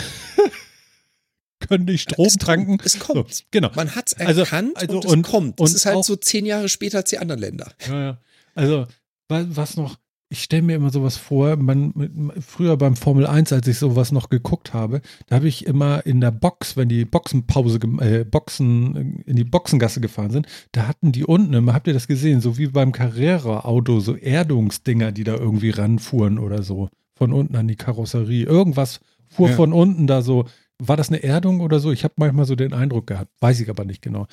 können 1.69 1.87
nicht 1.87 2.03
Strom 2.03 2.27
Es 2.27 2.35
kommt, 2.35 2.43
tanken. 2.47 2.79
Es 2.85 2.99
kommt. 3.01 3.35
So, 3.35 3.45
genau. 3.51 3.71
Man 3.75 3.95
hat 3.97 4.09
es 4.09 4.15
Also- 4.15 4.43
erkannt 4.43 4.77
also 4.77 4.97
und 4.99 5.05
es 5.07 5.13
und- 5.13 5.23
kommt. 5.23 5.61
und 5.61 5.67
Es 5.67 5.75
ist 5.75 5.87
halt 5.87 6.05
so 6.05 6.15
zehn 6.15 6.47
Jahre 6.47 6.69
später 6.69 6.99
als 6.99 7.11
die 7.11 7.19
anderen 7.19 7.41
Länder. 7.41 7.73
Ja, 7.89 8.01
ja. 8.01 8.21
Also, 8.55 8.87
wa- 9.29 9.45
was 9.49 9.77
noch, 9.77 9.99
ich 10.31 10.43
stelle 10.43 10.63
mir 10.63 10.77
immer 10.77 10.91
sowas 10.91 11.17
vor, 11.17 11.57
man, 11.57 12.33
früher 12.41 12.77
beim 12.77 12.97
Formel 12.97 13.27
1, 13.27 13.53
als 13.53 13.67
ich 13.67 13.79
sowas 13.79 14.13
noch 14.13 14.29
geguckt 14.29 14.75
habe, 14.75 15.01
da 15.27 15.37
habe 15.37 15.49
ich 15.49 15.65
immer 15.67 16.05
in 16.05 16.21
der 16.21 16.31
Box, 16.31 16.77
wenn 16.77 16.89
die 16.89 17.05
Boxenpause, 17.07 17.79
äh, 18.01 18.25
Boxen, 18.25 19.23
in 19.25 19.37
die 19.37 19.45
Boxengasse 19.45 20.01
gefahren 20.01 20.31
sind, 20.31 20.47
da 20.73 20.87
hatten 20.87 21.13
die 21.13 21.25
unten 21.25 21.55
immer, 21.55 21.73
habt 21.73 21.87
ihr 21.87 21.95
das 21.95 22.09
gesehen, 22.09 22.41
so 22.43 22.59
wie 22.59 22.67
beim 22.67 22.93
Carrera-Auto, 22.93 24.01
so 24.01 24.17
Erdungsdinger, 24.17 25.13
die 25.13 25.25
da 25.25 25.35
irgendwie 25.37 25.71
ranfuhren 25.71 26.39
oder 26.39 26.63
so, 26.63 26.91
von 27.15 27.33
unten 27.33 27.57
an 27.57 27.67
die 27.69 27.77
Karosserie. 27.77 28.45
Irgendwas 28.45 29.01
fuhr 29.29 29.49
Ja. 29.49 29.57
von 29.57 29.73
unten 29.73 30.07
da 30.07 30.21
so, 30.23 30.45
war 30.79 30.97
das 30.97 31.09
eine 31.09 31.23
Erdung 31.23 31.61
oder 31.61 31.81
so? 31.81 31.91
Ich 31.91 32.05
habe 32.05 32.15
manchmal 32.19 32.45
so 32.45 32.55
den 32.55 32.73
Eindruck 32.73 33.07
gehabt, 33.07 33.31
weiß 33.41 33.61
ich 33.61 33.71
aber 33.71 33.85
nicht 33.85 34.03
genau. 34.03 34.27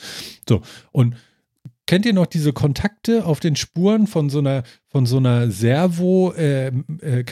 So, 0.48 0.62
und 0.92 1.16
Kennt 1.88 2.06
ihr 2.06 2.14
noch 2.14 2.26
diese 2.26 2.52
Kontakte 2.52 3.26
auf 3.26 3.40
den 3.40 3.56
Spuren 3.56 4.08
von 4.08 4.30
so 4.30 4.40
einer, 4.40 4.64
von 4.88 5.06
so 5.06 5.18
einer 5.18 5.52
Servo 5.52 6.34
äh, 6.34 6.68
äh? 6.68 7.24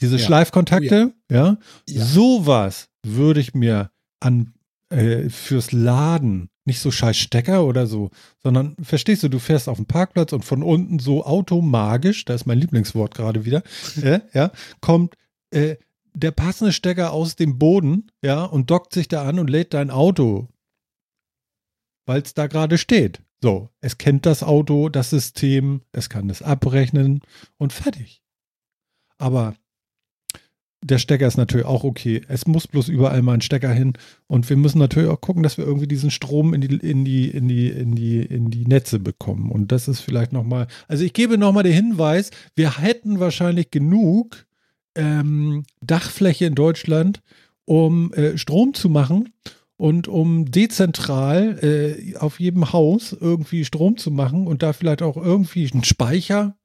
Diese 0.00 0.16
Ja. 0.16 0.22
Schleifkontakte, 0.24 1.14
ja? 1.30 1.56
Ja. 1.88 2.04
Sowas 2.04 2.88
würde 3.02 3.40
ich 3.40 3.54
mir 3.54 3.90
an 4.20 4.52
äh, 4.90 5.30
fürs 5.30 5.72
Laden, 5.72 6.50
nicht 6.66 6.80
so 6.80 6.90
scheiß 6.90 7.16
Stecker 7.16 7.64
oder 7.64 7.86
so, 7.86 8.10
sondern 8.42 8.76
verstehst 8.82 9.22
du, 9.22 9.28
du 9.28 9.38
fährst 9.38 9.68
auf 9.68 9.76
dem 9.76 9.86
Parkplatz 9.86 10.32
und 10.32 10.44
von 10.44 10.62
unten 10.62 10.98
so 10.98 11.24
automagisch, 11.24 12.24
da 12.24 12.34
ist 12.34 12.46
mein 12.46 12.58
Lieblingswort 12.58 13.14
gerade 13.14 13.44
wieder, 13.44 13.62
äh, 14.02 14.20
ja, 14.32 14.50
kommt 14.80 15.14
äh, 15.50 15.76
der 16.14 16.30
passende 16.30 16.72
Stecker 16.72 17.12
aus 17.12 17.36
dem 17.36 17.58
Boden, 17.58 18.10
ja, 18.22 18.44
und 18.44 18.70
dockt 18.70 18.92
sich 18.92 19.08
da 19.08 19.24
an 19.24 19.38
und 19.38 19.50
lädt 19.50 19.74
dein 19.74 19.90
Auto 19.90 20.48
weil 22.06 22.22
es 22.22 22.34
da 22.34 22.46
gerade 22.46 22.78
steht. 22.78 23.20
So, 23.42 23.68
es 23.80 23.98
kennt 23.98 24.26
das 24.26 24.42
Auto, 24.42 24.88
das 24.88 25.10
System, 25.10 25.82
es 25.92 26.08
kann 26.08 26.30
es 26.30 26.40
abrechnen 26.40 27.20
und 27.58 27.72
fertig. 27.72 28.22
Aber 29.18 29.54
der 30.84 30.98
Stecker 30.98 31.26
ist 31.26 31.38
natürlich 31.38 31.66
auch 31.66 31.82
okay. 31.82 32.22
Es 32.28 32.46
muss 32.46 32.66
bloß 32.66 32.88
überall 32.88 33.22
mal 33.22 33.32
ein 33.34 33.40
Stecker 33.40 33.72
hin 33.72 33.94
und 34.26 34.48
wir 34.50 34.56
müssen 34.56 34.78
natürlich 34.78 35.08
auch 35.08 35.20
gucken, 35.20 35.42
dass 35.42 35.56
wir 35.56 35.64
irgendwie 35.64 35.86
diesen 35.86 36.10
Strom 36.10 36.52
in 36.52 36.60
die 36.60 36.76
in 36.76 37.04
die 37.04 37.30
in 37.30 37.48
die 37.48 37.68
in 37.68 37.94
die 37.94 38.22
in 38.22 38.50
die 38.50 38.66
Netze 38.66 38.98
bekommen 38.98 39.50
und 39.50 39.72
das 39.72 39.88
ist 39.88 40.00
vielleicht 40.00 40.32
noch 40.32 40.44
mal. 40.44 40.66
Also 40.86 41.04
ich 41.04 41.14
gebe 41.14 41.38
noch 41.38 41.52
mal 41.52 41.62
den 41.62 41.72
Hinweis: 41.72 42.30
Wir 42.54 42.78
hätten 42.78 43.18
wahrscheinlich 43.18 43.70
genug 43.70 44.46
ähm, 44.94 45.64
Dachfläche 45.80 46.44
in 46.44 46.54
Deutschland, 46.54 47.22
um 47.64 48.12
äh, 48.12 48.36
Strom 48.36 48.74
zu 48.74 48.90
machen 48.90 49.32
und 49.76 50.08
um 50.08 50.50
dezentral 50.50 51.58
äh, 51.62 52.16
auf 52.16 52.40
jedem 52.40 52.72
Haus 52.72 53.12
irgendwie 53.12 53.64
Strom 53.64 53.96
zu 53.96 54.10
machen 54.10 54.46
und 54.46 54.62
da 54.62 54.72
vielleicht 54.72 55.02
auch 55.02 55.16
irgendwie 55.16 55.70
einen 55.72 55.84
Speicher. 55.84 56.56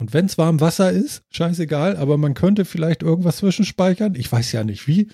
Und 0.00 0.12
wenn 0.12 0.26
es 0.26 0.38
warm 0.38 0.60
Wasser 0.60 0.92
ist, 0.92 1.24
scheißegal, 1.30 1.96
aber 1.96 2.18
man 2.18 2.34
könnte 2.34 2.64
vielleicht 2.64 3.02
irgendwas 3.02 3.38
zwischenspeichern. 3.38 4.14
Ich 4.14 4.30
weiß 4.30 4.52
ja 4.52 4.62
nicht 4.62 4.86
wie, 4.86 5.08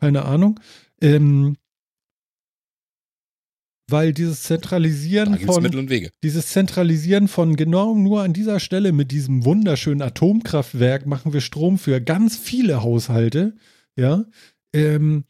keine 0.00 0.24
Ahnung. 0.24 0.58
Ähm, 1.00 1.56
weil 3.88 4.12
dieses 4.12 4.42
Zentralisieren 4.42 5.38
von 5.38 5.62
Mittel 5.62 5.78
und 5.78 5.90
Wege. 5.90 6.10
dieses 6.22 6.48
Zentralisieren 6.48 7.28
von 7.28 7.54
genau 7.54 7.94
nur 7.94 8.22
an 8.22 8.32
dieser 8.32 8.58
Stelle 8.58 8.92
mit 8.92 9.10
diesem 9.10 9.44
wunderschönen 9.44 10.00
Atomkraftwerk 10.00 11.06
machen 11.06 11.32
wir 11.34 11.42
Strom 11.42 11.78
für 11.78 12.00
ganz 12.00 12.36
viele 12.36 12.82
Haushalte, 12.82 13.56
ja. 13.94 14.24
Ähm, 14.72 15.24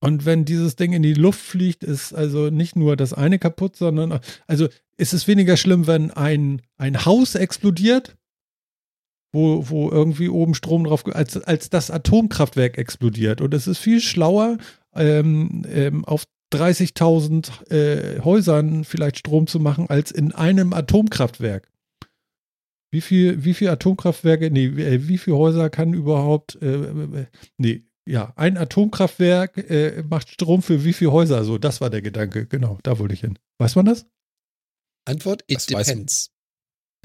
und 0.00 0.24
wenn 0.24 0.44
dieses 0.44 0.76
Ding 0.76 0.92
in 0.92 1.02
die 1.02 1.14
Luft 1.14 1.40
fliegt, 1.40 1.82
ist 1.82 2.12
also 2.14 2.50
nicht 2.50 2.76
nur 2.76 2.96
das 2.96 3.12
eine 3.12 3.38
kaputt, 3.38 3.76
sondern 3.76 4.20
also 4.46 4.68
ist 4.96 5.12
es 5.12 5.26
weniger 5.26 5.56
schlimm, 5.56 5.86
wenn 5.86 6.10
ein, 6.10 6.62
ein 6.76 7.04
Haus 7.04 7.34
explodiert, 7.34 8.16
wo, 9.32 9.68
wo 9.68 9.90
irgendwie 9.90 10.28
oben 10.28 10.54
Strom 10.54 10.84
drauf, 10.84 11.04
als, 11.06 11.36
als 11.36 11.68
das 11.70 11.90
Atomkraftwerk 11.90 12.78
explodiert. 12.78 13.40
Und 13.40 13.54
es 13.54 13.66
ist 13.66 13.78
viel 13.78 14.00
schlauer, 14.00 14.58
ähm, 14.94 15.64
ähm, 15.68 16.04
auf 16.04 16.24
30.000 16.52 17.70
äh, 17.70 18.20
Häusern 18.20 18.84
vielleicht 18.84 19.18
Strom 19.18 19.46
zu 19.46 19.60
machen, 19.60 19.90
als 19.90 20.10
in 20.10 20.32
einem 20.32 20.72
Atomkraftwerk. 20.72 21.70
Wie 22.90 23.02
viel, 23.02 23.44
wie 23.44 23.52
viel 23.52 23.68
Atomkraftwerke, 23.68 24.50
nee, 24.50 24.76
wie, 24.76 25.08
wie 25.08 25.18
viele 25.18 25.36
Häuser 25.36 25.68
kann 25.68 25.92
überhaupt, 25.92 26.56
äh, 26.62 26.84
äh, 26.84 27.26
nee, 27.58 27.82
ja, 28.08 28.32
ein 28.36 28.56
Atomkraftwerk 28.56 29.56
äh, 29.70 30.02
macht 30.08 30.30
Strom 30.30 30.62
für 30.62 30.84
wie 30.84 30.92
viele 30.92 31.12
Häuser? 31.12 31.44
So, 31.44 31.58
das 31.58 31.80
war 31.80 31.90
der 31.90 32.02
Gedanke, 32.02 32.46
genau, 32.46 32.78
da 32.82 32.98
wollte 32.98 33.14
ich 33.14 33.20
hin. 33.20 33.38
Weiß 33.58 33.76
man 33.76 33.86
das? 33.86 34.06
Antwort, 35.04 35.44
it 35.46 35.56
Das 35.56 35.66
depends. 35.66 36.30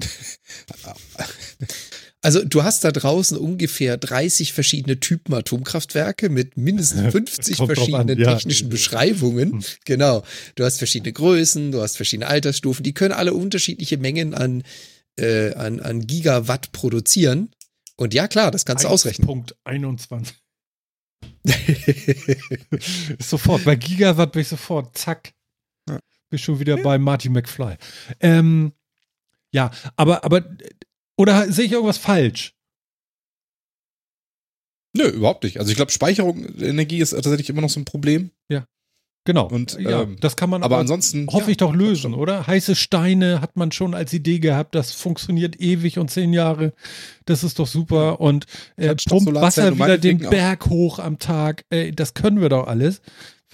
Also 2.24 2.42
du 2.42 2.62
hast 2.62 2.84
da 2.84 2.90
draußen 2.90 3.36
ungefähr 3.36 3.98
30 3.98 4.54
verschiedene 4.54 4.98
Typen 4.98 5.34
Atomkraftwerke 5.34 6.30
mit 6.30 6.56
mindestens 6.56 7.02
50 7.12 7.58
Kommt 7.58 7.68
drauf 7.68 7.76
an, 7.76 7.76
verschiedenen 7.76 8.18
ja. 8.18 8.34
technischen 8.34 8.70
Beschreibungen. 8.70 9.52
Hm. 9.52 9.64
Genau. 9.84 10.22
Du 10.54 10.64
hast 10.64 10.78
verschiedene 10.78 11.12
Größen, 11.12 11.70
du 11.70 11.82
hast 11.82 11.96
verschiedene 11.96 12.26
Altersstufen. 12.26 12.82
Die 12.82 12.94
können 12.94 13.12
alle 13.12 13.34
unterschiedliche 13.34 13.98
Mengen 13.98 14.32
an, 14.32 14.62
äh, 15.16 15.52
an, 15.52 15.80
an 15.80 16.06
Gigawatt 16.06 16.72
produzieren. 16.72 17.50
Und 17.96 18.14
ja, 18.14 18.26
klar, 18.26 18.50
das 18.50 18.64
kannst 18.64 18.84
du 18.84 18.88
ausrechnen. 18.88 19.26
Punkt 19.26 19.54
21. 19.64 20.34
sofort, 23.18 23.64
bei 23.64 23.76
Gigawatt 23.76 24.32
bin 24.32 24.42
ich 24.42 24.48
sofort, 24.48 24.96
zack. 24.96 25.34
Ja. 25.88 25.98
Bin 26.30 26.38
schon 26.38 26.58
wieder 26.58 26.76
bei 26.78 26.98
Marty 26.98 27.28
McFly. 27.28 27.76
Ähm, 28.20 28.72
ja, 29.52 29.70
aber, 29.96 30.24
aber, 30.24 30.44
oder 31.16 31.50
sehe 31.52 31.66
ich 31.66 31.72
irgendwas 31.72 31.98
falsch? 31.98 32.54
Nö, 34.96 35.08
überhaupt 35.08 35.44
nicht. 35.44 35.58
Also 35.58 35.70
ich 35.70 35.76
glaube, 35.76 35.92
Speicherung 35.92 36.44
Energie 36.58 37.00
ist 37.00 37.10
tatsächlich 37.10 37.50
immer 37.50 37.60
noch 37.60 37.70
so 37.70 37.80
ein 37.80 37.84
Problem. 37.84 38.30
Genau. 39.24 39.48
Und, 39.48 39.78
ja, 39.80 40.02
ähm, 40.02 40.16
das 40.20 40.36
kann 40.36 40.50
man 40.50 40.62
Aber 40.62 40.76
ansonsten. 40.76 41.26
hoffe 41.28 41.46
ja, 41.46 41.50
ich 41.52 41.56
doch 41.56 41.74
lösen, 41.74 42.12
oder? 42.12 42.46
Heiße 42.46 42.74
Steine 42.74 43.40
hat 43.40 43.56
man 43.56 43.72
schon 43.72 43.94
als 43.94 44.12
Idee 44.12 44.38
gehabt, 44.38 44.74
das 44.74 44.92
funktioniert 44.92 45.58
ewig 45.60 45.98
und 45.98 46.10
zehn 46.10 46.34
Jahre. 46.34 46.74
Das 47.24 47.42
ist 47.42 47.58
doch 47.58 47.66
super. 47.66 48.20
Und 48.20 48.44
äh, 48.76 48.94
pumpt 48.94 49.34
Wasser 49.34 49.76
wieder 49.76 49.96
den. 49.96 50.18
Berg 50.18 50.66
hoch 50.66 50.98
am 50.98 51.18
Tag. 51.18 51.64
Ey, 51.70 51.90
das 51.92 52.12
können 52.12 52.40
wir 52.40 52.50
doch 52.50 52.66
alles. 52.66 53.00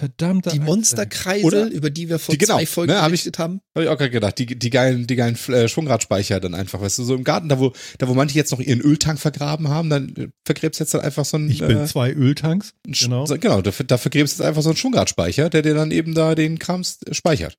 Verdammt. 0.01 0.51
Die 0.53 0.59
Monsterkreisel, 0.61 1.45
Oder- 1.45 1.71
über 1.71 1.91
die 1.91 2.09
wir 2.09 2.19
vor 2.19 2.33
Die- 2.33 2.39
genau, 2.39 2.57
zwei 2.57 2.67
Folgen 2.67 2.93
ne, 2.93 2.99
hab 3.03 3.07
ich- 3.09 3.21
berichtet 3.21 3.39
haben. 3.39 3.61
Habe 3.75 3.85
ich 3.85 3.91
auch 3.91 3.99
gerade 3.99 4.11
gedacht, 4.11 4.39
die, 4.39 4.47
die 4.47 4.71
geilen, 4.71 5.07
die 5.07 5.15
geilen 5.15 5.37
äh, 5.49 5.69
Schwungradspeicher 5.69 6.41
dann 6.41 6.55
einfach, 6.55 6.81
weißt 6.81 6.99
du, 6.99 7.05
so 7.05 7.15
im 7.15 7.23
Garten, 7.23 7.49
da 7.51 7.59
wo, 7.59 7.73
da 7.99 8.09
wo 8.09 8.15
manche 8.15 8.35
jetzt 8.37 8.51
noch 8.51 8.61
ihren 8.61 8.81
Öltank 8.81 9.19
vergraben 9.21 9.69
haben, 9.69 9.91
dann 9.91 10.17
äh, 10.17 10.29
vergräbst 10.45 10.81
jetzt 10.81 10.95
dann 10.95 11.03
einfach 11.03 11.25
so 11.25 11.37
ein, 11.37 11.51
Ich 11.51 11.61
bin 11.61 11.79
äh, 11.79 11.85
zwei 11.87 12.13
Öltanks. 12.13 12.73
Genau. 12.87 13.27
so, 13.27 13.37
genau, 13.39 13.61
da, 13.61 13.71
da 13.87 13.99
vergräbst 13.99 14.39
jetzt 14.39 14.47
einfach 14.47 14.63
so 14.63 14.71
einen 14.71 14.77
Schwungradspeicher, 14.77 15.51
der 15.51 15.63
dir 15.63 15.75
dann 15.75 15.91
eben 15.91 16.15
da 16.15 16.35
den 16.35 16.59
Krams 16.59 16.99
speichert. 17.13 17.59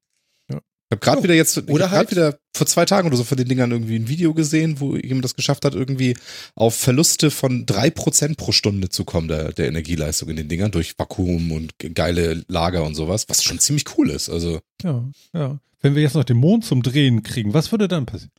Ja. 0.92 0.98
Ich 0.98 0.98
habe 0.98 1.00
gerade 1.00 1.18
Ja. 1.20 1.24
wieder 1.24 1.34
jetzt, 1.36 1.70
Oder 1.70 1.90
halt- 1.92 2.12
wieder 2.12 2.38
vor 2.56 2.68
zwei 2.68 2.86
Tagen 2.86 3.08
oder 3.08 3.16
so 3.18 3.24
von 3.24 3.38
den 3.38 3.48
Dingern 3.48 3.72
irgendwie 3.72 3.96
ein 3.96 4.10
Video 4.10 4.34
gesehen, 4.34 4.80
wo 4.82 4.96
jemand 4.98 5.24
das 5.24 5.36
geschafft 5.36 5.64
hat, 5.64 5.74
irgendwie 5.74 6.18
auf 6.56 6.76
Verluste 6.76 7.32
von 7.32 7.66
drei 7.66 7.90
Prozent 7.90 8.36
pro 8.38 8.52
Stunde 8.52 8.90
zu 8.90 9.06
kommen, 9.06 9.28
der, 9.30 9.54
der 9.54 9.68
Energieleistung 9.70 10.28
in 10.30 10.36
den 10.36 10.50
Dingern, 10.50 10.72
durch 10.72 10.94
Vakuum 11.00 11.52
und 11.54 11.80
ge- 11.80 11.92
geile 11.92 12.44
Lager 12.50 12.84
und 12.84 12.96
sowas, 12.96 13.26
was 13.30 13.42
schon 13.44 13.60
ziemlich 13.60 13.86
cool 13.98 14.10
ist. 14.10 14.30
Also, 14.30 14.60
Ja, 14.84 15.04
ja. 15.34 15.60
Wenn 15.84 15.96
wir 15.96 16.02
jetzt 16.04 16.14
noch 16.16 16.24
den 16.26 16.38
Mond 16.38 16.66
zum 16.66 16.84
Drehen 16.84 17.24
kriegen, 17.24 17.54
was 17.54 17.72
würde 17.72 17.88
dann 17.88 18.06
passieren? 18.06 18.32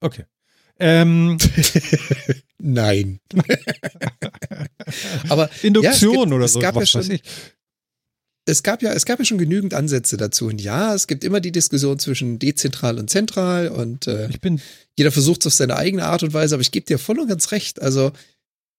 Okay. 0.00 0.24
Ähm, 0.80 1.38
Nein. 2.58 3.20
Aber 5.28 5.48
Induktion 5.62 5.82
Ja, 5.84 5.90
es 5.92 6.00
gibt- 6.00 6.32
oder 6.34 6.44
es 6.44 6.52
so. 6.54 6.58
gab 6.60 6.74
ja 6.74 6.80
was 6.82 6.94
weiß 6.94 7.06
schon-. 7.06 7.18
Es 8.46 8.62
gab 8.62 8.82
ja, 8.82 8.92
es 8.92 9.06
gab 9.06 9.18
ja 9.18 9.24
schon 9.24 9.38
genügend 9.38 9.74
Ansätze 9.74 10.16
dazu. 10.16 10.46
Und 10.46 10.60
ja, 10.60 10.94
es 10.94 11.06
gibt 11.06 11.24
immer 11.24 11.40
die 11.40 11.52
Diskussion 11.52 11.98
zwischen 11.98 12.38
dezentral 12.38 12.98
und 12.98 13.10
zentral 13.10 13.68
und 13.68 14.06
äh, 14.06 14.28
Ich 14.30 14.40
bin 14.40 14.60
jeder 14.96 15.12
versucht 15.12 15.40
es 15.40 15.46
auf 15.46 15.54
seine 15.54 15.76
eigene 15.76 16.04
Art 16.04 16.22
und 16.22 16.34
Weise, 16.34 16.54
aber 16.54 16.62
ich 16.62 16.72
gebe 16.72 16.86
dir 16.86 16.98
voll 16.98 17.18
und 17.20 17.28
ganz 17.28 17.52
recht. 17.52 17.80
Also 17.80 18.12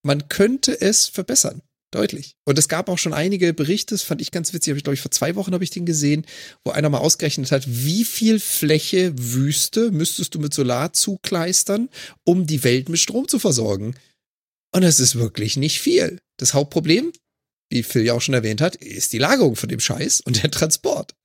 man 0.04 0.30
könnte 0.30 0.80
es 0.80 1.08
verbessern. 1.08 1.62
Deutlich. 1.94 2.38
Und 2.46 2.58
es 2.58 2.70
gab 2.70 2.88
auch 2.88 2.98
schon 2.98 3.12
einige 3.12 3.54
Berichte, 3.54 3.94
das 3.94 4.02
fand 4.02 4.22
ich 4.22 4.32
ganz 4.32 4.54
witzig, 4.54 4.72
habe 4.72 4.78
ich 4.78 4.84
glaube 4.86 4.94
ich 4.94 5.02
vor 5.02 5.12
zwei 5.12 5.36
Wochen 5.36 5.54
habe 5.54 5.66
ich 5.66 5.72
den 5.72 5.86
gesehen, 5.86 6.26
wo 6.64 6.72
einer 6.72 6.90
mal 6.90 7.00
ausgerechnet 7.00 7.52
hat, 7.52 7.66
wie 7.68 8.06
viel 8.06 8.40
Fläche 8.40 9.12
Wüste 9.18 9.92
müsstest 9.92 10.34
du 10.34 10.40
mit 10.40 10.54
Solar 10.54 10.94
zukleistern, 10.94 11.90
um 12.24 12.48
die 12.48 12.64
Welt 12.64 12.88
mit 12.88 13.00
Strom 13.00 13.28
zu 13.28 13.40
versorgen. 13.40 13.96
Und 14.74 14.84
es 14.84 15.02
ist 15.02 15.16
wirklich 15.16 15.58
nicht 15.58 15.82
viel. 15.82 16.20
Das 16.38 16.54
Hauptproblem, 16.54 17.12
wie 17.72 17.84
Phil 17.84 18.04
ja 18.04 18.14
auch 18.14 18.22
schon 18.22 18.36
erwähnt 18.36 18.62
hat, 18.62 18.76
ist 18.76 19.14
die 19.14 19.18
Lagerung 19.18 19.56
von 19.56 19.70
dem 19.70 19.80
Scheiß 19.80 20.22
und 20.22 20.44
der 20.44 20.52
Transport. 20.52 21.16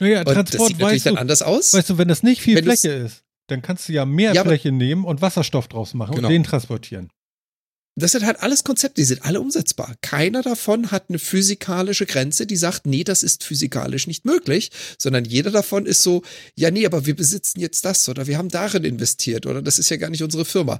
naja, 0.00 0.20
Und 0.20 0.26
das 0.28 0.34
Transport, 0.34 0.68
sieht 0.68 0.78
natürlich 0.78 1.02
dann 1.02 1.14
du, 1.16 1.20
anders 1.20 1.42
aus. 1.42 1.72
weißt 1.74 1.90
du, 1.90 1.98
wenn 1.98 2.08
das 2.08 2.22
nicht 2.22 2.40
viel 2.40 2.62
Fläche 2.62 2.90
ist, 2.90 3.22
dann 3.48 3.62
kannst 3.62 3.88
du 3.88 3.92
ja 3.92 4.04
mehr 4.06 4.32
Ja, 4.32 4.42
Fläche 4.44 4.72
nehmen 4.72 5.04
und 5.04 5.20
Wasserstoff 5.22 5.68
draus 5.68 5.94
machen 5.94 6.14
Genau. 6.16 6.28
und 6.28 6.32
den 6.32 6.44
transportieren. 6.44 7.10
Das 7.98 8.12
sind 8.12 8.26
halt 8.26 8.42
alles 8.42 8.62
Konzepte, 8.62 9.00
die 9.00 9.06
sind 9.06 9.24
alle 9.24 9.40
umsetzbar. 9.40 9.94
Keiner 10.02 10.42
davon 10.42 10.90
hat 10.90 11.06
eine 11.08 11.18
physikalische 11.18 12.04
Grenze, 12.04 12.46
die 12.46 12.56
sagt, 12.56 12.86
nee, 12.86 13.04
das 13.04 13.22
ist 13.22 13.42
physikalisch 13.42 14.06
nicht 14.06 14.26
möglich, 14.26 14.70
sondern 14.98 15.24
jeder 15.24 15.50
davon 15.50 15.86
ist 15.86 16.02
so, 16.02 16.22
ja, 16.56 16.70
nee, 16.70 16.84
aber 16.84 17.06
wir 17.06 17.16
besitzen 17.16 17.58
jetzt 17.58 17.86
das 17.86 18.06
oder 18.10 18.26
wir 18.26 18.36
haben 18.36 18.50
darin 18.50 18.84
investiert 18.84 19.46
oder 19.46 19.62
das 19.62 19.78
ist 19.78 19.88
ja 19.88 19.96
gar 19.96 20.10
nicht 20.10 20.22
unsere 20.22 20.44
Firma. 20.44 20.78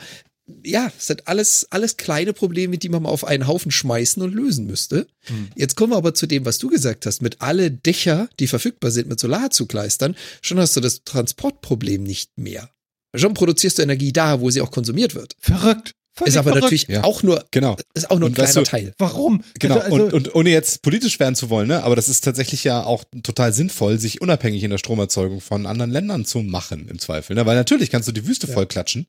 Ja, 0.64 0.92
es 0.96 1.08
sind 1.08 1.26
alles, 1.26 1.66
alles 1.70 1.96
kleine 1.96 2.32
Probleme, 2.32 2.78
die 2.78 2.88
man 2.88 3.02
mal 3.02 3.08
auf 3.08 3.24
einen 3.24 3.48
Haufen 3.48 3.72
schmeißen 3.72 4.22
und 4.22 4.32
lösen 4.32 4.66
müsste. 4.66 5.08
Hm. 5.26 5.48
Jetzt 5.56 5.74
kommen 5.76 5.92
wir 5.92 5.96
aber 5.96 6.14
zu 6.14 6.26
dem, 6.26 6.44
was 6.44 6.58
du 6.58 6.68
gesagt 6.68 7.04
hast, 7.06 7.20
mit 7.20 7.40
alle 7.40 7.70
Dächer, 7.72 8.28
die 8.38 8.46
verfügbar 8.46 8.90
sind, 8.92 9.08
mit 9.08 9.18
Solar 9.18 9.50
zu 9.50 9.66
kleistern, 9.66 10.14
schon 10.42 10.58
hast 10.60 10.76
du 10.76 10.80
das 10.80 11.02
Transportproblem 11.04 12.02
nicht 12.04 12.30
mehr. 12.38 12.70
Schon 13.16 13.34
produzierst 13.34 13.78
du 13.78 13.82
Energie 13.82 14.12
da, 14.12 14.40
wo 14.40 14.50
sie 14.50 14.60
auch 14.60 14.70
konsumiert 14.70 15.14
wird. 15.14 15.34
Verrückt. 15.40 15.92
Völlig 16.18 16.28
Ist 16.32 16.36
aber 16.38 16.44
verrückt. 16.52 16.62
natürlich 16.64 16.88
Ja. 16.88 17.04
auch 17.04 17.22
nur, 17.22 17.44
genau. 17.50 17.76
ist 17.92 18.10
auch 18.10 18.18
nur 18.18 18.28
ein 18.30 18.32
Und 18.32 18.38
weißt 18.38 18.52
kleiner 18.52 18.64
du- 18.64 18.70
Teil. 18.70 18.94
Warum? 18.98 19.42
Genau, 19.58 19.78
Also, 19.80 19.94
und, 20.04 20.12
und 20.14 20.34
ohne 20.34 20.48
jetzt 20.50 20.80
politisch 20.80 21.20
werden 21.20 21.34
zu 21.34 21.50
wollen, 21.50 21.68
ne, 21.68 21.82
aber 21.82 21.94
das 21.94 22.08
ist 22.08 22.22
tatsächlich 22.24 22.64
ja 22.64 22.84
auch 22.84 23.04
total 23.22 23.52
sinnvoll, 23.52 23.98
sich 23.98 24.22
unabhängig 24.22 24.62
in 24.62 24.70
der 24.70 24.78
Stromerzeugung 24.78 25.42
von 25.42 25.66
anderen 25.66 25.90
Ländern 25.90 26.24
zu 26.24 26.38
machen, 26.38 26.88
im 26.88 26.98
Zweifel. 26.98 27.34
Ne? 27.36 27.44
Weil 27.44 27.56
natürlich 27.56 27.90
kannst 27.90 28.08
du 28.08 28.12
die 28.12 28.26
Wüste 28.26 28.46
Ja. 28.46 28.54
vollklatschen. 28.54 29.06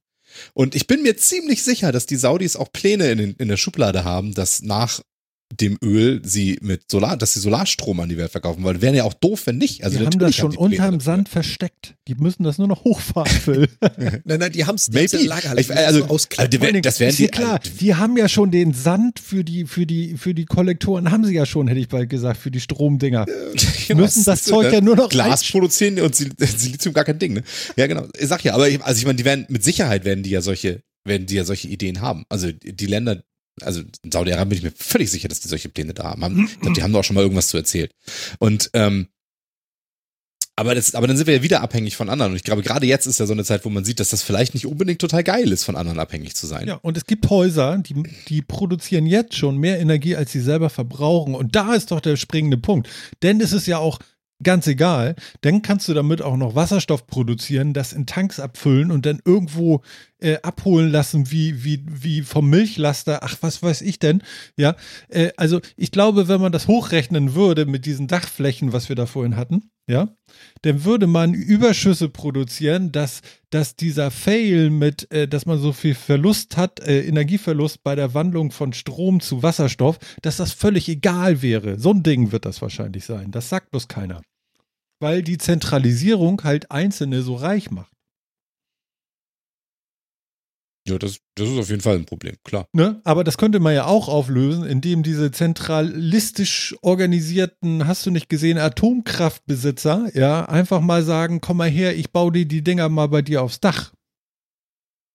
Und 0.53 0.75
ich 0.75 0.87
bin 0.87 1.03
mir 1.03 1.17
ziemlich 1.17 1.63
sicher, 1.63 1.91
dass 1.91 2.05
die 2.05 2.15
Saudis 2.15 2.55
auch 2.55 2.71
Pläne 2.71 3.11
in, 3.11 3.33
in 3.35 3.47
der 3.47 3.57
Schublade 3.57 4.03
haben, 4.03 4.33
dass 4.33 4.61
nach 4.61 5.01
dem 5.53 5.77
Öl 5.83 6.21
sie 6.25 6.57
mit 6.61 6.91
Solar, 6.91 7.15
dass 7.15 7.33
sie 7.33 7.39
Solarstrom 7.39 7.99
an 8.01 8.09
die 8.09 8.17
Welt 8.17 8.31
verkaufen, 8.31 8.63
weil 8.65 8.81
wären 8.81 8.95
ja 8.95 9.05
auch 9.05 9.13
doof, 9.13 9.43
wenn 9.45 9.57
nicht. 9.57 9.83
Also 9.83 9.97
die 9.97 10.05
haben 10.05 10.19
das 10.19 10.35
schon 10.35 10.51
die 10.51 10.57
Pläne 10.57 10.69
unterm 10.71 10.99
dafür. 10.99 11.01
Sand 11.01 11.29
versteckt. 11.29 11.95
Die 12.07 12.15
müssen 12.15 12.43
das 12.43 12.57
nur 12.57 12.67
noch 12.67 12.83
hochfahren, 12.83 13.31
Phil. 13.43 13.69
Nein, 14.25 14.39
nein, 14.39 14.51
die 14.51 14.65
haben 14.65 14.75
es 14.75 14.89
Maybe. 14.91 15.17
Lagerhalle. 15.23 15.61
Ich- 15.61 15.71
also- 15.73 16.03
also 16.03 16.27
allen 16.37 16.49
Dingen, 16.49 16.81
das 16.81 16.99
wären 16.99 17.15
die- 17.15 17.27
klar. 17.27 17.59
Die 17.79 17.95
haben 17.95 18.17
ja 18.17 18.27
schon 18.27 18.51
den 18.51 18.73
Sand 18.73 19.19
für 19.19 19.43
die, 19.43 19.65
für 19.65 19.85
die, 19.85 20.17
für 20.17 20.33
die 20.33 20.45
Kollektoren, 20.45 21.11
haben 21.11 21.23
sie 21.25 21.33
ja 21.33 21.45
schon, 21.45 21.67
hätte 21.67 21.79
ich 21.79 21.87
bald 21.87 22.09
gesagt, 22.09 22.39
für 22.39 22.51
die 22.51 22.59
Stromdinger. 22.59 23.25
Genau, 23.87 24.01
müssen 24.01 24.25
das 24.25 24.41
ist, 24.41 24.47
Zeug 24.47 24.67
äh, 24.67 24.73
ja 24.75 24.81
nur 24.81 24.95
noch 24.97 25.09
Glas 25.09 25.43
produzieren 25.49 25.99
und 26.01 26.13
Sil- 26.15 26.35
Silizium 26.37 26.93
gar 26.93 27.05
kein 27.05 27.19
Ding, 27.19 27.33
ne? 27.33 27.43
Ja, 27.77 27.87
genau. 27.87 28.05
Ich 28.19 28.27
sag 28.27 28.43
ja, 28.43 28.53
aber 28.53 28.67
ich, 28.69 28.81
also 28.83 28.99
ich 28.99 29.05
meine, 29.05 29.15
die 29.15 29.25
werden 29.25 29.45
mit 29.49 29.63
Sicherheit 29.63 30.03
werden 30.03 30.23
die 30.23 30.29
ja 30.31 30.41
solche 30.41 30.81
werden 31.05 31.25
die 31.25 31.35
ja 31.35 31.45
solche 31.45 31.69
Ideen 31.69 32.01
haben. 32.01 32.25
Also 32.27 32.51
die 32.51 32.85
Länder 32.85 33.23
also 33.61 33.81
in 34.03 34.11
Saudi-Arabien 34.11 34.49
bin 34.49 34.57
ich 34.57 34.63
mir 34.63 34.71
völlig 34.71 35.11
sicher, 35.11 35.27
dass 35.27 35.39
die 35.39 35.47
solche 35.47 35.69
Pläne 35.69 35.93
da 35.93 36.03
haben. 36.05 36.45
ich 36.45 36.59
glaub, 36.59 36.73
die 36.73 36.83
haben 36.83 36.93
doch 36.93 36.99
auch 36.99 37.03
schon 37.03 37.15
mal 37.15 37.21
irgendwas 37.21 37.49
zu 37.49 37.57
erzählt. 37.57 37.91
Und 38.39 38.69
ähm, 38.73 39.07
aber, 40.59 40.73
das, 40.73 40.95
aber 40.95 41.05
dann 41.05 41.15
sind 41.15 41.27
wir 41.27 41.35
ja 41.35 41.43
wieder 41.43 41.61
abhängig 41.61 41.95
von 41.95 42.09
anderen. 42.09 42.31
Und 42.31 42.35
ich 42.35 42.43
glaube, 42.43 42.63
gerade 42.63 42.87
jetzt 42.87 43.05
ist 43.05 43.19
ja 43.19 43.27
so 43.27 43.33
eine 43.33 43.43
Zeit, 43.43 43.63
wo 43.63 43.69
man 43.69 43.85
sieht, 43.85 43.99
dass 43.99 44.09
das 44.09 44.23
vielleicht 44.23 44.55
nicht 44.55 44.65
unbedingt 44.65 44.99
total 44.99 45.23
geil 45.23 45.51
ist, 45.51 45.63
von 45.63 45.75
anderen 45.75 45.99
abhängig 45.99 46.35
zu 46.35 46.47
sein. 46.47 46.67
Ja, 46.67 46.79
und 46.81 46.97
es 46.97 47.05
gibt 47.05 47.29
Häuser, 47.29 47.77
die, 47.77 47.93
die 48.27 48.41
produzieren 48.41 49.05
jetzt 49.05 49.35
schon 49.35 49.57
mehr 49.57 49.79
Energie, 49.79 50.15
als 50.15 50.31
sie 50.31 50.41
selber 50.41 50.71
verbrauchen. 50.71 51.35
Und 51.35 51.55
da 51.55 51.75
ist 51.75 51.91
doch 51.91 51.99
der 51.99 52.15
springende 52.15 52.57
Punkt. 52.57 52.89
Denn 53.21 53.39
es 53.39 53.53
ist 53.53 53.67
ja 53.67 53.77
auch 53.77 53.99
ganz 54.43 54.67
egal, 54.67 55.15
dann 55.41 55.61
kannst 55.61 55.87
du 55.87 55.93
damit 55.93 56.21
auch 56.21 56.37
noch 56.37 56.55
Wasserstoff 56.55 57.07
produzieren, 57.07 57.73
das 57.73 57.93
in 57.93 58.05
Tanks 58.05 58.39
abfüllen 58.39 58.91
und 58.91 59.05
dann 59.05 59.19
irgendwo 59.25 59.81
äh, 60.19 60.37
abholen 60.41 60.89
lassen, 60.91 61.31
wie, 61.31 61.63
wie, 61.63 61.83
wie 61.87 62.21
vom 62.21 62.49
Milchlaster, 62.49 63.23
ach, 63.23 63.37
was 63.41 63.63
weiß 63.63 63.81
ich 63.81 63.99
denn, 63.99 64.21
ja. 64.55 64.75
Äh, 65.09 65.31
also 65.37 65.59
ich 65.75 65.91
glaube, 65.91 66.27
wenn 66.27 66.41
man 66.41 66.51
das 66.51 66.67
hochrechnen 66.67 67.35
würde 67.35 67.65
mit 67.65 67.85
diesen 67.85 68.07
Dachflächen, 68.07 68.73
was 68.73 68.89
wir 68.89 68.95
da 68.95 69.05
vorhin 69.05 69.35
hatten, 69.35 69.69
ja, 69.87 70.09
dann 70.63 70.83
würde 70.83 71.07
man 71.07 71.33
Überschüsse 71.33 72.09
produzieren, 72.09 72.91
dass, 72.91 73.21
dass 73.49 73.75
dieser 73.77 74.11
Fail 74.11 74.69
mit, 74.69 75.09
äh, 75.11 75.27
dass 75.27 75.45
man 75.45 75.59
so 75.59 75.71
viel 75.71 75.95
Verlust 75.95 76.57
hat, 76.57 76.81
äh, 76.81 77.07
Energieverlust 77.07 77.83
bei 77.83 77.95
der 77.95 78.13
Wandlung 78.13 78.51
von 78.51 78.73
Strom 78.73 79.21
zu 79.21 79.43
Wasserstoff, 79.43 79.97
dass 80.21 80.37
das 80.37 80.51
völlig 80.51 80.89
egal 80.89 81.41
wäre. 81.41 81.79
So 81.79 81.91
ein 81.91 82.03
Ding 82.03 82.33
wird 82.33 82.45
das 82.45 82.61
wahrscheinlich 82.61 83.05
sein. 83.05 83.31
Das 83.31 83.47
sagt 83.49 83.71
bloß 83.71 83.87
keiner. 83.87 84.21
Weil 84.99 85.23
die 85.23 85.37
Zentralisierung 85.37 86.43
halt 86.43 86.69
Einzelne 86.69 87.21
so 87.21 87.35
reich 87.35 87.71
macht. 87.71 87.91
Ja, 90.87 90.97
das, 90.97 91.17
das 91.35 91.49
ist 91.49 91.57
auf 91.57 91.69
jeden 91.69 91.81
Fall 91.81 91.95
ein 91.95 92.05
Problem, 92.05 92.35
klar. 92.43 92.67
Ne? 92.71 93.01
Aber 93.03 93.23
das 93.23 93.37
könnte 93.37 93.59
man 93.59 93.73
ja 93.73 93.85
auch 93.85 94.07
auflösen, 94.07 94.63
indem 94.65 95.03
diese 95.03 95.31
zentralistisch 95.31 96.75
organisierten, 96.81 97.87
hast 97.87 98.05
du 98.05 98.11
nicht 98.11 98.29
gesehen, 98.29 98.57
Atomkraftbesitzer, 98.57 100.09
ja, 100.13 100.45
einfach 100.45 100.79
mal 100.81 101.03
sagen, 101.03 101.41
komm 101.41 101.57
mal 101.57 101.69
her, 101.69 101.95
ich 101.95 102.11
baue 102.11 102.31
dir 102.31 102.45
die 102.45 102.63
Dinger 102.63 102.87
mal 102.89 103.07
bei 103.07 103.21
dir 103.21 103.41
aufs 103.41 103.59
Dach. 103.59 103.91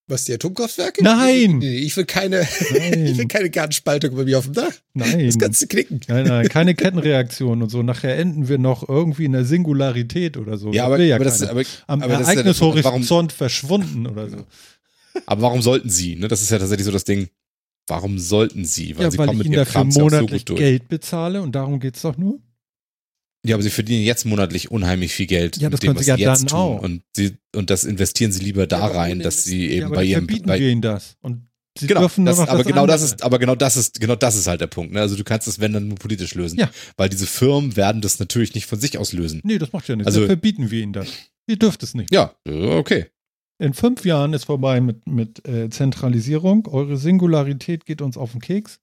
Was, 0.09 0.25
die 0.25 0.35
Atomkraftwerke? 0.35 1.03
Nein! 1.03 1.59
Nee, 1.59 1.79
ich 1.79 1.97
will 1.97 2.05
keine, 2.05 2.47
Nein. 2.73 3.07
ich 3.07 3.17
will 3.19 3.29
keine 3.29 3.49
Gartenspaltung 3.49 4.15
bei 4.15 4.25
mir 4.25 4.37
auf 4.37 4.45
dem 4.45 4.55
Dach. 4.55 4.73
Nein. 4.95 5.25
Das 5.25 5.39
kannst 5.39 5.63
du 5.63 5.69
knicken. 5.69 6.01
Nein, 6.09 6.27
nein, 6.27 6.49
keine 6.49 6.75
Kettenreaktion 6.75 7.63
und 7.63 7.71
so. 7.71 7.83
Nachher 7.83 8.19
enden 8.19 8.49
wir 8.49 8.59
noch 8.59 8.87
irgendwie 8.87 9.25
in 9.25 9.33
der 9.33 9.45
Singularität 9.45 10.37
oder 10.37 10.59
so. 10.59 10.73
Ja, 10.73 10.83
Das 10.83 10.87
aber, 10.87 10.99
will 10.99 11.13
aber, 11.13 11.25
das, 11.25 11.39
keiner. 11.39 11.51
aber, 11.53 11.63
am 11.87 12.03
aber 12.03 12.21
ist 12.21 12.27
ja 12.27 12.33
Ereignishorizont 12.35 13.11
warum, 13.11 13.29
verschwunden 13.31 14.07
oder 14.07 14.29
so. 14.29 14.45
Aber 15.27 15.43
warum 15.43 15.63
sollten 15.63 15.91
sie? 15.91 16.17
Ne? 16.17 16.29
Das 16.29 16.43
ist 16.43 16.51
ja 16.51 16.59
tatsächlich 16.59 16.87
so 16.87 16.93
das 16.93 17.05
Ding. 17.05 17.29
Warum 17.89 18.19
sollten 18.19 18.65
sie? 18.65 18.97
Weil 18.97 19.05
ja, 19.07 19.11
sie 19.11 19.19
weil 19.19 19.27
kommen 19.27 19.39
ich 19.41 19.45
mit 19.45 19.47
ihnen 19.49 19.55
ihrem 19.57 19.67
Kram 19.67 19.89
ja 19.89 19.91
auch 19.91 19.95
so 19.95 20.01
monatlich 20.03 20.43
gut 20.43 20.49
durch. 20.51 20.59
Geld 20.61 20.89
bezahle 20.89 21.43
und 21.43 21.53
darum 21.53 21.81
geht's 21.81 22.03
doch 22.03 22.17
nur. 22.17 22.39
Ja, 23.45 23.57
aber 23.57 23.63
sie 23.65 23.71
verdienen 23.71 24.05
jetzt 24.05 24.25
monatlich 24.25 24.71
unheimlich 24.71 25.13
viel 25.13 25.27
Geld. 25.27 25.57
Ja, 25.57 25.69
das 25.69 25.79
mit 25.79 25.83
dem, 25.83 25.87
können 25.89 25.99
was 25.99 26.05
sie 26.05 26.11
ja 26.23 26.31
jetzt 26.33 26.49
tun. 26.49 26.59
auch. 26.59 26.81
Und, 26.81 27.03
sie, 27.17 27.37
und 27.57 27.71
das 27.71 27.83
investieren 27.83 28.31
sie 28.31 28.41
lieber 28.45 28.69
da 28.69 28.79
Ja, 28.79 28.87
rein, 28.87 29.19
dass 29.19 29.43
sie 29.43 29.67
Ja, 29.67 29.73
eben 29.73 29.87
aber 29.87 29.95
bei 29.97 30.05
ihrem. 30.05 30.27
verbieten 30.29 30.47
Bei, 30.47 30.61
wir 30.61 30.69
ihnen 30.69 30.81
das. 30.81 31.17
Und 31.23 31.49
sie 31.77 31.89
genau, 31.89 32.03
dürfen 32.03 32.25
das, 32.25 32.39
aber 32.39 32.59
das 32.59 32.67
genau 32.69 32.87
das 32.87 33.03
ist, 33.03 33.23
aber 33.25 33.41
genau 33.41 33.57
das 33.57 33.77
ist, 33.77 33.99
genau 33.99 34.15
das 34.15 34.37
ist 34.37 34.47
halt 34.47 34.61
der 34.61 34.69
Punkt. 34.69 34.93
Ne? 34.93 35.01
Also 35.01 35.17
du 35.17 35.25
kannst 35.25 35.49
es, 35.49 35.59
wenn 35.59 35.73
dann 35.73 35.89
nur 35.89 35.97
politisch 35.99 36.35
lösen. 36.37 36.57
Ja. 36.61 36.71
Weil 36.97 37.09
diese 37.09 37.27
Firmen 37.27 37.75
werden 37.75 38.01
das 38.01 38.21
natürlich 38.21 38.55
nicht 38.55 38.67
von 38.67 38.79
sich 38.79 38.97
aus 38.97 39.13
lösen. 39.13 39.41
Nee, 39.43 39.59
das 39.59 39.73
macht 39.73 39.89
ja 39.89 39.97
nichts. 39.97 40.07
Also- 40.07 40.21
dann 40.21 40.29
verbieten 40.29 40.71
wir 40.71 40.81
ihnen 40.81 40.93
das. 40.93 41.09
Ihr 41.49 41.57
dürft 41.57 41.83
es 41.83 41.95
nicht. 41.95 42.13
Ja, 42.15 42.37
äh, 42.47 42.53
okay. 42.77 43.07
In 43.63 43.75
fünf 43.75 44.05
Jahren 44.05 44.33
ist 44.33 44.47
vorbei 44.47 44.81
mit, 44.81 45.07
mit 45.07 45.47
äh, 45.47 45.71
Zentralisierung. 45.71 46.67
Eure 46.67 46.97
Singularität 46.97 47.87
geht 47.87 48.03
uns 48.03 48.17
auf 48.17 48.33
den 48.33 48.41
Keks. 48.41 48.81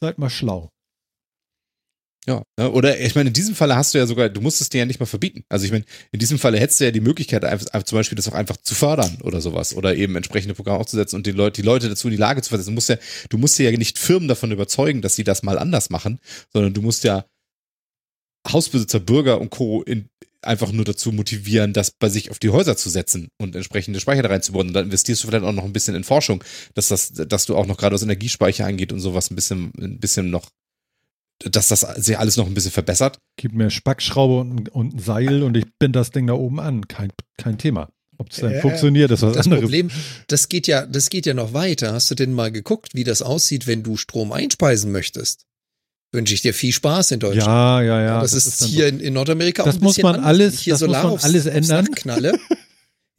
Seid 0.00 0.16
mal 0.16 0.30
schlau. 0.30 0.70
Ja, 2.24 2.44
ne? 2.56 2.70
oder 2.70 3.00
ich 3.00 3.16
meine, 3.16 3.30
in 3.30 3.32
diesem 3.32 3.56
Falle 3.56 3.74
hast 3.74 3.92
du 3.92 3.98
ja 3.98 4.06
sogar, 4.06 4.28
du 4.28 4.40
musst 4.40 4.60
es 4.60 4.68
dir 4.68 4.78
ja 4.78 4.84
nicht 4.84 5.00
mal 5.00 5.06
verbieten. 5.06 5.42
Also 5.48 5.64
ich 5.64 5.72
meine, 5.72 5.84
in 6.12 6.20
diesem 6.20 6.38
Falle 6.38 6.60
hättest 6.60 6.78
du 6.78 6.84
ja 6.84 6.92
die 6.92 7.00
Möglichkeit, 7.00 7.44
einfach, 7.44 7.82
zum 7.82 7.98
Beispiel 7.98 8.14
das 8.14 8.28
auch 8.28 8.34
einfach 8.34 8.58
zu 8.58 8.76
fördern 8.76 9.18
oder 9.24 9.40
sowas 9.40 9.74
oder 9.74 9.96
eben 9.96 10.14
entsprechende 10.14 10.54
Programme 10.54 10.78
aufzusetzen 10.78 11.16
und 11.16 11.26
die 11.26 11.32
Leute, 11.32 11.60
die 11.60 11.66
Leute 11.66 11.88
dazu 11.88 12.06
in 12.06 12.12
die 12.12 12.16
Lage 12.16 12.42
zu 12.42 12.50
versetzen. 12.50 12.70
Du 12.70 12.74
musst 12.74 12.90
ja, 12.90 12.96
du 13.28 13.38
musst 13.38 13.58
ja 13.58 13.72
nicht 13.72 13.98
Firmen 13.98 14.28
davon 14.28 14.52
überzeugen, 14.52 15.02
dass 15.02 15.16
sie 15.16 15.24
das 15.24 15.42
mal 15.42 15.58
anders 15.58 15.90
machen, 15.90 16.20
sondern 16.52 16.74
du 16.74 16.82
musst 16.82 17.02
ja 17.02 17.24
Hausbesitzer, 18.48 19.00
Bürger 19.00 19.40
und 19.40 19.50
Co. 19.50 19.82
In, 19.82 20.09
einfach 20.42 20.72
nur 20.72 20.84
dazu 20.84 21.12
motivieren, 21.12 21.72
das 21.72 21.90
bei 21.90 22.08
sich 22.08 22.30
auf 22.30 22.38
die 22.38 22.50
Häuser 22.50 22.76
zu 22.76 22.88
setzen 22.88 23.28
und 23.40 23.54
entsprechende 23.54 24.00
Speicher 24.00 24.22
da 24.22 24.28
reinzubauen. 24.28 24.68
Und 24.68 24.72
dann 24.74 24.86
investierst 24.86 25.22
du 25.22 25.28
vielleicht 25.28 25.44
auch 25.44 25.52
noch 25.52 25.64
ein 25.64 25.72
bisschen 25.72 25.94
in 25.94 26.04
Forschung, 26.04 26.42
dass 26.74 26.88
das, 26.88 27.12
dass 27.12 27.46
du 27.46 27.56
auch 27.56 27.66
noch 27.66 27.76
gerade 27.76 27.94
was 27.94 28.02
Energiespeicher 28.02 28.66
angeht 28.66 28.92
und 28.92 29.00
sowas 29.00 29.30
ein 29.30 29.34
bisschen, 29.36 29.72
ein 29.78 29.98
bisschen 29.98 30.30
noch, 30.30 30.48
dass 31.44 31.68
das 31.68 31.80
sich 31.80 32.18
alles 32.18 32.36
noch 32.36 32.46
ein 32.46 32.54
bisschen 32.54 32.70
verbessert. 32.72 33.18
Gib 33.36 33.52
mir 33.52 33.70
Spackschraube 33.70 34.40
und, 34.40 34.68
und 34.70 34.94
ein 34.94 34.98
Seil 34.98 35.42
und 35.42 35.56
ich 35.56 35.64
bind 35.78 35.96
das 35.96 36.10
Ding 36.10 36.26
da 36.26 36.34
oben 36.34 36.60
an. 36.60 36.86
Kein, 36.88 37.10
kein 37.38 37.58
Thema. 37.58 37.90
Ob 38.18 38.30
es 38.30 38.36
dann 38.36 38.52
Ja, 38.52 38.60
funktioniert, 38.60 39.10
ist 39.10 39.22
was 39.22 39.34
Das 39.34 39.46
anderes. 39.46 39.62
Problem, 39.62 39.90
das 40.26 40.50
geht 40.50 40.66
ja, 40.66 40.84
das 40.84 41.08
geht 41.08 41.24
ja 41.24 41.32
noch 41.32 41.54
weiter. 41.54 41.94
Hast 41.94 42.10
du 42.10 42.14
denn 42.14 42.34
mal 42.34 42.52
geguckt, 42.52 42.94
wie 42.94 43.04
das 43.04 43.22
aussieht, 43.22 43.66
wenn 43.66 43.82
du 43.82 43.96
Strom 43.96 44.32
einspeisen 44.32 44.92
möchtest? 44.92 45.46
Wünsche 46.12 46.34
ich 46.34 46.42
dir 46.42 46.52
viel 46.52 46.72
Spaß 46.72 47.12
in 47.12 47.20
Deutschland. 47.20 47.46
ja, 47.46 47.82
ja, 47.82 48.02
ja. 48.02 48.20
das, 48.20 48.32
ist 48.32 48.60
dann 48.62 48.68
hier 48.68 48.84
so. 48.84 48.88
in, 48.88 49.00
in 49.00 49.14
Nordamerika 49.14 49.62
Das 49.62 49.76
auch 49.76 49.80
ein 49.80 49.84
muss 49.84 49.94
bisschen 49.94 50.02
man 50.10 50.14
anders. 50.16 50.26
alles- 50.28 50.60
hier 50.60 50.74
das 50.74 50.80
muss 50.80 50.88
Solar 50.88 51.04
man 51.10 51.18
alles 51.20 51.46
ändern. 51.46 51.90
Knalle. 51.92 52.38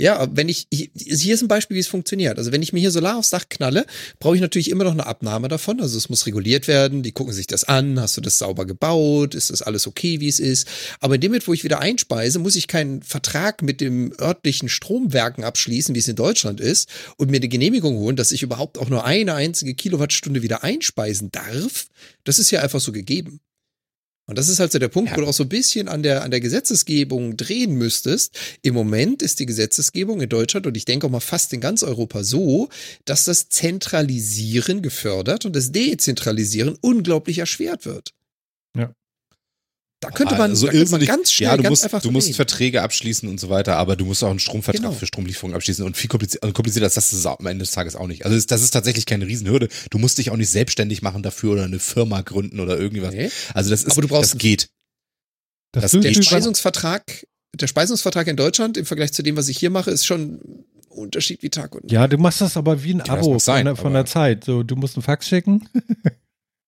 Ja, 0.01 0.27
wenn 0.31 0.49
ich, 0.49 0.65
ich, 0.71 0.89
hier 0.95 1.35
ist 1.35 1.43
ein 1.43 1.47
Beispiel, 1.47 1.75
wie 1.75 1.79
es 1.79 1.85
funktioniert. 1.85 2.39
Also 2.39 2.51
wenn 2.51 2.63
ich 2.63 2.73
mir 2.73 2.79
hier 2.79 2.89
Solar 2.89 3.17
aufs 3.17 3.29
Dach 3.29 3.45
knalle, 3.49 3.85
brauche 4.17 4.33
ich 4.33 4.41
natürlich 4.41 4.71
immer 4.71 4.83
noch 4.83 4.93
eine 4.93 5.05
Abnahme 5.05 5.47
davon. 5.47 5.79
Also 5.79 5.95
es 5.95 6.09
muss 6.09 6.25
reguliert 6.25 6.67
werden. 6.67 7.03
Die 7.03 7.11
gucken 7.11 7.33
sich 7.33 7.45
das 7.45 7.65
an. 7.65 7.99
Hast 7.99 8.17
du 8.17 8.21
das 8.21 8.39
sauber 8.39 8.65
gebaut? 8.65 9.35
Ist 9.35 9.51
das 9.51 9.61
alles 9.61 9.85
okay, 9.85 10.19
wie 10.19 10.27
es 10.27 10.39
ist? 10.39 10.67
Aber 11.01 11.13
in 11.13 11.21
dem 11.21 11.29
Moment, 11.29 11.47
wo 11.47 11.53
ich 11.53 11.63
wieder 11.63 11.81
einspeise, 11.81 12.39
muss 12.39 12.55
ich 12.55 12.67
keinen 12.67 13.03
Vertrag 13.03 13.61
mit 13.61 13.79
dem 13.79 14.11
örtlichen 14.19 14.69
Stromwerken 14.69 15.43
abschließen, 15.43 15.93
wie 15.93 15.99
es 15.99 16.07
in 16.07 16.15
Deutschland 16.15 16.59
ist, 16.59 16.89
und 17.17 17.29
mir 17.29 17.37
eine 17.37 17.47
Genehmigung 17.47 17.97
holen, 17.97 18.15
dass 18.15 18.31
ich 18.31 18.41
überhaupt 18.41 18.79
auch 18.79 18.89
nur 18.89 19.05
eine 19.05 19.35
einzige 19.35 19.75
Kilowattstunde 19.75 20.41
wieder 20.41 20.63
einspeisen 20.63 21.29
darf. 21.31 21.89
Das 22.23 22.39
ist 22.39 22.49
ja 22.49 22.61
einfach 22.61 22.79
so 22.79 22.91
gegeben. 22.91 23.39
Und 24.31 24.37
das 24.37 24.47
ist 24.47 24.61
halt 24.61 24.71
so 24.71 24.79
der 24.79 24.87
Punkt, 24.87 25.11
Ja. 25.11 25.17
wo 25.17 25.21
du 25.21 25.27
auch 25.27 25.33
so 25.33 25.43
ein 25.43 25.49
bisschen 25.49 25.89
an 25.89 26.03
der, 26.03 26.23
an 26.23 26.31
der 26.31 26.39
Gesetzesgebung 26.39 27.35
drehen 27.35 27.73
müsstest. 27.75 28.33
Im 28.61 28.73
Moment 28.73 29.21
ist 29.21 29.41
die 29.41 29.45
Gesetzesgebung 29.45 30.21
in 30.21 30.29
Deutschland 30.29 30.65
und 30.65 30.77
ich 30.77 30.85
denke 30.85 31.05
auch 31.05 31.11
mal 31.11 31.19
fast 31.19 31.51
in 31.51 31.59
ganz 31.59 31.83
Europa 31.83 32.23
so, 32.23 32.69
dass 33.03 33.25
das 33.25 33.49
Zentralisieren 33.49 34.81
gefördert 34.81 35.43
und 35.43 35.53
das 35.53 35.73
Dezentralisieren 35.73 36.77
unglaublich 36.79 37.39
erschwert 37.39 37.85
wird. 37.85 38.13
Ja. 38.73 38.93
Da 40.01 40.09
könnte 40.09 40.35
man, 40.35 40.49
Also 40.49 40.65
da 40.65 40.71
könnte 40.71 40.91
man 40.91 40.99
irrsinnig- 41.01 41.07
ganz 41.07 41.31
schnell, 41.31 41.49
ja, 41.49 41.57
du 41.57 41.63
ganz 41.63 41.69
musst, 41.71 41.83
einfach 41.83 42.01
du 42.01 42.09
musst. 42.11 42.35
Verträge 42.35 42.81
abschließen 42.81 43.29
und 43.29 43.39
so 43.39 43.49
weiter, 43.49 43.77
aber 43.77 43.95
du 43.95 44.05
musst 44.05 44.23
auch 44.23 44.31
einen 44.31 44.39
Stromvertrag 44.39 44.81
Genau. 44.81 44.93
für 44.93 45.05
Stromlieferung 45.05 45.53
abschließen 45.53 45.85
und 45.85 45.95
viel 45.95 46.09
komplizierter, 46.09 46.51
komplizierter 46.53 46.85
als 46.87 46.95
das 46.95 47.13
ist 47.13 47.19
es 47.19 47.25
am 47.27 47.45
Ende 47.45 47.63
des 47.63 47.71
Tages 47.71 47.95
auch 47.95 48.07
nicht. 48.07 48.25
Also 48.25 48.39
das, 48.39 48.61
ist 48.63 48.71
tatsächlich 48.71 49.05
keine 49.05 49.27
Riesenhürde. 49.27 49.69
Du 49.91 49.99
musst 49.99 50.17
dich 50.17 50.31
auch 50.31 50.37
nicht 50.37 50.49
selbstständig 50.49 51.03
machen 51.03 51.21
dafür 51.21 51.51
oder 51.53 51.63
eine 51.65 51.77
Firma 51.79 52.21
gründen 52.21 52.59
oder 52.59 52.79
irgendwas. 52.79 53.13
Nee. 53.13 53.29
Also 53.53 53.69
das 53.69 53.83
ist, 53.83 53.91
Aber 53.91 54.01
du 54.01 54.07
brauchst- 54.07 54.33
das 54.33 54.39
geht. 54.39 54.69
Das 55.71 55.91
das 55.91 56.01
Der 56.01 56.13
Speisungsvertrag, 56.21 57.27
der 57.55 57.67
Speisungsvertrag 57.67 58.25
in 58.27 58.35
Deutschland 58.37 58.77
im 58.77 58.85
Vergleich 58.87 59.13
zu 59.13 59.21
dem, 59.21 59.37
was 59.37 59.49
ich 59.49 59.57
hier 59.59 59.69
mache, 59.69 59.91
ist 59.91 60.05
schon 60.07 60.65
Unterschied 60.89 61.43
wie 61.43 61.49
Tag 61.49 61.75
und 61.75 61.83
Nacht. 61.83 61.91
Ja, 61.91 62.07
du 62.07 62.17
machst 62.17 62.41
das 62.41 62.57
aber 62.57 62.83
wie 62.83 62.95
ein 62.95 62.97
das 62.99 63.09
Abo 63.09 63.37
sein, 63.39 63.59
von, 63.59 63.65
der, 63.65 63.75
von 63.75 63.93
der 63.93 64.05
Zeit. 64.07 64.43
So, 64.45 64.63
du 64.63 64.75
musst 64.75 64.95
einen 64.97 65.03
Fax 65.03 65.27
schicken. 65.27 65.69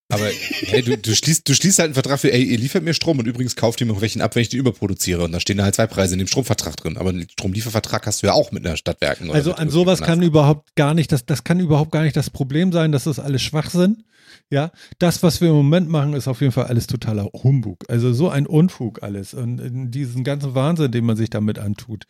Aber 0.09 0.25
hey, 0.25 0.83
du, 0.83 0.97
du, 0.97 1.15
schließt, 1.15 1.47
du 1.47 1.55
schließt 1.55 1.79
halt 1.79 1.87
einen 1.87 1.93
Vertrag 1.93 2.19
für, 2.19 2.31
ey, 2.31 2.43
ihr 2.43 2.57
liefert 2.57 2.83
mir 2.83 2.93
Strom 2.93 3.19
und 3.19 3.25
übrigens 3.25 3.55
kauft 3.55 3.81
ihr 3.81 3.87
mir 3.87 3.99
welchen 3.99 4.21
ab, 4.21 4.35
wenn 4.35 4.41
ich 4.41 4.49
den 4.49 4.59
überproduziere. 4.59 5.23
Und 5.23 5.31
da 5.31 5.39
stehen 5.39 5.57
da 5.57 5.63
halt 5.63 5.75
zwei 5.75 5.87
Preise 5.87 6.13
in 6.13 6.19
dem 6.19 6.27
Stromvertrag 6.27 6.75
drin. 6.77 6.97
Aber 6.97 7.09
einen 7.09 7.27
Stromliefervertrag 7.29 8.05
hast 8.05 8.21
du 8.21 8.27
ja 8.27 8.33
auch 8.33 8.51
mit 8.51 8.65
einer 8.65 8.77
Stadtwerken. 8.77 9.31
Also 9.31 9.53
an 9.53 9.69
sowas 9.69 10.01
kann 10.01 10.21
überhaupt 10.21 10.75
gar 10.75 10.93
nicht, 10.93 11.11
das, 11.11 11.25
das 11.25 11.43
kann 11.43 11.59
überhaupt 11.59 11.91
gar 11.91 12.03
nicht 12.03 12.15
das 12.15 12.29
Problem 12.29 12.71
sein, 12.71 12.91
dass 12.91 13.05
das 13.05 13.19
alles 13.19 13.41
Schwachsinn. 13.41 14.03
Ja, 14.49 14.71
das, 14.99 15.23
was 15.23 15.41
wir 15.41 15.49
im 15.49 15.55
Moment 15.55 15.89
machen, 15.89 16.13
ist 16.13 16.27
auf 16.27 16.41
jeden 16.41 16.51
Fall 16.51 16.65
alles 16.65 16.87
totaler 16.87 17.29
Humbug. 17.33 17.85
Also 17.87 18.13
so 18.13 18.29
ein 18.29 18.45
Unfug 18.45 19.01
alles 19.01 19.33
und 19.33 19.59
äh, 19.59 19.69
diesen 19.89 20.23
ganzen 20.23 20.53
Wahnsinn, 20.53 20.91
den 20.91 21.05
man 21.05 21.17
sich 21.17 21.29
damit 21.29 21.59
antut. 21.59 22.05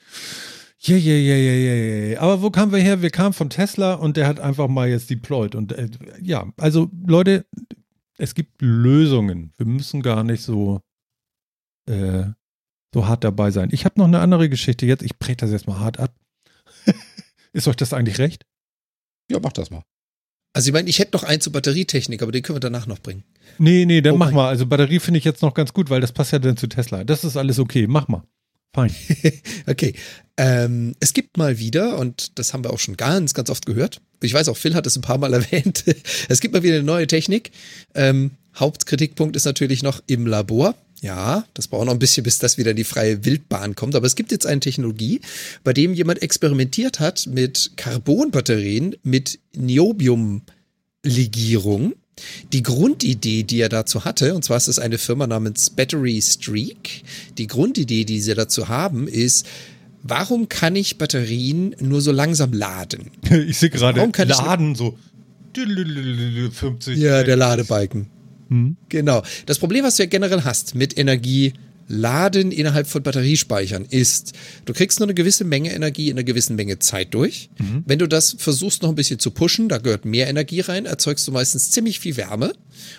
Ja, 0.79 0.97
ja, 0.97 1.13
ja, 1.13 1.35
ja, 1.35 1.53
ja, 1.53 2.05
ja. 2.07 2.19
Aber 2.19 2.41
wo 2.41 2.49
kamen 2.49 2.73
wir 2.73 2.79
her? 2.79 3.01
Wir 3.01 3.09
kamen 3.09 3.33
von 3.33 3.49
Tesla 3.49 3.93
und 3.93 4.17
der 4.17 4.27
hat 4.27 4.41
einfach 4.41 4.67
mal 4.67 4.89
jetzt 4.89 5.09
deployed. 5.09 5.55
Und 5.55 5.71
äh, 5.71 5.87
ja, 6.21 6.45
also 6.57 6.89
Leute, 7.07 7.45
es 8.17 8.35
gibt 8.35 8.61
Lösungen. 8.61 9.53
Wir 9.57 9.65
müssen 9.65 10.01
gar 10.01 10.23
nicht 10.23 10.43
so, 10.43 10.81
äh, 11.89 12.25
so 12.93 13.07
hart 13.07 13.23
dabei 13.23 13.51
sein. 13.51 13.69
Ich 13.71 13.85
habe 13.85 13.99
noch 13.99 14.07
eine 14.07 14.19
andere 14.19 14.49
Geschichte 14.49 14.85
jetzt. 14.85 15.03
Ich 15.03 15.17
breche 15.17 15.37
das 15.37 15.51
jetzt 15.51 15.67
mal 15.67 15.79
hart 15.79 15.99
ab. 15.99 16.15
Ist 17.53 17.67
euch 17.67 17.75
das 17.75 17.93
eigentlich 17.93 18.19
recht? 18.19 18.45
Ja, 19.29 19.39
mach 19.41 19.53
das 19.53 19.69
mal. 19.71 19.83
Also 20.55 20.67
ich 20.69 20.73
meine, 20.73 20.89
ich 20.89 20.99
hätte 20.99 21.17
noch 21.17 21.23
einen 21.23 21.41
zur 21.41 21.51
Batterietechnik, 21.53 22.21
aber 22.21 22.31
den 22.31 22.43
können 22.43 22.57
wir 22.57 22.59
danach 22.61 22.85
noch 22.85 22.99
bringen. 22.99 23.23
Nee, 23.57 23.85
nee, 23.85 24.01
dann 24.01 24.15
Oh 24.15 24.17
mach 24.17 24.31
mal. 24.31 24.47
Also 24.47 24.67
Batterie 24.67 24.99
finde 24.99 25.17
ich 25.17 25.23
jetzt 25.23 25.41
noch 25.41 25.55
ganz 25.55 25.73
gut, 25.73 25.89
weil 25.89 26.01
das 26.01 26.11
passt 26.11 26.31
ja 26.31 26.39
dann 26.39 26.57
zu 26.57 26.67
Tesla. 26.67 27.03
Das 27.03 27.23
ist 27.23 27.37
alles 27.37 27.57
okay. 27.57 27.87
Mach 27.87 28.07
mal. 28.07 28.23
Fein. 28.73 28.93
Okay. 29.65 29.95
Ähm, 30.35 30.95
es 30.99 31.13
gibt 31.13 31.37
mal 31.37 31.57
wieder, 31.59 31.97
und 31.99 32.37
das 32.37 32.53
haben 32.53 32.63
wir 32.63 32.71
auch 32.71 32.79
schon 32.79 32.97
ganz, 32.97 33.33
ganz 33.33 33.49
oft 33.49 33.65
gehört. 33.65 34.01
Ich 34.23 34.33
weiß 34.33 34.47
auch, 34.49 34.57
Phil 34.57 34.75
hat 34.75 34.87
es 34.87 34.95
ein 34.95 35.01
paar 35.01 35.17
Mal 35.17 35.33
erwähnt. 35.33 35.83
Es 36.29 36.39
gibt 36.39 36.53
mal 36.53 36.63
wieder 36.63 36.75
eine 36.75 36.83
neue 36.83 37.07
Technik. 37.07 37.51
Ähm, 37.95 38.31
Hauptkritikpunkt 38.55 39.35
ist 39.35 39.43
natürlich 39.45 39.83
noch 39.83 40.01
im 40.07 40.25
Labor. 40.27 40.75
Ja, 41.01 41.45
das 41.53 41.67
braucht 41.67 41.85
noch 41.85 41.93
ein 41.93 41.99
bisschen, 41.99 42.23
bis 42.23 42.39
das 42.39 42.57
wieder 42.57 42.71
in 42.71 42.77
die 42.77 42.85
freie 42.85 43.25
Wildbahn 43.25 43.75
kommt. 43.75 43.93
Aber 43.95 44.07
es 44.07 44.15
gibt 44.15 44.31
jetzt 44.31 44.45
eine 44.45 44.61
Technologie, 44.61 45.19
bei 45.65 45.73
dem 45.73 45.93
jemand 45.93 46.21
experimentiert 46.21 47.01
hat 47.01 47.27
mit 47.27 47.71
Carbonbatterien 47.75 48.95
mit 49.03 49.39
Niobium-Legierung. 49.53 51.91
Die 52.53 52.63
Grundidee, 52.63 53.43
die 53.43 53.59
er 53.59 53.67
dazu 53.67 54.05
hatte, 54.05 54.33
und 54.33 54.45
zwar 54.45 54.55
ist 54.57 54.69
es 54.69 54.79
eine 54.79 54.97
Firma 54.97 55.27
namens 55.27 55.71
Battery 55.71 56.21
Streak. 56.21 57.03
Die 57.37 57.47
Grundidee, 57.47 58.05
die 58.05 58.21
sie 58.21 58.33
dazu 58.33 58.69
haben, 58.69 59.09
ist, 59.09 59.45
warum 60.03 60.47
kann 60.49 60.75
ich 60.75 60.97
Batterien 60.97 61.75
nur 61.79 62.01
so 62.01 62.11
langsam 62.11 62.53
laden? 62.53 63.09
Ich 63.47 63.57
sehe 63.57 63.69
gerade 63.69 63.97
Warum 63.99 64.11
kann 64.11 64.29
ich- 64.29 64.37
Laden 64.37 64.75
so 64.75 64.97
50. 65.55 66.97
Ja, 66.97 67.23
der 67.23 67.35
Ladebalken. 67.35 68.07
Hm? 68.49 68.75
Genau. 68.89 69.21
Das 69.45 69.59
Problem, 69.59 69.83
was 69.85 69.95
du 69.97 70.03
ja 70.03 70.09
generell 70.09 70.43
hast 70.43 70.75
mit 70.75 70.97
Energie 70.97 71.53
Laden 71.87 72.51
innerhalb 72.51 72.87
von 72.87 73.03
Batteriespeichern 73.03 73.85
ist, 73.89 74.33
du 74.65 74.73
kriegst 74.73 74.99
nur 74.99 75.07
eine 75.07 75.13
gewisse 75.13 75.43
Menge 75.43 75.73
Energie 75.73 76.09
in 76.09 76.17
einer 76.17 76.23
gewissen 76.23 76.55
Menge 76.55 76.79
Zeit 76.79 77.13
durch. 77.13 77.49
Mhm. 77.59 77.83
Wenn 77.85 77.99
du 77.99 78.07
das 78.07 78.35
versuchst 78.37 78.83
noch 78.83 78.89
ein 78.89 78.95
bisschen 78.95 79.19
zu 79.19 79.31
pushen, 79.31 79.69
da 79.69 79.77
gehört 79.77 80.05
mehr 80.05 80.27
Energie 80.27 80.61
rein, 80.61 80.85
erzeugst 80.85 81.27
du 81.27 81.31
meistens 81.31 81.71
ziemlich 81.71 81.99
viel 81.99 82.17
Wärme. 82.17 82.53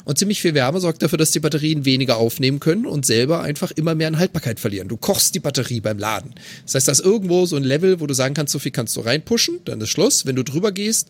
Und 0.05 0.19
ziemlich 0.19 0.40
viel 0.40 0.55
Wärme 0.55 0.81
sorgt 0.81 1.02
dafür, 1.02 1.19
dass 1.19 1.31
die 1.31 1.40
Batterien 1.40 1.85
weniger 1.85 2.16
aufnehmen 2.16 2.61
können 2.61 2.86
und 2.86 3.06
selber 3.06 3.43
einfach 3.43 3.70
immer 3.73 3.94
mehr 3.94 4.09
an 4.09 4.19
Haltbarkeit 4.19 4.61
verlieren. 4.61 4.89
Du 4.89 4.97
kochst 4.97 5.35
die 5.35 5.40
Batterie 5.40 5.81
beim 5.81 5.98
Laden. 5.98 6.35
Das 6.65 6.74
heißt, 6.74 6.89
da 6.89 6.93
ist 6.93 7.01
irgendwo 7.01 7.47
so 7.47 7.56
ein 7.56 7.65
Level, 7.65 8.01
wo 8.01 8.06
du 8.06 8.15
sagen 8.15 8.35
kannst, 8.35 8.52
so 8.52 8.59
viel 8.59 8.73
kannst 8.73 8.97
du 8.97 9.01
reinpushen, 9.01 9.61
dann 9.65 9.81
ist 9.81 9.90
Schluss. 9.90 10.27
Wenn 10.27 10.36
du 10.36 10.44
drüber 10.44 10.73
gehst, 10.73 11.09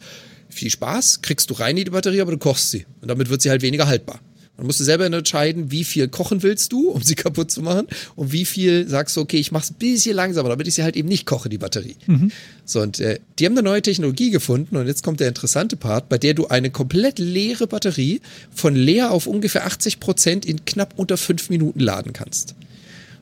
viel 0.48 0.70
Spaß, 0.70 1.22
kriegst 1.22 1.50
du 1.50 1.54
rein 1.54 1.76
in 1.76 1.84
die 1.84 1.90
Batterie, 1.90 2.20
aber 2.20 2.32
du 2.32 2.38
kochst 2.38 2.70
sie. 2.70 2.86
Und 3.00 3.08
damit 3.08 3.28
wird 3.28 3.42
sie 3.42 3.50
halt 3.50 3.62
weniger 3.62 3.86
haltbar. 3.86 4.20
Dann 4.56 4.66
musst 4.66 4.78
du 4.78 4.84
selber 4.84 5.04
entscheiden, 5.06 5.70
wie 5.70 5.84
viel 5.84 6.08
kochen 6.08 6.42
willst 6.42 6.72
du, 6.72 6.90
um 6.90 7.02
sie 7.02 7.14
kaputt 7.16 7.50
zu 7.50 7.62
machen, 7.62 7.86
und 8.16 8.32
wie 8.32 8.44
viel 8.44 8.88
sagst 8.88 9.16
du, 9.16 9.20
okay, 9.20 9.38
ich 9.38 9.52
mach's 9.52 9.70
ein 9.70 9.76
bisschen 9.78 10.14
langsamer, 10.14 10.48
damit 10.48 10.68
ich 10.68 10.74
sie 10.74 10.82
halt 10.82 10.96
eben 10.96 11.08
nicht 11.08 11.26
koche, 11.26 11.48
die 11.48 11.58
Batterie. 11.58 11.96
Mhm. 12.06 12.30
So, 12.64 12.80
und 12.80 13.00
äh, 13.00 13.18
die 13.38 13.46
haben 13.46 13.54
eine 13.54 13.62
neue 13.62 13.82
Technologie 13.82 14.30
gefunden, 14.30 14.76
und 14.76 14.86
jetzt 14.86 15.02
kommt 15.02 15.20
der 15.20 15.28
interessante 15.28 15.76
Part, 15.76 16.08
bei 16.08 16.18
der 16.18 16.34
du 16.34 16.46
eine 16.46 16.70
komplett 16.70 17.18
leere 17.18 17.66
Batterie 17.66 18.20
von 18.52 18.74
leer 18.74 19.10
auf 19.10 19.26
ungefähr 19.26 19.66
80 19.66 20.00
Prozent 20.00 20.46
in 20.46 20.64
knapp 20.64 20.94
unter 20.96 21.16
fünf 21.16 21.50
Minuten 21.50 21.80
laden 21.80 22.12
kannst. 22.12 22.54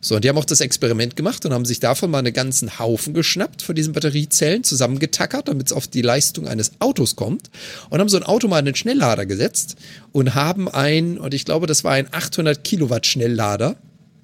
So, 0.04 0.16
und 0.16 0.24
die 0.24 0.28
haben 0.28 0.36
auch 0.36 0.44
das 0.44 0.60
Experiment 0.60 1.14
gemacht 1.14 1.46
und 1.46 1.54
haben 1.54 1.64
sich 1.64 1.78
davon 1.78 2.10
mal 2.10 2.18
einen 2.18 2.32
ganzen 2.32 2.80
Haufen 2.80 3.14
geschnappt 3.14 3.62
von 3.62 3.76
diesen 3.76 3.92
Batteriezellen, 3.92 4.64
zusammengetackert, 4.64 5.46
damit 5.46 5.68
es 5.68 5.72
auf 5.72 5.86
die 5.86 6.02
Leistung 6.02 6.48
eines 6.48 6.72
Autos 6.80 7.14
kommt. 7.14 7.50
Und 7.88 8.00
haben 8.00 8.08
so 8.08 8.16
ein 8.16 8.24
Auto 8.24 8.48
mal 8.48 8.58
in 8.58 8.64
den 8.64 8.74
Schnelllader 8.74 9.26
gesetzt 9.26 9.76
und 10.10 10.34
haben 10.34 10.68
ein, 10.68 11.18
und 11.18 11.34
ich 11.34 11.44
glaube, 11.44 11.68
das 11.68 11.84
war 11.84 11.92
ein 11.92 12.08
800 12.10 12.64
Kilowatt 12.64 13.06
Schnelllader. 13.06 13.76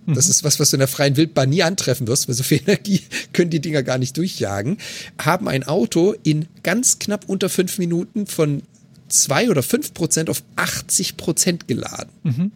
Das 0.09 0.27
mhm. 0.27 0.31
ist 0.33 0.43
was, 0.43 0.59
was 0.59 0.71
du 0.71 0.77
in 0.77 0.81
der 0.81 0.89
freien 0.89 1.17
Wildbahn 1.17 1.49
nie 1.49 1.63
antreffen 1.63 2.09
wirst, 2.09 2.27
weil 2.27 2.35
so 2.35 2.43
viel 2.43 2.61
Energie 2.67 3.03
können 3.33 3.51
die 3.51 3.61
Dinger 3.61 3.85
gar 3.85 3.99
nicht 3.99 4.17
durchjagen. 4.17 4.79
Haben 5.23 5.47
ein 5.47 5.63
Auto 5.63 6.17
in 6.25 6.47
ganz 6.65 6.99
knapp 6.99 7.29
unter 7.29 7.49
fünf 7.49 7.79
Minuten 7.79 8.27
von 8.27 8.63
zwei 9.09 9.49
oder 9.49 9.63
fünf 9.63 9.95
Prozent 9.95 10.29
auf 10.29 10.43
80 10.57 11.17
Prozent 11.17 11.69
geladen. 11.69 12.11
Mhm. 12.25 12.53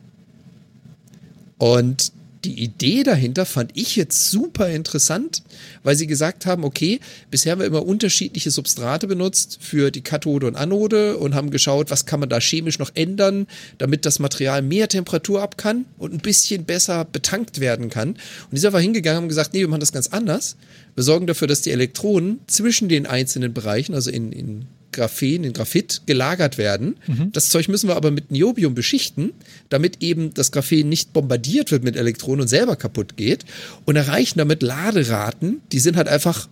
Und 1.59 2.13
die 2.45 2.63
Idee 2.63 3.03
dahinter 3.05 3.47
fand 3.47 3.71
ich 3.75 3.97
jetzt 3.97 4.31
super 4.31 4.69
interessant, 4.69 5.43
weil 5.83 5.97
sie 5.97 6.07
gesagt 6.07 6.47
haben, 6.47 6.65
okay, 6.65 7.01
bisher 7.31 7.53
haben 7.53 7.61
wir 7.61 7.67
immer 7.67 7.87
unterschiedliche 7.87 8.51
Substrate 8.51 9.07
benutzt 9.07 9.59
für 9.61 9.91
die 9.91 10.01
Kathode 10.01 10.47
und 10.47 10.57
Anode 10.57 11.19
und 11.19 11.35
haben 11.35 11.51
geschaut, 11.51 11.91
was 11.91 12.07
kann 12.07 12.21
man 12.21 12.29
da 12.29 12.41
chemisch 12.41 12.79
noch 12.79 12.91
ändern, 12.95 13.47
damit 13.79 14.07
das 14.07 14.19
Material 14.19 14.63
mehr 14.63 14.89
Temperatur 14.89 15.43
ab 15.43 15.57
kann 15.57 15.85
und 15.99 16.13
ein 16.13 16.19
bisschen 16.19 16.65
besser 16.65 17.05
betankt 17.05 17.61
werden 17.61 17.91
kann. 17.91 18.11
Und 18.11 18.53
die 18.53 18.59
sind 18.59 18.69
aber 18.69 18.81
hingegangen 18.81 19.19
und 19.19 19.23
haben 19.25 19.29
gesagt, 19.29 19.55
nee, 19.55 19.61
wir 19.61 19.69
machen 19.69 19.81
das 19.81 19.93
ganz 19.93 20.09
anders. 20.09 20.57
Wir 20.95 21.05
sorgen 21.05 21.27
dafür, 21.27 21.49
dass 21.49 21.63
die 21.63 21.71
Elektronen 21.71 22.41
zwischen 22.47 22.89
den 22.89 23.07
einzelnen 23.07 23.55
Bereichen, 23.55 23.95
also 23.95 24.11
in, 24.11 24.33
in 24.33 24.67
Graphen, 24.93 25.45
in 25.45 25.53
Graphit 25.53 26.03
gelagert 26.07 26.59
werden. 26.59 26.97
Mhm. 27.07 27.33
Das 27.33 27.49
Zeug 27.49 27.69
müssen 27.69 27.89
wir 27.89 27.97
aber 27.97 28.11
mit 28.11 28.31
Niobium 28.31 28.75
beschichten, 28.75 29.33
damit 29.69 30.03
eben 30.03 30.35
das 30.35 30.53
Graphen 30.53 30.89
nicht 30.89 31.13
bombardiert 31.13 31.71
wird 31.71 31.85
mit 31.85 31.97
Elektronen 31.97 32.43
und 32.43 32.49
selber 32.49 32.77
kaputt 32.77 33.17
geht 33.17 33.45
und 33.85 33.97
erreichen 33.97 34.39
damit 34.39 34.63
Laderaten, 34.63 35.61
die 35.73 35.81
sind 35.81 35.97
halt 35.97 36.09
einfach, 36.09 36.49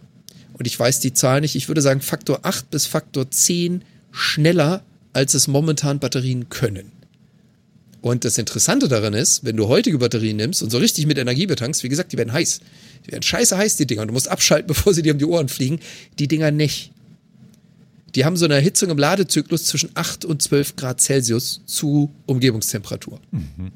und 0.55 0.67
ich 0.67 0.79
weiß 0.79 1.01
die 1.01 1.13
Zahl 1.13 1.41
nicht, 1.41 1.57
ich 1.57 1.69
würde 1.69 1.83
sagen 1.83 2.01
Faktor 2.01 2.41
8 2.43 2.71
bis 2.71 2.87
Faktor 2.87 3.31
10 3.31 3.85
schneller, 4.11 4.83
als 5.13 5.35
es 5.35 5.49
momentan 5.49 5.99
Batterien 5.99 6.49
können. 6.49 6.93
Und 8.01 8.25
das 8.25 8.39
Interessante 8.39 8.89
daran 8.89 9.13
ist, 9.13 9.45
wenn 9.45 9.57
du 9.57 9.69
heutige 9.69 9.99
Batterien 9.99 10.37
nimmst 10.37 10.63
und 10.63 10.71
so 10.71 10.79
richtig 10.79 11.07
mit 11.07 11.19
Energie 11.19 11.47
betankst, 11.47 11.83
wie 11.83 11.89
gesagt, 11.89 12.13
die 12.13 12.19
werden 12.19 12.33
heiß. 12.33 12.61
Die 13.07 13.13
werden 13.13 13.23
scheiße 13.23 13.57
heiß, 13.57 13.77
die 13.77 13.87
Dinger. 13.87 14.03
Und 14.03 14.09
du 14.09 14.15
musst 14.15 14.29
abschalten, 14.29 14.67
bevor 14.69 14.95
sie 14.95 15.03
dir 15.03 15.13
um 15.13 15.19
die 15.19 15.27
Ohren 15.27 15.49
fliegen. 15.49 15.81
Die 16.19 16.29
Dinger 16.29 16.51
nicht. 16.51 16.93
Die 18.15 18.25
haben 18.25 18.37
so 18.37 18.45
eine 18.45 18.55
Erhitzung 18.55 18.91
im 18.91 18.99
Ladezyklus 18.99 19.65
zwischen 19.65 19.91
8 19.95 20.25
und 20.25 20.43
12 20.43 20.77
Grad 20.77 21.01
Celsius 21.01 21.63
zu 21.67 22.13
Umgebungstemperatur. 22.27 23.21
Mhm. 23.31 23.73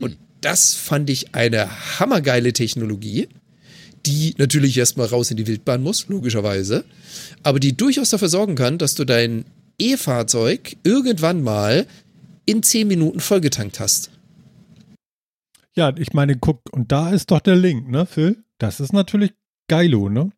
Und 0.00 0.16
das 0.40 0.74
fand 0.74 1.10
ich 1.10 1.34
eine 1.34 1.98
hammergeile 1.98 2.52
Technologie, 2.52 3.28
die 4.06 4.34
natürlich 4.38 4.76
erstmal 4.76 5.06
raus 5.06 5.30
in 5.30 5.36
die 5.36 5.46
Wildbahn 5.46 5.82
muss, 5.82 6.08
logischerweise, 6.08 6.84
aber 7.42 7.60
die 7.60 7.76
durchaus 7.76 8.10
dafür 8.10 8.28
sorgen 8.28 8.54
kann, 8.54 8.78
dass 8.78 8.94
du 8.94 9.04
dein 9.04 9.44
E-Fahrzeug 9.78 10.76
irgendwann 10.82 11.42
mal 11.42 11.86
in 12.46 12.62
10 12.62 12.88
Minuten 12.88 13.20
vollgetankt 13.20 13.80
hast. 13.80 14.10
Ja, 15.74 15.94
ich 15.96 16.12
meine, 16.12 16.36
guck, 16.36 16.60
und 16.72 16.92
da 16.92 17.10
ist 17.10 17.30
doch 17.30 17.40
der 17.40 17.56
Link, 17.56 17.88
ne, 17.88 18.06
Phil? 18.06 18.42
Das 18.58 18.80
ist 18.80 18.92
natürlich 18.92 19.32
geilo, 19.68 20.08
ne? 20.08 20.30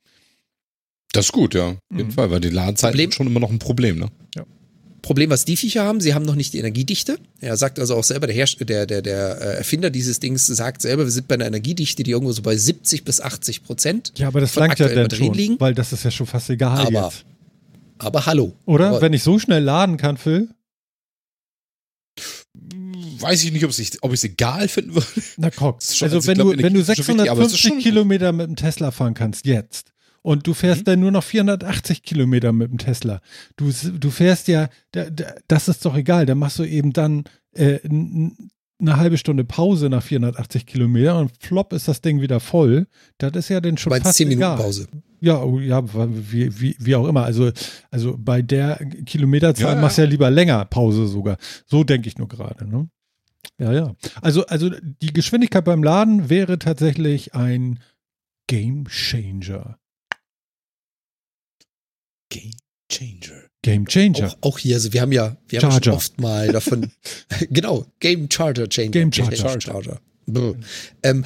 Das 1.15 1.27
ist 1.27 1.33
gut, 1.33 1.55
ja. 1.55 1.69
Auf 1.69 1.79
jeden 1.91 2.09
mhm. 2.09 2.13
Fall, 2.13 2.31
weil 2.31 2.41
die 2.41 2.51
Ladezeit 2.51 2.95
ist 2.95 3.15
schon 3.15 3.27
immer 3.27 3.41
noch 3.41 3.51
ein 3.51 3.59
Problem, 3.59 3.99
ne? 3.99 4.09
Ja. 4.35 4.45
Problem, 5.01 5.31
was 5.31 5.45
die 5.45 5.57
Viecher 5.57 5.85
haben, 5.85 6.01
sie 6.01 6.15
haben 6.15 6.25
noch 6.25 6.35
nicht 6.35 6.55
die 6.55 6.59
Energiedichte. 6.59 7.19
Er 7.41 7.57
sagt 7.57 7.79
also 7.79 7.95
auch 7.95 8.05
selber, 8.05 8.27
der, 8.27 8.35
Herst 8.35 8.59
der, 8.59 8.87
der, 8.87 9.03
der 9.03 9.41
äh, 9.41 9.57
Erfinder 9.59 9.91
dieses 9.91 10.19
Dings 10.19 10.47
sagt 10.47 10.83
selber, 10.83 11.05
wir 11.05 11.11
sind 11.11 11.29
bei 11.29 11.35
einer 11.35 11.47
Energiedichte, 11.47 12.03
die 12.03 12.13
irgendwo 12.13 12.33
so 12.33 12.43
bei 12.43 12.57
70 12.57 13.05
bis 13.05 13.21
80 13.21 13.63
Prozent. 13.65 14.13
Ja, 14.17 14.29
aber 14.29 14.41
das 14.41 14.55
langt 14.57 14.79
ja 14.79 14.89
dann 14.89 15.11
schon, 15.11 15.35
liegen. 15.35 15.61
weil 15.61 15.75
das 15.75 15.93
ist 15.93 16.05
ja 16.05 16.11
schon 16.11 16.27
fast 16.27 16.49
egal 16.51 16.87
aber, 16.87 17.05
jetzt. 17.05 17.25
Aber 17.99 18.27
hallo. 18.27 18.55
Oder? 18.65 18.89
Aber, 18.89 19.03
Wenn 19.03 19.13
ich 19.13 19.23
so 19.23 19.39
schnell 19.39 19.63
laden 19.63 19.99
kann, 19.99 20.17
Phil? 20.17 20.49
weiß 23.25 23.45
ich 23.45 23.53
nicht, 23.53 23.65
ob 23.65 23.71
ich 23.71 24.19
es 24.19 24.25
egal 24.25 24.69
finden 24.69 24.95
würde. 24.95 25.07
Na 25.37 25.51
guck, 25.51 25.79
also 26.01 26.27
wenn, 26.27 26.35
glaub, 26.35 26.57
du, 26.57 26.63
wenn 26.63 26.75
du 26.75 26.83
650 26.83 27.65
wichtig, 27.65 27.83
Kilometer 27.83 28.33
mit 28.33 28.47
dem 28.47 28.57
Tesla 28.57 28.91
fahren 28.91 29.15
kannst, 29.15 29.47
jetzt, 29.47 29.93
und 30.25 30.47
du 30.47 30.55
fährst 30.55 30.81
mhm. 30.81 30.85
dann 30.85 31.01
nur 31.01 31.11
noch 31.11 31.23
480 31.23 32.03
Kilometer 32.03 32.53
mit 32.53 32.71
dem 32.71 32.79
Tesla. 32.79 33.21
Du, 33.57 33.71
du 33.71 34.11
fährst 34.11 34.49
ja, 34.49 34.69
das 35.49 35.69
ist 35.69 35.85
doch 35.85 35.95
egal, 35.95 36.25
da 36.25 36.35
machst 36.35 36.59
du 36.59 36.65
eben 36.65 36.95
dann 36.95 37.25
äh, 37.53 37.79
eine 37.85 38.97
halbe 38.97 39.19
Stunde 39.19 39.45
Pause 39.45 39.91
nach 39.91 40.03
480 40.03 40.65
Kilometer 40.65 41.19
und 41.19 41.31
flop 41.41 41.75
ist 41.75 41.89
das 41.89 42.01
Ding 42.01 42.23
wieder 42.23 42.41
voll. 42.41 42.87
Das 43.19 43.33
ist 43.35 43.51
ja 43.51 43.61
dann 43.61 43.77
schon 43.77 43.91
Meinst 43.91 44.07
fast 44.07 44.17
10 44.17 44.29
Minuten 44.29 44.43
egal. 44.45 44.57
Pause. 44.57 44.89
Ja, 45.21 45.43
oh, 45.43 45.61
ja, 45.61 45.83
wie, 45.85 46.59
wie, 46.59 46.77
wie 46.79 46.97
auch 46.97 47.07
immer. 47.07 47.25
Also, 47.25 47.53
also 47.91 48.17
bei 48.19 48.41
der 48.41 48.77
Kilometerzahl 49.05 49.75
ja, 49.75 49.81
machst 49.81 49.99
du 49.99 50.03
ja 50.03 50.09
lieber 50.09 50.31
länger 50.31 50.65
Pause 50.65 51.07
sogar. 51.07 51.37
So 51.67 51.85
denke 51.85 52.09
ich 52.09 52.17
nur 52.17 52.29
gerade. 52.29 52.67
Ne? 52.67 52.89
Ja, 53.59 53.73
ja. 53.75 53.95
Also, 54.23 54.47
also 54.47 54.71
die 55.03 55.13
Geschwindigkeit 55.13 55.67
beim 55.67 55.83
Laden 55.83 56.31
wäre 56.31 56.59
tatsächlich 56.59 57.35
ein 57.35 57.79
Game 58.47 58.87
Changer. 58.89 59.79
Game 62.35 62.51
Changer. 62.91 63.43
Game 63.63 63.87
Changer. 63.87 64.29
Auch, 64.41 64.55
auch, 64.55 64.59
hier, 64.59 64.75
also 64.75 64.93
wir 64.93 65.01
haben 65.01 65.13
ja, 65.13 65.37
wir 65.49 65.63
haben 65.63 65.83
schon 65.83 65.95
oft 65.95 66.21
mal 66.21 66.49
davon, 66.49 66.91
genau, 67.51 67.87
Game 68.01 68.29
Charger 68.31 68.69
Changer. 68.69 68.91
Game 68.91 69.13
Charger. 69.13 69.37
Game 69.37 69.61
Charger. 69.61 70.01
Ähm, 71.03 71.23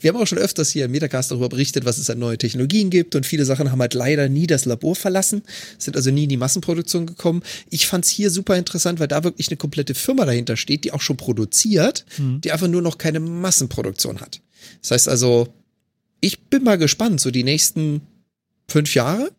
wir 0.00 0.12
haben 0.12 0.20
auch 0.20 0.26
schon 0.26 0.38
öfters 0.38 0.70
hier 0.70 0.84
im 0.84 0.90
Metacast 0.90 1.30
darüber 1.30 1.48
berichtet, 1.48 1.86
was 1.86 1.96
es 1.96 2.10
an 2.10 2.18
neue 2.18 2.36
Technologien 2.36 2.90
gibt 2.90 3.14
und 3.14 3.24
viele 3.24 3.46
Sachen 3.46 3.70
haben 3.72 3.80
halt 3.80 3.94
leider 3.94 4.28
nie 4.28 4.46
das 4.46 4.66
Labor 4.66 4.94
verlassen, 4.94 5.42
sind 5.78 5.96
also 5.96 6.10
nie 6.10 6.24
in 6.24 6.28
die 6.28 6.36
Massenproduktion 6.36 7.06
gekommen. 7.06 7.42
Ich 7.70 7.86
fand 7.86 8.04
es 8.04 8.10
hier 8.10 8.30
super 8.30 8.56
interessant, 8.56 9.00
weil 9.00 9.08
da 9.08 9.24
wirklich 9.24 9.48
eine 9.48 9.56
komplette 9.56 9.94
Firma 9.94 10.26
dahinter 10.26 10.58
steht, 10.58 10.84
die 10.84 10.92
auch 10.92 11.00
schon 11.00 11.16
produziert, 11.16 12.04
mhm. 12.18 12.42
die 12.42 12.52
einfach 12.52 12.68
nur 12.68 12.82
noch 12.82 12.98
keine 12.98 13.18
Massenproduktion 13.18 14.20
hat. 14.20 14.42
Das 14.82 14.90
heißt 14.90 15.08
also, 15.08 15.48
ich 16.20 16.42
bin 16.42 16.64
mal 16.64 16.76
gespannt, 16.76 17.20
so 17.20 17.30
die 17.30 17.44
nächsten 17.44 18.02
fünf 18.68 18.94
Jahre, 18.94 19.30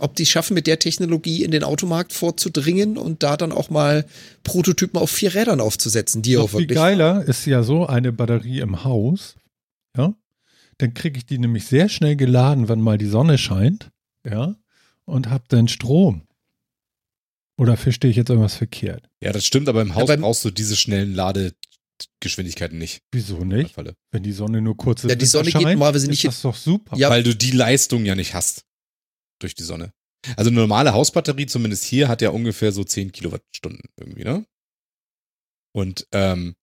ob 0.00 0.16
die 0.16 0.26
schaffen, 0.26 0.54
mit 0.54 0.66
der 0.66 0.78
Technologie 0.78 1.44
in 1.44 1.50
den 1.50 1.64
Automarkt 1.64 2.12
vorzudringen 2.12 2.96
und 2.96 3.22
da 3.22 3.36
dann 3.36 3.52
auch 3.52 3.70
mal 3.70 4.06
Prototypen 4.42 4.98
auf 4.98 5.10
vier 5.10 5.34
Rädern 5.34 5.60
aufzusetzen, 5.60 6.22
die 6.22 6.34
Noch 6.34 6.44
auch 6.44 6.52
wirklich. 6.52 6.68
Viel 6.68 6.76
geiler 6.76 7.24
ist 7.24 7.46
ja 7.46 7.62
so 7.62 7.86
eine 7.86 8.12
Batterie 8.12 8.60
im 8.60 8.84
Haus, 8.84 9.36
ja. 9.96 10.14
Dann 10.78 10.94
kriege 10.94 11.18
ich 11.18 11.26
die 11.26 11.38
nämlich 11.38 11.66
sehr 11.66 11.88
schnell 11.88 12.16
geladen, 12.16 12.68
wenn 12.68 12.80
mal 12.80 12.98
die 12.98 13.06
Sonne 13.06 13.38
scheint, 13.38 13.90
ja, 14.28 14.56
und 15.04 15.28
habe 15.28 15.44
dann 15.48 15.68
Strom. 15.68 16.22
Oder 17.58 17.76
verstehe 17.76 18.10
ich 18.10 18.16
jetzt 18.16 18.30
irgendwas 18.30 18.56
verkehrt? 18.56 19.08
Ja, 19.20 19.32
das 19.32 19.44
stimmt, 19.44 19.68
aber 19.68 19.82
im 19.82 19.94
Haus 19.94 20.08
ja, 20.08 20.16
brauchst 20.16 20.44
du 20.44 20.50
diese 20.50 20.74
schnellen 20.74 21.14
Ladegeschwindigkeiten 21.14 22.78
nicht. 22.78 23.02
Wieso 23.12 23.44
nicht? 23.44 23.76
Wenn 24.10 24.22
die 24.22 24.32
Sonne 24.32 24.62
nur 24.62 24.76
kurz 24.76 25.02
Ja, 25.02 25.14
die 25.14 25.26
Sonne 25.26 25.50
scheint, 25.50 25.64
geht 25.64 25.74
normalerweise 25.74 26.08
nicht. 26.08 26.24
Das 26.24 26.36
ist 26.36 26.44
doch 26.44 26.56
super. 26.56 26.96
Ja, 26.96 27.10
weil 27.10 27.22
du 27.22 27.36
die 27.36 27.50
Leistung 27.50 28.04
ja 28.06 28.14
nicht 28.14 28.34
hast 28.34 28.64
durch 29.42 29.54
die 29.54 29.62
Sonne. 29.62 29.92
Also 30.36 30.50
eine 30.50 30.60
normale 30.60 30.92
Hausbatterie, 30.92 31.46
zumindest 31.46 31.84
hier, 31.84 32.08
hat 32.08 32.22
ja 32.22 32.30
ungefähr 32.30 32.72
so 32.72 32.84
10 32.84 33.12
Kilowattstunden 33.12 33.82
irgendwie, 33.96 34.24
ne? 34.24 34.46
Und 35.74 36.06
ähm, 36.12 36.54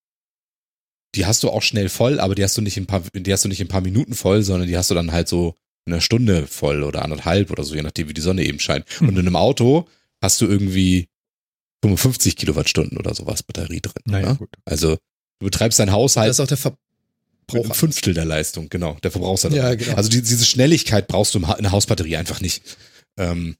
die 1.15 1.25
hast 1.25 1.43
du 1.43 1.49
auch 1.49 1.63
schnell 1.63 1.89
voll, 1.89 2.19
aber 2.19 2.35
die 2.35 2.43
hast 2.43 2.55
du 2.57 2.61
nicht 2.61 2.77
in 2.77 2.85
paar, 2.85 3.01
die 3.13 3.33
hast 3.33 3.43
du 3.43 3.49
nicht 3.49 3.59
in 3.59 3.65
ein 3.65 3.71
paar 3.71 3.81
Minuten 3.81 4.13
voll, 4.13 4.43
sondern 4.43 4.67
die 4.67 4.77
hast 4.77 4.91
du 4.91 4.95
dann 4.95 5.11
halt 5.11 5.27
so 5.27 5.55
in 5.85 5.93
einer 5.93 6.01
Stunde 6.01 6.45
voll 6.45 6.83
oder 6.83 7.03
anderthalb 7.03 7.49
oder 7.51 7.63
so, 7.63 7.75
je 7.75 7.81
nachdem, 7.81 8.07
wie 8.07 8.13
die 8.13 8.21
Sonne 8.21 8.43
eben 8.43 8.59
scheint. 8.59 8.85
Mhm. 9.01 9.09
Und 9.09 9.13
in 9.15 9.27
einem 9.27 9.35
Auto 9.35 9.87
hast 10.21 10.39
du 10.41 10.45
irgendwie 10.45 11.09
55 11.83 12.35
Kilowattstunden 12.35 12.97
oder 12.97 13.15
sowas 13.15 13.43
Batterie 13.43 13.81
drin. 13.81 14.03
Naja, 14.05 14.33
ne? 14.33 14.35
gut. 14.35 14.49
Also 14.65 14.97
Du 15.39 15.45
betreibst 15.45 15.79
deinen 15.79 15.91
Haushalt 15.91 16.29
Das 16.29 16.37
ist 16.37 16.41
auch 16.41 16.47
der 16.47 16.57
Ver 16.57 16.77
mit 17.53 17.63
einem 17.63 17.73
Fünftel 17.73 18.13
der 18.13 18.25
Leistung, 18.25 18.69
genau. 18.69 18.97
Der 19.03 19.11
Verbrauchsleistung. 19.11 19.61
Ja, 19.61 19.75
genau. 19.75 19.95
Also 19.95 20.09
die, 20.09 20.21
diese 20.21 20.45
Schnelligkeit 20.45 21.07
brauchst 21.07 21.35
du 21.35 21.39
in 21.39 21.63
der 21.63 21.71
Hausbatterie 21.71 22.17
einfach 22.17 22.41
nicht. 22.41 22.61
Ähm, 23.17 23.55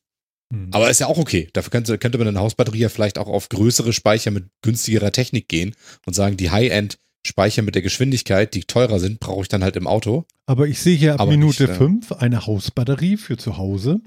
Hm. 0.52 0.70
aber 0.72 0.90
ist 0.90 1.00
ja 1.00 1.08
auch 1.08 1.18
okay. 1.18 1.48
Dafür 1.54 1.72
könnte, 1.72 1.98
könnte 1.98 2.18
man 2.18 2.28
in 2.28 2.34
der 2.34 2.44
Hausbatterie 2.44 2.80
ja 2.80 2.90
vielleicht 2.90 3.18
auch 3.18 3.28
auf 3.28 3.50
größere 3.50 3.94
Speicher 3.94 4.32
mit 4.32 4.46
günstigerer 4.62 5.12
Technik 5.12 5.48
gehen 5.48 5.76
und 6.06 6.14
sagen, 6.14 6.38
die 6.38 6.50
High-End-Speicher 6.50 7.62
mit 7.62 7.76
der 7.76 7.82
Geschwindigkeit, 7.84 8.54
die 8.56 8.62
teurer 8.62 9.00
sind, 9.00 9.20
brauche 9.20 9.44
ich 9.44 9.48
dann 9.48 9.64
halt 9.64 9.76
im 9.76 9.86
Auto. 9.86 10.26
Aber 10.48 10.68
ich 10.68 10.80
sehe 10.80 10.98
hier 10.98 11.14
ab 11.14 11.22
Aber 11.22 11.32
Minute 11.32 11.64
nicht, 11.64 11.74
äh, 11.74 11.76
5 11.76 12.12
eine 12.14 12.48
Hausbatterie 12.48 13.18
für 13.18 13.38
zu 13.38 13.58
Hause. 13.58 14.02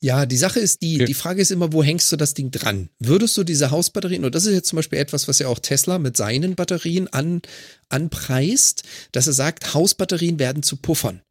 Ja, 0.00 0.26
die 0.26 0.36
Sache 0.36 0.60
ist 0.60 0.82
die, 0.82 0.96
Okay. 0.96 1.04
die 1.06 1.14
Frage 1.14 1.40
ist 1.40 1.50
immer, 1.50 1.72
wo 1.72 1.82
hängst 1.82 2.10
du 2.12 2.16
das 2.16 2.34
Ding 2.34 2.50
dran? 2.50 2.90
Würdest 2.98 3.36
du 3.36 3.44
diese 3.44 3.70
Hausbatterien, 3.70 4.24
und 4.24 4.34
das 4.34 4.46
ist 4.46 4.54
jetzt 4.54 4.68
zum 4.68 4.76
Beispiel 4.76 4.98
etwas, 4.98 5.28
was 5.28 5.38
ja 5.38 5.48
auch 5.48 5.58
Tesla 5.58 5.98
mit 5.98 6.16
seinen 6.16 6.54
Batterien 6.54 7.08
an, 7.08 7.42
anpreist, 7.88 8.82
dass 9.12 9.26
er 9.26 9.32
sagt, 9.32 9.74
Hausbatterien 9.74 10.38
werden 10.38 10.62
zu 10.62 10.76
Puffern. 10.76 11.22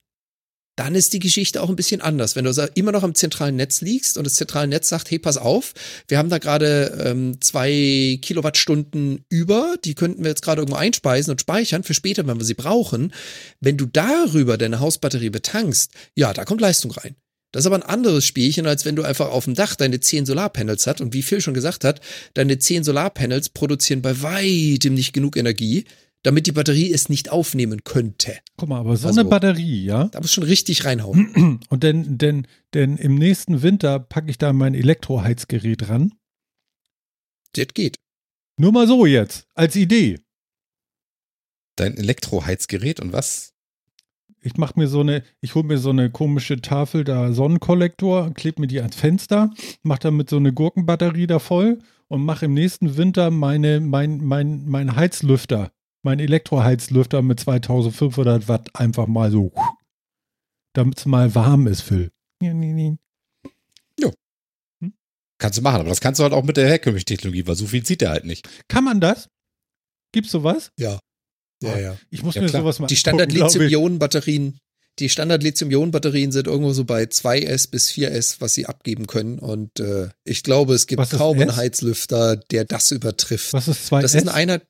Dann 0.75 0.95
ist 0.95 1.13
die 1.13 1.19
Geschichte 1.19 1.61
auch 1.61 1.69
ein 1.69 1.75
bisschen 1.75 2.01
anders. 2.01 2.35
Wenn 2.35 2.45
du 2.45 2.71
immer 2.73 2.91
noch 2.91 3.03
am 3.03 3.13
zentralen 3.13 3.55
Netz 3.55 3.81
liegst 3.81 4.17
und 4.17 4.23
das 4.23 4.33
zentrale 4.33 4.67
Netz 4.67 4.89
sagt, 4.89 5.11
hey, 5.11 5.19
pass 5.19 5.37
auf, 5.37 5.73
wir 6.07 6.17
haben 6.17 6.29
da 6.29 6.39
gerade 6.39 6.99
ähm, 7.05 7.39
zwei 7.41 8.17
Kilowattstunden 8.19 9.23
über, 9.29 9.75
die 9.85 9.93
könnten 9.93 10.23
wir 10.23 10.29
jetzt 10.29 10.41
gerade 10.41 10.61
irgendwo 10.63 10.79
einspeisen 10.79 11.29
und 11.29 11.41
speichern 11.41 11.83
für 11.83 11.93
später, 11.93 12.25
wenn 12.25 12.39
wir 12.39 12.45
sie 12.45 12.55
brauchen. 12.55 13.13
Wenn 13.59 13.77
du 13.77 13.85
darüber 13.85 14.57
deine 14.57 14.79
Hausbatterie 14.79 15.29
betankst, 15.29 15.91
ja, 16.15 16.33
da 16.33 16.43
kommt 16.43 16.61
Leistung 16.61 16.89
rein. 16.89 17.15
Das 17.53 17.61
ist 17.61 17.67
aber 17.67 17.75
ein 17.77 17.83
anderes 17.83 18.25
Spielchen, 18.25 18.67
als 18.67 18.83
wenn 18.83 18.95
du 18.97 19.03
einfach 19.03 19.29
auf 19.29 19.45
dem 19.45 19.53
Dach 19.53 19.75
deine 19.75 19.99
10 20.01 20.25
Solarpanels 20.25 20.85
hast. 20.87 20.99
Und 20.99 21.13
wie 21.13 21.21
Phil 21.21 21.39
schon 21.39 21.53
gesagt 21.53 21.85
hat, 21.85 22.01
deine 22.33 22.57
10 22.59 22.83
Solarpanels 22.83 23.49
produzieren 23.49 24.01
bei 24.01 24.21
weitem 24.21 24.95
nicht 24.95 25.13
genug 25.13 25.37
Energie, 25.37 25.85
damit 26.23 26.47
die 26.47 26.51
Batterie 26.51 26.91
es 26.91 27.09
nicht 27.09 27.31
aufnehmen 27.31 27.83
könnte. 27.83 28.37
Guck 28.57 28.69
mal, 28.69 28.79
aber 28.79 28.97
so 28.97 29.07
Also- 29.07 29.19
eine 29.21 29.29
Batterie, 29.29 29.85
ja? 29.85 30.05
Da 30.05 30.19
muss 30.19 30.33
schon 30.33 30.43
richtig 30.45 30.83
reinhauen. 30.83 31.59
Und 31.69 31.83
denn, 31.83 32.17
denn, 32.17 32.47
denn 32.73 32.97
im 32.97 33.15
nächsten 33.15 33.61
Winter 33.61 33.99
packe 33.99 34.29
ich 34.31 34.37
da 34.37 34.51
mein 34.51 34.73
Elektroheizgerät 34.73 35.89
ran. 35.89 36.13
Das 37.53 37.67
geht. 37.73 37.97
Nur 38.57 38.71
mal 38.71 38.87
so 38.87 39.05
jetzt, 39.05 39.45
als 39.53 39.75
Idee. 39.75 40.19
Dein 41.75 41.97
Elektroheizgerät 41.97 42.99
und 42.99 43.13
was? 43.13 43.52
Ich 44.43 44.57
mache 44.57 44.73
mir 44.77 44.87
so 44.87 44.99
eine, 44.99 45.23
ich 45.41 45.55
hole 45.55 45.65
mir 45.65 45.77
so 45.77 45.89
eine 45.89 46.09
komische 46.11 46.61
Tafel 46.61 47.03
da 47.03 47.31
Sonnenkollektor, 47.31 48.33
klebe 48.33 48.61
mir 48.61 48.67
die 48.67 48.81
ans 48.81 48.95
Fenster, 48.95 49.51
mache 49.81 50.01
damit 50.01 50.29
so 50.29 50.37
eine 50.37 50.53
Gurkenbatterie 50.53 51.27
da 51.27 51.39
voll 51.39 51.79
und 52.09 52.25
mache 52.25 52.45
im 52.45 52.53
nächsten 52.53 52.97
Winter 52.97 53.31
meine, 53.31 53.79
mein, 53.79 54.17
mein, 54.17 54.65
mein 54.67 54.95
Heizlüfter, 54.95 55.71
mein 56.03 56.19
Elektroheizlüfter 56.19 57.21
mit 57.21 57.39
2500 57.39 58.47
Watt 58.47 58.69
einfach 58.75 59.07
mal 59.07 59.31
so, 59.31 59.53
damit 60.73 60.99
es 60.99 61.05
mal 61.05 61.33
warm 61.33 61.67
ist, 61.67 61.81
Phil. 61.81 62.11
Ja, 62.41 62.53
nee, 62.53 62.73
nee. 62.73 62.97
Kannst 65.43 65.57
du 65.57 65.61
machen, 65.61 65.81
aber 65.81 65.89
das 65.89 65.99
kannst 65.99 66.19
du 66.19 66.23
halt 66.23 66.31
auch 66.31 66.45
mit 66.45 66.55
der 66.55 66.69
herkömmlichen 66.69 67.05
Technologie, 67.05 67.45
weil 67.45 67.55
so 67.55 67.65
viel 67.65 67.83
zieht 67.83 67.99
der 67.99 68.11
halt 68.11 68.23
nicht. 68.23 68.47
Kann 68.69 68.85
man 68.85 69.01
das? 69.01 69.27
Gibt's 70.13 70.31
sowas? 70.31 70.71
Ja. 70.79 70.99
Ja, 71.61 71.77
ja. 71.79 71.97
Ich 72.09 72.23
muss 72.23 72.35
Ja, 72.35 72.41
mir 72.41 72.49
klar. 72.49 72.61
sowas 72.63 72.79
mal 72.79 72.87
Die. 72.87 72.95
Standard-Lithium-Ionen-Batterien, 72.95 74.57
die 74.99 75.09
Standard-Lithium-Ionen-Batterien 75.09 76.31
sind 76.31 76.47
irgendwo 76.47 76.73
so 76.73 76.83
bei 76.85 77.03
2S 77.03 77.69
bis 77.69 77.89
4S, 77.91 78.37
was 78.39 78.53
sie 78.53 78.65
abgeben 78.65 79.07
können. 79.07 79.39
Und 79.39 79.79
äh, 79.79 80.09
ich 80.23 80.43
glaube, 80.43 80.73
es 80.73 80.87
gibt 80.87 81.09
kaum 81.11 81.39
einen 81.39 81.49
S? 81.49 81.55
Heizlüfter, 81.55 82.35
der 82.37 82.65
das 82.65 82.91
übertrifft. 82.91 83.53
Was 83.53 83.67
ist 83.67 83.91
2S? 83.91 84.01
Das 84.01 84.13
ist 84.13 84.21
eine 84.21 84.33
Einheit, 84.33 84.67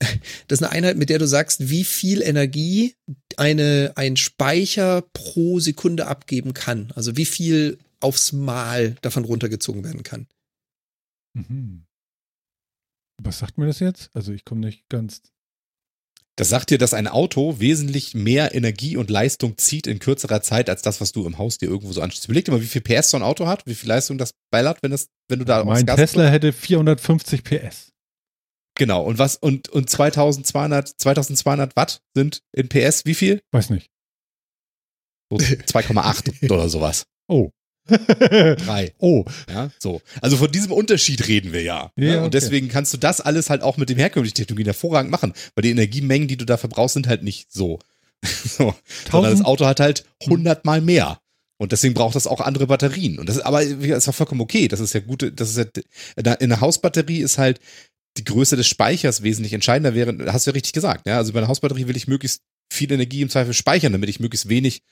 das 0.48 0.58
ist 0.60 0.62
eine 0.62 0.72
Einheit, 0.72 0.96
mit 0.96 1.08
der 1.08 1.18
du 1.18 1.26
sagst, 1.26 1.68
wie 1.70 1.84
viel 1.84 2.20
Energie 2.20 2.94
eine, 3.36 3.92
ein 3.96 4.16
Speicher 4.16 5.02
pro 5.12 5.60
Sekunde 5.60 6.06
abgeben 6.08 6.52
kann. 6.52 6.92
Also 6.94 7.16
wie 7.16 7.24
viel 7.26 7.78
aufs 8.00 8.32
Mal 8.32 8.96
davon 9.02 9.24
runtergezogen 9.24 9.82
werden 9.84 10.02
kann. 10.02 10.26
Mhm. 11.34 11.86
Was 13.22 13.38
sagt 13.38 13.56
mir 13.56 13.66
das 13.66 13.78
jetzt? 13.80 14.10
Also 14.14 14.32
ich 14.32 14.44
komme 14.44 14.60
nicht 14.60 14.88
ganz. 14.90 15.22
Das 16.36 16.48
sagt 16.48 16.70
dir, 16.70 16.78
dass 16.78 16.94
ein 16.94 17.06
Auto 17.06 17.60
wesentlich 17.60 18.14
mehr 18.14 18.54
Energie 18.54 18.96
und 18.96 19.08
Leistung 19.08 19.56
zieht 19.56 19.86
in 19.86 20.00
kürzerer 20.00 20.42
Zeit 20.42 20.68
als 20.68 20.82
das, 20.82 21.00
was 21.00 21.12
du 21.12 21.26
im 21.26 21.38
Haus 21.38 21.58
dir 21.58 21.66
irgendwo 21.66 21.92
so 21.92 22.00
anschließt. 22.00 22.24
Überleg 22.24 22.44
dir 22.44 22.52
mal, 22.52 22.60
wie 22.60 22.66
viel 22.66 22.80
PS 22.80 23.10
so 23.10 23.16
ein 23.16 23.22
Auto 23.22 23.46
hat, 23.46 23.66
wie 23.66 23.74
viel 23.74 23.88
Leistung 23.88 24.18
das 24.18 24.32
ballert, 24.50 24.82
wenn 24.82 24.90
das, 24.90 25.06
wenn 25.28 25.38
du 25.38 25.44
da 25.44 25.60
aufs 25.60 25.66
mein 25.66 25.86
Tesla 25.86 26.26
hätte 26.26 26.52
450 26.52 27.44
PS. 27.44 27.92
Genau. 28.76 29.04
Und 29.04 29.18
was, 29.18 29.36
und, 29.36 29.68
und 29.68 29.88
2200, 29.88 30.88
2200 31.00 31.76
Watt 31.76 32.00
sind 32.14 32.40
in 32.52 32.68
PS 32.68 33.04
wie 33.04 33.14
viel? 33.14 33.40
Weiß 33.52 33.70
nicht. 33.70 33.88
So 35.30 35.36
2,8 35.38 36.50
oder 36.50 36.68
sowas. 36.68 37.04
Oh. 37.28 37.50
Drei. 37.86 38.92
oh. 38.98 39.24
Ja, 39.48 39.70
so. 39.78 40.00
Also 40.20 40.36
von 40.36 40.50
diesem 40.50 40.72
Unterschied 40.72 41.28
reden 41.28 41.52
wir 41.52 41.62
ja. 41.62 41.92
Ja, 41.96 42.04
ne? 42.04 42.16
okay. 42.16 42.24
Und 42.24 42.34
deswegen 42.34 42.68
kannst 42.68 42.92
du 42.92 42.98
das 42.98 43.20
alles 43.20 43.50
halt 43.50 43.62
auch 43.62 43.76
mit 43.76 43.88
den 43.88 43.98
herkömmlichen 43.98 44.34
Technologien 44.34 44.66
hervorragend 44.66 45.10
machen, 45.10 45.32
weil 45.54 45.62
die 45.62 45.70
Energiemengen, 45.70 46.28
die 46.28 46.36
du 46.36 46.44
da 46.44 46.56
verbrauchst, 46.56 46.94
sind 46.94 47.06
halt 47.06 47.22
nicht 47.22 47.52
so. 47.52 47.78
so. 48.22 48.74
Sondern 49.10 49.32
das 49.32 49.40
1000 49.40 49.46
Auto 49.46 49.66
hat 49.66 49.80
halt 49.80 50.04
100 50.22 50.64
mal 50.64 50.80
mehr. 50.80 51.18
Und 51.56 51.72
deswegen 51.72 51.94
braucht 51.94 52.16
das 52.16 52.26
auch 52.26 52.40
andere 52.40 52.66
Batterien. 52.66 53.18
Und 53.18 53.28
das 53.28 53.36
ist 53.36 53.42
aber 53.42 53.62
ist 53.62 54.08
auch 54.08 54.14
vollkommen 54.14 54.40
okay. 54.40 54.68
Das 54.68 54.80
ist 54.80 54.92
ja 54.92 55.00
gute, 55.00 55.32
das 55.32 55.56
ist 55.56 55.56
ja, 55.56 56.32
in 56.34 56.52
einer 56.52 56.60
Hausbatterie 56.60 57.20
ist 57.20 57.38
halt 57.38 57.60
die 58.16 58.24
Größe 58.24 58.56
des 58.56 58.66
Speichers 58.66 59.22
wesentlich 59.22 59.52
entscheidender 59.52 59.94
wäre, 59.94 60.32
hast 60.32 60.46
du 60.46 60.50
ja 60.50 60.54
richtig 60.54 60.72
gesagt. 60.72 61.06
Ja? 61.06 61.16
Also 61.18 61.32
bei 61.32 61.38
einer 61.38 61.48
Hausbatterie 61.48 61.86
will 61.86 61.96
ich 61.96 62.08
möglichst 62.08 62.42
viel 62.72 62.90
Energie 62.90 63.22
im 63.22 63.28
Zweifel 63.28 63.54
speichern, 63.54 63.92
damit 63.92 64.08
ich 64.08 64.20
möglichst 64.20 64.48
wenig 64.48 64.82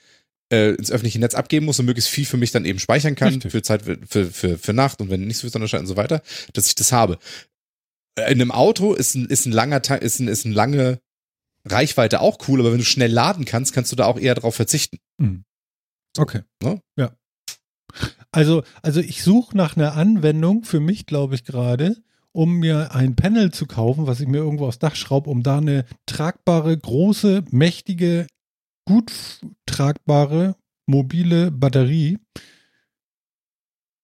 äh, 0.53 0.75
ins 0.75 0.91
öffentliche 0.91 1.19
Netz 1.19 1.35
abgeben 1.35 1.67
muss 1.67 1.81
und 1.81 1.87
möglichst 1.87 2.11
viel 2.11 2.27
für 2.27 2.37
mich 2.37 2.53
dann 2.53 2.65
eben 2.65 2.79
speichern 2.79 3.15
kann, 3.15 3.35
Richtig. 3.35 3.51
für 3.51 3.63
Zeit, 3.63 3.83
für, 3.83 4.27
für, 4.27 4.59
für 4.59 4.73
Nacht 4.73 5.01
und 5.01 5.11
wenn 5.11 5.27
nicht 5.27 5.39
so 5.39 5.43
viel 5.43 5.51
Sonnenschein 5.51 5.81
und 5.81 5.87
so 5.87 5.97
weiter, 5.97 6.23
dass 6.53 6.69
ich 6.69 6.75
das 6.75 6.93
habe. 6.93 7.19
Äh, 8.17 8.31
In 8.33 8.41
einem 8.41 8.53
Auto 8.53 8.93
ist 8.93 9.15
ein, 9.15 9.27
ist 9.27 9.47
ein 9.47 9.53
langer, 9.53 9.83
ist 10.03 10.21
ein, 10.21 10.29
ist 10.29 10.45
eine 10.45 10.55
lange 10.55 11.01
Reichweite 11.67 12.21
auch 12.21 12.39
cool, 12.49 12.61
aber 12.61 12.73
wenn 12.73 12.79
du 12.79 12.85
schnell 12.85 13.11
laden 13.11 13.45
kannst, 13.45 13.73
kannst 13.73 13.91
du 13.93 13.97
da 13.97 14.07
auch 14.07 14.19
eher 14.19 14.35
darauf 14.35 14.55
verzichten. 14.55 14.99
Okay. 16.19 16.43
Ne? 16.63 16.81
Ja. 16.97 17.17
Also, 18.31 18.63
also 18.83 19.01
ich 19.01 19.23
suche 19.23 19.57
nach 19.57 19.77
einer 19.77 19.95
Anwendung 19.95 20.65
für 20.65 20.81
mich, 20.81 21.07
glaube 21.07 21.35
ich, 21.35 21.45
gerade, 21.45 21.97
um 22.33 22.59
mir 22.59 22.95
ein 22.95 23.15
Panel 23.15 23.53
zu 23.53 23.67
kaufen, 23.67 24.07
was 24.07 24.21
ich 24.21 24.27
mir 24.27 24.39
irgendwo 24.39 24.67
aufs 24.67 24.79
Dach 24.79 24.97
schraube, 24.97 25.31
um 25.31 25.43
da 25.43 25.59
eine 25.59 25.85
tragbare, 26.07 26.77
große, 26.77 27.45
mächtige, 27.51 28.27
gut 28.85 29.41
tragbare, 29.67 30.57
mobile 30.87 31.51
Batterie 31.51 32.19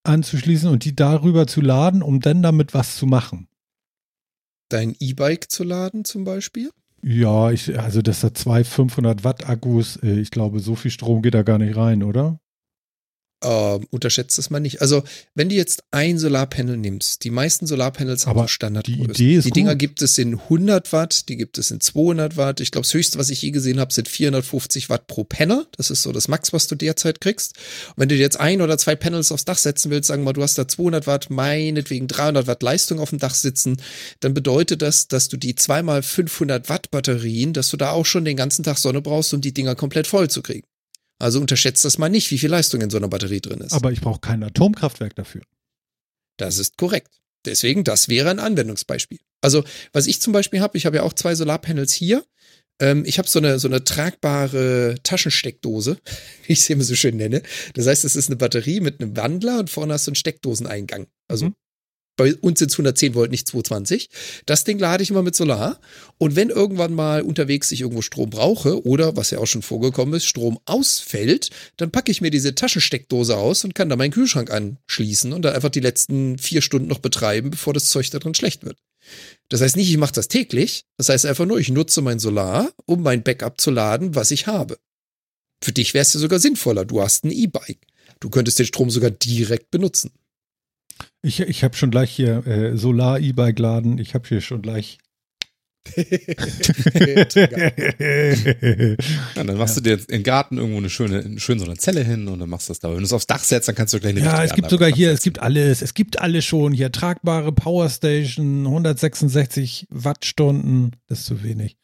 anzuschließen 0.05 0.70
und 0.70 0.84
die 0.84 0.96
darüber 0.96 1.46
zu 1.46 1.60
laden, 1.60 2.02
um 2.02 2.20
dann 2.20 2.42
damit 2.42 2.74
was 2.74 2.96
zu 2.96 3.06
machen. 3.06 3.48
Dein 4.70 4.94
E-Bike 4.98 5.50
zu 5.50 5.64
laden 5.64 6.05
zum 6.05 6.24
Beispiel? 6.24 6.70
Ja, 7.02 7.50
ich, 7.50 7.78
also 7.78 8.02
das 8.02 8.24
hat 8.24 8.36
zwei 8.36 8.64
500 8.64 9.24
Watt 9.24 9.48
Akkus. 9.48 9.96
äh, 10.02 10.18
Ich 10.18 10.30
glaube, 10.30 10.60
so 10.60 10.74
viel 10.74 10.90
Strom 10.90 11.22
geht 11.22 11.34
da 11.34 11.42
gar 11.42 11.59
nicht 11.59 11.76
rein, 11.76 12.02
oder? 12.02 12.40
Ähm, 13.40 13.86
unterschätzt 13.90 14.36
es 14.39 14.51
mal 14.51 14.59
nicht. 14.59 14.81
Also, 14.82 15.05
wenn 15.36 15.48
du 15.48 15.55
jetzt 15.55 15.85
ein 15.93 16.19
Solarpanel 16.19 16.77
nimmst, 16.77 17.23
die 17.23 17.31
meisten 17.31 17.66
Solarpanels 17.69 18.27
haben 18.27 18.36
Aber 18.36 18.43
so 18.43 18.48
Standardgrößen. 18.48 19.12
die 19.12 19.24
Idee 19.24 19.36
ist 19.36 19.44
Die 19.44 19.51
Dinger 19.52 19.73
gut. 19.73 19.78
gibt 19.78 20.02
es 20.02 20.19
in 20.19 20.35
100 20.40 20.93
Watt, 20.93 21.28
die 21.28 21.36
gibt 21.36 21.56
es 21.56 21.70
in 21.70 21.81
200 21.81 22.36
Watt. 22.36 22.59
Ich 22.60 22.73
glaube, 22.73 22.85
das 22.85 22.94
höchste, 22.94 23.16
was 23.19 23.31
ich 23.31 23.40
je 23.43 23.52
gesehen 23.52 23.78
habe, 23.78 23.93
sind 23.93 24.09
450 24.09 24.90
Watt 24.90 25.06
pro 25.06 25.23
Panel. 25.23 25.66
Das 25.77 25.90
ist 25.90 26.02
so 26.02 26.10
das 26.10 26.27
Max, 26.27 26.52
was 26.52 26.66
du 26.66 26.74
derzeit 26.74 27.20
kriegst. 27.20 27.55
Und 27.90 27.94
wenn 27.98 28.09
du 28.09 28.16
dir 28.16 28.23
jetzt 28.23 28.40
ein 28.40 28.60
oder 28.60 28.77
zwei 28.77 28.97
Panels 28.97 29.31
aufs 29.31 29.44
Dach 29.44 29.59
setzen 29.59 29.90
willst, 29.93 30.09
sagen 30.09 30.23
wir 30.23 30.27
mal, 30.27 30.32
du 30.32 30.43
hast 30.43 30.59
da 30.59 30.66
200 30.66 31.06
Watt, 31.06 31.31
meinetwegen 31.31 32.09
300 32.09 32.48
Watt 32.48 32.62
Leistung 32.65 32.98
auf 32.98 33.10
dem 33.10 33.20
Dach 33.20 33.35
sitzen, 33.36 33.77
dann 34.19 34.35
bedeutet 34.35 34.82
das, 34.82 35.06
dass 35.06 35.28
du 35.28 35.36
die 35.36 35.55
zweimal 35.55 36.02
500 36.02 36.69
Watt 36.69 36.90
Batterien, 36.90 37.52
dass 37.52 37.70
du 37.70 37.77
da 37.77 37.93
auch 37.93 38.05
schon 38.06 38.24
den 38.24 38.36
ganzen 38.36 38.65
Tag 38.65 38.78
Sonne 38.78 39.01
brauchst, 39.01 39.32
um 39.32 39.40
die 39.40 39.55
Dinger 39.55 39.77
komplett 39.77 40.09
voll 40.09 40.28
zu 40.28 40.43
kriegen. 40.43 40.66
Also 41.19 41.40
unterschätzt 41.40 41.85
das 41.85 41.99
mal 41.99 42.09
nicht, 42.09 42.31
wie 42.31 42.39
viel 42.39 42.51
Leistung 42.51 42.81
in 42.81 42.90
so 42.90 42.97
einer 42.97 43.09
Batterie 43.09 43.40
drin 43.40 43.61
ist. 43.61 43.73
Aber 43.73 43.90
ich 43.93 44.01
brauche 44.01 44.20
kein 44.20 44.43
Atomkraftwerk 44.43 45.15
dafür. 45.16 45.43
Das 46.36 46.59
ist 46.59 46.77
korrekt. 46.77 47.20
Deswegen, 47.45 47.85
das 47.85 48.09
wäre 48.09 48.31
ein 48.31 48.39
Anwendungsbeispiel. 48.39 49.19
Also, 49.40 49.65
was 49.93 50.07
ich 50.07 50.20
zum 50.20 50.32
Beispiel 50.32 50.61
habe, 50.61 50.77
ich 50.77 50.86
habe 50.86 50.97
ja 50.97 51.03
auch 51.03 51.12
zwei 51.12 51.35
Solarpanels 51.35 51.93
hier. 51.93 52.24
Ähm, 52.81 53.05
ich 53.05 53.19
habe 53.19 53.28
so 53.28 53.39
eine, 53.39 53.59
so 53.59 53.69
eine 53.69 53.82
tragbare 53.85 54.97
Taschensteckdose, 55.03 55.99
wie 56.47 56.53
ich 56.53 56.62
sie 56.62 56.73
immer 56.74 56.85
so 56.85 56.95
schön 56.95 57.16
nenne. 57.16 57.43
Das 57.74 57.86
heißt, 57.86 58.05
es 58.05 58.16
ist 58.16 58.28
eine 58.28 58.36
Batterie 58.36 58.81
mit 58.81 59.01
einem 59.01 59.16
Wandler 59.16 59.59
und 59.59 59.70
vorne 59.70 59.95
hast 59.95 60.07
du 60.07 60.11
einen 60.11 60.16
Steckdoseneingang. 60.16 61.07
Also 61.28 61.47
Mhm. 61.47 61.55
Bei 62.19 62.35
uns 62.35 62.59
sind 62.59 62.70
es 62.70 62.74
110 62.74 63.15
Volt, 63.15 63.31
nicht 63.31 63.49
220. 63.49 64.11
Das 64.45 64.65
Ding 64.65 64.78
lade 64.78 65.03
ich 65.03 65.11
immer 65.11 65.23
mit 65.23 65.35
Solar. 65.35 65.81
Und 66.19 66.36
wenn 66.36 66.51
irgendwann 66.51 66.93
mal 66.93 67.23
unterwegs 67.23 67.73
ich 67.73 67.81
irgendwo 67.81 68.03
Strom 68.03 68.28
brauche 68.28 68.85
oder, 68.85 69.16
was 69.16 69.31
ja 69.31 69.39
auch 69.39 69.47
schon 69.47 69.62
vorgekommen 69.62 70.15
ist, 70.15 70.27
Strom 70.27 70.59
ausfällt, 70.66 71.51
dann 71.78 71.90
packe 71.90 72.11
ich 72.11 72.20
mir 72.20 72.31
diese 72.31 72.55
Taschensteckdose 72.55 73.36
aus 73.36 73.65
und 73.65 73.74
kann 73.74 73.89
da 73.89 73.97
meinen 73.97 74.11
Kühlschrank 74.11 74.51
anschließen 74.51 75.32
und 75.32 75.43
dann 75.43 75.55
einfach 75.55 75.70
die 75.70 75.81
letzten 75.81 76.36
vier 76.39 76.61
Stunden 76.61 76.89
noch 76.89 76.99
betreiben, 76.99 77.51
bevor 77.51 77.73
das 77.73 77.86
Zeug 77.86 78.11
da 78.11 78.19
drin 78.19 78.35
schlecht 78.35 78.66
wird. 78.66 78.77
Das 79.49 79.61
heißt 79.61 79.77
nicht, 79.77 79.89
ich 79.89 79.97
mache 79.97 80.12
das 80.12 80.28
täglich. 80.28 80.85
Das 80.97 81.09
heißt 81.09 81.24
einfach 81.24 81.47
nur, 81.47 81.59
ich 81.59 81.70
nutze 81.70 82.03
mein 82.03 82.19
Solar, 82.19 82.70
um 82.85 83.03
mein 83.03 83.23
Backup 83.23 83.61
zu 83.61 83.70
laden, 83.70 84.15
was 84.16 84.32
ich 84.32 84.49
habe. 84.49 84.77
Für 85.62 85.73
dich 85.73 85.95
wäre 85.95 86.03
es 86.03 86.12
ja 86.15 86.20
sogar 86.20 86.40
sinnvoller. 86.40 86.85
Du 86.85 87.01
hast 87.01 87.24
ein 87.24 87.31
E-Bike. 87.31 87.86
Du 88.20 88.28
könntest 88.28 88.59
den 88.59 88.66
Strom 88.66 88.90
sogar 88.90 89.11
direkt 89.11 89.70
benutzen. 89.70 90.11
Ich, 91.22 91.40
ich 91.40 91.64
habe 91.64 91.76
schon 91.76 91.90
gleich 91.90 92.10
hier 92.10 92.46
äh, 92.46 92.76
Solar-E-Bike 92.76 93.58
laden. 93.58 93.98
Ich 93.98 94.14
habe 94.14 94.28
hier 94.28 94.40
schon 94.40 94.62
gleich. 94.62 94.98
Ja, 99.34 99.44
dann 99.44 99.56
machst 99.56 99.76
du 99.76 99.80
dir 99.80 99.98
im 100.08 100.22
Garten 100.22 100.58
irgendwo 100.58 100.78
eine 100.78 100.90
schöne, 100.90 101.38
schön 101.38 101.58
so 101.58 101.64
eine 101.64 101.76
Zelle 101.76 102.04
hin 102.04 102.28
und 102.28 102.38
dann 102.38 102.48
machst 102.48 102.68
du 102.68 102.72
das 102.72 102.80
da. 102.80 102.90
Wenn 102.90 102.98
du 102.98 103.04
es 103.04 103.12
aufs 103.12 103.26
Dach 103.26 103.42
setzt, 103.42 103.68
dann 103.68 103.74
kannst 103.74 103.94
du 103.94 104.00
gleich 104.00 104.16
eine 104.16 104.24
ja, 104.24 104.44
es 104.44 104.54
gibt 104.54 104.70
sogar 104.70 104.92
hier, 104.92 105.12
es 105.12 105.22
gibt 105.22 105.40
alles, 105.40 105.82
es 105.82 105.94
gibt 105.94 106.20
alles 106.20 106.44
schon. 106.44 106.72
Hier 106.72 106.92
tragbare 106.92 107.52
Powerstation, 107.52 108.66
166 108.66 109.86
Wattstunden, 109.90 110.96
das 111.06 111.20
ist 111.20 111.26
zu 111.26 111.42
wenig. 111.42 111.76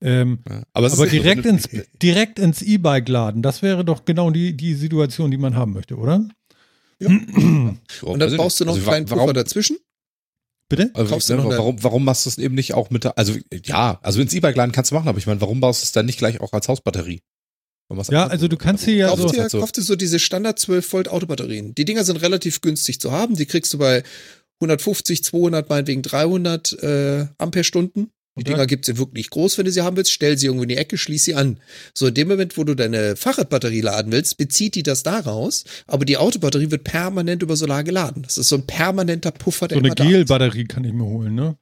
Ähm, 0.00 0.40
Ja, 0.48 0.62
aber 0.72 0.92
aber 0.92 1.06
direkt 1.06 1.46
ins, 1.46 1.68
direkt 2.02 2.38
ins 2.38 2.62
E-Bike 2.62 3.08
laden, 3.08 3.42
das 3.42 3.62
wäre 3.62 3.84
doch 3.84 4.04
genau 4.04 4.30
die, 4.30 4.56
die 4.56 4.74
Situation, 4.74 5.30
die 5.30 5.38
man 5.38 5.56
haben 5.56 5.72
möchte, 5.72 5.96
oder? 5.96 6.26
Und 7.00 7.78
weiß 8.02 8.18
dann 8.18 8.30
ich 8.32 8.36
baust 8.36 8.60
du 8.60 8.64
noch 8.64 8.72
einen 8.72 8.80
Also, 8.80 8.90
kleinen 8.90 9.10
warum, 9.10 9.20
Puffer 9.24 9.32
dazwischen. 9.34 9.76
Bitte? 10.68 10.90
Also, 10.94 11.12
Kaufst 11.12 11.28
du 11.30 11.36
noch 11.36 11.48
warum, 11.48 11.82
warum 11.82 12.04
machst 12.04 12.26
du 12.26 12.30
es 12.30 12.38
eben 12.38 12.54
nicht 12.54 12.74
auch 12.74 12.90
mit 12.90 13.04
der, 13.04 13.16
also 13.16 13.34
ja, 13.64 14.00
also 14.02 14.20
ins 14.20 14.34
E-Bike 14.34 14.56
laden 14.56 14.72
kannst 14.72 14.90
du 14.90 14.94
machen, 14.96 15.08
aber 15.08 15.18
ich 15.18 15.26
meine, 15.26 15.40
warum 15.40 15.60
baust 15.60 15.82
du 15.82 15.84
es 15.84 15.92
dann 15.92 16.06
nicht 16.06 16.18
gleich 16.18 16.40
auch 16.40 16.52
als 16.52 16.66
Hausbatterie? 16.68 17.20
Du 17.88 18.02
Ja, 18.10 18.26
also 18.26 18.48
du 18.48 18.56
kannst 18.56 18.84
hier 18.84 18.94
ja 18.96 19.08
Kauf 19.08 19.20
so, 19.20 19.28
dir, 19.30 19.48
so- 19.48 19.60
kauf 19.60 19.70
dir 19.70 19.82
so 19.82 19.94
diese 19.94 20.18
Standard 20.18 20.58
12 20.58 20.92
Volt 20.92 21.08
Autobatterien. 21.08 21.72
Die 21.74 21.84
Dinger 21.84 22.02
sind 22.02 22.16
relativ 22.16 22.60
günstig 22.60 23.00
zu 23.00 23.12
haben. 23.12 23.36
Die 23.36 23.46
kriegst 23.46 23.72
du 23.74 23.78
bei 23.78 24.02
150, 24.60 25.22
200, 25.22 25.68
meinetwegen 25.68 26.02
300 26.02 26.72
äh, 26.82 27.26
Ampere-Stunden. 27.38 28.10
Die 28.38 28.42
Okay. 28.42 28.52
Dinger 28.52 28.66
gibt's 28.66 28.88
in 28.88 28.98
wirklich 28.98 29.30
groß, 29.30 29.56
wenn 29.56 29.64
du 29.64 29.72
sie 29.72 29.80
haben 29.80 29.96
willst. 29.96 30.12
Stell 30.12 30.36
sie 30.36 30.44
irgendwo 30.46 30.64
in 30.64 30.68
die 30.68 30.76
Ecke, 30.76 30.98
schließ 30.98 31.24
sie 31.24 31.34
an. 31.34 31.58
So, 31.94 32.08
in 32.08 32.14
dem 32.14 32.28
Moment, 32.28 32.58
wo 32.58 32.64
du 32.64 32.74
deine 32.74 33.16
Fahrradbatterie 33.16 33.80
laden 33.80 34.12
willst, 34.12 34.36
bezieht 34.36 34.74
die 34.74 34.82
das 34.82 35.02
daraus. 35.02 35.64
Aber 35.86 36.04
die 36.04 36.18
Autobatterie 36.18 36.70
wird 36.70 36.84
permanent 36.84 37.42
über 37.42 37.56
Solar 37.56 37.82
geladen. 37.82 38.22
Das 38.22 38.36
ist 38.36 38.50
so 38.50 38.56
ein 38.56 38.66
permanenter 38.66 39.30
Puffer, 39.30 39.68
der 39.68 39.78
so 39.78 39.84
eine. 39.84 39.94
Gel-Batterie 39.94 40.64
kann 40.64 40.84
ich 40.84 40.92
mir 40.92 41.04
holen, 41.06 41.34
ne? 41.34 41.56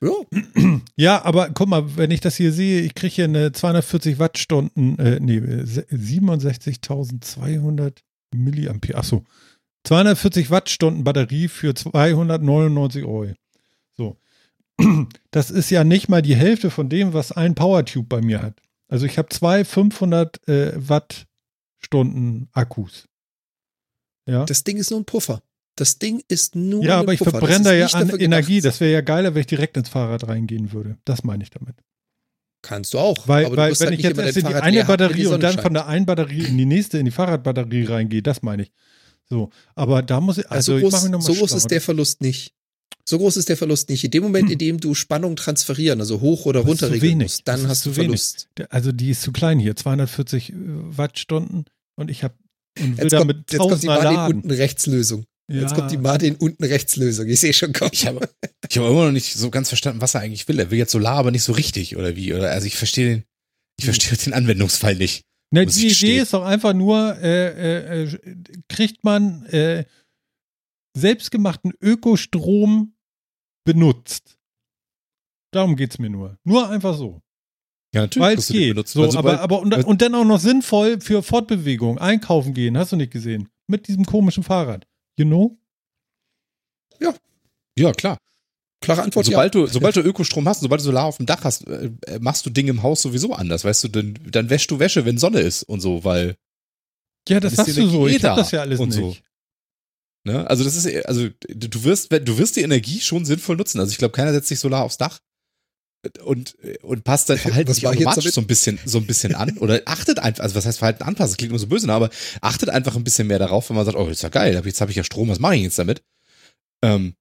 Ja, 0.00 0.12
Ja, 0.96 1.24
aber 1.24 1.50
guck 1.50 1.68
mal, 1.68 1.96
wenn 1.96 2.10
ich 2.12 2.20
das 2.20 2.36
hier 2.36 2.52
sehe, 2.52 2.82
ich 2.82 2.94
kriege 2.94 3.12
hier 3.14 3.24
eine 3.24 3.50
240 3.52 4.18
Wattstunden, 4.20 4.96
äh, 4.98 5.18
nee, 5.20 5.40
se- 5.64 5.86
67.200 5.90 7.92
Milliampere. 8.34 8.98
Achso, 8.98 9.24
240 9.84 10.50
Wattstunden 10.50 11.04
Batterie 11.04 11.48
für 11.48 11.74
299 11.74 13.04
Euro. 13.04 13.32
Das 15.30 15.50
ist 15.50 15.70
ja 15.70 15.82
nicht 15.84 16.08
mal 16.08 16.22
die 16.22 16.36
Hälfte 16.36 16.70
von 16.70 16.88
dem, 16.88 17.12
was 17.12 17.32
ein 17.32 17.54
Powertube 17.54 18.06
bei 18.08 18.20
mir 18.20 18.40
hat. 18.42 18.60
Also 18.88 19.06
ich 19.06 19.18
habe 19.18 19.28
zwei 19.30 19.64
500 19.64 20.46
äh, 20.48 20.72
Wattstunden 20.76 22.48
Akkus. 22.52 23.08
Ja. 24.26 24.44
das 24.44 24.64
Ding 24.64 24.76
ist 24.76 24.90
nur 24.90 25.00
ein 25.00 25.04
Puffer. 25.04 25.42
Das 25.76 25.98
Ding 25.98 26.22
ist 26.28 26.54
nur 26.54 26.84
Ja, 26.84 27.00
aber 27.00 27.12
ich 27.12 27.18
Puffer. 27.18 27.32
Verbrenne 27.32 27.64
da 27.64 27.72
ja 27.74 27.86
an 27.88 28.08
Energie. 28.10 28.60
Das 28.60 28.80
wäre 28.80 28.92
ja 28.92 29.00
geiler, 29.00 29.34
wenn 29.34 29.40
ich 29.40 29.46
direkt 29.48 29.76
ins 29.76 29.88
Fahrrad 29.88 30.26
reingehen 30.28 30.72
würde. 30.72 30.96
Das 31.04 31.24
meine 31.24 31.42
ich 31.42 31.50
damit. 31.50 31.74
kannst 32.62 32.94
du 32.94 32.98
auch. 32.98 33.26
Weil, 33.26 33.44
weil 33.56 33.78
wenn 33.78 33.88
halt 33.88 33.98
ich 33.98 34.04
jetzt 34.04 34.18
erst 34.18 34.36
in 34.38 34.46
die 34.46 34.54
eine 34.54 34.84
Batterie 34.84 35.26
und 35.26 35.42
dann 35.42 35.54
scheint. 35.54 35.62
von 35.62 35.74
der 35.74 35.86
einen 35.86 36.06
Batterie 36.06 36.44
in 36.44 36.56
die 36.56 36.64
nächste, 36.64 36.98
in 36.98 37.04
die 37.04 37.10
Fahrradbatterie 37.10 37.86
reingehe, 37.86 38.22
das 38.22 38.42
meine 38.42 38.62
ich. 38.62 38.72
So, 39.28 39.50
aber 39.74 40.02
da 40.02 40.20
muss 40.20 40.38
ich, 40.38 40.50
also, 40.50 40.74
Also, 40.74 40.86
ich 40.86 40.92
groß, 40.92 41.04
nochmal 41.04 41.22
so 41.22 41.34
groß 41.34 41.52
ist 41.52 41.70
der 41.70 41.80
Verlust 41.80 42.20
nicht. 42.20 42.54
So 43.06 43.18
groß 43.18 43.36
ist 43.36 43.48
der 43.50 43.56
Verlust 43.58 43.90
nicht. 43.90 44.02
In 44.04 44.10
dem 44.10 44.22
Moment, 44.22 44.50
in 44.50 44.58
dem 44.58 44.80
du 44.80 44.94
Spannung 44.94 45.36
transferieren, 45.36 46.00
also 46.00 46.20
hoch 46.20 46.46
oder 46.46 46.60
runter 46.60 46.90
regeln 46.90 47.18
musst, 47.18 47.46
dann 47.46 47.60
Das 47.62 47.68
hast 47.70 47.86
du 47.86 47.90
zu 47.90 47.96
wenig. 47.96 48.06
Verlust. 48.20 48.48
Also 48.70 48.92
die 48.92 49.10
ist 49.10 49.20
zu 49.22 49.30
klein 49.32 49.58
hier, 49.58 49.76
240 49.76 50.52
Wattstunden 50.56 51.66
und 51.96 52.10
ich 52.10 52.24
habe 52.24 52.34
und 52.80 52.96
will 52.96 53.04
Jetzt 53.04 53.12
damit 53.12 53.36
kommt, 53.36 53.52
jetzt 53.52 53.60
kommt 53.60 53.82
die 53.82 53.86
Martin 53.86 54.14
laden. 54.14 54.34
unten 54.36 54.50
Rechtslösung. 54.50 55.24
Jetzt 55.52 55.72
Ja. 55.72 55.76
kommt 55.76 55.90
die 55.92 55.98
Martin 55.98 56.36
unten 56.36 56.64
Rechtslösung. 56.64 57.28
Ich 57.28 57.38
sehe 57.40 57.52
schon 57.52 57.72
kommen. 57.74 57.90
Ich 57.92 58.06
habe 58.06 58.26
ich 58.68 58.78
habe 58.78 58.88
immer 58.88 59.04
noch 59.04 59.12
nicht 59.12 59.34
so 59.34 59.50
ganz 59.50 59.68
verstanden, 59.68 60.00
was 60.00 60.14
er 60.14 60.22
eigentlich 60.22 60.48
will. 60.48 60.58
Er 60.58 60.70
will 60.70 60.78
jetzt 60.78 60.92
Solar, 60.92 61.16
aber 61.18 61.30
nicht 61.30 61.42
so 61.44 61.52
richtig 61.52 61.96
oder 61.96 62.16
wie? 62.16 62.32
Oder 62.32 62.50
also 62.52 62.66
ich 62.66 62.76
verstehe 62.76 63.06
den, 63.16 63.24
ich 63.78 63.84
verstehe 63.84 64.16
den 64.16 64.32
Anwendungsfall 64.32 64.96
nicht. 64.96 65.22
Muss 65.52 65.74
die 65.76 65.88
Idee 65.88 66.18
ist 66.20 66.32
doch 66.32 66.42
einfach 66.44 66.72
nur, 66.72 67.16
äh, 67.22 68.02
äh, 68.02 68.04
äh, 68.04 68.18
kriegt 68.68 69.04
man 69.04 69.44
äh, 69.46 69.84
selbstgemachten 70.96 71.72
Ökostrom 71.80 72.93
benutzt. 73.64 74.36
Darum 75.50 75.76
geht's 75.76 75.98
mir 75.98 76.10
nur. 76.10 76.38
Nur 76.44 76.68
einfach 76.68 76.96
so. 76.96 77.20
Ja, 77.94 78.02
natürlich. 78.02 78.26
Weil 78.26 78.38
es 78.38 78.48
geht. 78.48 78.74
benutzen. 78.74 78.98
So, 78.98 79.04
Also, 79.04 79.18
aber, 79.18 79.40
aber 79.40 79.60
und, 79.60 79.72
und 79.84 80.02
dann 80.02 80.14
auch 80.14 80.24
noch 80.24 80.40
sinnvoll 80.40 81.00
für 81.00 81.22
Fortbewegung, 81.22 81.98
einkaufen 81.98 82.52
gehen, 82.54 82.76
hast 82.76 82.92
du 82.92 82.96
nicht 82.96 83.12
gesehen. 83.12 83.48
Mit 83.66 83.88
diesem 83.88 84.04
komischen 84.04 84.42
Fahrrad. 84.42 84.86
You 85.16 85.26
know? 85.26 85.58
ja, 87.76 87.92
klar. 87.92 88.18
Klare 88.80 89.02
Antwort, 89.02 89.26
sobald 89.26 89.54
ja. 89.54 89.62
du, 89.62 89.66
sobald 89.66 89.96
du 89.96 90.00
Ökostrom 90.00 90.46
hast, 90.46 90.60
sobald 90.60 90.80
du 90.80 90.84
Solar 90.84 91.06
auf 91.06 91.16
dem 91.16 91.26
Dach 91.26 91.42
hast, 91.44 91.66
äh, 91.66 91.90
äh, 92.06 92.18
machst 92.20 92.44
du 92.44 92.50
Dinge 92.50 92.70
im 92.70 92.82
Haus 92.82 93.00
sowieso 93.00 93.32
anders, 93.32 93.64
weißt 93.64 93.84
du, 93.84 93.88
dann, 93.88 94.18
dann 94.30 94.50
wäschst 94.50 94.70
du 94.70 94.78
Wäsche, 94.78 95.06
wenn 95.06 95.16
Sonne 95.16 95.40
ist 95.40 95.62
und 95.62 95.80
so, 95.80 96.04
weil, 96.04 96.36
Ja, 97.28 97.40
das 97.40 97.54
die 97.54 97.72
du 97.72 97.88
so. 97.88 98.06
Ich 98.06 98.16
hab 98.16 98.36
da 98.36 98.36
das 98.36 98.50
ja 98.50 98.60
alles 98.60 98.78
und 98.80 98.90
nicht. 98.90 98.98
so. 98.98 99.16
Ne, 100.24 100.48
also 100.48 100.64
das 100.64 100.76
ist, 100.76 101.06
also 101.06 101.28
du 101.48 101.84
wirst, 101.84 102.12
du 102.12 102.38
wirst 102.38 102.56
die 102.56 102.62
Energie 102.62 103.00
schon 103.00 103.24
sinnvoll 103.24 103.56
nutzen. 103.56 103.80
Also 103.80 103.92
ich 103.92 103.98
glaube, 103.98 104.12
keiner 104.12 104.32
setzt 104.32 104.48
sich 104.48 104.58
Solar 104.58 104.84
aufs 104.84 104.98
Dach 104.98 105.20
und, 106.22 106.56
und 106.82 107.04
passt 107.04 107.28
sein 107.28 107.38
Verhalten 107.38 107.68
Was 107.68 107.76
nicht 107.76 107.84
war 107.84 107.92
jetzt 107.92 108.02
automatisch 108.02 108.32
so 108.32 108.40
ein 108.40 108.46
bisschen, 108.46 108.78
so 108.84 108.98
ein 108.98 109.06
bisschen 109.06 109.34
an 109.34 109.56
oder 109.58 109.82
achtet 109.86 110.18
einfach, 110.18 110.42
also 110.42 110.54
was 110.54 110.66
heißt 110.66 110.78
Verhalten 110.78 111.02
anpassen, 111.02 111.32
das 111.32 111.36
klingt 111.36 111.50
immer 111.50 111.58
so 111.58 111.66
böse, 111.66 111.86
ne, 111.86 111.92
aber 111.92 112.10
achtet 112.40 112.68
einfach 112.68 112.96
ein 112.96 113.04
bisschen 113.04 113.26
mehr 113.26 113.38
darauf, 113.38 113.68
wenn 113.68 113.76
man 113.76 113.84
sagt, 113.86 113.96
oh, 113.96 114.08
ist 114.08 114.22
ja 114.22 114.28
geil, 114.28 114.60
jetzt 114.64 114.80
habe 114.80 114.90
ich 114.90 114.96
ja 114.96 115.04
Strom, 115.04 115.28
was 115.28 115.38
mache 115.38 115.56
ich 115.56 115.62
jetzt 115.62 115.78
damit? 115.78 116.02
Ähm, 116.82 117.14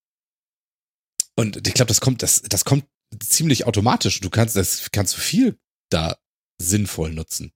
und 1.36 1.68
ich 1.68 1.74
glaube, 1.74 1.88
das 1.88 2.02
kommt, 2.02 2.22
das, 2.22 2.42
das 2.44 2.66
kommt 2.66 2.86
ziemlich 3.20 3.66
automatisch. 3.66 4.20
Du 4.20 4.30
kannst, 4.30 4.56
das 4.56 4.90
kannst 4.92 5.16
du 5.16 5.22
viel 5.22 5.58
da 5.90 6.18
sinnvoll 6.62 7.12
nutzen. 7.12 7.52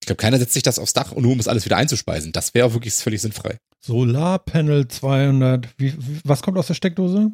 Ich 0.00 0.06
glaube, 0.06 0.20
keiner 0.20 0.38
setzt 0.38 0.54
sich 0.54 0.62
das 0.62 0.78
aufs 0.78 0.92
Dach, 0.92 1.14
nur 1.14 1.32
um 1.32 1.38
es 1.38 1.48
alles 1.48 1.64
wieder 1.64 1.76
einzuspeisen. 1.76 2.32
Das 2.32 2.54
wäre 2.54 2.66
auch 2.66 2.72
wirklich 2.72 2.94
völlig 2.94 3.20
sinnfrei. 3.20 3.58
Solarpanel 3.84 4.88
200. 4.88 5.68
Wie, 5.78 5.94
was 6.24 6.42
kommt 6.42 6.56
aus 6.58 6.68
der 6.68 6.74
Steckdose? 6.74 7.30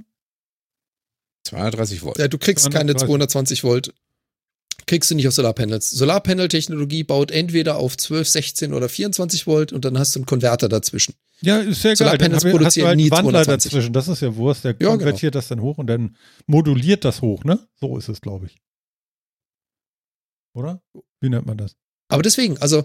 230 1.45 2.03
Volt. 2.03 2.19
Ja, 2.19 2.29
du 2.29 2.39
kriegst 2.39 2.65
keine 2.71 2.93
230. 2.95 3.07
220 3.07 3.65
Volt. 3.65 3.95
Kriegst 4.87 5.11
du 5.11 5.15
nicht 5.15 5.29
auf 5.29 5.35
Solarpanels. 5.35 5.91
Solarpanel-Technologie 5.91 7.05
baut 7.05 7.31
entweder 7.31 7.77
auf 7.77 7.97
12, 7.97 8.27
16 8.29 8.73
oder 8.73 8.89
24 8.89 9.47
Volt 9.47 9.73
und 9.73 9.85
dann 9.85 9.99
hast 9.99 10.15
du 10.15 10.21
einen 10.21 10.27
Konverter 10.27 10.69
dazwischen. 10.69 11.15
Ja, 11.43 11.59
ist 11.59 11.83
ja 11.85 11.93
geil. 11.95 12.17
Dann 12.17 12.31
ich- 12.31 12.37
hast 12.37 12.45
du 12.45 12.51
produzieren 12.51 12.89
halt 12.89 12.97
nie 12.97 13.11
Wandler 13.11 13.43
220. 13.45 13.71
dazwischen. 13.73 13.93
Das 13.93 14.09
ist 14.09 14.23
ja 14.23 14.35
Wurst. 14.37 14.65
Der 14.65 14.73
Ja, 14.73 14.77
genau. 14.79 14.91
konvertiert 14.93 15.35
das 15.35 15.49
dann 15.49 15.61
hoch 15.61 15.77
und 15.79 15.89
dann 15.89 16.17
moduliert 16.47 17.05
das 17.05 17.21
hoch, 17.21 17.45
ne? 17.45 17.59
So 17.81 17.99
ist 17.99 18.09
es, 18.09 18.21
glaube 18.23 18.47
ich. 18.47 18.57
Oder? 20.55 20.83
Wie 21.21 21.29
nennt 21.29 21.47
man 21.47 21.59
das? 21.59 21.77
Aber 22.09 22.23
deswegen, 22.23 22.57
also 22.59 22.85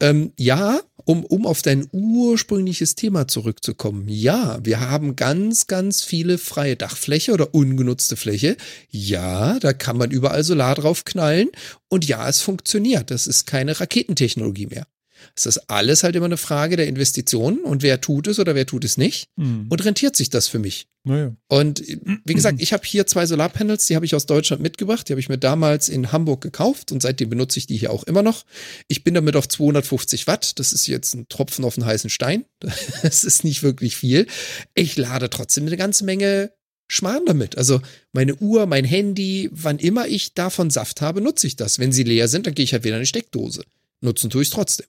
ähm, 0.00 0.32
ja, 0.36 0.80
um, 1.04 1.24
um 1.24 1.46
auf 1.46 1.62
dein 1.62 1.88
ursprüngliches 1.90 2.94
Thema 2.94 3.26
zurückzukommen, 3.28 4.08
ja, 4.08 4.58
wir 4.62 4.80
haben 4.80 5.16
ganz, 5.16 5.66
ganz 5.66 6.02
viele 6.02 6.38
freie 6.38 6.76
Dachfläche 6.76 7.32
oder 7.32 7.54
ungenutzte 7.54 8.16
Fläche. 8.16 8.56
Ja, 8.90 9.58
da 9.58 9.72
kann 9.72 9.96
man 9.96 10.10
überall 10.10 10.44
Solar 10.44 10.74
drauf 10.74 11.04
knallen 11.04 11.48
und 11.88 12.06
ja, 12.06 12.28
es 12.28 12.40
funktioniert. 12.40 13.10
Das 13.10 13.26
ist 13.26 13.46
keine 13.46 13.80
Raketentechnologie 13.80 14.66
mehr. 14.66 14.86
Es 15.36 15.46
ist 15.46 15.68
alles 15.70 16.02
halt 16.02 16.16
immer 16.16 16.26
eine 16.26 16.36
Frage 16.36 16.76
der 16.76 16.86
Investitionen 16.88 17.58
und 17.60 17.82
wer 17.82 18.00
tut 18.00 18.26
es 18.26 18.38
oder 18.38 18.54
wer 18.54 18.66
tut 18.66 18.84
es 18.84 18.96
nicht 18.96 19.28
Hm. 19.38 19.66
und 19.68 19.84
rentiert 19.84 20.16
sich 20.16 20.30
das 20.30 20.48
für 20.48 20.58
mich. 20.58 20.86
naja. 21.04 21.34
Und 21.48 21.86
äh, 21.88 21.98
wie 22.24 22.34
gesagt, 22.34 22.60
ich 22.60 22.72
habe 22.72 22.84
hier 22.86 23.06
zwei 23.06 23.24
Solarpanels, 23.26 23.86
die 23.86 23.96
habe 23.96 24.04
ich 24.06 24.14
aus 24.14 24.26
Deutschland 24.26 24.62
mitgebracht. 24.62 25.08
Die 25.08 25.12
habe 25.12 25.20
ich 25.20 25.28
mir 25.28 25.38
damals 25.38 25.88
in 25.88 26.12
Hamburg 26.12 26.40
gekauft 26.40 26.92
und 26.92 27.02
seitdem 27.02 27.30
benutze 27.30 27.58
ich 27.58 27.66
die 27.66 27.76
hier 27.76 27.90
auch 27.92 28.04
immer 28.04 28.22
noch. 28.22 28.44
Ich 28.88 29.04
bin 29.04 29.14
damit 29.14 29.36
auf 29.36 29.48
250 29.48 30.26
Watt. 30.26 30.58
Das 30.58 30.72
ist 30.72 30.86
jetzt 30.86 31.14
ein 31.14 31.28
Tropfen 31.28 31.64
auf 31.64 31.76
einen 31.78 31.86
heißen 31.86 32.10
Stein. 32.10 32.44
Das 33.02 33.24
ist 33.24 33.44
nicht 33.44 33.62
wirklich 33.62 33.96
viel. 33.96 34.26
Ich 34.74 34.96
lade 34.96 35.30
trotzdem 35.30 35.66
eine 35.66 35.76
ganze 35.76 36.04
Menge 36.04 36.52
Schmarrn 36.90 37.26
damit. 37.26 37.58
Also 37.58 37.80
meine 38.12 38.34
Uhr, 38.36 38.64
mein 38.66 38.84
Handy, 38.84 39.50
wann 39.52 39.78
immer 39.78 40.08
ich 40.08 40.32
davon 40.34 40.70
Saft 40.70 41.00
habe, 41.02 41.20
nutze 41.20 41.46
ich 41.46 41.54
das. 41.56 41.78
Wenn 41.78 41.92
sie 41.92 42.02
leer 42.02 42.28
sind, 42.28 42.46
dann 42.46 42.54
gehe 42.54 42.64
ich 42.64 42.72
halt 42.72 42.84
wieder 42.84 42.94
in 42.96 43.00
eine 43.00 43.06
Steckdose. 43.06 43.62
Nutzen 44.00 44.30
tue 44.30 44.40
ich 44.42 44.48
es 44.48 44.54
trotzdem. 44.54 44.86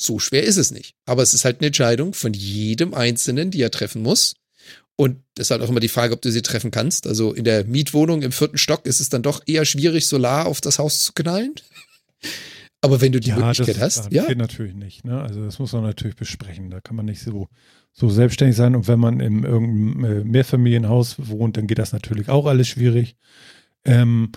So 0.00 0.18
schwer 0.18 0.44
ist 0.44 0.56
es 0.56 0.70
nicht. 0.70 0.94
Aber 1.04 1.22
es 1.22 1.34
ist 1.34 1.44
halt 1.44 1.60
eine 1.60 1.68
Entscheidung 1.68 2.14
von 2.14 2.32
jedem 2.32 2.94
Einzelnen, 2.94 3.50
die 3.50 3.60
er 3.60 3.70
treffen 3.70 4.02
muss. 4.02 4.34
Und 4.96 5.22
das 5.34 5.46
ist 5.46 5.50
halt 5.50 5.62
auch 5.62 5.68
immer 5.68 5.80
die 5.80 5.88
Frage, 5.88 6.14
ob 6.14 6.22
du 6.22 6.30
sie 6.30 6.42
treffen 6.42 6.70
kannst. 6.70 7.06
Also 7.06 7.32
in 7.32 7.44
der 7.44 7.64
Mietwohnung 7.64 8.22
im 8.22 8.32
vierten 8.32 8.58
Stock 8.58 8.86
ist 8.86 9.00
es 9.00 9.08
dann 9.08 9.22
doch 9.22 9.42
eher 9.46 9.64
schwierig, 9.64 10.06
Solar 10.06 10.46
auf 10.46 10.60
das 10.60 10.78
Haus 10.78 11.04
zu 11.04 11.12
knallen. 11.12 11.54
Aber 12.82 13.02
wenn 13.02 13.12
du 13.12 13.20
die 13.20 13.32
Möglichkeit 13.32 13.76
das, 13.76 13.80
hast, 13.80 13.96
das 14.06 14.08
ja. 14.10 14.26
geht 14.26 14.38
natürlich 14.38 14.74
nicht. 14.74 15.04
Ne? 15.04 15.20
Also 15.20 15.44
das 15.44 15.58
muss 15.58 15.72
man 15.72 15.82
natürlich 15.82 16.16
besprechen. 16.16 16.70
Da 16.70 16.80
kann 16.80 16.96
man 16.96 17.04
nicht 17.04 17.20
so, 17.22 17.48
so 17.92 18.08
selbstständig 18.08 18.56
sein. 18.56 18.74
Und 18.74 18.88
wenn 18.88 18.98
man 18.98 19.20
in 19.20 19.44
irgendeinem 19.44 20.04
äh, 20.04 20.24
Mehrfamilienhaus 20.24 21.16
wohnt, 21.18 21.58
dann 21.58 21.66
geht 21.66 21.78
das 21.78 21.92
natürlich 21.92 22.30
auch 22.30 22.46
alles 22.46 22.68
schwierig. 22.68 23.16
Ähm, 23.84 24.32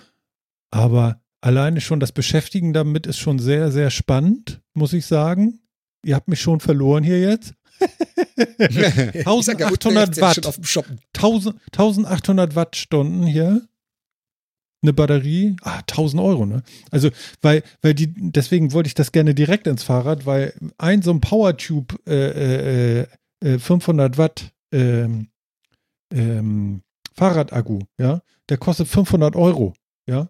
aber 0.70 1.22
alleine 1.44 1.82
schon 1.82 2.00
das 2.00 2.12
Beschäftigen 2.12 2.72
damit 2.72 3.06
ist 3.06 3.18
schon 3.18 3.38
sehr, 3.38 3.70
sehr 3.70 3.90
spannend, 3.90 4.62
muss 4.72 4.94
ich 4.94 5.04
sagen. 5.04 5.60
Ihr 6.02 6.14
habt 6.14 6.28
mich 6.28 6.40
schon 6.40 6.60
verloren 6.60 7.04
hier 7.04 7.20
jetzt. 7.20 7.54
Ich 8.36 9.44
sag 9.44 9.60
ja, 9.60 9.68
unten 9.68 9.88
1800 9.88 9.94
hilft's 9.94 10.16
jetzt 10.16 10.20
Watt. 10.20 10.34
schon 10.34 10.44
auf 10.46 10.54
dem 10.56 10.64
Shoppen. 10.64 11.00
1000, 11.14 11.56
1800 11.66 12.56
Wattstunden 12.56 13.24
hier. 13.24 13.62
Eine 14.82 14.92
Batterie, 14.92 15.56
ah, 15.62 15.78
1000 15.78 16.20
Euro, 16.20 16.44
ne? 16.44 16.62
Also, 16.90 17.10
weil, 17.42 17.62
weil 17.80 17.94
die, 17.94 18.12
deswegen 18.16 18.72
wollte 18.72 18.88
ich 18.88 18.94
das 18.94 19.12
gerne 19.12 19.34
direkt 19.34 19.66
ins 19.66 19.84
Fahrrad, 19.84 20.26
weil 20.26 20.52
ein 20.78 21.02
so 21.02 21.12
ein 21.12 21.20
Powertube 21.20 21.94
äh, 22.06 23.02
äh, 23.02 23.06
äh, 23.44 23.58
500 23.58 24.18
Watt 24.18 24.52
ähm, 24.72 25.28
ähm, 26.12 26.82
Fahrradakku, 27.14 27.80
ja, 27.98 28.20
der 28.48 28.58
kostet 28.58 28.88
500 28.88 29.36
Euro, 29.36 29.74
ja. 30.06 30.28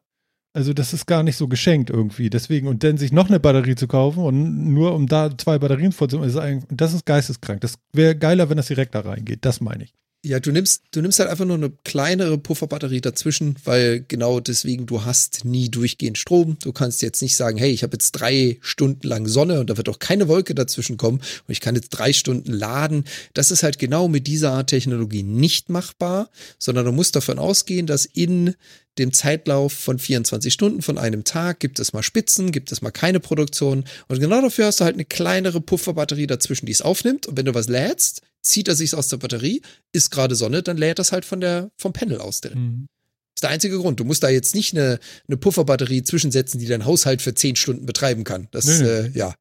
Also 0.56 0.72
das 0.72 0.92
ist 0.92 1.06
gar 1.06 1.24
nicht 1.24 1.36
so 1.36 1.48
geschenkt 1.48 1.90
irgendwie. 1.90 2.30
Deswegen, 2.30 2.68
und 2.68 2.84
dann 2.84 2.96
sich 2.96 3.10
noch 3.12 3.28
eine 3.28 3.40
Batterie 3.40 3.74
zu 3.74 3.88
kaufen 3.88 4.22
und 4.22 4.72
nur 4.72 4.94
um 4.94 5.08
da 5.08 5.36
zwei 5.36 5.58
Batterien 5.58 5.90
vorzunehmen, 5.90 6.64
das 6.70 6.94
ist 6.94 7.04
geisteskrank. 7.06 7.60
Das 7.60 7.74
wäre 7.92 8.16
geiler, 8.16 8.48
wenn 8.48 8.56
das 8.56 8.68
direkt 8.68 8.94
da 8.94 9.00
reingeht. 9.00 9.44
Das 9.44 9.60
meine 9.60 9.84
ich. 9.84 9.94
Ja, 10.26 10.40
du 10.40 10.52
nimmst, 10.52 10.84
du 10.92 11.02
nimmst 11.02 11.18
halt 11.18 11.28
einfach 11.28 11.44
nur 11.44 11.58
eine 11.58 11.70
kleinere 11.84 12.38
Pufferbatterie 12.38 13.02
dazwischen, 13.02 13.56
weil 13.64 14.02
genau 14.08 14.40
deswegen 14.40 14.86
du 14.86 15.04
hast 15.04 15.44
nie 15.44 15.68
durchgehend 15.68 16.16
Strom. 16.16 16.56
Du 16.62 16.72
kannst 16.72 17.02
jetzt 17.02 17.20
nicht 17.20 17.36
sagen, 17.36 17.58
hey, 17.58 17.70
ich 17.70 17.82
habe 17.82 17.92
jetzt 17.92 18.12
drei 18.12 18.56
Stunden 18.62 19.06
lang 19.06 19.26
Sonne 19.28 19.60
und 19.60 19.68
da 19.68 19.76
wird 19.76 19.90
auch 19.90 19.98
keine 19.98 20.26
Wolke 20.26 20.54
dazwischen 20.54 20.96
kommen 20.96 21.18
und 21.18 21.52
ich 21.52 21.60
kann 21.60 21.74
jetzt 21.74 21.90
drei 21.90 22.14
Stunden 22.14 22.54
laden. 22.54 23.04
Das 23.34 23.50
ist 23.50 23.62
halt 23.62 23.78
genau 23.78 24.08
mit 24.08 24.26
dieser 24.26 24.52
Art 24.52 24.70
Technologie 24.70 25.22
nicht 25.22 25.68
machbar, 25.68 26.30
sondern 26.58 26.86
du 26.86 26.92
musst 26.92 27.14
davon 27.14 27.38
ausgehen, 27.38 27.86
dass 27.86 28.06
in 28.06 28.54
dem 28.96 29.12
Zeitlauf 29.12 29.74
von 29.74 29.98
24 29.98 30.54
Stunden 30.54 30.80
von 30.80 30.96
einem 30.96 31.24
Tag 31.24 31.60
gibt 31.60 31.78
es 31.80 31.92
mal 31.92 32.02
Spitzen, 32.02 32.50
gibt 32.50 32.72
es 32.72 32.80
mal 32.80 32.92
keine 32.92 33.20
Produktion 33.20 33.84
und 34.08 34.20
genau 34.20 34.40
dafür 34.40 34.66
hast 34.66 34.80
du 34.80 34.84
halt 34.84 34.94
eine 34.94 35.04
kleinere 35.04 35.60
Pufferbatterie 35.60 36.26
dazwischen, 36.26 36.64
die 36.64 36.72
es 36.72 36.80
aufnimmt 36.80 37.26
und 37.26 37.36
wenn 37.36 37.44
du 37.44 37.52
was 37.52 37.68
lädst, 37.68 38.22
zieht 38.44 38.68
er 38.68 38.74
sich 38.74 38.94
aus 38.94 39.08
der 39.08 39.16
Batterie, 39.16 39.62
ist 39.92 40.10
gerade 40.10 40.34
Sonne, 40.34 40.62
dann 40.62 40.76
lädt 40.76 40.98
das 40.98 41.12
halt 41.12 41.24
von 41.24 41.40
der, 41.40 41.70
vom 41.76 41.92
Panel 41.92 42.18
aus 42.18 42.40
direkt. 42.40 42.58
Mhm. 42.58 42.86
Das 43.34 43.38
ist 43.38 43.42
der 43.42 43.50
einzige 43.50 43.78
Grund. 43.78 43.98
Du 43.98 44.04
musst 44.04 44.22
da 44.22 44.28
jetzt 44.28 44.54
nicht 44.54 44.76
eine, 44.76 45.00
eine 45.26 45.36
Pufferbatterie 45.36 46.04
zwischensetzen, 46.04 46.60
die 46.60 46.66
dein 46.66 46.84
Haushalt 46.84 47.20
für 47.20 47.34
10 47.34 47.56
Stunden 47.56 47.84
betreiben 47.86 48.22
kann. 48.22 48.46
Das, 48.52 48.66
Nee. 48.66 48.84
Äh, 48.84 49.10
ja. 49.14 49.34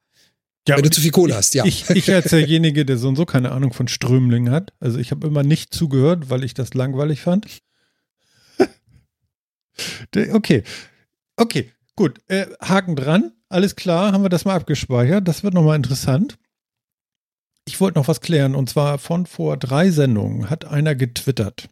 Ja, 0.68 0.78
Wenn 0.78 0.84
du 0.84 0.90
zu 0.90 1.02
viel 1.02 1.12
Kohle 1.12 1.36
hast, 1.36 1.54
ja. 1.56 1.66
Ich, 1.66 1.90
ich 1.90 2.10
als 2.10 2.30
derjenige, 2.30 2.86
der 2.86 2.98
so 2.98 3.10
und 3.10 3.18
so 3.18 3.26
keine 3.26 3.52
Ahnung 3.52 3.74
von 3.74 3.90
Strömlingen 3.90 4.54
hat, 4.54 4.72
also 4.80 4.98
ich 4.98 5.12
habe 5.12 5.28
immer 5.28 5.44
nicht 5.44 5.74
zugehört, 5.74 6.30
weil 6.30 6.46
ich 6.46 6.54
das 6.54 6.74
langweilig 6.74 7.22
fand. 7.22 7.48
Okay, 10.32 10.64
okay, 11.36 11.72
gut. 11.96 12.20
Äh, 12.28 12.46
Haken 12.62 12.96
dran, 12.96 13.32
alles 13.50 13.76
klar, 13.76 14.12
haben 14.12 14.22
wir 14.24 14.30
das 14.30 14.46
mal 14.46 14.54
abgespeichert. 14.56 15.28
Das 15.28 15.44
wird 15.44 15.56
nochmal 15.56 15.76
interessant. 15.76 16.38
Ich 17.66 17.80
wollte 17.80 17.98
noch 17.98 18.08
was 18.08 18.22
klären 18.22 18.56
und 18.56 18.70
zwar 18.70 18.98
von 18.98 19.26
vor 19.26 19.58
drei 19.58 19.90
Sendungen 19.90 20.50
hat 20.50 20.66
einer 20.66 20.96
getwittert. 20.96 21.70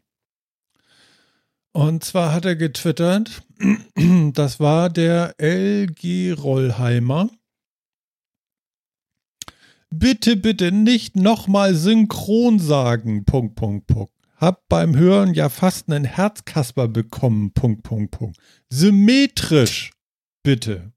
Und 1.74 2.04
zwar 2.04 2.34
hat 2.34 2.46
er 2.46 2.56
getwittert, 2.56 3.44
das 4.34 4.60
war 4.60 4.90
der 4.90 5.36
LG 5.40 6.34
Rollheimer. 6.34 7.30
Bitte, 9.90 10.38
bitte 10.38 10.72
nicht 10.72 11.16
nochmal 11.18 11.76
synchron 11.76 12.60
sagen. 12.60 13.26
Punkt, 13.26 13.56
Punkt, 13.56 13.88
Punkt. 13.88 14.14
Hab 14.38 14.68
beim 14.70 14.96
Hören 14.96 15.34
ja 15.34 15.50
fast 15.50 15.90
einen 15.90 16.06
Herzkasper 16.06 16.88
bekommen. 16.88 17.52
Punkt, 17.54 17.84
Punkt, 17.84 18.12
Punkt. 18.12 18.38
Symmetrisch. 18.70 19.92
Bitte. 20.44 20.94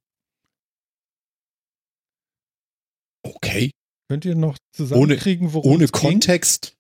Okay. 3.23 3.71
Könnt 4.09 4.25
ihr 4.25 4.35
noch 4.35 4.57
zusammenkriegen, 4.73 5.53
worum 5.53 5.73
Ohne 5.73 5.85
es 5.85 5.93
ging? 5.93 6.03
Kontext. 6.03 6.77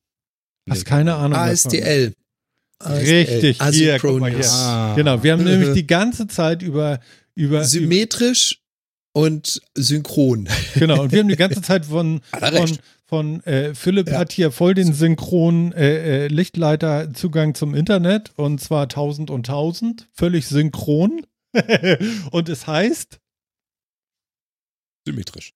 Hast 0.68 0.84
keine 0.84 1.14
Ahnung. 1.14 1.38
ASTL. 1.38 2.12
Richtig, 2.82 3.62
hier, 3.70 3.98
guck 3.98 4.20
mal 4.20 4.30
hier. 4.30 4.50
Ah. 4.50 4.94
Genau, 4.94 5.22
wir 5.22 5.32
haben 5.32 5.44
nämlich 5.44 5.72
die 5.72 5.86
ganze 5.86 6.26
Zeit 6.26 6.62
über, 6.62 7.00
über, 7.34 7.64
Symmetrisch 7.64 8.60
und 9.14 9.62
synchron. 9.74 10.48
genau, 10.74 11.02
und 11.02 11.12
wir 11.12 11.20
haben 11.20 11.28
die 11.28 11.36
ganze 11.36 11.62
Zeit 11.62 11.86
von, 11.86 12.20
von, 12.38 12.78
von 13.06 13.44
äh, 13.44 13.74
Philipp 13.74 14.08
Ja. 14.08 14.18
hat 14.18 14.32
hier 14.32 14.50
voll 14.50 14.74
den 14.74 14.92
synchronen 14.92 15.72
äh, 15.72 16.24
äh, 16.24 16.28
Lichtleiterzugang 16.28 17.54
zum 17.54 17.74
Internet 17.74 18.32
und 18.36 18.60
zwar 18.60 18.82
1000 18.82 19.30
und 19.30 19.48
1000, 19.48 20.08
völlig 20.12 20.46
synchron. 20.46 21.24
und 22.32 22.48
es 22.48 22.66
heißt, 22.66 23.20
Symmetrisch. 25.06 25.52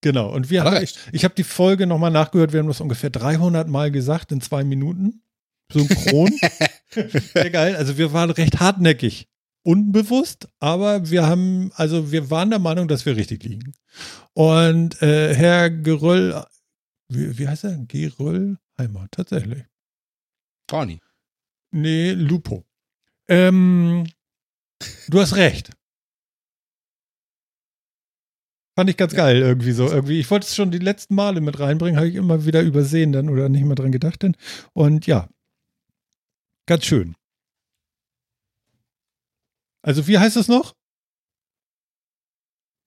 Genau, 0.00 0.30
und 0.32 0.50
wir 0.50 0.64
haben, 0.64 0.76
recht. 0.76 0.98
ich 1.12 1.24
habe 1.24 1.34
die 1.34 1.44
Folge 1.44 1.86
nochmal 1.86 2.10
nachgehört, 2.10 2.52
wir 2.52 2.60
haben 2.60 2.68
das 2.68 2.80
ungefähr 2.80 3.10
300 3.10 3.68
Mal 3.68 3.90
gesagt 3.90 4.32
in 4.32 4.40
zwei 4.40 4.64
Minuten. 4.64 5.22
Synchron. 5.72 6.30
Sehr 6.90 7.50
geil. 7.50 7.76
Also 7.76 7.98
wir 7.98 8.12
waren 8.12 8.30
recht 8.30 8.60
hartnäckig. 8.60 9.28
Unbewusst, 9.62 10.48
aber 10.60 11.10
wir 11.10 11.26
haben, 11.26 11.72
also 11.74 12.10
wir 12.10 12.30
waren 12.30 12.48
der 12.48 12.58
Meinung, 12.58 12.88
dass 12.88 13.04
wir 13.04 13.16
richtig 13.16 13.44
liegen. 13.44 13.74
Und 14.32 15.02
äh, 15.02 15.34
Herr 15.34 15.68
Geröll, 15.68 16.42
wie, 17.08 17.38
wie 17.38 17.48
heißt 17.48 17.64
er? 17.64 17.76
Geröllheimer, 17.86 19.08
tatsächlich. 19.10 19.64
Barney. 20.66 21.00
Nee, 21.70 22.12
Lupo. 22.12 22.64
Ähm, 23.28 24.06
du 25.08 25.20
hast 25.20 25.36
recht. 25.36 25.70
Fand 28.78 28.90
ich 28.90 28.96
ganz 28.96 29.12
geil 29.12 29.38
irgendwie 29.38 29.72
so. 29.72 29.90
Irgendwie, 29.90 30.20
ich 30.20 30.30
wollte 30.30 30.46
es 30.46 30.54
schon 30.54 30.70
die 30.70 30.78
letzten 30.78 31.16
Male 31.16 31.40
mit 31.40 31.58
reinbringen, 31.58 31.96
habe 31.96 32.08
ich 32.08 32.14
immer 32.14 32.44
wieder 32.44 32.62
übersehen 32.62 33.10
dann 33.10 33.28
oder 33.28 33.48
nicht 33.48 33.64
mehr 33.64 33.74
dran 33.74 33.90
gedacht. 33.90 34.22
Denn. 34.22 34.36
Und 34.72 35.08
ja, 35.08 35.28
ganz 36.64 36.84
schön. 36.84 37.16
Also 39.82 40.06
wie 40.06 40.16
heißt 40.16 40.36
es 40.36 40.46
noch? 40.46 40.76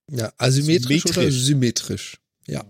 Ja, 0.09 0.31
asymmetrisch 0.38 1.03
oder 1.07 1.30
Symmetrisch. 1.30 1.43
symmetrisch. 1.45 2.18
Ja. 2.47 2.63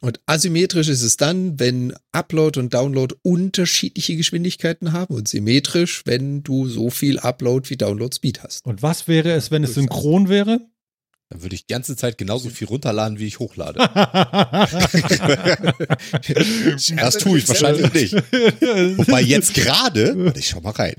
Und 0.00 0.18
asymmetrisch 0.26 0.88
ist 0.88 1.02
es 1.02 1.16
dann, 1.16 1.60
wenn 1.60 1.94
Upload 2.10 2.58
und 2.58 2.74
Download 2.74 3.14
unterschiedliche 3.22 4.16
Geschwindigkeiten 4.16 4.90
haben 4.90 5.14
und 5.14 5.28
symmetrisch, 5.28 6.02
wenn 6.06 6.42
du 6.42 6.66
so 6.66 6.90
viel 6.90 7.20
Upload 7.20 7.70
wie 7.70 7.76
Download 7.76 8.12
Speed 8.12 8.42
hast. 8.42 8.66
Und 8.66 8.82
was 8.82 9.06
wäre 9.06 9.30
es, 9.30 9.52
wenn 9.52 9.62
es 9.62 9.74
synchron 9.74 10.28
wäre? 10.28 10.71
Dann 11.32 11.42
würde 11.42 11.54
ich 11.54 11.64
die 11.66 11.72
ganze 11.72 11.96
Zeit 11.96 12.18
genauso 12.18 12.50
viel 12.50 12.66
runterladen, 12.68 13.18
wie 13.18 13.26
ich 13.26 13.38
hochlade. 13.38 13.78
Das 16.96 17.16
tue 17.16 17.38
ich 17.38 17.48
wahrscheinlich 17.48 17.90
nicht. 17.94 18.12
Wobei 18.12 19.22
jetzt 19.22 19.54
gerade, 19.54 20.34
ich 20.36 20.48
schau 20.48 20.60
mal 20.60 20.72
rein. 20.72 20.96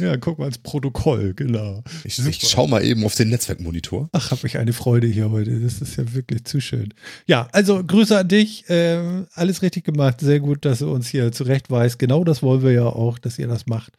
ja, 0.00 0.16
guck 0.16 0.38
mal 0.38 0.46
ins 0.46 0.56
Protokoll, 0.58 1.34
genau. 1.34 1.84
Ich, 2.04 2.18
ich 2.26 2.40
schau 2.48 2.66
mal 2.66 2.82
eben 2.82 3.04
auf 3.04 3.14
den 3.14 3.28
Netzwerkmonitor. 3.28 4.08
Ach, 4.12 4.30
habe 4.30 4.46
ich 4.46 4.56
eine 4.56 4.72
Freude 4.72 5.08
hier 5.08 5.30
heute. 5.30 5.60
Das 5.60 5.82
ist 5.82 5.96
ja 5.96 6.14
wirklich 6.14 6.44
zu 6.44 6.60
schön. 6.60 6.94
Ja, 7.26 7.48
also 7.52 7.84
Grüße 7.84 8.16
an 8.16 8.28
dich. 8.28 8.64
Ähm, 8.68 9.26
alles 9.34 9.60
richtig 9.60 9.84
gemacht. 9.84 10.20
Sehr 10.20 10.40
gut, 10.40 10.64
dass 10.64 10.78
du 10.78 10.90
uns 10.90 11.08
hier 11.08 11.32
zurechtweist. 11.32 11.98
Genau 11.98 12.24
das 12.24 12.42
wollen 12.42 12.62
wir 12.62 12.72
ja 12.72 12.86
auch, 12.86 13.18
dass 13.18 13.38
ihr 13.38 13.48
das 13.48 13.66
macht. 13.66 13.92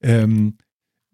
Ähm, 0.00 0.56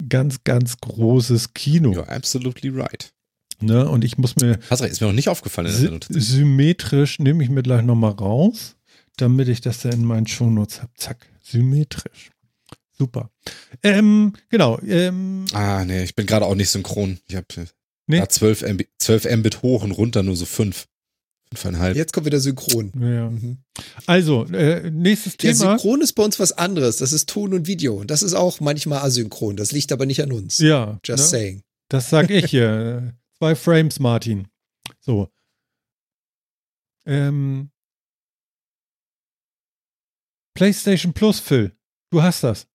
ganz, 0.09 0.45
ganz 0.45 0.77
großes 0.79 1.53
Kino. 1.55 1.91
You're 1.91 2.09
absolutely 2.09 2.71
right. 2.71 3.13
Ne? 3.61 3.89
Und 3.89 4.05
ich 4.05 4.17
muss 4.19 4.37
mir 4.37 4.59
Hast 4.71 4.83
recht, 4.83 4.93
ist 4.93 5.01
mir 5.01 5.07
noch 5.09 5.15
nicht 5.15 5.29
aufgefallen 5.29 5.67
in 5.69 6.01
der 6.01 6.01
sy 6.09 6.21
symmetrisch, 6.21 7.19
nehme 7.19 7.43
ich 7.45 7.51
mir 7.51 7.63
gleich 7.63 7.83
nochmal 7.83 8.13
raus, 8.13 8.77
damit 9.17 9.49
ich 9.49 9.61
das 9.61 9.81
dann 9.81 9.93
in 9.93 10.05
meinen 10.05 10.27
Shownotes 10.27 10.81
habe. 10.83 10.93
Zack, 10.97 11.27
symmetrisch. 11.43 12.31
Super. 12.99 13.31
Ähm, 13.83 14.35
genau. 14.51 14.79
Ähm, 14.87 15.47
Ah, 15.53 15.85
nee, 15.85 16.03
ich 16.05 16.15
bin 16.15 16.27
gerade 16.27 16.45
auch 16.47 16.55
nicht 16.55 16.69
synchron. 16.71 17.19
Ich 17.29 17.37
habe 17.37 17.47
Nee? 18.07 18.19
da 18.19 18.29
12 18.29 18.63
Mbit, 18.73 18.89
12 18.99 19.37
Mbit 19.37 19.63
hoch 19.63 19.85
und 19.85 19.93
runter 19.93 20.23
nur 20.23 20.37
so 20.37 20.45
5. 20.45 20.87
5,5. 21.55 21.95
Jetzt 21.97 22.13
kommt 22.13 22.27
wieder 22.27 22.39
synchron. 22.41 22.93
ja. 23.01 23.29
Mhm. 23.31 23.59
Also, 24.07 24.45
äh, 24.53 24.89
nächstes 24.91 25.33
Ja, 25.33 25.39
Thema. 25.53 25.55
synchron 25.55 26.01
ist 26.01 26.13
bei 26.13 26.23
uns 26.23 26.39
was 26.39 26.53
anderes. 26.53 26.99
Das 26.99 27.13
ist 27.13 27.29
Ton 27.29 27.55
und 27.55 27.67
Video. 27.67 27.95
Und 27.97 28.11
das 28.11 28.23
ist 28.23 28.35
auch 28.35 28.61
manchmal 28.61 29.01
asynchron. 29.01 29.57
Das 29.57 29.73
liegt 29.73 29.91
aber 29.93 30.07
nicht 30.07 30.23
an 30.23 30.31
uns. 30.33 30.59
Ja, 30.59 30.99
Just 31.05 31.25
ne? 31.25 31.29
saying. 31.29 31.63
das 31.89 32.09
sag 32.11 32.31
ich 32.31 32.47
hier. 32.51 33.15
Zwei 33.41 33.55
Frames, 33.55 33.99
Martin. 33.99 34.49
So. 35.01 35.31
Ähm, 37.07 37.71
PlayStation 40.55 41.15
Plus, 41.15 41.41
Phil. 41.41 41.75
Du 42.13 42.23
hast 42.23 42.45
das. 42.45 42.67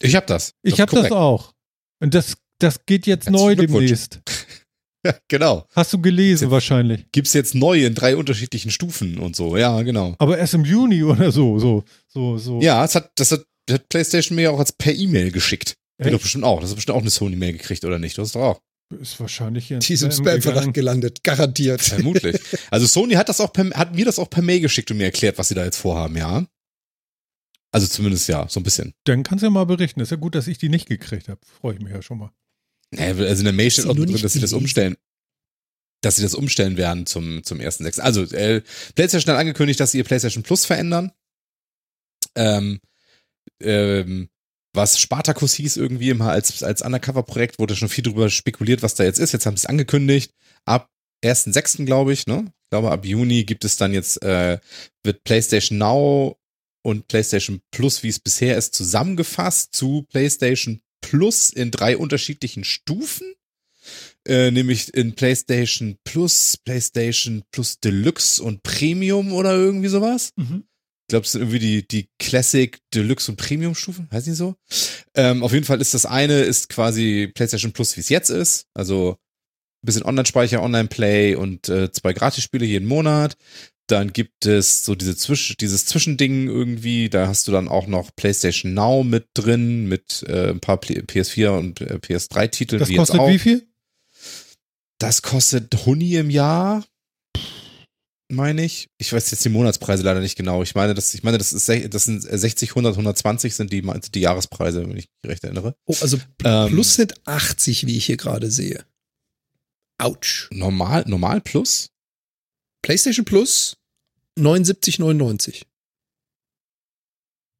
Ich 0.00 0.14
habe 0.14 0.26
das. 0.26 0.52
Ich 0.62 0.76
Das 0.76 0.78
ist 0.78 0.80
habe 0.80 1.02
das 1.02 1.10
auch. 1.10 1.52
Und 2.00 2.14
das, 2.14 2.36
das 2.60 2.86
geht 2.86 3.08
jetzt 3.08 3.26
Herzlichen 3.26 3.44
neu 3.44 3.56
demnächst. 3.56 4.20
genau. 5.28 5.66
Hast 5.74 5.92
du 5.92 6.00
gelesen 6.00 6.52
wahrscheinlich. 6.52 7.10
Gibt's 7.10 7.32
jetzt 7.32 7.56
neu 7.56 7.84
in 7.84 7.96
drei 7.96 8.16
unterschiedlichen 8.16 8.70
Stufen 8.70 9.18
und 9.18 9.34
so. 9.34 9.56
Ja, 9.56 9.82
genau. 9.82 10.14
Aber 10.18 10.38
erst 10.38 10.54
im 10.54 10.64
Juni 10.64 11.02
oder 11.02 11.32
so, 11.32 11.58
so, 11.58 11.82
so, 12.06 12.38
so. 12.38 12.60
Ja, 12.60 12.84
es 12.84 12.94
hat, 12.94 13.10
das 13.16 13.32
hat, 13.32 13.44
das 13.66 13.80
hat 13.80 13.88
PlayStation 13.88 14.36
mir 14.36 14.52
auch 14.52 14.60
als 14.60 14.72
per 14.72 14.94
E-Mail 14.94 15.32
geschickt. 15.32 15.74
Echt? 15.98 16.12
Du 16.12 16.18
bestimmt 16.18 16.44
auch. 16.44 16.60
Das 16.60 16.68
hast 16.68 16.76
bestimmt 16.76 16.96
auch 16.96 17.00
eine 17.00 17.10
Sony-Mail 17.10 17.54
gekriegt, 17.54 17.84
oder 17.84 17.98
nicht? 17.98 18.16
Du 18.16 18.22
hast 18.22 18.36
doch 18.36 18.42
auch. 18.42 18.60
Ist 19.00 19.18
wahrscheinlich 19.18 19.66
hier. 19.66 19.76
in 19.76 19.80
Die 19.80 19.94
ist 19.94 20.02
im 20.02 20.12
Spam 20.12 20.26
Spam-Verdacht 20.26 20.72
gelandet. 20.74 21.24
Garantiert. 21.24 21.82
Vermutlich. 21.82 22.40
Also 22.70 22.86
Sony 22.86 23.14
hat 23.14 23.28
das 23.28 23.40
auch 23.40 23.52
per, 23.52 23.68
hat 23.70 23.94
mir 23.94 24.04
das 24.04 24.18
auch 24.18 24.30
per 24.30 24.42
Mail 24.42 24.60
geschickt 24.60 24.90
und 24.90 24.98
mir 24.98 25.04
erklärt, 25.04 25.38
was 25.38 25.48
sie 25.48 25.54
da 25.54 25.64
jetzt 25.64 25.78
vorhaben, 25.78 26.16
ja. 26.16 26.46
Also 27.72 27.88
zumindest 27.88 28.28
ja, 28.28 28.48
so 28.48 28.60
ein 28.60 28.62
bisschen. 28.62 28.94
Dann 29.04 29.22
kannst 29.22 29.42
du 29.42 29.46
ja 29.46 29.50
mal 29.50 29.66
berichten. 29.66 30.00
Ist 30.00 30.10
ja 30.10 30.16
gut, 30.16 30.34
dass 30.34 30.46
ich 30.46 30.58
die 30.58 30.68
nicht 30.68 30.88
gekriegt 30.88 31.28
habe. 31.28 31.40
Freue 31.60 31.74
ich 31.74 31.80
mich 31.80 31.92
ja 31.92 32.00
schon 32.00 32.18
mal. 32.18 32.30
Naja, 32.92 33.14
Also 33.26 33.40
in 33.40 33.44
der 33.44 33.52
Mail 33.52 33.70
steht 33.70 33.86
auch 33.86 33.94
nur 33.94 34.06
drin, 34.06 34.22
dass 34.22 34.32
sie 34.32 34.40
das 34.40 34.52
umstellen. 34.52 34.96
Dass 36.00 36.16
sie 36.16 36.22
das 36.22 36.34
umstellen 36.34 36.76
werden 36.76 37.06
zum, 37.06 37.42
zum 37.42 37.58
1.6. 37.58 38.00
Also, 38.00 38.22
äh, 38.22 38.62
PlayStation 38.94 39.32
hat 39.34 39.40
angekündigt, 39.40 39.80
dass 39.80 39.90
sie 39.92 39.98
ihr 39.98 40.04
PlayStation 40.04 40.42
Plus 40.44 40.64
verändern. 40.64 41.10
Ähm, 42.36 42.80
ähm, 43.60 44.28
was 44.76 45.00
Spartacus 45.00 45.54
hieß 45.54 45.76
irgendwie 45.76 46.10
immer 46.10 46.30
als, 46.30 46.62
als 46.62 46.82
Undercover-Projekt, 46.82 47.58
wurde 47.58 47.74
schon 47.74 47.88
viel 47.88 48.04
drüber 48.04 48.30
spekuliert, 48.30 48.82
was 48.82 48.94
da 48.94 49.04
jetzt 49.04 49.18
ist. 49.18 49.32
Jetzt 49.32 49.46
haben 49.46 49.56
sie 49.56 49.62
es 49.62 49.66
angekündigt. 49.66 50.32
Ab 50.64 50.88
1.6. 51.24 51.84
glaube 51.84 52.12
ich, 52.12 52.26
ne? 52.26 52.44
Ich 52.46 52.70
glaube, 52.70 52.90
ab 52.90 53.04
Juni 53.04 53.44
gibt 53.44 53.64
es 53.64 53.76
dann 53.76 53.92
jetzt, 53.92 54.22
äh, 54.22 54.58
wird 55.02 55.24
PlayStation 55.24 55.78
Now 55.78 56.36
und 56.82 57.08
PlayStation 57.08 57.60
Plus, 57.70 58.02
wie 58.02 58.08
es 58.08 58.20
bisher 58.20 58.56
ist, 58.56 58.74
zusammengefasst 58.74 59.74
zu 59.74 60.04
PlayStation 60.10 60.80
Plus 61.00 61.50
in 61.50 61.70
drei 61.70 61.96
unterschiedlichen 61.96 62.64
Stufen. 62.64 63.34
Äh, 64.26 64.50
nämlich 64.50 64.92
in 64.94 65.14
PlayStation 65.14 65.96
Plus, 66.04 66.56
PlayStation 66.64 67.44
Plus 67.52 67.78
Deluxe 67.78 68.42
und 68.42 68.62
Premium 68.64 69.32
oder 69.32 69.54
irgendwie 69.54 69.88
sowas. 69.88 70.32
Ich 71.06 71.10
glaube, 71.10 71.24
es 71.24 71.32
sind 71.32 71.42
irgendwie 71.42 71.60
die, 71.60 71.86
die 71.86 72.08
Classic, 72.18 72.78
Deluxe 72.92 73.30
und 73.30 73.36
Premium-Stufen, 73.36 74.08
heißt 74.10 74.26
nicht 74.26 74.36
so? 74.36 74.56
Ähm, 75.14 75.44
auf 75.44 75.52
jeden 75.52 75.64
Fall 75.64 75.80
ist 75.80 75.94
das 75.94 76.04
eine, 76.04 76.40
ist 76.40 76.68
quasi 76.68 77.30
PlayStation 77.32 77.70
Plus, 77.72 77.96
wie 77.96 78.00
es 78.00 78.08
jetzt 78.08 78.28
ist. 78.28 78.66
Also 78.74 79.12
ein 79.12 79.86
bisschen 79.86 80.02
Online-Speicher, 80.02 80.60
Online-Play 80.62 81.36
und 81.36 81.68
äh, 81.68 81.92
zwei 81.92 82.12
Gratisspiele 82.12 82.66
jeden 82.66 82.88
Monat. 82.88 83.36
Dann 83.86 84.12
gibt 84.12 84.46
es 84.46 84.84
so 84.84 84.96
diese 84.96 85.16
Zwisch 85.16 85.56
dieses 85.58 85.86
Zwischending 85.86 86.48
irgendwie, 86.48 87.08
da 87.08 87.28
hast 87.28 87.46
du 87.46 87.52
dann 87.52 87.68
auch 87.68 87.86
noch 87.86 88.10
PlayStation 88.16 88.74
Now 88.74 89.04
mit 89.04 89.28
drin, 89.34 89.86
mit 89.86 90.24
äh, 90.26 90.50
ein 90.50 90.58
paar 90.58 90.78
P- 90.78 90.98
PS4 91.02 91.50
und 91.50 91.82
äh, 91.82 92.00
PS3-Titeln. 92.02 92.80
Das 92.80 92.88
wie 92.88 92.94
jetzt 92.94 92.98
kostet 92.98 93.20
auch. 93.20 93.28
wie 93.28 93.38
viel? 93.38 93.64
Das 94.98 95.22
kostet 95.22 95.86
Huni 95.86 96.16
im 96.16 96.30
Jahr, 96.30 96.84
meine 98.28 98.64
ich. 98.64 98.88
Ich 98.98 99.12
weiß 99.12 99.30
jetzt 99.30 99.44
die 99.44 99.48
Monatspreise 99.48 100.02
leider 100.02 100.20
nicht 100.20 100.36
genau. 100.36 100.62
Ich 100.62 100.74
meine, 100.74 100.94
das, 100.94 101.14
ich 101.14 101.22
meine, 101.22 101.38
das 101.38 101.52
ist, 101.52 101.68
das 101.68 102.04
sind 102.04 102.20
60, 102.22 102.70
100, 102.70 102.94
120 102.94 103.54
sind 103.54 103.72
die, 103.72 103.82
die 103.82 104.20
Jahrespreise, 104.20 104.80
wenn 104.82 104.90
ich 104.90 104.94
mich 104.96 105.08
recht 105.24 105.44
erinnere. 105.44 105.76
Oh, 105.86 105.94
also 106.00 106.18
Ähm, 106.44 106.68
plus 106.68 106.94
sind 106.94 107.14
80, 107.26 107.86
wie 107.86 107.96
ich 107.96 108.06
hier 108.06 108.16
gerade 108.16 108.50
sehe. 108.50 108.84
Autsch. 109.98 110.48
Normal, 110.50 111.04
normal 111.06 111.40
plus? 111.40 111.90
PlayStation 112.82 113.24
Plus 113.24 113.76
79,99. 114.38 115.62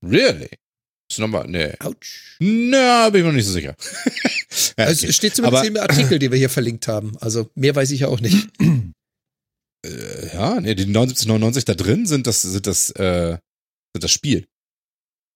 Really? 0.04 0.50
Ist 1.10 1.18
nochmal, 1.20 1.46
nee. 1.48 1.72
Autsch. 1.78 2.36
Na, 2.40 3.08
bin 3.10 3.20
ich 3.20 3.24
mir 3.24 3.30
noch 3.30 3.36
nicht 3.36 3.46
so 3.46 3.52
sicher. 3.52 3.76
ja, 4.78 4.84
Also 4.84 5.00
okay. 5.02 5.10
es 5.10 5.16
steht 5.16 5.34
zumindest 5.36 5.60
Aber- 5.60 5.68
im 5.68 5.76
Artikel, 5.76 6.18
den 6.18 6.30
wir 6.32 6.38
hier 6.38 6.50
verlinkt 6.50 6.88
haben. 6.88 7.16
Also 7.18 7.50
mehr 7.54 7.74
weiß 7.74 7.90
ich 7.92 8.00
ja 8.00 8.08
auch 8.08 8.20
nicht. 8.20 8.48
äh, 9.86 10.34
ja, 10.34 10.60
nee, 10.60 10.74
die 10.74 10.86
79,99 10.86 11.64
da 11.64 11.74
drin 11.74 12.06
sind 12.06 12.26
das, 12.26 12.42
sind 12.42 12.66
das, 12.66 12.90
äh, 12.90 13.38
sind 13.94 14.04
das 14.04 14.12
Spiel. 14.12 14.46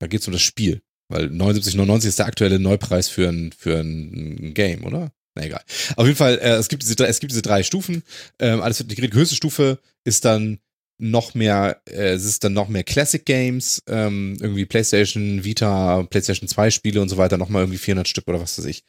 Da 0.01 0.06
geht's 0.06 0.27
um 0.27 0.32
das 0.32 0.43
Spiel. 0.43 0.81
Weil 1.09 1.27
79,99 1.27 2.06
ist 2.06 2.18
der 2.18 2.27
aktuelle 2.27 2.59
Neupreis 2.59 3.09
für 3.09 3.28
ein, 3.28 3.52
für 3.52 3.81
ein 3.81 4.55
Game, 4.55 4.85
oder? 4.85 5.12
Na 5.35 5.44
egal. 5.44 5.62
Auf 5.97 6.06
jeden 6.06 6.16
Fall, 6.16 6.39
äh, 6.39 6.55
es 6.55 6.68
gibt 6.68 6.82
diese 6.82 7.06
es 7.06 7.20
gibt 7.20 7.32
diese 7.32 7.43
drei 7.43 7.62
Stufen. 7.62 8.02
Ähm, 8.39 8.60
alles 8.60 8.78
wird. 8.78 8.90
Die 8.90 9.18
höchste 9.18 9.36
Stufe 9.36 9.78
ist 10.05 10.24
dann 10.24 10.60
noch 11.01 11.35
mehr, 11.35 11.81
äh, 11.86 12.10
es 12.10 12.24
ist 12.24 12.44
dann 12.44 12.52
noch 12.52 12.68
mehr 12.68 12.85
Classic 12.85 13.24
Games, 13.24 13.82
ähm, 13.89 14.36
irgendwie 14.40 14.66
PlayStation, 14.66 15.44
Vita, 15.44 16.02
PlayStation 16.05 16.48
2 16.48 16.70
Spiele 16.70 17.01
und 17.01 17.09
so 17.09 17.16
weiter, 17.16 17.39
nochmal 17.39 17.62
irgendwie 17.62 17.78
400 17.78 18.06
Stück 18.06 18.28
oder 18.28 18.40
was 18.40 18.59
weiß 18.59 18.66
ich, 18.66 18.85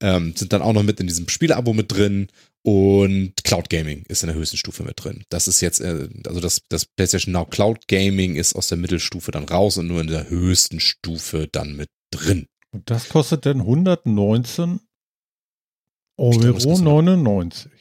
ähm, 0.00 0.34
sind 0.36 0.52
dann 0.52 0.62
auch 0.62 0.72
noch 0.72 0.82
mit 0.82 1.00
in 1.00 1.06
diesem 1.06 1.28
Spieleabo 1.28 1.72
mit 1.72 1.92
drin 1.92 2.28
und 2.64 3.32
Cloud 3.44 3.70
Gaming 3.70 4.04
ist 4.08 4.22
in 4.22 4.28
der 4.28 4.36
höchsten 4.36 4.56
Stufe 4.56 4.82
mit 4.82 5.02
drin. 5.02 5.24
Das 5.28 5.48
ist 5.48 5.60
jetzt, 5.60 5.80
äh, 5.80 6.08
also 6.26 6.40
das, 6.40 6.62
das 6.68 6.84
PlayStation 6.84 7.32
Now 7.32 7.46
Cloud 7.46 7.88
Gaming 7.88 8.36
ist 8.36 8.54
aus 8.54 8.68
der 8.68 8.78
Mittelstufe 8.78 9.30
dann 9.30 9.44
raus 9.44 9.78
und 9.78 9.86
nur 9.86 10.00
in 10.00 10.06
der 10.08 10.28
höchsten 10.30 10.80
Stufe 10.80 11.48
dann 11.50 11.74
mit 11.76 11.88
drin. 12.12 12.46
Und 12.70 12.90
das 12.90 13.08
kostet 13.08 13.46
dann 13.46 13.60
119 13.60 14.80
Ich 16.18 16.38
glaub, 16.38 16.54
das 16.54 16.66
Euro 16.66 16.74
kostet- 16.74 16.84
99. 16.84 17.72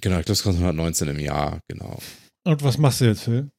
Genau, 0.00 0.18
ich 0.18 0.24
glaube, 0.24 0.32
es 0.32 0.42
kostet 0.42 0.62
119 0.62 1.08
im 1.08 1.18
Jahr, 1.18 1.60
genau. 1.68 1.98
Und 2.44 2.62
was 2.62 2.78
machst 2.78 3.00
du 3.00 3.04
jetzt, 3.06 3.22
Phil? 3.22 3.50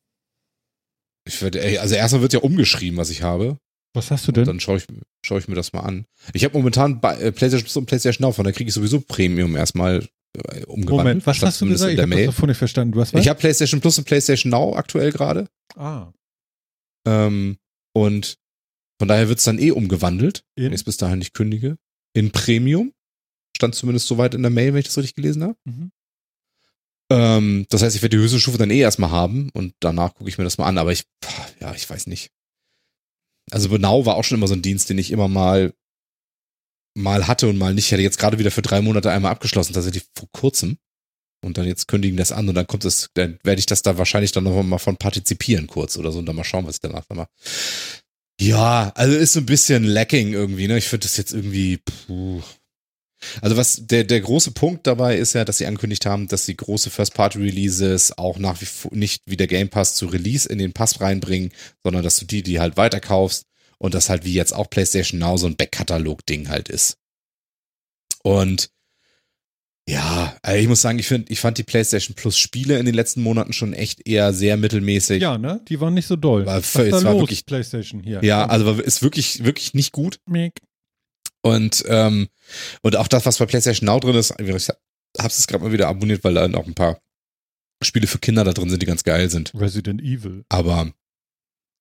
Ich 1.26 1.42
werde, 1.42 1.62
ey, 1.64 1.78
also 1.78 1.96
erstmal 1.96 2.22
wird 2.22 2.34
ja 2.34 2.40
umgeschrieben, 2.40 2.98
was 2.98 3.10
ich 3.10 3.22
habe. 3.22 3.58
Was 3.96 4.12
hast 4.12 4.26
du 4.28 4.32
Und 4.32 4.38
denn? 4.38 4.46
dann 4.46 4.60
schaue 4.60 4.78
ich, 4.78 4.86
schaue 5.26 5.40
ich 5.40 5.48
mir 5.48 5.56
das 5.56 5.72
mal 5.72 5.82
an. 5.82 6.06
Ich 6.34 6.44
habe 6.44 6.58
momentan 6.58 7.00
bei 7.00 7.16
äh, 7.18 7.32
PlayStation 7.32 7.64
Plus 7.66 7.78
und 7.78 7.86
PlayStation 7.86 8.28
Now, 8.28 8.34
von 8.34 8.44
da 8.44 8.52
kriege 8.52 8.68
ich 8.68 8.74
sowieso 8.74 9.00
Premium 9.00 9.56
erstmal 9.56 10.08
äh, 10.36 10.64
umgewandelt. 10.66 10.90
Moment, 10.98 11.28
was 11.28 11.42
hast 11.44 11.62
du 11.62 11.68
gesagt? 11.68 11.92
in 11.92 11.94
Ich 11.94 11.96
der 11.98 12.04
habe 12.04 12.10
das 12.12 12.18
Mail. 12.18 12.26
davon 12.26 12.50
nicht 12.50 12.58
verstanden. 12.58 12.92
Du 12.92 13.00
hast 13.02 13.14
was? 13.14 13.22
Ich 13.22 13.28
habe 13.30 13.40
PlayStation 13.40 13.80
Plus 13.82 13.98
und 14.00 14.06
PlayStation 14.06 14.50
Now 14.50 14.76
aktuell 14.76 15.12
gerade. 15.12 15.48
ah, 15.76 16.12
Ähm, 17.08 17.58
und 17.96 18.38
von 19.00 19.08
daher 19.08 19.30
wird's 19.30 19.44
dann 19.44 19.60
eh 19.60 19.72
umgewandelt, 19.72 20.44
wenn 20.56 20.66
in? 20.68 20.72
ich 20.74 20.80
es 20.82 20.84
bis 20.84 20.98
dahin 20.98 21.20
nicht 21.20 21.34
kündige. 21.34 21.78
In 22.16 22.32
Premium. 22.32 22.92
Stand 23.56 23.76
zumindest 23.76 24.08
soweit 24.08 24.34
in 24.34 24.42
der 24.42 24.50
Mail, 24.52 24.74
wenn 24.74 24.80
ich 24.80 24.86
das 24.88 24.98
richtig 24.98 25.16
gelesen 25.16 25.44
habe. 25.44 25.56
Mhm. 25.66 25.92
Ähm, 27.12 27.66
das 27.70 27.82
heißt, 27.82 27.96
ich 27.96 28.02
werde 28.02 28.18
die 28.18 28.24
höchste 28.24 28.40
Stufe 28.40 28.58
dann 28.58 28.72
eh 28.72 28.80
erstmal 28.80 29.12
haben 29.12 29.50
und 29.54 29.74
danach 29.80 30.16
gucke 30.16 30.30
ich 30.30 30.38
mir 30.38 30.44
das 30.44 30.58
mal 30.58 30.66
an. 30.66 30.78
Aber 30.78 30.92
ich, 30.92 31.04
ja, 31.60 31.74
ich 31.74 31.90
weiß 31.90 32.08
nicht. 32.08 32.32
Also 33.52 33.70
Now 33.78 34.06
war 34.06 34.16
auch 34.16 34.24
schon 34.24 34.38
immer 34.38 34.48
so 34.48 34.54
ein 34.54 34.62
Dienst, 34.62 34.90
den 34.90 34.98
ich 34.98 35.12
immer 35.12 35.28
mal 35.28 35.74
mal 36.96 37.28
hatte 37.28 37.48
und 37.48 37.58
mal 37.58 37.74
nicht. 37.74 37.88
Ich 37.88 37.94
hatte 37.94 38.04
jetzt 38.04 38.20
gerade 38.20 38.40
wieder 38.40 38.52
für 38.52 38.62
drei 38.62 38.82
Monate 38.82 39.12
einmal 39.12 39.32
abgeschlossen, 39.32 39.74
tatsächlich 39.74 40.06
vor 40.16 40.30
kurzem. 40.32 40.78
Und 41.44 41.58
dann 41.58 41.66
jetzt 41.66 41.88
kündigen 41.88 42.16
das 42.16 42.32
an 42.32 42.48
und 42.48 42.56
dann 42.56 42.68
kommt 42.68 42.86
es, 42.86 43.10
dann 43.16 43.38
werde 43.44 43.60
ich 43.60 43.66
das 43.66 43.82
da 43.82 43.98
wahrscheinlich 43.98 44.32
dann 44.32 44.46
noch 44.46 44.64
mal 44.64 44.78
von 44.78 44.96
partizipieren 44.96 45.68
kurz 45.68 45.98
oder 45.98 46.12
so 46.12 46.20
und 46.20 46.26
dann 46.26 46.38
mal 46.38 46.46
schauen, 46.46 46.66
was 46.66 46.76
ich 46.76 46.82
danach 46.82 47.04
dann 47.06 47.18
mache. 47.18 47.30
Ja, 48.40 48.94
also 48.96 49.16
ist 49.16 49.34
so 49.34 49.42
ein 49.42 49.46
bisschen 49.46 49.84
lacking 49.84 50.32
irgendwie, 50.32 50.68
ne? 50.68 50.78
Ich 50.78 50.88
finde 50.88 51.04
das 51.04 51.18
jetzt 51.18 51.34
irgendwie, 51.34 51.78
puh. 51.78 52.42
Also 53.42 53.58
was 53.58 53.86
der 53.88 54.04
der 54.04 54.22
große 54.22 54.52
Punkt 54.52 54.88
dabei 54.88 55.18
ist 55.18 55.34
ja, 55.34 55.46
dass 55.46 55.58
sie 55.58 55.66
angekündigt 55.66 56.06
haben, 56.06 56.28
dass 56.28 56.46
sie 56.46 56.56
große 56.56 56.90
First-Party-Releases 56.90 58.18
auch 58.18 58.38
nach 58.40 58.62
wie 58.62 58.66
vor 58.66 58.92
nicht 58.94 59.22
wie 59.26 59.38
der 59.38 59.48
Game 59.48 59.70
Pass 59.70 59.96
zu 59.96 60.06
Release 60.08 60.48
in 60.48 60.58
den 60.60 60.74
Pass 60.74 61.02
reinbringen, 61.02 61.52
sondern 61.84 62.04
dass 62.04 62.18
du 62.18 62.26
die, 62.26 62.44
die 62.44 62.60
halt 62.60 62.78
weiterkaufst 62.78 63.46
und 63.78 63.94
das 63.94 64.10
halt 64.10 64.26
wie 64.26 64.34
jetzt 64.34 64.54
auch 64.54 64.70
PlayStation 64.70 65.20
Now 65.20 65.38
so 65.38 65.48
ein 65.48 65.56
Backkatalog-Ding 65.56 66.50
halt 66.50 66.70
ist. 66.70 66.98
Und 68.24 68.70
ja, 69.88 70.38
also 70.42 70.62
ich 70.62 70.68
muss 70.70 70.82
sagen, 70.82 70.98
ich 70.98 71.08
finde, 71.08 71.30
ich 71.32 71.42
fand 71.42 71.58
die 71.58 71.64
PlayStation 71.64 72.16
Plus 72.16 72.38
Spiele 72.38 72.80
in 72.80 72.86
den 72.86 72.96
letzten 72.96 73.22
Monaten 73.22 73.52
schon 73.52 73.74
echt 73.74 74.08
eher 74.08 74.32
sehr 74.32 74.56
mittelmäßig. 74.56 75.22
Ja, 75.22 75.38
ne? 75.38 75.60
Die 75.68 75.82
waren 75.82 75.94
nicht 75.94 76.08
so 76.08 76.16
doll. 76.16 76.46
War 76.46 76.56
Was 76.60 76.74
es 76.76 76.92
war 76.94 77.02
los, 77.14 77.22
wirklich- 77.24 77.46
PlayStation 77.46 78.02
hier? 78.02 78.24
Ja, 78.24 78.46
also 78.46 78.66
war- 78.66 78.82
ist 78.82 79.02
wirklich, 79.04 79.44
wirklich 79.44 79.74
nicht 79.74 79.92
gut. 79.92 80.20
Mick. 80.26 80.54
Und, 81.44 81.84
ähm, 81.88 82.30
und 82.82 82.96
auch 82.96 83.08
das, 83.08 83.26
was 83.26 83.38
bei 83.38 83.46
PlayStation 83.46 83.86
Now 83.86 84.00
drin 84.00 84.16
ist, 84.16 84.34
ich 84.40 84.70
hab's 85.20 85.40
es 85.40 85.48
gerade 85.48 85.64
mal 85.64 85.74
wieder 85.74 85.90
abonniert, 85.90 86.24
weil 86.24 86.34
da 86.34 86.48
noch 86.48 86.66
ein 86.66 86.74
paar 86.74 87.00
Spiele 87.84 88.08
für 88.08 88.20
Kinder 88.20 88.44
da 88.44 88.54
drin 88.54 88.70
sind, 88.70 88.82
die 88.82 88.86
ganz 88.88 89.04
geil 89.04 89.30
sind. 89.30 89.54
Resident 89.54 90.02
Evil. 90.02 90.46
Aber 90.50 90.94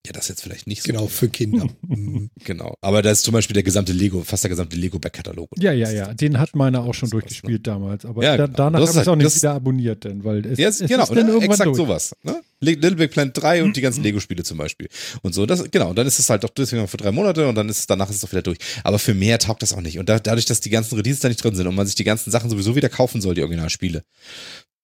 ja, 0.04 0.12
das 0.12 0.26
jetzt 0.28 0.42
vielleicht 0.42 0.66
nicht 0.66 0.82
so. 0.82 0.88
Genau, 0.88 1.06
für 1.06 1.28
Kinder. 1.28 1.66
Mhm. 1.86 2.30
Genau. 2.44 2.74
Aber 2.80 3.02
da 3.02 3.10
ist 3.12 3.22
zum 3.22 3.32
Beispiel 3.34 3.54
der 3.54 3.62
gesamte 3.62 3.92
Lego, 3.92 4.22
fast 4.24 4.42
der 4.42 4.48
gesamte 4.48 4.76
Lego-Back-Katalog. 4.76 5.50
Ja, 5.58 5.70
ja, 5.72 5.90
ja. 5.92 6.12
Den 6.12 6.40
hat 6.40 6.56
meiner 6.56 6.82
auch 6.82 6.92
schon 6.92 7.06
was, 7.06 7.10
durchgespielt 7.12 7.66
damals. 7.68 8.04
Aber 8.04 8.24
Ja, 8.24 8.36
da, 8.36 8.48
danach 8.48 8.80
habe 8.80 8.84
ich 8.84 8.90
ist 8.90 8.96
es 8.96 9.06
auch 9.06 9.12
halt- 9.12 9.22
nicht 9.24 9.36
wieder 9.36 9.52
abonniert, 9.54 10.02
denn, 10.04 10.24
weil 10.24 10.44
es, 10.44 10.58
Ja, 10.58 10.68
es 10.70 10.78
genau, 10.80 11.04
ist 11.04 11.10
dann 11.10 11.18
ne? 11.26 11.32
irgendwann 11.32 11.42
exakt 11.50 11.66
durch. 11.68 11.76
sowas. 11.76 12.16
Ne? 12.24 12.40
Li- 12.60 12.74
Little 12.74 12.96
Big 12.96 13.12
Planet 13.12 13.36
3 13.40 13.62
und 13.62 13.76
die 13.76 13.80
ganzen 13.80 14.02
Lego-Spiele 14.02 14.42
zum 14.42 14.58
Beispiel. 14.58 14.88
Und 15.22 15.34
so, 15.34 15.46
das, 15.46 15.70
genau, 15.70 15.90
und 15.90 15.96
dann 15.96 16.06
ist 16.08 16.18
es 16.18 16.28
halt 16.28 16.42
doch 16.42 16.50
deswegen 16.50 16.88
für 16.88 16.96
drei 16.96 17.12
Monate 17.12 17.46
und 17.48 17.54
dann 17.54 17.68
ist 17.68 17.78
es, 17.78 17.86
danach 17.86 18.08
ist 18.10 18.16
es 18.16 18.22
doch 18.22 18.32
wieder 18.32 18.42
durch. 18.42 18.58
Aber 18.82 18.98
für 18.98 19.14
mehr 19.14 19.38
taugt 19.38 19.62
das 19.62 19.72
auch 19.72 19.80
nicht. 19.80 19.98
Und 20.00 20.08
da, 20.08 20.18
dadurch, 20.18 20.46
dass 20.46 20.60
die 20.60 20.70
ganzen 20.70 20.96
Releases 20.96 21.20
da 21.20 21.28
nicht 21.28 21.42
drin 21.44 21.54
sind 21.54 21.66
und 21.68 21.74
man 21.76 21.86
sich 21.86 21.94
die 21.94 22.04
ganzen 22.04 22.30
Sachen 22.32 22.50
sowieso 22.50 22.74
wieder 22.74 22.88
kaufen 22.88 23.20
soll, 23.20 23.34
die 23.36 23.42
Originalspiele. 23.42 24.02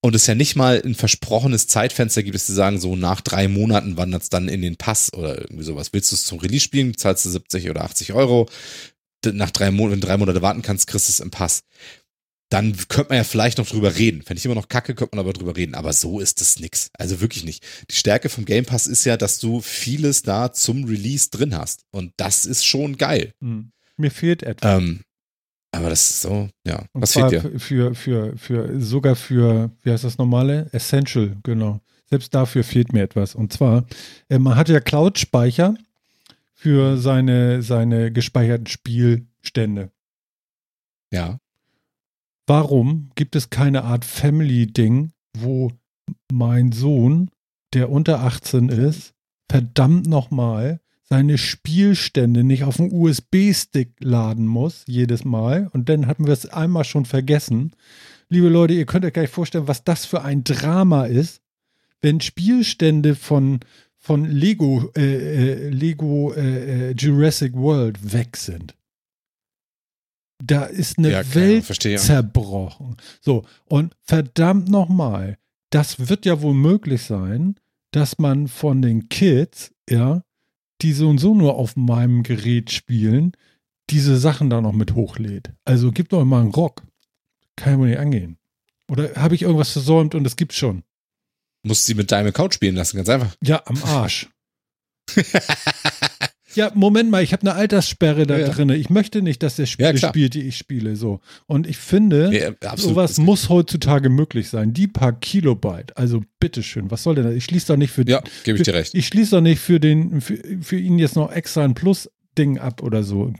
Und 0.00 0.14
es 0.14 0.26
ja 0.28 0.34
nicht 0.36 0.54
mal 0.54 0.80
ein 0.84 0.94
versprochenes 0.94 1.66
Zeitfenster 1.66 2.22
gibt, 2.22 2.36
es 2.36 2.46
zu 2.46 2.52
sagen, 2.52 2.78
so 2.80 2.94
nach 2.94 3.20
drei 3.20 3.48
Monaten 3.48 3.96
wandert 3.96 4.22
es 4.22 4.28
dann 4.28 4.48
in 4.48 4.62
den 4.62 4.76
Pass 4.76 5.12
oder 5.12 5.40
irgendwie 5.40 5.64
sowas. 5.64 5.92
Willst 5.92 6.12
du 6.12 6.16
es 6.16 6.24
zum 6.24 6.38
Release 6.38 6.62
spielen, 6.64 6.96
zahlst 6.96 7.24
du 7.24 7.30
70 7.30 7.68
oder 7.68 7.82
80 7.84 8.12
Euro. 8.12 8.48
Nach 9.26 9.50
drei 9.50 9.72
Monaten, 9.72 9.94
wenn 9.94 10.00
du 10.00 10.06
drei 10.06 10.16
Monate 10.16 10.42
warten 10.42 10.62
kannst, 10.62 10.86
kriegst 10.86 11.08
du 11.08 11.12
es 11.12 11.20
im 11.20 11.30
Pass. 11.32 11.62
dann 12.50 12.76
könnte 12.88 13.10
man 13.10 13.18
ja 13.18 13.24
vielleicht 13.24 13.58
noch 13.58 13.68
drüber 13.68 13.96
reden. 13.96 14.22
Fände 14.22 14.38
ich 14.38 14.46
immer 14.46 14.54
noch 14.54 14.68
kacke, 14.68 14.94
könnte 14.94 15.16
man 15.16 15.24
aber 15.24 15.34
drüber 15.34 15.56
reden. 15.56 15.74
Aber 15.74 15.92
so 15.92 16.18
ist 16.20 16.40
es 16.40 16.58
nix. 16.58 16.90
Also 16.94 17.20
wirklich 17.20 17.44
nicht. 17.44 17.62
Die 17.90 17.94
Stärke 17.94 18.28
vom 18.30 18.44
Game 18.44 18.64
Pass 18.64 18.86
ist 18.86 19.04
ja, 19.04 19.16
dass 19.16 19.38
du 19.38 19.60
vieles 19.60 20.22
da 20.22 20.52
zum 20.52 20.84
Release 20.84 21.28
drin 21.30 21.56
hast. 21.56 21.82
Und 21.90 22.12
das 22.16 22.46
ist 22.46 22.64
schon 22.64 22.96
geil. 22.96 23.32
Hm. 23.42 23.72
Mir 23.96 24.10
fehlt 24.10 24.44
etwas. 24.44 24.78
Ähm, 24.78 25.00
aber 25.72 25.90
das 25.90 26.10
ist 26.10 26.22
so, 26.22 26.48
ja. 26.66 26.84
Und 26.92 27.02
Was 27.02 27.12
fehlt 27.12 27.32
dir? 27.32 27.58
Für, 27.58 27.94
für, 27.94 28.36
für, 28.36 28.80
sogar 28.80 29.16
für, 29.16 29.70
wie 29.82 29.90
heißt 29.90 30.04
das 30.04 30.18
normale? 30.18 30.68
Essential, 30.72 31.36
genau. 31.42 31.80
Selbst 32.06 32.34
dafür 32.34 32.64
fehlt 32.64 32.92
mir 32.92 33.02
etwas. 33.02 33.34
Und 33.34 33.52
zwar, 33.52 33.84
äh, 34.28 34.38
man 34.38 34.56
hat 34.56 34.68
ja 34.68 34.80
Cloud-Speicher 34.80 35.74
für 36.54 36.96
seine, 36.96 37.62
seine 37.62 38.10
gespeicherten 38.10 38.66
Spielstände. 38.66 39.90
Ja. 41.12 41.38
Warum 42.46 43.10
gibt 43.14 43.36
es 43.36 43.50
keine 43.50 43.84
Art 43.84 44.06
Family-Ding, 44.06 45.12
wo 45.36 45.70
mein 46.32 46.72
Sohn, 46.72 47.30
der 47.74 47.90
unter 47.90 48.20
18 48.20 48.70
ist, 48.70 49.12
verdammt 49.50 50.06
nochmal 50.06 50.80
seine 51.08 51.38
Spielstände 51.38 52.44
nicht 52.44 52.64
auf 52.64 52.76
den 52.76 52.92
USB-Stick 52.92 53.94
laden 54.00 54.46
muss, 54.46 54.82
jedes 54.86 55.24
Mal. 55.24 55.68
Und 55.72 55.88
dann 55.88 56.06
hatten 56.06 56.26
wir 56.26 56.32
es 56.32 56.46
einmal 56.46 56.84
schon 56.84 57.06
vergessen. 57.06 57.72
Liebe 58.28 58.48
Leute, 58.48 58.74
ihr 58.74 58.84
könnt 58.84 59.04
euch 59.06 59.14
gar 59.14 59.22
nicht 59.22 59.32
vorstellen, 59.32 59.68
was 59.68 59.84
das 59.84 60.04
für 60.04 60.22
ein 60.22 60.44
Drama 60.44 61.06
ist, 61.06 61.40
wenn 62.02 62.20
Spielstände 62.20 63.14
von, 63.14 63.60
von 63.96 64.24
Lego, 64.26 64.90
äh, 64.96 65.00
äh, 65.64 65.68
Lego 65.70 66.32
äh, 66.34 66.90
äh, 66.90 66.94
Jurassic 66.94 67.54
World 67.54 68.12
weg 68.12 68.36
sind. 68.36 68.74
Da 70.44 70.64
ist 70.66 70.98
eine 70.98 71.10
Ja, 71.10 71.22
klar, 71.24 71.34
Welt 71.34 71.64
verstehe. 71.64 71.96
zerbrochen. 71.96 72.96
So, 73.20 73.44
und 73.64 73.96
verdammt 74.02 74.68
nochmal, 74.68 75.38
das 75.70 76.08
wird 76.08 76.26
ja 76.26 76.42
wohl 76.42 76.54
möglich 76.54 77.02
sein, 77.02 77.56
dass 77.90 78.18
man 78.18 78.46
von 78.46 78.82
den 78.82 79.08
Kids, 79.08 79.72
ja, 79.88 80.22
die 80.82 80.92
so 80.92 81.08
und 81.08 81.18
so 81.18 81.34
nur 81.34 81.56
auf 81.56 81.76
meinem 81.76 82.22
Gerät 82.22 82.70
spielen, 82.70 83.32
diese 83.90 84.18
Sachen 84.18 84.50
da 84.50 84.60
noch 84.60 84.72
mit 84.72 84.94
hochlädt. 84.94 85.52
Also 85.64 85.92
gib 85.92 86.08
doch 86.10 86.24
mal 86.24 86.40
einen 86.40 86.50
Rock. 86.50 86.82
Kann 87.56 87.74
ja 87.74 87.78
wohl 87.78 87.88
nicht 87.88 87.98
angehen. 87.98 88.38
Oder 88.90 89.14
habe 89.16 89.34
ich 89.34 89.42
irgendwas 89.42 89.72
versäumt 89.72 90.14
und 90.14 90.26
es 90.26 90.36
gibt's 90.36 90.56
schon? 90.56 90.82
Musst 91.62 91.86
sie 91.86 91.94
mit 91.94 92.12
deinem 92.12 92.28
Account 92.28 92.54
spielen 92.54 92.76
lassen, 92.76 92.96
ganz 92.96 93.08
einfach. 93.08 93.34
Ja, 93.42 93.62
am 93.66 93.82
Arsch. 93.82 94.28
ja, 96.58 96.72
Moment 96.74 97.10
mal, 97.10 97.22
ich 97.22 97.32
habe 97.32 97.42
eine 97.42 97.54
Alterssperre 97.54 98.26
da 98.26 98.36
Ja, 98.36 98.46
ja. 98.46 98.52
drinne. 98.52 98.76
Ich 98.76 98.90
möchte 98.90 99.22
nicht, 99.22 99.42
dass 99.42 99.56
der 99.56 99.64
Ja, 99.64 99.70
Spiele 99.70 99.94
klar. 99.94 100.10
spielt, 100.12 100.34
die 100.34 100.42
ich 100.42 100.56
spiele. 100.56 100.96
So. 100.96 101.20
Und 101.46 101.66
ich 101.66 101.78
finde, 101.78 102.54
Ja, 102.62 102.76
sowas 102.76 103.18
muss 103.18 103.48
heutzutage 103.48 104.08
möglich 104.10 104.48
sein. 104.48 104.72
Die 104.74 104.86
paar 104.88 105.12
Kilobyte. 105.18 105.96
Also 105.96 106.22
bitteschön, 106.40 106.90
was 106.90 107.02
soll 107.04 107.14
denn 107.14 107.24
das? 107.24 107.34
Ich 107.34 107.44
schließe 107.44 107.68
doch 107.68 107.76
nicht 107.76 107.92
für 107.92 108.06
Ja, 108.08 108.22
gebe 108.44 108.58
ich 108.58 108.64
dir 108.64 108.74
recht. 108.74 108.94
Ich 108.94 109.06
schließe 109.06 109.36
doch 109.36 109.40
nicht 109.42 109.60
für 109.60 109.80
den, 109.80 110.20
für, 110.20 110.36
für 110.60 110.76
ihn 110.78 110.98
jetzt 110.98 111.16
noch 111.16 111.32
extra 111.32 111.64
ein 111.64 111.74
Plus-Ding 111.74 112.58
ab 112.58 112.82
oder 112.82 113.02
so. 113.04 113.32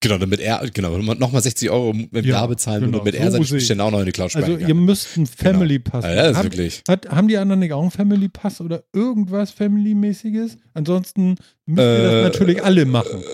Genau, 0.00 0.16
damit 0.18 0.38
er, 0.38 0.64
genau, 0.72 0.96
nochmal 0.98 1.42
60 1.42 1.70
Euro 1.70 1.90
im 1.90 2.08
Ja, 2.12 2.20
Jahr 2.20 2.48
bezahlen, 2.48 2.82
genau. 2.84 2.98
damit 2.98 3.16
er 3.16 3.24
So 3.26 3.30
seine 3.32 3.32
sehe 3.32 3.40
ich. 3.42 3.48
Spielstände 3.64 3.82
auch 3.82 3.90
noch 3.90 3.98
in 3.98 4.06
die 4.06 4.12
Cloud 4.12 4.36
Also 4.36 4.56
ihr 4.56 4.74
müsst 4.74 5.16
einen 5.16 5.26
Family 5.26 5.80
Pass 5.80 6.04
Also, 6.04 6.16
das 6.16 6.30
ist 6.30 6.36
Haben- 6.36 6.44
wirklich. 6.44 6.82
Hat, 6.88 7.08
haben 7.10 7.26
die 7.26 7.36
anderen 7.36 7.58
nicht 7.58 7.72
auch 7.72 7.82
einen 7.82 7.90
Family 7.90 8.28
Pass 8.28 8.60
oder 8.60 8.84
irgendwas 8.92 9.50
Family-mäßiges? 9.50 10.56
Ansonsten 10.74 11.34
müssen 11.66 11.76
wir 11.78 12.02
das 12.02 12.12
Äh, 12.12 12.22
natürlich 12.22 12.62
alle 12.64 12.84
machen. 12.84 13.24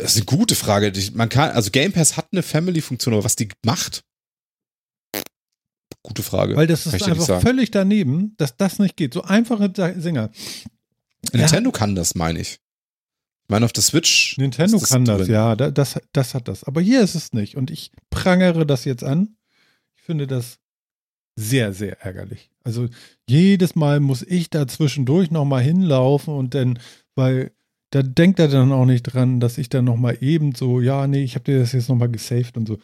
Das 0.00 0.12
ist 0.12 0.16
eine 0.18 0.26
gute 0.26 0.54
Frage. 0.54 0.92
Man 1.14 1.28
kann, 1.28 1.50
also 1.50 1.70
Game 1.72 1.92
Pass 1.92 2.16
hat 2.16 2.28
eine 2.30 2.44
Family-Funktion, 2.44 3.14
aber 3.14 3.24
was 3.24 3.34
die 3.34 3.48
macht? 3.64 4.04
Gute 6.04 6.22
Frage. 6.22 6.54
Weil 6.56 6.68
das 6.68 6.86
ist 6.86 7.02
einfach 7.02 7.40
völlig 7.40 7.72
daneben, 7.72 8.34
dass 8.38 8.56
das 8.56 8.78
nicht 8.78 8.96
geht. 8.96 9.12
So 9.14 9.22
einfache 9.22 9.72
Singer. 9.98 10.30
Nintendo 11.32 11.72
kann 11.72 11.96
das, 11.96 12.14
meine 12.14 12.38
ich. 12.40 12.60
Ich 13.48 13.50
meine, 13.50 13.64
auf 13.64 13.72
der 13.72 13.82
Switch. 13.82 14.36
Nintendo 14.36 14.76
ist 14.76 14.90
kann 14.90 15.06
das, 15.06 15.22
drin. 15.22 15.30
ja, 15.30 15.56
da- 15.56 15.70
das, 15.70 15.98
das 16.12 16.34
hat 16.34 16.48
das. 16.48 16.64
Aber 16.64 16.82
hier 16.82 17.00
ist 17.00 17.14
es 17.14 17.32
nicht. 17.32 17.56
Und 17.56 17.70
ich 17.70 17.92
prangere 18.10 18.66
das 18.66 18.84
jetzt 18.84 19.02
an. 19.02 19.36
Ich 19.96 20.02
finde 20.02 20.26
das 20.26 20.58
sehr, 21.34 21.72
sehr 21.72 21.98
ärgerlich. 22.02 22.50
Also 22.62 22.88
jedes 23.26 23.74
Mal 23.74 24.00
muss 24.00 24.20
ich 24.22 24.50
da 24.50 24.68
zwischendurch 24.68 25.30
nochmal 25.30 25.62
hinlaufen 25.62 26.34
und 26.34 26.52
dann, 26.54 26.78
weil 27.14 27.52
da 27.90 28.02
denkt 28.02 28.38
er 28.38 28.48
dann 28.48 28.70
auch 28.70 28.84
nicht 28.84 29.04
dran, 29.04 29.40
dass 29.40 29.56
ich 29.56 29.70
dann 29.70 29.86
nochmal 29.86 30.18
eben 30.22 30.54
so, 30.54 30.82
ja, 30.82 31.06
nee, 31.06 31.22
ich 31.24 31.34
habe 31.34 31.44
dir 31.44 31.58
das 31.60 31.72
jetzt 31.72 31.88
nochmal 31.88 32.10
gesaved 32.10 32.54
und 32.58 32.66
so. 32.68 32.78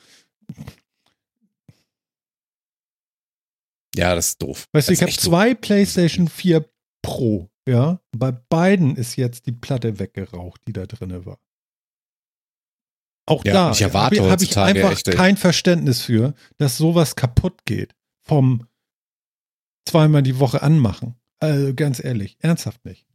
Ja, 3.94 4.14
das 4.14 4.28
ist 4.28 4.42
doof. 4.42 4.66
Weißt 4.72 4.88
du, 4.88 4.92
Das 4.92 4.98
ich 4.98 5.02
habe 5.02 5.12
zwei 5.12 5.54
PlayStation 5.54 6.28
4 6.28 6.64
Pro, 7.02 7.50
ja. 7.68 8.00
Bei 8.16 8.32
beiden 8.32 8.96
ist 8.96 9.16
jetzt 9.16 9.46
die 9.46 9.52
Platte 9.52 9.98
weggeraucht, 9.98 10.60
die 10.66 10.72
da 10.72 10.86
drinne 10.86 11.24
war. 11.24 11.38
Auch 13.26 13.44
Ja, 13.44 13.52
da 13.52 13.70
ich 13.72 13.82
habe 13.82 13.98
hab 13.98 14.12
ich 14.42 14.56
einfach 14.58 14.92
echt, 14.92 15.08
ey. 15.08 15.14
kein 15.14 15.36
Verständnis 15.36 16.02
für, 16.02 16.34
dass 16.58 16.76
sowas 16.76 17.16
kaputt 17.16 17.64
geht. 17.64 17.94
Vom 18.26 18.66
zweimal 19.86 20.22
die 20.22 20.38
Woche 20.38 20.62
anmachen. 20.62 21.14
Also 21.40 21.74
ganz 21.74 22.02
ehrlich, 22.02 22.36
ernsthaft 22.40 22.84
nicht. 22.84 23.06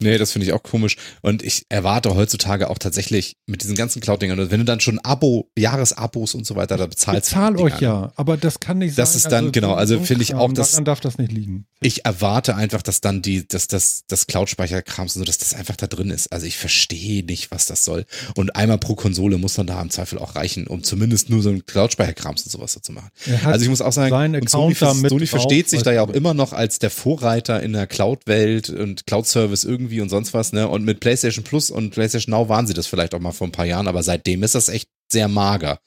Nee, 0.00 0.18
das 0.18 0.32
finde 0.32 0.46
ich 0.46 0.52
auch 0.52 0.62
komisch. 0.62 0.96
Und 1.22 1.42
ich 1.42 1.64
erwarte 1.68 2.14
heutzutage 2.14 2.70
auch 2.70 2.78
tatsächlich 2.78 3.36
mit 3.46 3.62
diesen 3.62 3.74
ganzen 3.76 4.00
Cloud-Dingern, 4.00 4.50
wenn 4.50 4.60
du 4.60 4.64
dann 4.64 4.80
schon 4.80 4.98
Abo, 5.00 5.50
Jahresabos 5.58 6.34
und 6.34 6.46
so 6.46 6.56
weiter 6.56 6.76
da 6.76 6.86
bezahlst. 6.86 7.30
Bezahl 7.30 7.52
für 7.52 7.56
die 7.58 7.62
euch 7.64 7.80
ja, 7.80 8.12
aber 8.16 8.36
das 8.36 8.60
kann 8.60 8.78
nicht 8.78 8.98
Das 8.98 9.12
sein. 9.12 9.16
ist 9.18 9.28
dann, 9.30 9.52
genau, 9.52 9.74
also 9.74 10.00
finde 10.00 10.22
ich 10.22 10.34
auch, 10.34 10.52
dass- 10.52 10.70
Daran 10.72 10.84
darf 10.84 11.00
das 11.00 11.18
nicht 11.18 11.32
liegen. 11.32 11.66
Ich 11.82 12.04
erwarte 12.04 12.56
einfach, 12.56 12.82
dass 12.82 13.00
dann 13.00 13.22
die, 13.22 13.46
dass 13.48 13.66
das, 13.66 14.02
das 14.06 14.26
Cloud-Speicherkrams 14.26 15.16
und 15.16 15.20
so, 15.20 15.24
dass 15.24 15.38
das 15.38 15.54
einfach 15.54 15.76
da 15.76 15.86
drin 15.86 16.10
ist. 16.10 16.30
Also 16.32 16.46
ich 16.46 16.56
verstehe 16.58 17.24
nicht, 17.24 17.50
was 17.50 17.66
das 17.66 17.84
soll. 17.84 18.04
Und 18.36 18.54
einmal 18.56 18.78
pro 18.78 18.94
Konsole 18.94 19.38
muss 19.38 19.54
dann 19.54 19.66
da 19.66 19.80
im 19.80 19.90
Zweifel 19.90 20.18
auch 20.18 20.34
reichen, 20.36 20.66
um 20.66 20.82
zumindest 20.82 21.30
nur 21.30 21.42
so 21.42 21.48
ein 21.50 21.64
Cloud-Speicherkrams 21.64 22.42
und 22.42 22.50
sowas 22.52 22.74
dazu 22.74 22.92
machen. 22.92 23.08
Also 23.44 23.62
ich 23.64 23.70
muss 23.70 23.80
auch 23.80 23.92
sagen, 23.92 24.34
und 24.34 24.48
Sony, 24.50 24.74
Sony 24.74 25.26
versteht 25.26 25.68
sich 25.70 25.82
da 25.82 25.92
ja 25.92 26.02
auch 26.02 26.10
immer 26.10 26.34
noch 26.34 26.52
als 26.52 26.78
der 26.78 26.90
Vorreiter 26.90 27.62
in 27.62 27.72
der 27.72 27.86
Cloud-Welt 27.86 28.70
und 28.70 29.06
Cloud-Service 29.06 29.64
irgendwie 29.64 29.89
und 29.98 30.10
sonst 30.10 30.34
was, 30.34 30.52
ne? 30.52 30.68
Und 30.68 30.84
mit 30.84 31.00
PlayStation 31.00 31.42
Plus 31.42 31.70
und 31.70 31.90
PlayStation 31.90 32.32
Now 32.32 32.48
waren 32.48 32.66
sie 32.66 32.74
das 32.74 32.86
vielleicht 32.86 33.14
auch 33.14 33.20
mal 33.20 33.32
vor 33.32 33.48
ein 33.48 33.52
paar 33.52 33.66
Jahren, 33.66 33.88
aber 33.88 34.02
seitdem 34.02 34.42
ist 34.42 34.54
das 34.54 34.68
echt 34.68 34.90
sehr 35.10 35.28
mager. 35.28 35.80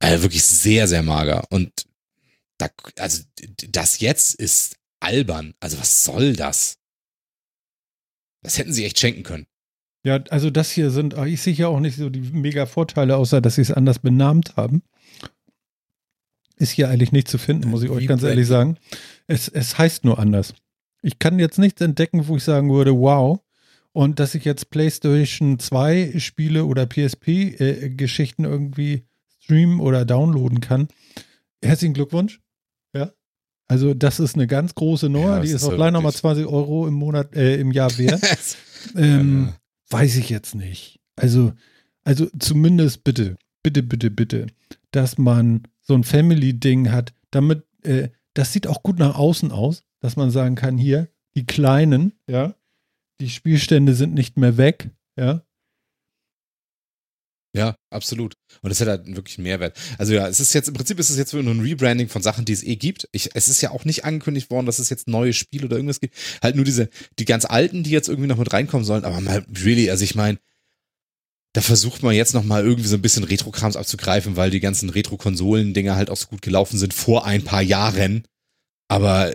Also 0.00 0.24
wirklich 0.24 0.44
sehr, 0.44 0.88
sehr 0.88 1.02
mager. 1.02 1.44
Und 1.50 1.70
da, 2.58 2.68
also 2.98 3.22
das 3.70 4.00
jetzt 4.00 4.34
ist 4.34 4.76
albern. 5.00 5.54
Also 5.60 5.78
was 5.78 6.04
soll 6.04 6.34
das? 6.34 6.78
Das 8.42 8.58
hätten 8.58 8.72
sie 8.72 8.84
echt 8.84 8.98
schenken 8.98 9.22
können. 9.22 9.46
Ja, 10.04 10.22
also 10.30 10.50
das 10.50 10.70
hier 10.70 10.90
sind, 10.90 11.14
ah, 11.14 11.26
ich 11.26 11.42
sehe 11.42 11.54
ja 11.54 11.66
auch 11.66 11.80
nicht 11.80 11.96
so 11.96 12.10
die 12.10 12.20
mega 12.20 12.66
Vorteile, 12.66 13.16
außer 13.16 13.40
dass 13.40 13.56
sie 13.56 13.62
es 13.62 13.72
anders 13.72 13.98
benannt 13.98 14.56
haben. 14.56 14.82
Ist 16.56 16.70
hier 16.70 16.88
eigentlich 16.88 17.12
nicht 17.12 17.28
zu 17.28 17.38
finden, 17.38 17.68
muss 17.68 17.82
ich 17.82 17.90
euch 17.90 18.06
ganz 18.06 18.22
ehrlich 18.22 18.46
sagen. 18.46 18.78
Es, 19.26 19.48
es 19.48 19.76
heißt 19.76 20.04
nur 20.04 20.18
anders. 20.18 20.54
Ich 21.06 21.20
kann 21.20 21.38
jetzt 21.38 21.60
nichts 21.60 21.80
entdecken, 21.80 22.26
wo 22.26 22.36
ich 22.36 22.42
sagen 22.42 22.68
würde, 22.72 22.92
wow. 22.98 23.38
Und 23.92 24.18
dass 24.18 24.34
ich 24.34 24.44
jetzt 24.44 24.70
PlayStation 24.70 25.60
2 25.60 26.14
Spiele 26.18 26.64
oder 26.64 26.84
PSP-Geschichten 26.84 28.42
irgendwie 28.42 29.04
streamen 29.38 29.78
oder 29.78 30.04
downloaden 30.04 30.60
kann. 30.60 30.88
Herzlichen 31.62 31.94
Glückwunsch. 31.94 32.40
Ja. 32.92 33.12
Also, 33.68 33.94
das 33.94 34.18
ist 34.18 34.34
eine 34.34 34.48
ganz 34.48 34.74
große 34.74 35.08
Nummer. 35.08 35.36
Ja, 35.36 35.40
die 35.42 35.50
ist 35.50 35.62
auch 35.62 35.70
ja 35.70 35.76
gleich 35.76 35.92
nochmal 35.92 36.10
wirklich- 36.10 36.22
20 36.22 36.46
Euro 36.46 36.88
im 36.88 36.94
Monat, 36.94 37.36
äh, 37.36 37.56
im 37.60 37.70
Jahr 37.70 37.96
wert. 37.98 38.22
Ähm, 38.96 39.52
weiß 39.90 40.16
ich 40.16 40.28
jetzt 40.30 40.54
nicht. 40.54 41.00
Also, 41.16 41.52
also 42.04 42.26
zumindest 42.38 43.02
bitte, 43.02 43.36
bitte, 43.62 43.82
bitte, 43.82 44.10
bitte, 44.12 44.46
dass 44.92 45.18
man 45.18 45.62
so 45.82 45.94
ein 45.94 46.04
Family-Ding 46.04 46.92
hat, 46.92 47.12
damit, 47.32 47.64
äh, 47.82 48.10
das 48.34 48.52
sieht 48.52 48.68
auch 48.68 48.84
gut 48.84 49.00
nach 49.00 49.16
außen 49.16 49.50
aus, 49.50 49.82
dass 50.00 50.16
man 50.16 50.30
sagen 50.30 50.54
kann, 50.54 50.78
hier, 50.78 51.08
die 51.36 51.46
Kleinen, 51.46 52.12
ja, 52.28 52.54
die 53.20 53.30
Spielstände 53.30 53.94
sind 53.94 54.14
nicht 54.14 54.36
mehr 54.36 54.56
weg, 54.56 54.90
ja. 55.18 55.42
Ja, 57.56 57.74
absolut. 57.90 58.34
Und 58.60 58.68
das 58.68 58.82
hat 58.82 58.88
halt 58.88 59.16
wirklich 59.16 59.38
einen 59.38 59.44
Mehrwert. 59.44 59.78
Also 59.96 60.12
ja, 60.12 60.28
es 60.28 60.40
ist 60.40 60.52
jetzt, 60.52 60.68
im 60.68 60.74
Prinzip 60.74 60.98
ist 60.98 61.08
es 61.08 61.16
jetzt 61.16 61.32
nur 61.32 61.42
ein 61.42 61.60
Rebranding 61.60 62.08
von 62.08 62.20
Sachen, 62.20 62.44
die 62.44 62.52
es 62.52 62.62
eh 62.62 62.76
gibt. 62.76 63.08
Ich, 63.12 63.30
es 63.34 63.48
ist 63.48 63.62
ja 63.62 63.70
auch 63.70 63.86
nicht 63.86 64.04
angekündigt 64.04 64.50
worden, 64.50 64.66
dass 64.66 64.78
es 64.78 64.90
jetzt 64.90 65.08
neue 65.08 65.32
Spiele 65.32 65.64
oder 65.64 65.76
irgendwas 65.76 66.00
gibt. 66.00 66.14
Halt 66.42 66.54
nur 66.54 66.66
diese, 66.66 66.90
die 67.18 67.24
ganz 67.24 67.46
alten, 67.46 67.82
die 67.82 67.90
jetzt 67.90 68.10
irgendwie 68.10 68.28
noch 68.28 68.36
mit 68.36 68.52
reinkommen 68.52 68.84
sollen. 68.84 69.04
Aber 69.04 69.22
mal, 69.22 69.46
really, 69.64 69.90
also 69.90 70.04
ich 70.04 70.14
meine, 70.14 70.38
da 71.54 71.62
versucht 71.62 72.02
man 72.02 72.14
jetzt 72.14 72.34
noch 72.34 72.44
mal 72.44 72.62
irgendwie 72.62 72.88
so 72.88 72.96
ein 72.96 73.02
bisschen 73.02 73.24
Retro-Krams 73.24 73.76
abzugreifen, 73.76 74.36
weil 74.36 74.50
die 74.50 74.60
ganzen 74.60 74.90
Retro-Konsolen-Dinger 74.90 75.96
halt 75.96 76.10
auch 76.10 76.18
so 76.18 76.26
gut 76.26 76.42
gelaufen 76.42 76.76
sind 76.76 76.92
vor 76.92 77.24
ein 77.24 77.42
paar 77.42 77.62
Jahren. 77.62 78.24
Aber, 78.88 79.32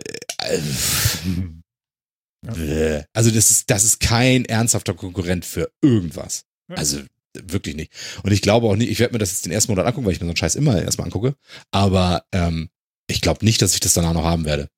äh, 2.46 3.02
also 3.12 3.30
das 3.30 3.50
ist, 3.50 3.70
das 3.70 3.84
ist 3.84 4.00
kein 4.00 4.44
ernsthafter 4.44 4.94
Konkurrent 4.94 5.44
für 5.44 5.70
irgendwas. 5.80 6.44
Also 6.68 7.00
wirklich 7.34 7.76
nicht. 7.76 7.92
Und 8.22 8.32
ich 8.32 8.42
glaube 8.42 8.66
auch 8.66 8.76
nicht, 8.76 8.90
ich 8.90 8.98
werde 8.98 9.12
mir 9.14 9.18
das 9.18 9.30
jetzt 9.32 9.44
den 9.44 9.52
ersten 9.52 9.72
Monat 9.72 9.86
angucken, 9.86 10.06
weil 10.06 10.12
ich 10.12 10.20
mir 10.20 10.26
so 10.26 10.30
einen 10.30 10.36
Scheiß 10.36 10.54
immer 10.54 10.80
erstmal 10.82 11.06
angucke. 11.06 11.34
Aber 11.70 12.24
ähm, 12.32 12.68
ich 13.08 13.20
glaube 13.20 13.44
nicht, 13.44 13.62
dass 13.62 13.74
ich 13.74 13.80
das 13.80 13.94
danach 13.94 14.12
noch 14.14 14.24
haben 14.24 14.44
werde. 14.44 14.68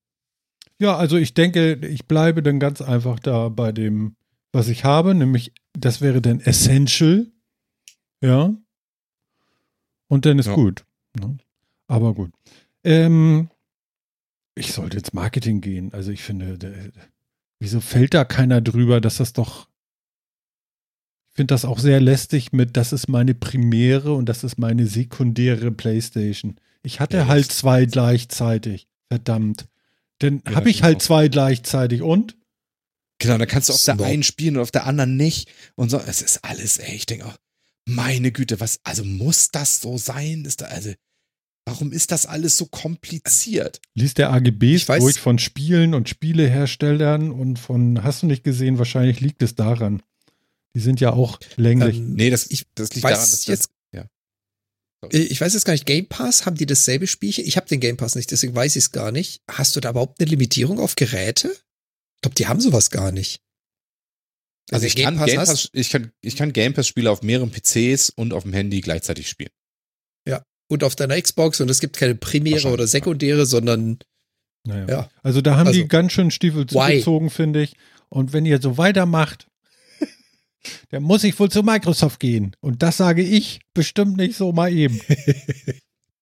Ja, 0.80 0.96
also 0.96 1.16
ich 1.16 1.34
denke, 1.34 1.74
ich 1.86 2.06
bleibe 2.06 2.42
dann 2.42 2.58
ganz 2.60 2.82
einfach 2.82 3.20
da 3.20 3.48
bei 3.48 3.70
dem, 3.72 4.16
was 4.52 4.68
ich 4.68 4.84
habe, 4.84 5.14
nämlich 5.14 5.52
das 5.72 6.00
wäre 6.00 6.20
dann 6.20 6.40
Essential. 6.40 7.26
Ja. 8.20 8.54
Und 10.08 10.26
dann 10.26 10.38
ist 10.38 10.46
Ja. 10.46 10.54
gut. 10.54 10.84
Ne? 11.18 11.38
Aber 11.86 12.14
gut. 12.14 12.32
Ähm, 12.82 13.48
ich 14.54 14.72
sollte 14.72 14.96
jetzt 14.96 15.14
Marketing 15.14 15.60
gehen. 15.60 15.92
Also 15.92 16.10
ich 16.10 16.22
finde, 16.22 16.58
der, 16.58 16.72
wieso 17.60 17.80
fällt 17.80 18.14
da 18.14 18.24
keiner 18.24 18.60
drüber, 18.60 19.00
dass 19.00 19.16
das 19.16 19.32
doch. 19.32 19.68
Ich 21.32 21.36
finde 21.36 21.52
das 21.54 21.64
auch 21.64 21.80
sehr 21.80 22.00
lästig 22.00 22.52
mit, 22.52 22.76
das 22.76 22.92
ist 22.92 23.08
meine 23.08 23.34
primäre 23.34 24.12
und 24.14 24.28
das 24.28 24.44
ist 24.44 24.56
meine 24.56 24.86
sekundäre 24.86 25.72
Playstation. 25.72 26.56
Ich 26.84 27.00
hatte 27.00 27.16
Ja, 27.18 27.26
halt 27.26 27.50
zwei 27.50 27.86
gleichzeitig. 27.86 28.86
Verdammt. 29.10 29.66
Dann 30.20 30.42
Ja, 30.46 30.54
habe 30.54 30.70
ich 30.70 30.82
halt 30.84 30.98
auch. 30.98 31.02
zwei 31.02 31.28
gleichzeitig 31.28 32.02
und? 32.02 32.36
Genau, 33.18 33.38
dann 33.38 33.48
kannst 33.48 33.68
du 33.68 33.72
auf 33.72 33.82
der 33.84 33.94
Snob. 33.94 34.06
einen 34.06 34.22
spielen 34.22 34.56
und 34.56 34.62
auf 34.62 34.70
der 34.70 34.86
anderen 34.86 35.16
nicht. 35.16 35.48
Und 35.74 35.90
so, 35.90 35.98
es 35.98 36.22
ist 36.22 36.44
alles, 36.44 36.78
ey, 36.78 36.94
ich 36.94 37.06
denke 37.06 37.26
auch, 37.26 37.36
meine 37.86 38.30
Güte, 38.32 38.60
was, 38.60 38.78
also 38.84 39.04
muss 39.04 39.50
das 39.50 39.80
so 39.80 39.98
sein? 39.98 40.44
Ist 40.44 40.60
da, 40.60 40.66
also, 40.66 40.92
warum 41.66 41.92
ist 41.92 42.10
das 42.12 42.26
alles 42.26 42.56
so 42.56 42.66
kompliziert? 42.66 43.80
Liest 43.94 44.18
der 44.18 44.30
AGBs 44.32 44.62
Ich 44.82 44.84
weiß- 44.88 44.98
durch 45.00 45.18
von 45.20 45.38
Spielen 45.38 45.94
und 45.94 46.08
Spieleherstellern 46.08 47.30
und 47.30 47.58
von, 47.58 48.02
hast 48.02 48.22
du 48.22 48.26
nicht 48.26 48.44
gesehen, 48.44 48.78
wahrscheinlich 48.78 49.20
liegt 49.20 49.42
es 49.42 49.54
daran. 49.54 50.02
Die 50.76 50.80
sind 50.80 51.00
ja 51.00 51.12
auch 51.12 51.38
länglich. 51.56 51.96
Ähm, 51.98 52.14
Nee, 52.14 52.30
das, 52.30 52.50
ich 52.50 52.66
das 52.74 52.92
liegt 52.94 53.04
weiß 53.04 53.12
daran, 53.14 53.30
dass 53.30 53.46
jetzt- 53.46 53.68
das, 53.92 54.00
ja. 54.00 54.08
Ich 55.10 55.40
weiß 55.40 55.52
jetzt 55.54 55.64
gar 55.64 55.72
nicht, 55.74 55.86
Game 55.86 56.06
Pass, 56.06 56.46
haben 56.46 56.56
die 56.56 56.66
dasselbe 56.66 57.06
Spielchen? 57.06 57.44
Ich 57.44 57.56
habe 57.56 57.68
den 57.68 57.78
Game 57.80 57.96
Pass 57.96 58.14
nicht, 58.14 58.30
deswegen 58.30 58.54
weiß 58.54 58.76
ich 58.76 58.84
es 58.84 58.90
gar 58.92 59.12
nicht. 59.12 59.42
Hast 59.50 59.76
du 59.76 59.80
da 59.80 59.90
überhaupt 59.90 60.18
eine 60.20 60.30
Limitierung 60.30 60.78
auf 60.80 60.96
Geräte? 60.96 61.48
Ich 61.48 62.20
glaube, 62.22 62.34
die 62.36 62.46
haben 62.46 62.60
sowas 62.60 62.90
gar 62.90 63.12
nicht. 63.12 63.40
Also 64.70 64.84
du 64.84 64.88
ich 64.88 64.96
kann, 64.96 65.16
Game 65.18 65.26
Game 65.26 65.36
Pass 65.36 65.48
Pass, 65.48 65.68
ich 65.74 65.90
kann, 65.90 66.10
ich 66.22 66.36
kann 66.36 66.52
Game 66.54 66.72
Pass 66.72 66.88
Spiele 66.88 67.10
auf 67.10 67.22
mehreren 67.22 67.50
PCs 67.50 68.10
und 68.10 68.32
auf 68.32 68.44
dem 68.44 68.54
Handy 68.54 68.80
gleichzeitig 68.80 69.28
spielen. 69.28 69.50
Und 70.68 70.84
auf 70.84 70.96
deiner 70.96 71.20
Xbox 71.20 71.60
und 71.60 71.70
es 71.70 71.80
gibt 71.80 71.96
keine 71.96 72.14
primäre 72.14 72.68
oder 72.68 72.86
sekundäre, 72.86 73.46
sondern 73.46 73.98
Naja. 74.66 74.86
ja. 74.88 75.08
Also 75.22 75.40
da 75.40 75.56
haben 75.56 75.70
die 75.72 75.78
Also, 75.80 75.88
ganz 75.88 76.12
schön 76.12 76.30
Stiefel 76.30 76.66
zugezogen, 76.66 77.30
finde 77.30 77.62
ich. 77.62 77.74
Und 78.08 78.32
wenn 78.32 78.46
ihr 78.46 78.60
so 78.60 78.78
weitermacht, 78.78 79.48
dann 80.90 81.02
muss 81.02 81.24
ich 81.24 81.38
wohl 81.38 81.50
zu 81.50 81.62
Microsoft 81.62 82.20
gehen. 82.20 82.56
Und 82.60 82.82
das 82.82 82.96
sage 82.96 83.22
ich 83.22 83.60
bestimmt 83.74 84.16
nicht 84.16 84.36
so 84.36 84.52
mal 84.52 84.72
eben. 84.72 85.00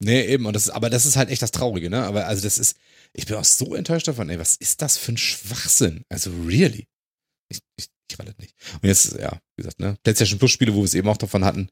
Nee, 0.04 0.24
eben, 0.24 0.46
und 0.46 0.56
das 0.56 0.68
aber 0.68 0.90
das 0.90 1.06
ist 1.06 1.14
halt 1.16 1.30
echt 1.30 1.42
das 1.42 1.52
Traurige, 1.52 1.88
ne? 1.88 2.02
Aber 2.02 2.26
also 2.26 2.42
das 2.42 2.58
ist, 2.58 2.76
ich 3.12 3.26
bin 3.26 3.36
auch 3.36 3.44
so 3.44 3.72
enttäuscht 3.76 4.08
davon, 4.08 4.30
ey, 4.30 4.38
was 4.40 4.56
ist 4.56 4.82
das 4.82 4.98
für 4.98 5.12
ein 5.12 5.16
Schwachsinn? 5.16 6.02
Also 6.08 6.32
really? 6.44 6.88
Ich, 7.48 7.60
ich, 7.76 7.86
ich 8.10 8.18
weiß 8.18 8.26
das 8.26 8.36
nicht. 8.38 8.52
Und 8.82 8.88
jetzt, 8.88 9.12
ja, 9.12 9.38
wie 9.56 9.62
gesagt, 9.62 9.78
ne? 9.78 9.96
PlayStation 10.02 10.40
Plus 10.40 10.50
Spiele, 10.50 10.74
wo 10.74 10.78
wir 10.78 10.86
es 10.86 10.94
eben 10.94 11.08
auch 11.08 11.18
davon 11.18 11.44
hatten, 11.44 11.68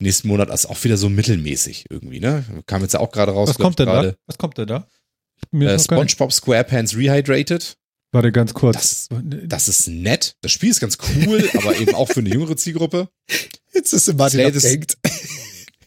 nächsten 0.00 0.28
Monat 0.28 0.50
ist 0.50 0.66
auch 0.66 0.82
wieder 0.84 0.96
so 0.96 1.08
mittelmäßig 1.08 1.86
irgendwie, 1.90 2.20
ne? 2.20 2.44
Kam 2.66 2.82
jetzt 2.82 2.94
ja 2.94 3.00
auch 3.00 3.10
gerade 3.10 3.32
raus. 3.32 3.48
Was 3.50 3.58
kommt 3.58 3.78
denn 3.78 3.88
ich, 3.88 3.94
da? 3.94 4.14
Was 4.26 4.38
kommt 4.38 4.58
denn 4.58 4.66
da? 4.66 4.86
Mir 5.50 5.70
Äh, 5.70 5.78
SpongeBob 5.78 6.32
SquarePants 6.32 6.96
Rehydrated. 6.96 7.76
Warte 8.12 8.32
ganz 8.32 8.54
kurz. 8.54 9.08
Das, 9.08 9.20
das 9.44 9.68
ist 9.68 9.88
nett. 9.88 10.36
Das 10.40 10.50
Spiel 10.52 10.70
ist 10.70 10.80
ganz 10.80 10.96
cool, 11.16 11.48
aber 11.58 11.76
eben 11.78 11.94
auch 11.94 12.08
für 12.08 12.20
eine 12.20 12.30
jüngere 12.30 12.56
Zielgruppe. 12.56 13.08
Jetzt 13.74 13.92
ist 13.92 14.12
Martin 14.16 14.40
Slay 14.40 14.46
abgehängt. 14.46 14.96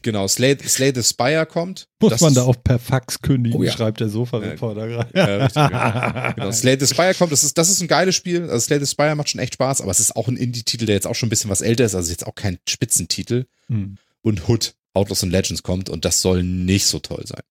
Genau, 0.04 0.28
Slay, 0.28 0.58
Slay 0.58 0.92
the 0.96 1.04
Spire 1.04 1.46
kommt. 1.46 1.88
muss 2.02 2.12
Das 2.12 2.22
man 2.22 2.34
da 2.34 2.44
auch 2.44 2.56
per 2.64 2.80
Fax 2.80 3.22
kündigen, 3.22 3.60
Oh 3.60 3.64
ja. 3.64 3.72
schreibt 3.72 4.00
der 4.00 4.10
Sofa-Reporter 4.10 4.88
gerade. 4.88 5.10
Ja, 5.18 5.26
richtig, 5.38 5.56
ja. 5.56 6.32
Genau, 6.36 6.52
Slay 6.52 6.78
the 6.80 6.88
Spire 6.88 7.14
kommt, 7.14 7.32
das 7.32 7.44
ist, 7.44 7.58
das 7.58 7.70
ist 7.70 7.82
ein 7.82 7.88
geiles 7.88 8.16
Spiel. 8.16 8.44
Also 8.44 8.60
Slay 8.60 8.80
the 8.80 8.88
Spire 8.88 9.16
macht 9.16 9.30
schon 9.30 9.40
echt 9.42 9.54
Spaß, 9.56 9.82
aber 9.82 9.92
es 9.92 10.00
ist 10.00 10.16
auch 10.16 10.28
ein 10.28 10.38
Indie-Titel, 10.38 10.86
der 10.86 10.96
jetzt 10.96 11.08
auch 11.08 11.16
schon 11.16 11.28
ein 11.28 11.30
bisschen 11.30 11.50
was 11.50 11.62
älter 11.62 11.86
ist, 11.86 11.96
also 11.96 12.10
jetzt 12.12 12.26
auch 12.26 12.36
kein 12.36 12.58
Spitzentitel. 12.68 13.46
Hm. 13.68 13.98
Und 14.24 14.48
Hood, 14.48 14.76
Outlaws 14.94 15.24
and 15.24 15.32
Legends 15.32 15.64
kommt 15.64 15.90
und 15.90 16.04
das 16.06 16.22
soll 16.22 16.44
nicht 16.44 16.86
so 16.88 17.00
toll 17.00 17.24
sein. 17.26 17.42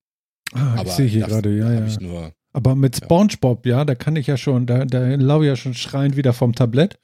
Ah, 0.53 0.75
ich 0.75 0.81
Aber 0.81 0.91
sehe 0.91 1.07
hier 1.07 1.27
gerade, 1.27 1.57
ja, 1.57 1.73
ja. 1.73 1.87
Ich 1.87 2.01
nur, 2.01 2.33
Aber 2.53 2.75
mit. 2.75 2.97
SpongeBob, 2.97 3.65
ja, 3.67 3.85
da 3.85 3.95
kann 3.95 4.17
ich 4.17 4.27
ja 4.27 4.37
schon, 4.37 4.67
da, 4.67 4.85
da 4.85 5.15
lau 5.15 5.43
ich 5.43 5.47
ja 5.49 5.57
schon 5.57 5.75
schreiend 5.75 6.17
wieder 6.17 6.33
vom 6.33 6.55
Tablett. 6.55 6.99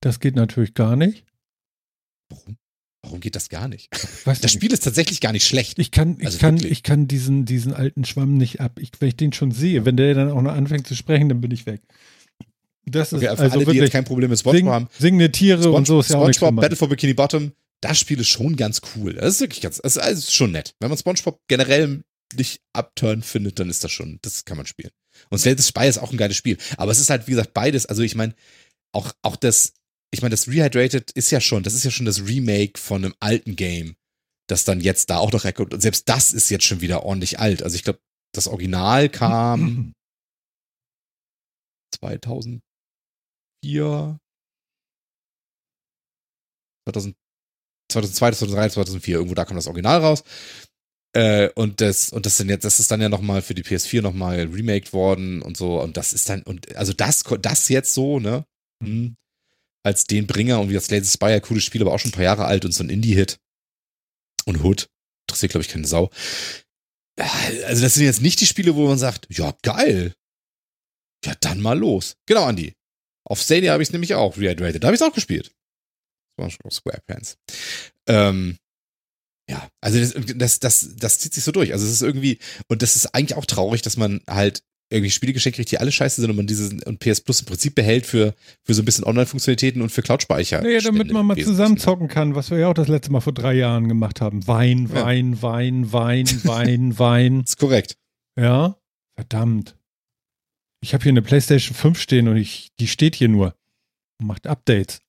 Das 0.00 0.20
geht 0.20 0.36
natürlich 0.36 0.74
gar 0.74 0.94
nicht. 0.96 1.24
warum? 2.28 2.56
Warum 3.04 3.20
geht 3.20 3.36
das 3.36 3.48
gar 3.48 3.68
nicht? 3.68 3.88
Weiß 4.24 4.40
Das 4.40 4.42
nicht. 4.42 4.52
Spiel 4.52 4.72
ist 4.72 4.82
tatsächlich 4.84 5.20
gar 5.20 5.32
nicht 5.32 5.46
schlecht. 5.46 5.78
Ich 5.78 5.90
kann, 5.90 6.16
ich 6.18 6.26
Also 6.26 6.38
kann, 6.38 6.54
wirklich. 6.56 6.72
ich 6.72 6.82
kann 6.82 7.06
diesen, 7.06 7.44
diesen 7.44 7.72
alten 7.74 8.04
Schwamm 8.04 8.34
nicht 8.36 8.60
ab. 8.60 8.78
Ich, 8.80 8.90
wenn 8.98 9.08
ich 9.08 9.16
den 9.16 9.32
schon 9.32 9.50
sehe, 9.52 9.84
wenn 9.84 9.96
der 9.96 10.14
dann 10.14 10.30
auch 10.30 10.42
noch 10.42 10.52
anfängt 10.52 10.86
zu 10.86 10.94
sprechen, 10.96 11.28
dann 11.28 11.40
bin 11.40 11.50
ich 11.50 11.66
weg. 11.66 11.82
Das 12.86 13.12
ist 13.12 13.18
Okay, 13.18 13.24
für 13.26 13.30
also 13.30 13.42
alle, 13.44 13.52
die 13.52 13.58
wirklich 13.60 13.80
jetzt 13.82 13.92
kein 13.92 14.04
Problem 14.04 14.30
mit 14.30 14.38
SpongeBob 14.38 14.58
sing, 14.64 14.68
haben. 14.72 14.88
singende 14.98 15.32
Tiere 15.32 15.70
und 15.72 15.86
so 15.86 16.00
ist 16.00 16.10
ja 16.10 16.18
auch 16.18 16.32
SpongeBob. 16.32 16.62
Battle 16.62 16.76
for 16.76 16.88
Bikini 16.88 17.14
Bottom, 17.14 17.52
das 17.80 17.98
Spiel 17.98 18.20
ist 18.20 18.28
schon 18.28 18.56
ganz 18.56 18.80
cool. 18.96 19.14
Das 19.14 19.34
ist 19.36 19.40
wirklich 19.40 19.60
ganz, 19.62 19.78
das 19.82 19.96
ist, 19.96 20.04
das 20.04 20.18
ist 20.18 20.34
schon 20.34 20.52
nett. 20.52 20.74
Wenn 20.80 20.90
man 20.90 20.98
SpongeBob 20.98 21.40
generell 21.48 22.02
nicht 22.36 22.60
abturn 22.72 23.22
findet, 23.22 23.58
dann 23.58 23.70
ist 23.70 23.84
das 23.84 23.92
schon, 23.92 24.18
das 24.22 24.44
kann 24.44 24.56
man 24.56 24.66
spielen. 24.66 24.90
Und 25.30 25.38
Slay 25.38 25.54
the 25.56 25.62
Spy 25.62 25.88
ist 25.88 25.98
auch 25.98 26.10
ein 26.10 26.16
geiles 26.18 26.36
Spiel. 26.36 26.58
Aber 26.76 26.90
es 26.90 26.98
ist 27.00 27.08
halt, 27.10 27.26
wie 27.26 27.32
gesagt, 27.32 27.54
beides. 27.54 27.86
Also 27.86 28.02
ich 28.02 28.14
meine, 28.16 28.34
auch, 28.92 29.12
auch 29.22 29.36
das, 29.36 29.72
ich 30.14 30.22
meine, 30.22 30.32
das 30.32 30.48
Rehydrated 30.48 31.10
ist 31.12 31.30
ja 31.30 31.40
schon, 31.40 31.62
das 31.62 31.74
ist 31.74 31.84
ja 31.84 31.90
schon 31.90 32.06
das 32.06 32.26
Remake 32.26 32.78
von 32.78 33.04
einem 33.04 33.14
alten 33.20 33.56
Game, 33.56 33.96
das 34.48 34.64
dann 34.64 34.80
jetzt 34.80 35.10
da 35.10 35.18
auch 35.18 35.32
noch 35.32 35.44
herkommt. 35.44 35.74
Und 35.74 35.80
selbst 35.80 36.08
das 36.08 36.32
ist 36.32 36.50
jetzt 36.50 36.64
schon 36.64 36.80
wieder 36.80 37.02
ordentlich 37.04 37.38
alt. 37.38 37.62
Also 37.62 37.76
ich 37.76 37.84
glaube, 37.84 38.00
das 38.32 38.48
Original 38.48 39.08
kam 39.08 39.92
2004, 41.96 42.60
2000, 46.88 47.16
2002, 47.90 48.32
2003, 48.32 48.68
2004, 48.70 49.16
irgendwo 49.16 49.34
da 49.34 49.44
kam 49.44 49.56
das 49.56 49.66
Original 49.66 50.00
raus. 50.00 50.24
Äh, 51.16 51.50
und 51.54 51.80
das, 51.80 52.12
und 52.12 52.26
das 52.26 52.36
sind 52.36 52.48
jetzt, 52.48 52.64
das 52.64 52.80
ist 52.80 52.90
dann 52.90 53.00
ja 53.00 53.08
nochmal 53.08 53.40
für 53.40 53.54
die 53.54 53.62
PS4 53.62 54.02
nochmal 54.02 54.46
remaked 54.46 54.92
worden 54.92 55.42
und 55.42 55.56
so. 55.56 55.80
Und 55.80 55.96
das 55.96 56.12
ist 56.12 56.28
dann, 56.28 56.42
und 56.42 56.74
also 56.76 56.92
das, 56.92 57.22
das 57.40 57.68
jetzt 57.68 57.94
so, 57.94 58.18
ne? 58.18 58.44
Hm, 58.82 59.16
als 59.84 60.04
den 60.04 60.26
Bringer 60.26 60.60
und 60.60 60.70
wie 60.70 60.74
das 60.74 60.86
the 60.86 61.04
Spire, 61.04 61.40
cooles 61.40 61.62
Spiel, 61.62 61.82
aber 61.82 61.92
auch 61.92 61.98
schon 61.98 62.10
ein 62.10 62.14
paar 62.14 62.24
Jahre 62.24 62.46
alt 62.46 62.64
und 62.64 62.72
so 62.72 62.82
ein 62.82 62.90
Indie-Hit. 62.90 63.38
Und 64.46 64.62
Hood. 64.62 64.88
Interessiert, 65.26 65.52
glaube 65.52 65.62
ich, 65.62 65.70
keine 65.70 65.86
Sau. 65.86 66.10
Also, 67.16 67.82
das 67.82 67.94
sind 67.94 68.04
jetzt 68.04 68.20
nicht 68.20 68.40
die 68.40 68.46
Spiele, 68.46 68.74
wo 68.74 68.88
man 68.88 68.98
sagt, 68.98 69.26
ja, 69.30 69.54
geil. 69.62 70.14
Ja, 71.24 71.34
dann 71.40 71.60
mal 71.60 71.78
los. 71.78 72.16
Genau, 72.26 72.44
Andi. 72.44 72.74
Auf 73.24 73.40
Stadia 73.40 73.72
habe 73.72 73.82
ich 73.82 73.88
es 73.88 73.92
nämlich 73.92 74.14
auch 74.14 74.36
rehydrated. 74.36 74.82
Da 74.82 74.88
habe 74.88 74.94
ich 74.94 75.00
es 75.00 75.06
auch 75.06 75.14
gespielt. 75.14 75.54
SpongeBob 76.34 76.72
SquarePants. 76.72 77.38
Ähm, 78.06 78.58
ja, 79.48 79.70
also 79.80 79.98
das, 80.00 80.36
das, 80.36 80.58
das, 80.60 80.96
das 80.96 81.18
zieht 81.18 81.34
sich 81.34 81.44
so 81.44 81.52
durch. 81.52 81.72
Also 81.72 81.86
es 81.86 81.92
ist 81.92 82.02
irgendwie, 82.02 82.38
und 82.68 82.82
das 82.82 82.96
ist 82.96 83.14
eigentlich 83.14 83.36
auch 83.36 83.46
traurig, 83.46 83.82
dass 83.82 83.96
man 83.96 84.22
halt 84.28 84.62
irgendwie 84.94 85.10
Spiele 85.10 85.32
geschenkt 85.32 85.56
kriegt, 85.56 85.70
die 85.70 85.78
alle 85.78 85.92
scheiße 85.92 86.20
sind 86.20 86.30
und 86.30 86.36
man 86.36 86.46
dieses 86.46 86.72
und 86.84 86.98
PS 87.00 87.20
Plus 87.20 87.40
im 87.40 87.46
Prinzip 87.46 87.74
behält 87.74 88.06
für, 88.06 88.34
für 88.62 88.74
so 88.74 88.82
ein 88.82 88.84
bisschen 88.84 89.04
Online-Funktionalitäten 89.04 89.82
und 89.82 89.90
für 89.90 90.02
Cloud-Speicher. 90.02 90.62
Nee, 90.62 90.78
damit 90.78 91.10
man 91.10 91.26
mal 91.26 91.36
zusammen 91.36 91.76
zocken 91.78 92.08
kann, 92.08 92.34
was 92.34 92.50
wir 92.50 92.58
ja 92.58 92.68
auch 92.68 92.74
das 92.74 92.88
letzte 92.88 93.12
Mal 93.12 93.20
vor 93.20 93.32
drei 93.34 93.54
Jahren 93.54 93.88
gemacht 93.88 94.20
haben. 94.20 94.46
Wein, 94.46 94.88
Ja. 94.88 95.04
Wein, 95.04 95.42
Wein, 95.42 95.92
Wein, 95.92 96.26
Wein, 96.44 96.98
Wein. 96.98 97.40
Das 97.42 97.50
ist 97.50 97.58
korrekt. 97.58 97.96
Ja, 98.38 98.78
verdammt. 99.16 99.76
Ich 100.82 100.94
habe 100.94 101.02
hier 101.02 101.10
eine 101.12 101.22
PlayStation 101.22 101.74
5 101.76 101.98
stehen 101.98 102.28
und 102.28 102.36
ich, 102.36 102.70
die 102.78 102.88
steht 102.88 103.14
hier 103.14 103.28
nur 103.28 103.56
und 104.20 104.26
macht 104.26 104.46
Updates. 104.46 105.00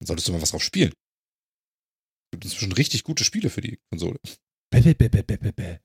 Dann 0.00 0.06
solltest 0.06 0.28
du 0.28 0.32
mal 0.32 0.42
was 0.42 0.50
drauf 0.50 0.62
spielen. 0.62 0.90
Es 0.90 2.30
gibt 2.32 2.44
inzwischen 2.44 2.72
richtig 2.72 3.04
gute 3.04 3.24
Spiele 3.24 3.48
für 3.48 3.60
die 3.60 3.78
Konsole. 3.90 4.18
Bäh, 4.70 4.80
bäh, 4.80 4.94
bäh, 4.94 5.08
bäh, 5.08 5.22
bäh, 5.22 5.36
bäh, 5.36 5.52
bäh. 5.52 5.78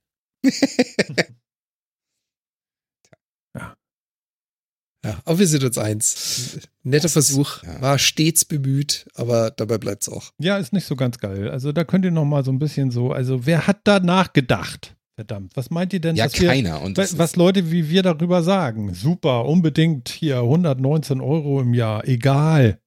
Ja, 5.05 5.17
aber 5.23 5.39
wir 5.39 5.47
sind 5.47 5.63
uns 5.63 5.77
eins. 5.77 6.59
Netter 6.83 7.03
Das 7.03 7.13
Versuch, 7.13 7.63
ja. 7.63 7.81
war 7.81 7.97
stets 7.99 8.43
bemüht, 8.43 9.07
aber 9.15 9.51
dabei 9.51 9.77
bleibt's 9.77 10.09
auch. 10.09 10.31
Ja, 10.39 10.57
ist 10.57 10.73
nicht 10.73 10.85
so 10.85 10.95
ganz 10.95 11.19
geil. 11.19 11.49
Also 11.49 11.71
da 11.71 11.83
könnt 11.85 12.03
ihr 12.03 12.11
noch 12.11 12.25
mal 12.25 12.43
so 12.43 12.51
ein 12.51 12.59
bisschen 12.59 12.91
so, 12.91 13.11
also 13.11 13.45
wer 13.45 13.67
hat 13.67 13.79
da 13.85 13.99
nachgedacht? 13.99 14.95
Verdammt, 15.15 15.55
was 15.55 15.69
meint 15.69 15.91
ihr 15.93 15.99
denn, 15.99 16.15
ja, 16.15 16.25
dass 16.25 16.39
wir, 16.39 16.47
keiner. 16.47 16.81
Und 16.81 16.97
was 16.97 17.35
Leute 17.35 17.71
wie 17.71 17.89
wir 17.89 18.03
darüber 18.03 18.41
sagen? 18.41 18.93
Super, 18.93 19.45
unbedingt 19.45 20.09
hier 20.09 20.37
119 20.37 21.19
Euro 21.21 21.61
im 21.61 21.73
Jahr, 21.73 22.07
egal. 22.07 22.79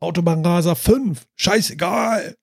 Autobahnraser 0.00 0.74
5, 0.76 1.26
scheißegal. 1.36 2.34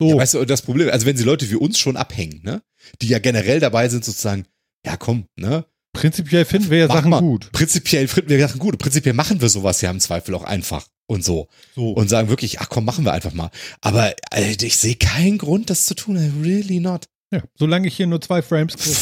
So, 0.00 0.10
Ja, 0.10 0.16
weißt 0.16 0.34
du, 0.34 0.44
das 0.44 0.62
Problem, 0.62 0.90
also 0.90 1.06
wenn 1.06 1.16
sie 1.16 1.24
Leute 1.24 1.48
wie 1.50 1.56
uns 1.56 1.78
schon 1.78 1.96
abhängen, 1.96 2.42
ne, 2.42 2.62
die 3.02 3.08
ja 3.08 3.18
generell 3.18 3.60
dabei 3.60 3.88
sind, 3.88 4.04
sozusagen, 4.04 4.46
ja 4.84 4.96
komm, 4.96 5.26
ne, 5.36 5.64
prinzipiell 5.92 6.44
finden 6.44 6.70
wir 6.70 6.78
ja 6.78 6.86
Mach 6.88 6.96
Sachen 6.96 7.10
mal. 7.10 7.20
gut. 7.20 7.50
prinzipiell 7.52 8.08
finden 8.08 8.30
wir 8.30 8.40
Sachen 8.40 8.58
gut, 8.58 8.78
prinzipiell 8.78 9.14
machen 9.14 9.40
wir 9.40 9.48
sowas 9.48 9.80
ja 9.80 9.90
im 9.90 10.00
Zweifel 10.00 10.34
auch 10.34 10.44
einfach, 10.44 10.86
und 11.06 11.24
so. 11.24 11.48
So. 11.74 11.92
Und 11.92 12.08
sagen 12.08 12.28
wirklich, 12.28 12.60
ach 12.60 12.68
komm, 12.68 12.84
machen 12.84 13.04
wir 13.04 13.12
einfach 13.12 13.32
mal. 13.32 13.50
Aber 13.80 14.14
Alter, 14.30 14.66
ich 14.66 14.76
sehe 14.76 14.96
keinen 14.96 15.38
Grund, 15.38 15.70
das 15.70 15.86
zu 15.86 15.94
tun. 15.94 16.16
Really 16.42 16.80
not. 16.80 17.06
ja, 17.32 17.42
solange 17.58 17.88
ich 17.88 17.96
hier 17.96 18.06
nur 18.06 18.20
zwei 18.20 18.42
Frames 18.42 18.76
kriege, 18.76 18.96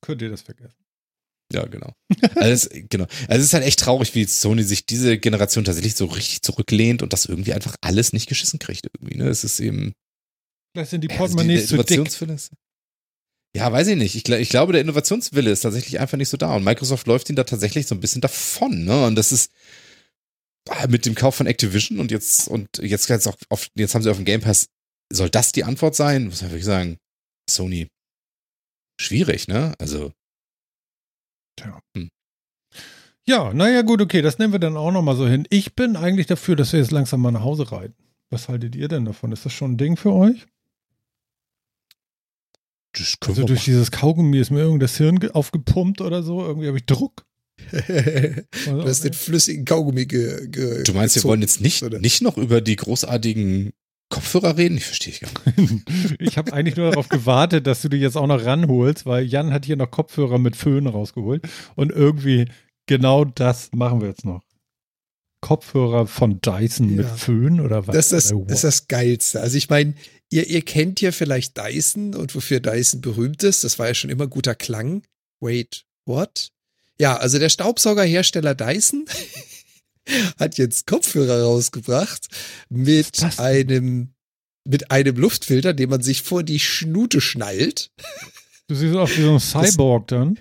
könnt 0.00 0.20
ihr 0.22 0.30
das 0.30 0.42
vergessen. 0.42 0.74
Ja, 1.50 1.64
genau. 1.64 1.94
Also 2.34 2.50
es, 2.50 2.68
genau. 2.90 3.06
Also 3.26 3.40
es 3.40 3.44
ist 3.46 3.54
halt 3.54 3.64
echt 3.64 3.80
traurig, 3.80 4.14
wie 4.14 4.24
Sony 4.24 4.62
sich 4.64 4.84
diese 4.84 5.16
Generation 5.18 5.64
tatsächlich 5.64 5.94
so 5.94 6.04
richtig 6.04 6.42
zurücklehnt 6.42 7.00
und 7.02 7.14
das 7.14 7.24
irgendwie 7.24 7.54
einfach 7.54 7.74
alles 7.80 8.12
nicht 8.12 8.28
geschissen 8.28 8.58
kriegt 8.58 8.86
irgendwie. 8.92 9.16
Ne? 9.16 9.28
Es 9.28 9.44
ist 9.44 9.58
eben 9.60 9.94
Vielleicht 10.74 10.90
sind 10.90 11.02
die 11.04 11.08
Ja, 11.08 11.16
Portemonnaies 11.16 11.68
der 11.68 11.86
zu 11.86 12.04
dick. 12.04 12.10
Ja, 13.56 13.72
weiß 13.72 13.88
ich 13.88 13.96
nicht. 13.96 14.14
Ich, 14.14 14.28
ich 14.28 14.48
glaube, 14.50 14.72
der 14.72 14.82
Innovationswille 14.82 15.50
ist 15.50 15.60
tatsächlich 15.60 15.98
einfach 16.00 16.18
nicht 16.18 16.28
so 16.28 16.36
da. 16.36 16.54
Und 16.54 16.64
Microsoft 16.64 17.06
läuft 17.06 17.30
ihn 17.30 17.36
da 17.36 17.44
tatsächlich 17.44 17.86
so 17.86 17.94
ein 17.94 18.00
bisschen 18.00 18.20
davon. 18.20 18.84
Ne? 18.84 19.06
Und 19.06 19.14
das 19.16 19.32
ist 19.32 19.52
ah, 20.68 20.86
mit 20.88 21.06
dem 21.06 21.14
Kauf 21.14 21.34
von 21.34 21.46
Activision 21.46 21.98
und 21.98 22.10
jetzt 22.10 22.48
und 22.48 22.68
jetzt 22.78 23.08
jetzt 23.08 23.26
auch 23.26 23.36
auf, 23.48 23.68
jetzt 23.74 23.94
haben 23.94 24.02
sie 24.02 24.10
auf 24.10 24.18
dem 24.18 24.26
Game 24.26 24.40
Pass. 24.40 24.68
Soll 25.10 25.30
das 25.30 25.52
die 25.52 25.64
Antwort 25.64 25.96
sein? 25.96 26.26
Muss 26.26 26.42
man 26.42 26.50
wirklich 26.50 26.66
sagen, 26.66 26.98
Sony 27.48 27.88
schwierig, 29.00 29.48
ne? 29.48 29.74
Also 29.78 30.12
Ja, 33.26 33.52
naja, 33.52 33.82
gut, 33.82 34.00
okay, 34.00 34.22
das 34.22 34.38
nehmen 34.38 34.52
wir 34.52 34.60
dann 34.60 34.76
auch 34.76 34.90
nochmal 34.90 35.16
so 35.16 35.26
hin. 35.26 35.46
Ich 35.50 35.74
bin 35.74 35.96
eigentlich 35.96 36.26
dafür, 36.26 36.56
dass 36.56 36.72
wir 36.72 36.80
jetzt 36.80 36.92
langsam 36.92 37.20
mal 37.20 37.30
nach 37.30 37.42
Hause 37.42 37.70
reiten. 37.70 37.94
Was 38.30 38.48
haltet 38.48 38.74
ihr 38.76 38.88
denn 38.88 39.04
davon? 39.04 39.32
Ist 39.32 39.44
das 39.44 39.52
schon 39.52 39.72
ein 39.72 39.76
Ding 39.78 39.96
für 39.96 40.12
euch? 40.12 40.46
Das 42.98 43.20
können 43.20 43.32
Also 43.36 43.42
wir 43.42 43.46
durch 43.46 43.64
dieses 43.64 43.90
Kaugummi 43.90 44.38
ist 44.38 44.50
mir 44.50 44.60
irgendwie 44.60 44.80
das 44.80 44.96
Hirn 44.96 45.18
ge- 45.20 45.30
aufgepumpt 45.30 46.00
oder 46.00 46.22
so. 46.22 46.40
Irgendwie 46.44 46.68
habe 46.68 46.78
ich 46.78 46.86
Druck. 46.86 47.24
du 47.86 48.82
hast 48.84 49.04
den 49.04 49.12
flüssigen 49.12 49.64
Kaugummi 49.64 50.06
ge, 50.06 50.46
ge 50.48 50.82
Du 50.84 50.92
meinst, 50.92 51.14
wir 51.16 51.20
gezogen. 51.20 51.28
wollen 51.30 51.40
jetzt 51.42 51.60
nicht, 51.60 51.82
oder? 51.82 51.98
nicht 51.98 52.22
noch 52.22 52.36
über 52.38 52.60
die 52.60 52.76
großartigen 52.76 53.72
Kopfhörer 54.10 54.56
reden? 54.56 54.76
Ich 54.78 54.86
verstehe 54.86 55.12
ich 55.12 55.20
gar 55.20 55.30
nicht. 55.56 55.84
Ich 56.20 56.38
habe 56.38 56.52
eigentlich 56.52 56.76
nur 56.76 56.90
darauf 56.90 57.08
gewartet, 57.08 57.66
dass 57.66 57.82
du 57.82 57.88
die 57.88 57.98
jetzt 57.98 58.16
auch 58.16 58.26
noch 58.26 58.44
ranholst, 58.44 59.04
weil 59.06 59.24
Jan 59.26 59.52
hat 59.52 59.66
hier 59.66 59.76
noch 59.76 59.90
Kopfhörer 59.90 60.38
mit 60.38 60.56
Föhn 60.56 60.86
rausgeholt. 60.86 61.42
Und 61.74 61.90
irgendwie 61.92 62.46
genau 62.86 63.24
das 63.24 63.70
machen 63.74 64.00
wir 64.00 64.08
jetzt 64.08 64.24
noch. 64.24 64.42
Kopfhörer 65.40 66.06
von 66.06 66.40
Dyson 66.40 66.96
mit 66.96 67.06
Ja. 67.06 67.14
Föhn 67.14 67.60
oder 67.60 67.86
was? 67.86 67.94
Das 67.94 68.12
ist 68.12 68.30
das, 68.32 68.40
das 68.46 68.54
ist 68.56 68.64
das 68.64 68.88
Geilste. 68.88 69.40
Also 69.40 69.56
ich 69.56 69.68
meine, 69.68 69.94
ihr, 70.30 70.46
ihr 70.46 70.62
kennt 70.62 71.00
ja 71.00 71.12
vielleicht 71.12 71.56
Dyson 71.56 72.14
und 72.14 72.34
wofür 72.34 72.60
Dyson 72.60 73.00
berühmt 73.00 73.42
ist. 73.42 73.64
Das 73.64 73.78
war 73.78 73.88
ja 73.88 73.94
schon 73.94 74.10
immer 74.10 74.26
guter 74.26 74.54
Klang. 74.54 75.02
Wait, 75.40 75.84
what? 76.04 76.50
Ja, 77.00 77.16
also 77.16 77.38
der 77.38 77.48
Staubsaugerhersteller 77.48 78.54
Dyson 78.54 79.06
hat 80.38 80.58
jetzt 80.58 80.86
Kopfhörer 80.86 81.42
rausgebracht 81.42 82.26
mit 82.68 83.22
das 83.22 83.36
denn? 83.36 83.44
einem 83.44 84.14
mit 84.64 84.90
einem 84.90 85.16
Luftfilter, 85.16 85.72
den 85.72 85.88
man 85.88 86.02
sich 86.02 86.22
vor 86.22 86.42
die 86.42 86.58
Schnute 86.58 87.22
schnallt. 87.22 87.90
Du 88.66 88.74
siehst 88.74 88.94
aus 88.94 89.16
wie 89.16 89.22
so 89.22 89.34
ein 89.34 89.40
Cyborg 89.40 90.08
dann. 90.08 90.38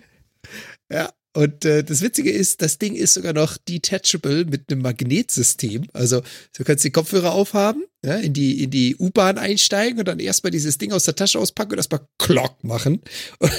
Ja, 0.92 1.14
und 1.36 1.66
äh, 1.66 1.84
das 1.84 2.02
Witzige 2.02 2.32
ist, 2.32 2.62
das 2.62 2.78
Ding 2.80 2.96
ist 2.96 3.14
sogar 3.14 3.34
noch 3.34 3.58
detachable 3.58 4.46
mit 4.46 4.72
einem 4.72 4.82
Magnetsystem. 4.82 5.84
Also 5.94 6.22
du 6.58 6.64
kannst 6.64 6.84
die 6.84 6.90
Kopfhörer 6.92 7.32
aufhaben, 7.34 7.84
ja, 8.04 8.16
in 8.16 8.34
die, 8.34 8.64
in 8.64 8.72
die 8.72 8.96
U-Bahn 8.98 9.38
einsteigen 9.38 10.00
und 10.00 10.08
dann 10.08 10.20
erstmal 10.20 10.52
dieses 10.52 10.78
Ding 10.80 10.92
aus 10.94 11.04
der 11.04 11.16
Tasche 11.16 11.38
auspacken 11.40 11.74
und 11.74 11.78
erstmal 11.78 12.08
Klock 12.18 12.64
machen. 12.64 13.02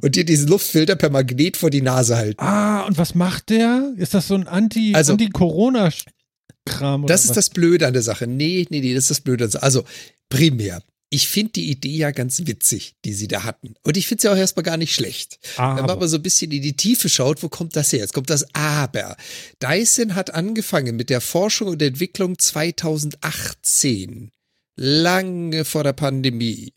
Und 0.00 0.14
dir 0.16 0.24
diesen 0.24 0.48
Luftfilter 0.48 0.96
per 0.96 1.10
Magnet 1.10 1.58
vor 1.58 1.68
die 1.68 1.82
Nase 1.82 2.16
halten. 2.16 2.40
Ah, 2.42 2.86
und 2.86 2.96
was 2.96 3.14
macht 3.14 3.50
der? 3.50 3.92
Ist 3.98 4.14
das 4.14 4.26
so 4.28 4.34
ein 4.34 4.48
Anti- 4.48 4.94
Also- 4.94 5.12
Anti-Corona-Kram? 5.12 7.04
oder 7.04 7.12
Das 7.12 7.24
ist 7.24 7.30
was? 7.30 7.34
das 7.36 7.50
Blöde 7.50 7.86
an 7.86 7.92
der 7.92 8.00
Sache. 8.00 8.26
Nee, 8.26 8.66
nee, 8.70 8.80
nee, 8.80 8.94
das 8.94 9.04
ist 9.04 9.10
das 9.10 9.20
Blöde 9.20 9.44
an 9.44 9.50
der 9.50 9.60
Sache. 9.60 9.62
Also, 9.64 9.84
primär. 10.30 10.82
Ich 11.08 11.28
finde 11.28 11.52
die 11.52 11.70
Idee 11.70 11.96
ja 11.96 12.10
ganz 12.10 12.46
witzig, 12.46 12.96
die 13.04 13.12
sie 13.12 13.28
da 13.28 13.44
hatten. 13.44 13.74
Und 13.84 13.96
ich 13.96 14.08
finde 14.08 14.22
sie 14.22 14.28
auch 14.28 14.36
erstmal 14.36 14.64
gar 14.64 14.76
nicht 14.76 14.92
schlecht. 14.94 15.38
Wenn 15.56 15.64
man 15.64 15.78
Aber, 15.78 15.92
aber 15.92 16.08
so 16.08 16.16
ein 16.16 16.22
bisschen 16.22 16.50
in 16.50 16.62
die 16.62 16.76
Tiefe 16.76 17.08
schaut, 17.08 17.42
wo 17.42 17.48
kommt 17.48 17.76
das 17.76 17.92
her? 17.92 18.00
Jetzt 18.00 18.12
kommt 18.12 18.30
das 18.30 18.46
Aber. 18.54 19.16
Dyson 19.62 20.16
hat 20.16 20.34
angefangen 20.34 20.96
mit 20.96 21.08
der 21.08 21.20
Forschung 21.20 21.68
und 21.68 21.82
Entwicklung 21.82 22.38
2018. 22.38 24.30
Lange 24.78 25.64
vor 25.64 25.84
der 25.84 25.92
Pandemie. 25.92 26.75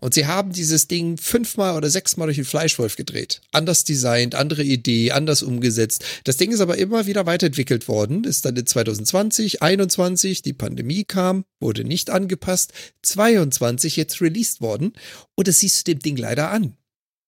Und 0.00 0.14
sie 0.14 0.26
haben 0.26 0.52
dieses 0.52 0.88
Ding 0.88 1.16
fünfmal 1.16 1.76
oder 1.76 1.90
sechsmal 1.90 2.26
durch 2.26 2.36
den 2.36 2.44
Fleischwolf 2.44 2.96
gedreht. 2.96 3.40
Anders 3.52 3.84
designt, 3.84 4.34
andere 4.34 4.62
Idee, 4.62 5.12
anders 5.12 5.42
umgesetzt. 5.42 6.04
Das 6.24 6.36
Ding 6.36 6.52
ist 6.52 6.60
aber 6.60 6.78
immer 6.78 7.06
wieder 7.06 7.26
weiterentwickelt 7.26 7.88
worden. 7.88 8.24
Ist 8.24 8.44
dann 8.44 8.56
in 8.56 8.66
2020, 8.66 9.62
21, 9.62 10.42
die 10.42 10.52
Pandemie 10.52 11.04
kam, 11.04 11.44
wurde 11.60 11.84
nicht 11.84 12.10
angepasst. 12.10 12.72
22 13.02 13.96
jetzt 13.96 14.20
released 14.20 14.60
worden. 14.60 14.92
Und 15.34 15.48
das 15.48 15.60
siehst 15.60 15.86
du 15.86 15.94
dem 15.94 16.00
Ding 16.00 16.16
leider 16.16 16.50
an. 16.50 16.76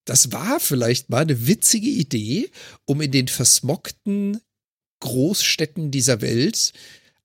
Das 0.04 0.32
war 0.32 0.58
vielleicht 0.58 1.10
mal 1.10 1.22
eine 1.22 1.46
witzige 1.46 1.90
Idee, 1.90 2.50
um 2.86 3.02
in 3.02 3.10
den 3.10 3.28
versmockten 3.28 4.40
Großstädten 5.00 5.90
dieser 5.90 6.22
Welt 6.22 6.72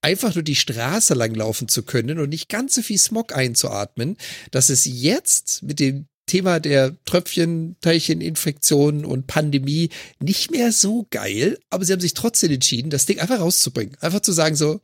einfach 0.04 0.36
nur 0.36 0.44
die 0.44 0.56
Straße 0.56 1.14
langlaufen 1.14 1.68
zu 1.68 1.84
können 1.84 2.20
und 2.20 2.30
nicht 2.30 2.50
ganz 2.50 2.76
so 2.76 2.82
viel 2.82 3.00
Smog 3.00 3.36
einzuatmen, 3.36 4.18
dass 4.52 4.70
es 4.70 4.86
jetzt 4.86 5.64
mit 5.64 5.80
dem 5.80 6.08
Thema 6.26 6.60
der 6.60 6.96
Tröpfchen, 7.06 7.76
Teilcheninfektion 7.82 9.06
und 9.06 9.28
Pandemie 9.28 9.90
nicht 10.20 10.52
mehr 10.52 10.72
so 10.72 11.08
geil, 11.10 11.58
aber 11.70 11.86
sie 11.86 11.94
haben 11.94 12.00
sich 12.00 12.14
trotzdem 12.14 12.52
entschieden, 12.52 12.90
das 12.90 13.06
Ding 13.06 13.20
einfach 13.20 13.40
rauszubringen. 13.40 13.98
Einfach 14.00 14.22
zu 14.22 14.32
sagen 14.32 14.56
so, 14.56 14.82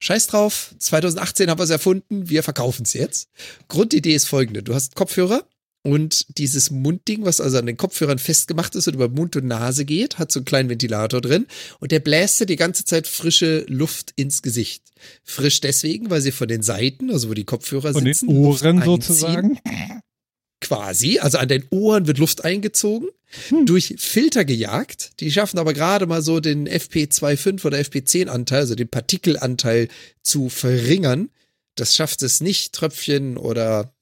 scheiß 0.00 0.26
drauf, 0.28 0.74
2018 0.78 1.50
haben 1.50 1.58
wir 1.58 1.64
es 1.64 1.70
erfunden, 1.70 2.28
wir 2.28 2.42
verkaufen 2.42 2.82
es 2.82 2.94
jetzt. 2.94 3.28
Grundidee 3.68 4.14
ist 4.14 4.26
folgende, 4.26 4.62
du 4.62 4.74
hast 4.74 4.94
Kopfhörer 4.96 5.46
und 5.86 6.38
dieses 6.38 6.70
Mundding, 6.70 7.24
was 7.24 7.40
also 7.40 7.58
an 7.58 7.66
den 7.66 7.76
Kopfhörern 7.76 8.18
festgemacht 8.18 8.74
ist 8.74 8.88
und 8.88 8.94
über 8.94 9.08
Mund 9.08 9.36
und 9.36 9.46
Nase 9.46 9.84
geht, 9.84 10.18
hat 10.18 10.32
so 10.32 10.40
einen 10.40 10.44
kleinen 10.44 10.68
Ventilator 10.68 11.20
drin 11.20 11.46
und 11.78 11.92
der 11.92 12.00
bläst 12.00 12.46
die 12.48 12.56
ganze 12.56 12.84
Zeit 12.84 13.06
frische 13.06 13.64
Luft 13.68 14.12
ins 14.16 14.42
Gesicht. 14.42 14.82
Frisch 15.22 15.60
deswegen, 15.60 16.10
weil 16.10 16.20
sie 16.20 16.32
von 16.32 16.48
den 16.48 16.62
Seiten, 16.62 17.10
also 17.10 17.30
wo 17.30 17.34
die 17.34 17.44
Kopfhörer 17.44 17.92
von 17.92 18.04
den 18.04 18.14
sitzen, 18.14 18.34
Luft 18.34 18.64
Ohren 18.64 18.82
sozusagen. 18.82 19.60
Quasi, 20.60 21.20
also 21.20 21.38
an 21.38 21.48
den 21.48 21.64
Ohren 21.70 22.06
wird 22.06 22.18
Luft 22.18 22.44
eingezogen, 22.44 23.08
Hm. 23.48 23.66
durch 23.66 23.94
Filter 23.98 24.44
gejagt. 24.44 25.20
Die 25.20 25.30
schaffen 25.30 25.58
aber 25.58 25.74
gerade 25.74 26.06
mal 26.06 26.22
so 26.22 26.40
den 26.40 26.68
FP25 26.68 27.64
oder 27.64 27.78
FP10-Anteil, 27.78 28.60
also 28.60 28.74
den 28.74 28.88
Partikelanteil 28.88 29.88
zu 30.22 30.48
verringern. 30.48 31.30
Das 31.74 31.94
schafft 31.94 32.22
es 32.22 32.40
nicht, 32.40 32.72
Tröpfchen 32.72 33.36
oder 33.36 33.92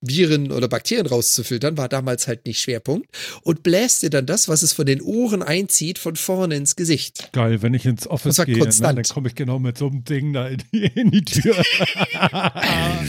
Viren 0.00 0.50
oder 0.50 0.68
Bakterien 0.68 1.06
rauszufiltern, 1.06 1.76
war 1.76 1.88
damals 1.88 2.26
halt 2.26 2.46
nicht 2.46 2.60
Schwerpunkt. 2.60 3.08
Und 3.42 3.62
bläst 3.62 4.02
dir 4.02 4.10
dann 4.10 4.26
das, 4.26 4.48
was 4.48 4.62
es 4.62 4.72
von 4.72 4.86
den 4.86 5.02
Ohren 5.02 5.42
einzieht, 5.42 5.98
von 5.98 6.16
vorne 6.16 6.56
ins 6.56 6.76
Gesicht. 6.76 7.30
Geil, 7.32 7.62
wenn 7.62 7.74
ich 7.74 7.84
ins 7.86 8.06
Office 8.06 8.36
gehe, 8.44 8.54
ne, 8.54 8.60
konstant. 8.62 8.98
dann 8.98 9.04
komme 9.04 9.28
ich 9.28 9.34
genau 9.34 9.58
mit 9.58 9.78
so 9.78 9.88
einem 9.88 10.04
Ding 10.04 10.32
da 10.32 10.48
in 10.48 10.62
die, 10.72 10.86
in 10.86 11.10
die 11.10 11.24
Tür. 11.24 11.56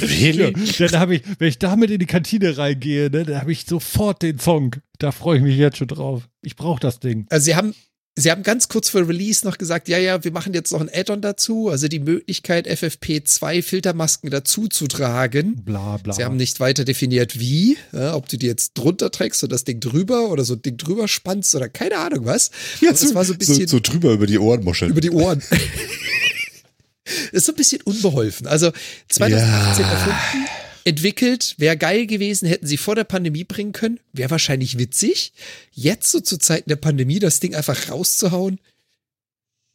Really? 0.02 0.54
Ja, 0.78 0.88
dann 0.88 1.00
habe 1.00 1.16
ich, 1.16 1.24
wenn 1.40 1.48
ich 1.48 1.60
damit 1.60 1.92
in 1.92 2.00
die 2.00 2.06
Kantine 2.06 2.58
reingehe, 2.58 3.10
ne, 3.10 3.24
dann 3.24 3.42
habe 3.42 3.52
ich 3.52 3.66
sofort 3.66 4.22
den 4.22 4.40
Song. 4.40 4.76
Da 5.00 5.12
freue 5.12 5.38
ich 5.38 5.44
mich 5.44 5.58
jetzt 5.58 5.78
schon 5.78 5.88
drauf. 5.88 6.28
Ich 6.42 6.56
brauche 6.56 6.80
das 6.80 7.00
Ding. 7.00 7.26
Also 7.30 7.46
sie 7.46 7.56
haben, 7.56 7.74
sie 8.16 8.30
haben 8.32 8.44
ganz 8.44 8.68
kurz 8.68 8.90
vor 8.90 9.08
Release 9.08 9.46
noch 9.46 9.58
gesagt, 9.58 9.88
ja, 9.88 9.98
ja, 9.98 10.24
wir 10.24 10.32
machen 10.32 10.54
jetzt 10.54 10.72
noch 10.72 10.82
ein 10.82 10.90
Add-on 10.94 11.22
dazu, 11.22 11.70
also 11.70 11.88
die 11.88 12.00
Möglichkeit, 12.00 12.68
FFP2 12.68 13.62
Filtermasken 13.64 14.30
dazu 14.30 14.68
zu 14.68 14.88
tragen. 14.88 15.56
Bla 15.64 15.98
bla. 15.98 16.14
Sie 16.14 16.24
haben 16.24 16.36
nicht 16.36 16.60
weiter 16.60 16.84
definiert, 16.84 17.40
wie, 17.40 17.78
ja, 17.94 18.16
ob 18.16 18.28
du 18.30 18.38
die 18.38 18.48
jetzt 18.48 18.74
drunter 18.74 19.12
trägst 19.12 19.44
und 19.44 19.52
das 19.52 19.64
Ding 19.64 19.80
drüber 19.80 20.30
oder 20.30 20.44
so 20.44 20.54
ein 20.56 20.62
Ding 20.62 20.78
drüber 20.78 21.08
spannst 21.08 21.56
oder 21.56 21.70
keine 21.70 21.98
Ahnung 21.98 22.26
was. 22.26 22.52
Aber 22.82 22.92
das 22.92 23.16
war 23.16 23.26
so 23.26 23.34
ein 23.34 23.40
bisschen 23.40 23.68
so, 23.68 23.78
so 23.78 23.80
drüber 23.80 24.12
über 24.14 24.28
die 24.28 24.40
Ohren 24.40 24.64
muscheln. 24.64 24.92
über 24.92 25.02
die 25.02 25.12
Ohren. 25.12 25.42
ist 27.32 27.46
so 27.46 27.52
ein 27.52 27.56
bisschen 27.56 27.82
unbeholfen. 27.82 28.48
Also 28.48 28.72
2018 29.10 29.84
Ja. 29.86 29.92
erfunden, 29.92 30.46
entwickelt, 30.86 31.56
wäre 31.58 31.78
geil 31.78 32.08
gewesen, 32.08 32.48
hätten 32.48 32.68
sie 32.68 32.78
vor 32.78 32.96
der 32.96 33.04
Pandemie 33.04 33.44
bringen 33.44 33.72
können, 33.74 34.00
wäre 34.14 34.32
wahrscheinlich 34.32 34.78
witzig. 34.78 35.34
Jetzt 35.72 36.12
so 36.12 36.20
zu 36.20 36.38
Zeiten 36.38 36.70
der 36.70 36.76
Pandemie 36.76 37.20
das 37.20 37.40
Ding 37.40 37.56
einfach 37.56 37.90
rauszuhauen. 37.90 38.60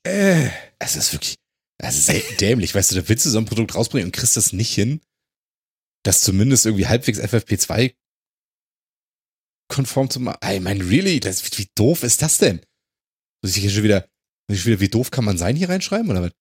Äh, 0.06 0.50
Es 0.78 0.96
ist 0.96 1.12
wirklich, 1.12 1.36
es 1.78 1.96
ist 1.96 2.06
selten 2.06 2.36
dämlich, 2.40 2.74
weißt 2.74 2.92
du, 2.92 2.96
da 2.96 3.08
willst 3.08 3.26
du 3.26 3.30
so 3.30 3.38
ein 3.38 3.44
Produkt 3.46 3.74
rausbringen 3.74 4.08
und 4.08 4.12
kriegst 4.12 4.36
das 4.36 4.52
nicht 4.52 4.74
hin, 4.74 5.00
das 6.04 6.20
zumindest 6.20 6.66
irgendwie 6.66 6.86
halbwegs 6.86 7.18
FFP2 7.20 7.94
konform 9.68 10.10
zu 10.10 10.20
machen. 10.20 10.38
Ich 10.52 10.60
meine, 10.60 10.88
really, 10.88 11.18
das, 11.20 11.44
wie, 11.44 11.58
wie 11.58 11.68
doof 11.74 12.04
ist 12.04 12.22
das 12.22 12.38
denn? 12.38 12.60
Muss 13.42 13.56
ich 13.56 13.62
hier 13.62 13.70
schon 13.70 13.82
wieder, 13.82 14.08
muss 14.48 14.58
ich 14.58 14.66
wieder, 14.66 14.80
wie 14.80 14.88
doof 14.88 15.10
kann 15.10 15.24
man 15.24 15.38
sein 15.38 15.56
hier 15.56 15.68
reinschreiben 15.68 16.10
oder 16.10 16.22
was? 16.22 16.32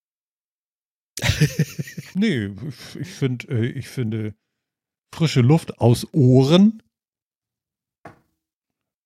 Nee, 2.14 2.46
ich, 2.46 2.96
ich 3.02 3.08
finde, 3.10 3.48
äh, 3.50 3.66
ich 3.66 3.90
finde 3.90 4.36
frische 5.16 5.42
Luft 5.42 5.80
aus 5.80 6.06
Ohren. 6.14 6.82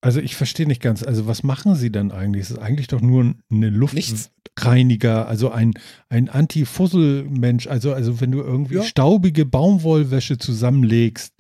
Also 0.02 0.20
ich 0.22 0.36
verstehe 0.36 0.66
nicht 0.68 0.82
ganz. 0.82 1.04
Also 1.04 1.28
was 1.28 1.44
machen 1.44 1.76
sie 1.76 1.92
denn 1.92 2.12
eigentlich? 2.12 2.44
Es 2.44 2.52
ist 2.52 2.58
eigentlich 2.60 2.88
doch 2.88 3.02
nur 3.02 3.36
eine. 3.52 3.70
Luftreiniger, 3.70 5.28
also 5.28 5.52
ein, 5.52 5.74
ein 6.10 6.30
Anti-Fussel-Mensch. 6.30 7.68
Also, 7.68 7.94
also 7.94 8.22
wenn 8.22 8.32
du 8.32 8.40
irgendwie 8.40 8.76
Ja. 8.76 8.84
staubige 8.84 9.46
Baumwollwäsche 9.46 10.38
zusammenlegst. 10.38 11.34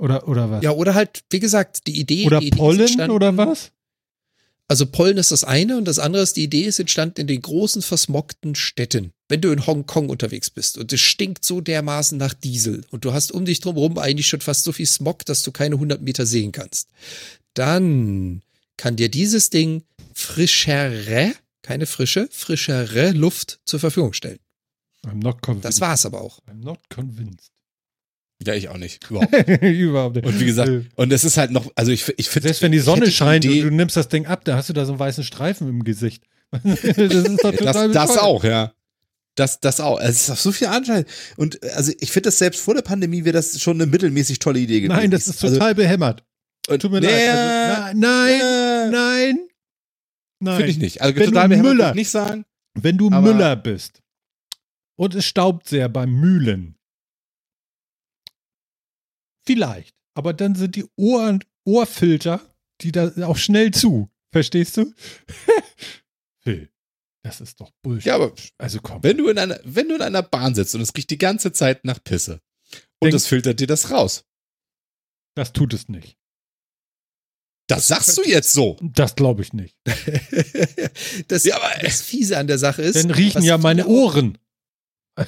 Oder, 0.00 0.26
oder 0.28 0.50
was? 0.50 0.64
Ja, 0.64 0.72
oder 0.72 0.94
halt, 0.94 1.24
wie 1.30 1.38
gesagt, 1.38 1.86
die 1.86 2.00
Idee. 2.00 2.26
oder 2.26 2.40
die 2.40 2.50
Pollen 2.50 2.80
entstanden- 2.80 3.14
oder 3.14 3.36
was? 3.36 3.70
Also 4.66 4.86
Pollen 4.86 5.18
ist 5.18 5.30
das 5.30 5.44
eine 5.44 5.76
und 5.76 5.84
das 5.84 5.98
andere 5.98 6.22
ist, 6.22 6.36
die 6.36 6.44
Idee 6.44 6.62
ist 6.62 6.78
entstanden 6.78 7.20
in 7.20 7.26
den 7.26 7.42
großen 7.42 7.82
versmogten 7.82 8.54
Städten. 8.54 9.12
Wenn 9.28 9.42
du 9.42 9.52
in 9.52 9.66
Hongkong 9.66 10.08
unterwegs 10.08 10.48
bist 10.48 10.78
und 10.78 10.92
es 10.92 11.00
stinkt 11.00 11.44
so 11.44 11.60
dermaßen 11.60 12.16
nach 12.16 12.32
Diesel 12.32 12.84
und 12.90 13.04
du 13.04 13.12
hast 13.12 13.32
um 13.32 13.44
dich 13.44 13.60
drumherum 13.60 13.98
eigentlich 13.98 14.26
schon 14.26 14.40
fast 14.40 14.64
so 14.64 14.72
viel 14.72 14.86
Smog, 14.86 15.26
dass 15.26 15.42
du 15.42 15.52
keine 15.52 15.74
100 15.74 16.00
Meter 16.00 16.24
sehen 16.24 16.52
kannst, 16.52 16.88
dann 17.52 18.42
kann 18.76 18.96
dir 18.96 19.10
dieses 19.10 19.50
Ding 19.50 19.82
frischere, 20.14 21.34
keine 21.62 21.86
frische, 21.86 22.28
frischere 22.30 23.10
Luft 23.10 23.60
zur 23.66 23.80
Verfügung 23.80 24.14
stellen. 24.14 24.40
I'm 25.06 25.22
not 25.22 25.42
convinced. 25.42 25.64
Das 25.66 25.80
war's 25.80 26.06
aber 26.06 26.22
auch. 26.22 26.40
I'm 26.48 26.64
not 26.64 26.78
convinced. 26.88 27.53
Ja, 28.42 28.54
ich 28.54 28.68
auch 28.68 28.76
nicht. 28.76 29.08
Überhaupt. 29.10 29.32
Überhaupt 29.62 30.16
nicht. 30.16 30.26
Und 30.26 30.40
wie 30.40 30.44
gesagt, 30.46 30.68
Äh, 30.68 30.84
und 30.96 31.12
es 31.12 31.24
ist 31.24 31.36
halt 31.36 31.50
noch, 31.50 31.70
also 31.76 31.92
ich, 31.92 32.12
ich 32.18 32.28
finde. 32.28 32.48
Selbst 32.48 32.62
wenn 32.62 32.72
die 32.72 32.78
Sonne 32.80 33.10
scheint 33.10 33.44
und 33.46 33.52
du 33.60 33.70
nimmst 33.70 33.96
das 33.96 34.08
Ding 34.08 34.26
ab, 34.26 34.44
da 34.44 34.56
hast 34.56 34.68
du 34.68 34.72
da 34.72 34.84
so 34.84 34.92
einen 34.92 34.98
weißen 34.98 35.24
Streifen 35.24 35.68
im 35.68 35.84
Gesicht. 35.84 36.24
das 36.52 36.82
ist 36.84 37.44
doch 37.44 37.50
das, 37.52 37.56
total 37.58 37.90
das 37.92 38.06
bescheuert. 38.08 38.18
auch, 38.22 38.44
ja. 38.44 38.72
Das, 39.36 39.58
das 39.60 39.80
auch. 39.80 39.98
Es 40.00 40.22
ist 40.22 40.30
auf 40.30 40.40
so 40.40 40.52
viel 40.52 40.68
Anschein. 40.68 41.04
Und 41.36 41.60
also 41.74 41.92
ich 41.98 42.10
finde 42.12 42.28
das 42.28 42.38
selbst 42.38 42.60
vor 42.60 42.74
der 42.74 42.82
Pandemie 42.82 43.24
wäre 43.24 43.32
das 43.32 43.60
schon 43.60 43.76
eine 43.80 43.86
mittelmäßig 43.90 44.38
tolle 44.38 44.60
Idee 44.60 44.80
gewesen. 44.80 44.96
Nein, 44.96 45.10
das 45.10 45.26
ist 45.26 45.42
Also, 45.42 45.56
total 45.56 45.74
behämmert. 45.74 46.22
und- 46.68 46.80
Tut 46.82 46.92
mir 46.92 47.00
Nee, 47.00 47.06
leid. 47.08 47.28
Also, 47.30 47.98
nein, 47.98 48.40
äh, 48.40 48.90
nein, 48.90 49.38
nein. 50.38 50.56
Finde 50.56 50.70
ich 50.70 50.78
nicht. 50.78 51.02
Also 51.02 51.16
Wenn 51.16 51.26
total 51.30 51.42
du 51.44 51.48
behämmert 51.48 51.72
Müller- 51.74 51.94
nicht 51.94 52.10
sagen. 52.10 52.44
Wenn 52.74 52.96
du 52.98 53.10
Müller 53.10 53.56
bist 53.56 54.02
und 54.96 55.14
es 55.16 55.24
staubt 55.24 55.68
sehr 55.68 55.88
beim 55.88 56.12
Mühlen, 56.12 56.76
vielleicht. 59.46 59.94
Aber 60.14 60.32
dann 60.32 60.54
sind 60.54 60.76
die 60.76 60.86
Ohren, 60.96 61.42
Ohrfilter, 61.64 62.40
die 62.80 62.92
da 62.92 63.10
auch 63.26 63.36
schnell 63.36 63.70
zu. 63.72 64.10
Verstehst 64.32 64.76
du? 64.76 64.92
Phil, 66.42 66.70
das 67.22 67.40
ist 67.40 67.60
doch 67.60 67.70
Bullshit. 67.82 68.06
Ja, 68.06 68.16
aber 68.16 68.34
Also 68.58 68.80
komm. 68.80 69.02
wenn 69.02 69.16
du 69.16 69.28
in 69.28 69.38
einer, 69.38 69.58
wenn 69.64 69.88
du 69.88 69.94
in 69.94 70.02
einer 70.02 70.22
Bahn 70.22 70.54
sitzt 70.54 70.74
und 70.74 70.80
es 70.80 70.94
riecht 70.96 71.10
die 71.10 71.18
ganze 71.18 71.52
Zeit 71.52 71.84
nach 71.84 72.02
Pisse 72.02 72.40
und 73.00 73.06
Denk- 73.10 73.14
es 73.14 73.26
filtert 73.26 73.60
dir 73.60 73.66
das 73.66 73.90
raus. 73.90 74.24
Das 75.36 75.52
tut 75.52 75.72
es 75.74 75.88
nicht. 75.88 76.16
Das 77.66 77.88
sagst 77.88 78.18
du 78.18 78.22
jetzt 78.22 78.52
so. 78.52 78.76
Das 78.82 79.14
glaube 79.16 79.42
ich 79.42 79.52
nicht. 79.52 79.76
das, 81.28 81.44
Ja, 81.44 81.56
aber- 81.56 81.80
das 81.82 82.02
Fiese 82.02 82.36
an 82.38 82.46
der 82.46 82.58
Sache 82.58 82.82
ist. 82.82 82.96
Dann 82.96 83.10
riechen 83.10 83.42
ja 83.42 83.56
meine 83.58 83.86
Ohren. 83.86 84.36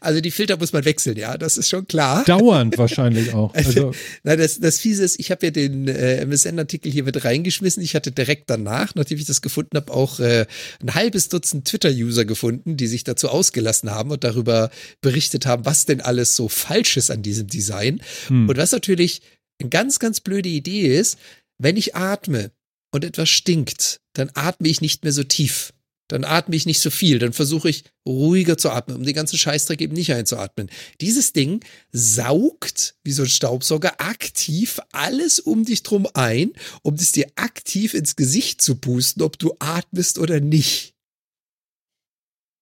Also 0.00 0.20
die 0.20 0.30
Filter 0.30 0.56
muss 0.56 0.72
man 0.72 0.84
wechseln, 0.84 1.16
ja, 1.16 1.36
das 1.36 1.56
ist 1.56 1.68
schon 1.68 1.86
klar. 1.86 2.24
Dauernd 2.24 2.78
wahrscheinlich 2.78 3.34
auch. 3.34 3.54
Also, 3.54 3.92
Na, 4.22 4.36
das, 4.36 4.58
das 4.58 4.78
Fiese 4.78 5.04
ist, 5.04 5.20
ich 5.20 5.30
habe 5.30 5.46
ja 5.46 5.50
den 5.50 5.88
äh, 5.88 6.24
MSN-Artikel 6.24 6.90
hier 6.90 7.04
mit 7.04 7.24
reingeschmissen. 7.24 7.82
Ich 7.82 7.94
hatte 7.94 8.10
direkt 8.10 8.48
danach, 8.48 8.94
nachdem 8.94 9.18
ich 9.18 9.26
das 9.26 9.42
gefunden 9.42 9.76
habe, 9.76 9.92
auch 9.92 10.20
äh, 10.20 10.46
ein 10.82 10.94
halbes 10.94 11.28
Dutzend 11.28 11.66
Twitter-User 11.66 12.24
gefunden, 12.24 12.76
die 12.76 12.86
sich 12.86 13.04
dazu 13.04 13.28
ausgelassen 13.28 13.90
haben 13.90 14.10
und 14.10 14.24
darüber 14.24 14.70
berichtet 15.00 15.46
haben, 15.46 15.64
was 15.66 15.84
denn 15.84 16.00
alles 16.00 16.34
so 16.34 16.48
falsch 16.48 16.96
ist 16.96 17.10
an 17.10 17.22
diesem 17.22 17.46
Design. 17.46 18.00
hm. 18.28 18.48
Und 18.48 18.56
was 18.56 18.72
natürlich 18.72 19.22
eine 19.60 19.68
ganz, 19.68 19.98
ganz 19.98 20.20
blöde 20.20 20.48
Idee 20.48 20.86
ist, 20.86 21.18
wenn 21.58 21.76
ich 21.76 21.94
atme 21.94 22.50
und 22.92 23.04
etwas 23.04 23.28
stinkt, 23.28 24.00
dann 24.14 24.30
atme 24.34 24.68
ich 24.68 24.80
nicht 24.80 25.04
mehr 25.04 25.12
so 25.12 25.22
tief. 25.22 25.72
Dann 26.10 26.24
atme 26.24 26.56
ich 26.56 26.66
nicht 26.66 26.80
so 26.80 26.90
viel. 26.90 27.20
Dann 27.20 27.32
versuche 27.32 27.70
ich 27.70 27.84
ruhiger 28.04 28.58
zu 28.58 28.70
atmen, 28.70 28.96
um 28.96 29.04
den 29.04 29.14
ganzen 29.14 29.38
Scheißdreck 29.38 29.80
eben 29.80 29.94
nicht 29.94 30.12
einzuatmen. 30.12 30.68
Dieses 31.00 31.32
Ding 31.32 31.60
saugt 31.92 32.96
wie 33.04 33.12
so 33.12 33.22
ein 33.22 33.28
Staubsauger 33.28 34.00
aktiv 34.00 34.80
alles 34.90 35.38
um 35.38 35.64
dich 35.64 35.84
drum 35.84 36.08
ein, 36.14 36.52
um 36.82 36.94
es 36.94 37.12
dir 37.12 37.26
aktiv 37.36 37.94
ins 37.94 38.16
Gesicht 38.16 38.60
zu 38.60 38.74
pusten, 38.74 39.22
ob 39.22 39.38
du 39.38 39.54
atmest 39.60 40.18
oder 40.18 40.40
nicht. 40.40 40.94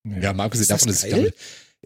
Ja, 0.04 0.34
mal 0.34 0.44
abgesehen 0.44 0.62
Ist 0.64 0.70
das 0.70 0.80
davon, 0.80 0.92
dass 0.92 1.04
ich 1.04 1.10
geil? 1.10 1.20
damit, 1.20 1.34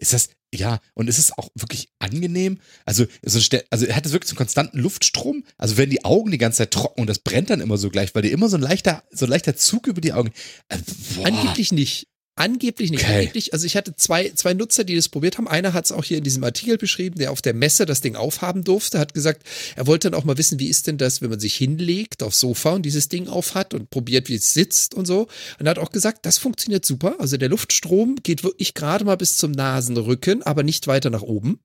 ist 0.03 0.13
das, 0.13 0.29
ja, 0.53 0.79
und 0.93 1.07
ist 1.07 1.17
es 1.17 1.35
auch 1.37 1.49
wirklich 1.55 1.89
angenehm? 1.99 2.59
Also, 2.85 3.05
so, 3.23 3.39
also 3.71 3.87
hat 3.87 4.05
es 4.05 4.11
wirklich 4.11 4.29
so 4.29 4.33
einen 4.33 4.37
konstanten 4.37 4.77
Luftstrom? 4.79 5.43
Also 5.57 5.77
werden 5.77 5.89
die 5.89 6.05
Augen 6.05 6.29
die 6.29 6.37
ganze 6.37 6.57
Zeit 6.59 6.71
trocken 6.71 7.01
und 7.01 7.07
das 7.07 7.19
brennt 7.19 7.49
dann 7.49 7.61
immer 7.61 7.77
so 7.77 7.89
gleich, 7.89 8.13
weil 8.13 8.21
dir 8.21 8.31
immer 8.31 8.49
so 8.49 8.57
ein 8.57 8.61
leichter, 8.61 9.03
so 9.11 9.25
ein 9.25 9.29
leichter 9.29 9.55
Zug 9.55 9.87
über 9.87 10.01
die 10.01 10.13
Augen. 10.13 10.31
Äh. 10.69 10.77
Angeblich 11.23 11.71
nicht. 11.71 12.07
Angeblich 12.35 12.89
nicht. 12.89 13.03
Okay. 13.03 13.19
Angeblich, 13.19 13.53
also 13.53 13.67
ich 13.67 13.75
hatte 13.75 13.95
zwei, 13.95 14.31
zwei 14.33 14.55
Nutzer, 14.55 14.83
die 14.83 14.95
das 14.95 15.07
probiert 15.07 15.37
haben. 15.37 15.47
Einer 15.47 15.73
hat 15.73 15.85
es 15.85 15.91
auch 15.91 16.03
hier 16.03 16.17
in 16.17 16.23
diesem 16.23 16.43
Artikel 16.43 16.79
beschrieben, 16.79 17.19
der 17.19 17.31
auf 17.31 17.43
der 17.43 17.53
Messe 17.53 17.85
das 17.85 18.01
Ding 18.01 18.15
aufhaben 18.15 18.63
durfte, 18.63 18.97
hat 18.97 19.13
gesagt, 19.13 19.43
er 19.75 19.85
wollte 19.85 20.09
dann 20.09 20.19
auch 20.19 20.23
mal 20.23 20.37
wissen, 20.37 20.59
wie 20.59 20.67
ist 20.67 20.87
denn 20.87 20.97
das, 20.97 21.21
wenn 21.21 21.29
man 21.29 21.39
sich 21.39 21.55
hinlegt 21.55 22.23
aufs 22.23 22.39
Sofa 22.39 22.71
und 22.71 22.83
dieses 22.83 23.07
Ding 23.07 23.27
aufhat 23.27 23.75
und 23.75 23.91
probiert, 23.91 24.29
wie 24.29 24.35
es 24.35 24.51
sitzt 24.51 24.95
und 24.95 25.05
so. 25.05 25.27
Und 25.59 25.67
er 25.67 25.71
hat 25.71 25.79
auch 25.79 25.91
gesagt, 25.91 26.25
das 26.25 26.39
funktioniert 26.39 26.85
super. 26.85 27.15
Also 27.19 27.37
der 27.37 27.49
Luftstrom 27.49 28.15
geht 28.23 28.43
wirklich 28.43 28.73
gerade 28.73 29.05
mal 29.05 29.17
bis 29.17 29.37
zum 29.37 29.51
Nasenrücken, 29.51 30.41
aber 30.41 30.63
nicht 30.63 30.87
weiter 30.87 31.11
nach 31.11 31.21
oben. 31.21 31.59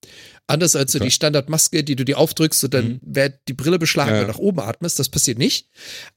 Anders 0.51 0.75
als 0.75 0.93
so 0.93 0.99
Okay. 0.99 1.05
die 1.07 1.11
Standardmaske, 1.11 1.85
die 1.85 1.95
du 1.95 2.05
dir 2.07 2.17
aufdrückst 2.19 2.65
und 2.65 2.73
dann 2.75 2.89
Mhm. 2.89 3.01
wird 3.03 3.39
die 3.49 3.53
Brille 3.53 3.79
beschlagen, 3.79 4.11
Ja, 4.11 4.17
wenn 4.17 4.23
du 4.27 4.33
nach 4.33 4.39
oben 4.39 4.61
atmest. 4.61 4.99
Das 4.99 5.11
passiert 5.11 5.37
nicht. 5.39 5.69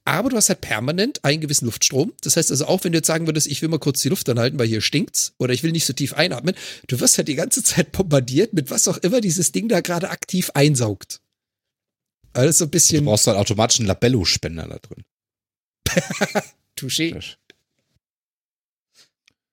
Aber 0.06 0.30
du 0.30 0.36
hast 0.36 0.48
halt 0.48 0.62
permanent 0.62 1.22
einen 1.22 1.42
gewissen 1.42 1.66
Luftstrom. 1.66 2.14
Das 2.22 2.36
heißt 2.36 2.50
also 2.50 2.64
auch, 2.66 2.82
wenn 2.82 2.92
du 2.92 2.98
jetzt 2.98 3.06
sagen 3.08 3.26
würdest, 3.26 3.46
ich 3.46 3.60
will 3.60 3.68
mal 3.68 3.78
kurz 3.78 4.00
die 4.00 4.08
Luft 4.08 4.28
anhalten, 4.30 4.58
weil 4.58 4.66
hier 4.66 4.80
stinkt's 4.80 5.34
oder 5.38 5.52
ich 5.52 5.62
will 5.62 5.70
nicht 5.72 5.84
so 5.84 5.92
tief 5.92 6.14
einatmen, 6.14 6.54
du 6.86 6.98
wirst 6.98 7.18
halt 7.18 7.28
die 7.28 7.34
ganze 7.34 7.62
Zeit 7.64 7.92
bombardiert 7.92 8.54
mit 8.54 8.70
was 8.70 8.88
auch 8.88 8.96
immer 8.98 9.20
dieses 9.20 9.52
Ding 9.52 9.68
da 9.68 9.80
gerade 9.82 10.08
aktiv 10.08 10.50
einsaugt. 10.54 11.20
Alles 12.32 12.56
so 12.56 12.64
ein 12.64 12.68
Du 12.68 12.70
bisschen 12.72 13.04
brauchst 13.04 13.26
halt 13.26 13.36
automatisch 13.36 13.80
einen 13.80 13.88
Labello-Spender 13.88 14.66
da 14.66 14.78
drin. 14.78 15.04
Touché. 16.78 17.22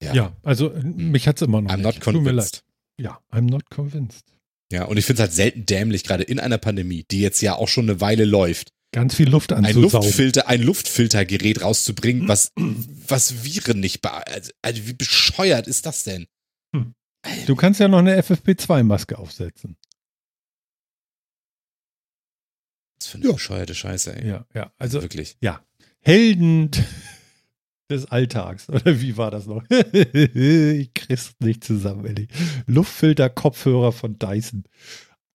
Ja. 0.01 0.13
ja, 0.13 0.35
also 0.43 0.69
mich 0.83 1.27
hat's 1.27 1.41
immer 1.41 1.61
noch 1.61 1.69
I'm 1.69 1.77
nicht. 1.77 1.83
not 1.83 1.99
Tut 2.01 2.13
mir 2.23 2.31
leid. 2.31 2.61
convinced. 2.61 2.63
Ja, 2.97 3.19
I'm 3.33 3.49
not 3.49 3.69
convinced. 3.69 4.23
Ja, 4.71 4.83
und 4.85 4.97
ich 4.97 5.05
finde 5.05 5.21
es 5.23 5.27
halt 5.29 5.33
selten 5.35 5.65
dämlich, 5.65 6.03
gerade 6.03 6.23
in 6.23 6.39
einer 6.39 6.57
Pandemie, 6.59 7.03
die 7.09 7.21
jetzt 7.21 7.41
ja 7.41 7.55
auch 7.55 7.67
schon 7.67 7.89
eine 7.89 8.01
Weile 8.01 8.25
läuft, 8.25 8.71
Ganz 8.91 9.13
viel 9.13 9.29
Luft 9.29 9.53
ein 9.53 9.65
anzusaugen. 9.65 10.07
Luftfilter, 10.07 10.47
ein 10.47 10.63
Luftfiltergerät 10.63 11.61
rauszubringen, 11.61 12.27
was, 12.27 12.51
was 13.07 13.43
Viren 13.43 13.79
nicht 13.79 14.01
be 14.01 14.11
also, 14.11 14.51
also 14.63 14.87
wie 14.87 14.93
bescheuert 14.93 15.67
ist 15.67 15.85
das 15.85 16.03
denn? 16.03 16.25
Du 17.45 17.55
kannst 17.55 17.79
ja 17.79 17.87
noch 17.87 17.99
eine 17.99 18.19
FFP2-Maske 18.19 19.17
aufsetzen. 19.19 19.75
Was 22.99 23.07
für 23.07 23.17
eine 23.17 23.25
Ja. 23.27 23.31
bescheuerte 23.33 23.75
Scheiße, 23.75 24.15
ey. 24.15 24.27
Ja, 24.27 24.45
ja. 24.55 24.73
Also 24.77 25.01
Wirklich. 25.01 25.37
Helden 26.01 26.71
des 27.89 28.05
Alltags. 28.05 28.69
Oder 28.69 29.01
wie 29.01 29.17
war 29.17 29.31
das 29.31 29.45
noch? 29.47 29.63
ich 29.69 30.93
krieg's 30.93 31.33
nicht 31.39 31.63
zusammen, 31.63 32.05
ehrlich. 32.05 32.29
Luftfilter, 32.67 33.29
Kopfhörer 33.29 33.91
von 33.91 34.17
Dyson. 34.19 34.63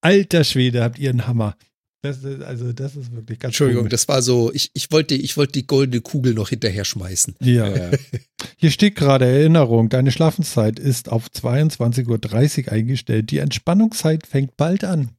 Alter 0.00 0.44
Schwede, 0.44 0.82
habt 0.82 0.98
ihr 0.98 1.10
einen 1.10 1.26
Hammer. 1.26 1.56
Das 2.02 2.22
ist, 2.22 2.42
also, 2.42 2.74
das 2.74 2.96
ist 2.96 3.12
wirklich 3.12 3.38
ganz 3.38 3.52
Entschuldigung, 3.52 3.84
komisch. 3.84 3.92
das 3.92 4.08
war 4.08 4.20
so, 4.20 4.52
ich, 4.52 4.70
ich 4.74 4.92
wollte, 4.92 5.14
ich 5.14 5.38
wollte 5.38 5.52
die 5.52 5.66
goldene 5.66 6.02
Kugel 6.02 6.34
noch 6.34 6.50
hinterher 6.50 6.84
schmeißen. 6.84 7.34
Ja. 7.40 7.66
Äh, 7.66 7.98
Hier 8.58 8.70
steht 8.70 8.94
gerade 8.94 9.24
Erinnerung, 9.24 9.88
deine 9.88 10.12
Schlafenszeit 10.12 10.78
ist 10.78 11.08
auf 11.08 11.28
22.30 11.28 12.66
Uhr 12.66 12.72
eingestellt. 12.72 13.30
Die 13.30 13.38
Entspannungszeit 13.38 14.26
fängt 14.26 14.58
bald 14.58 14.84
an, 14.84 15.12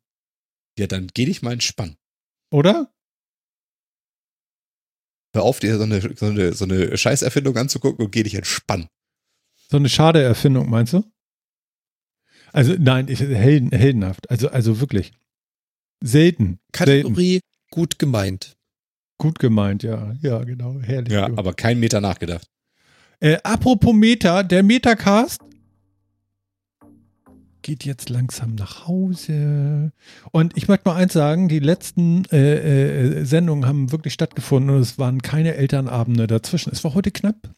ja, 0.78 0.88
dann 0.88 1.08
geh 1.14 1.26
dich 1.26 1.42
mal 1.42 1.54
entspannen. 1.54 1.96
oder? 2.52 2.92
Hör 5.36 5.44
auf, 5.44 5.60
dir 5.60 5.78
so 5.78 5.84
eine, 5.84 6.00
so 6.16 6.26
eine, 6.28 6.54
so 6.54 6.64
eine 6.64 6.98
Scheißerfindung 6.98 7.58
anzugucken 7.58 8.06
und 8.06 8.12
geh 8.12 8.24
dich 8.24 8.36
entspannen. 8.36 8.88
So 9.70 9.76
eine 9.76 9.90
schade 9.90 10.24
Erfindung, 10.24 10.70
meinst 10.70 10.94
du? 10.94 11.04
Also, 12.54 12.74
nein, 12.80 13.10
ich, 13.10 13.20
helden, 13.20 13.72
heldenhaft. 13.72 14.30
Also, 14.30 14.50
also 14.50 14.80
wirklich. 14.80 15.12
Selten. 16.02 16.46
Selten. 16.46 16.60
Kategorie 16.72 17.42
gut 17.70 18.00
gemeint. 18.00 18.56
Gut 19.18 19.40
gemeint, 19.40 19.84
ja. 19.84 20.16
Ja, 20.22 20.42
genau. 20.46 20.80
Herrlich. 20.80 21.12
Ja, 21.12 21.26
aber 21.26 21.54
kein 21.54 21.82
Meter 21.82 22.00
nachgedacht. 22.00 22.48
Äh, 23.20 23.38
apropos 23.44 23.94
Meta, 23.94 24.42
der 24.42 24.64
Metacast 24.64 25.42
geht 27.66 27.84
jetzt 27.84 28.10
langsam 28.12 28.54
nach 28.54 28.88
Hause. 28.88 29.92
Und 30.32 30.56
ich 30.56 30.68
möchte 30.68 30.88
mal 30.88 30.98
eins 30.98 31.14
sagen, 31.14 31.48
die 31.48 31.58
letzten 31.58 32.24
äh, 32.32 33.22
äh, 33.22 33.26
Sendungen 33.26 33.66
haben 33.68 33.92
wirklich 33.92 34.14
stattgefunden 34.14 34.76
und 34.76 34.82
es 34.84 35.00
waren 35.00 35.24
keine 35.24 35.56
Elternabende 35.56 36.28
dazwischen. 36.28 36.72
Es 36.72 36.84
war 36.84 36.94
heute 36.94 37.10
knapp. 37.10 37.50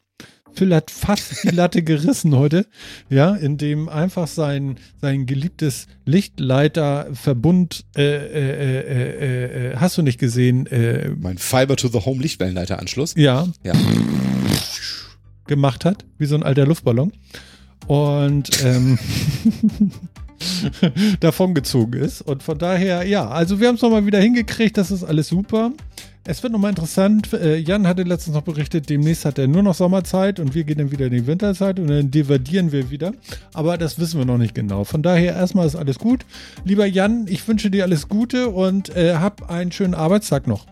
Phil 0.54 0.74
hat 0.74 0.92
fast 0.92 1.44
die 1.44 1.50
Latte 1.50 1.84
gerissen 1.92 2.34
heute, 2.38 2.68
ja, 3.10 3.36
indem 3.36 3.90
einfach 3.90 4.28
sein, 4.28 4.78
sein 5.02 5.26
geliebtes 5.26 5.88
Lichtleiterverbund, 6.06 7.84
äh, 7.98 8.02
äh, 8.02 8.80
äh, 8.80 9.72
äh, 9.74 9.76
hast 9.76 9.98
du 9.98 10.04
nicht 10.04 10.20
gesehen, 10.20 10.68
äh, 10.68 11.10
Mein 11.20 11.38
Fiber 11.38 11.76
to 11.76 11.90
the 11.90 12.00
Home 12.06 12.22
Lichtwellenleiteranschluss. 12.22 13.14
ja, 13.18 13.46
Ja. 13.66 13.74
gemacht 15.48 15.84
hat, 15.84 16.06
wie 16.18 16.26
so 16.28 16.36
ein 16.36 16.44
alter 16.44 16.66
Luftballon. 16.66 17.12
Und 17.86 18.64
ähm, 18.64 18.98
davongezogen 21.20 22.02
ist. 22.02 22.22
Und 22.22 22.44
von 22.44 22.58
daher, 22.58 23.04
ja, 23.08 23.28
also 23.28 23.60
wir 23.60 23.68
haben 23.68 23.76
es 23.76 23.82
nochmal 23.82 24.06
wieder 24.06 24.20
hingekriegt, 24.20 24.78
das 24.78 24.92
ist 24.92 25.04
alles 25.04 25.28
super. 25.28 25.72
Es 26.30 26.44
wird 26.44 26.52
nochmal 26.52 26.72
interessant. 26.72 27.32
Äh, 27.32 27.56
Jan 27.56 27.88
hatte 27.88 28.04
letztens 28.04 28.36
noch 28.36 28.44
berichtet, 28.44 28.90
demnächst 28.90 29.24
hat 29.24 29.40
er 29.40 29.48
nur 29.48 29.64
noch 29.64 29.76
Sommerzeit 29.76 30.42
und 30.42 30.54
wir 30.54 30.66
gehen 30.66 30.78
dann 30.78 30.92
wieder 30.92 31.06
in 31.06 31.14
die 31.14 31.26
Winterzeit 31.26 31.80
und 31.80 31.88
dann 31.88 32.12
dividieren 32.12 32.74
wir 32.74 32.92
wieder. 32.92 33.14
Aber 33.54 33.78
das 33.78 33.98
wissen 33.98 34.20
wir 34.20 34.26
noch 34.26 34.38
nicht 34.38 34.54
genau. 34.54 34.84
Von 34.84 35.02
daher 35.02 35.36
erstmal 35.36 35.66
ist 35.66 35.78
alles 35.78 36.00
gut. 36.00 36.26
Lieber 36.66 36.86
Jan, 36.86 37.28
ich 37.30 37.48
wünsche 37.48 37.72
dir 37.72 37.86
alles 37.86 38.10
Gute 38.10 38.50
und 38.50 38.94
äh, 38.94 39.16
hab 39.16 39.50
einen 39.50 39.72
schönen 39.72 39.94
Arbeitstag 39.94 40.48
noch. 40.48 40.66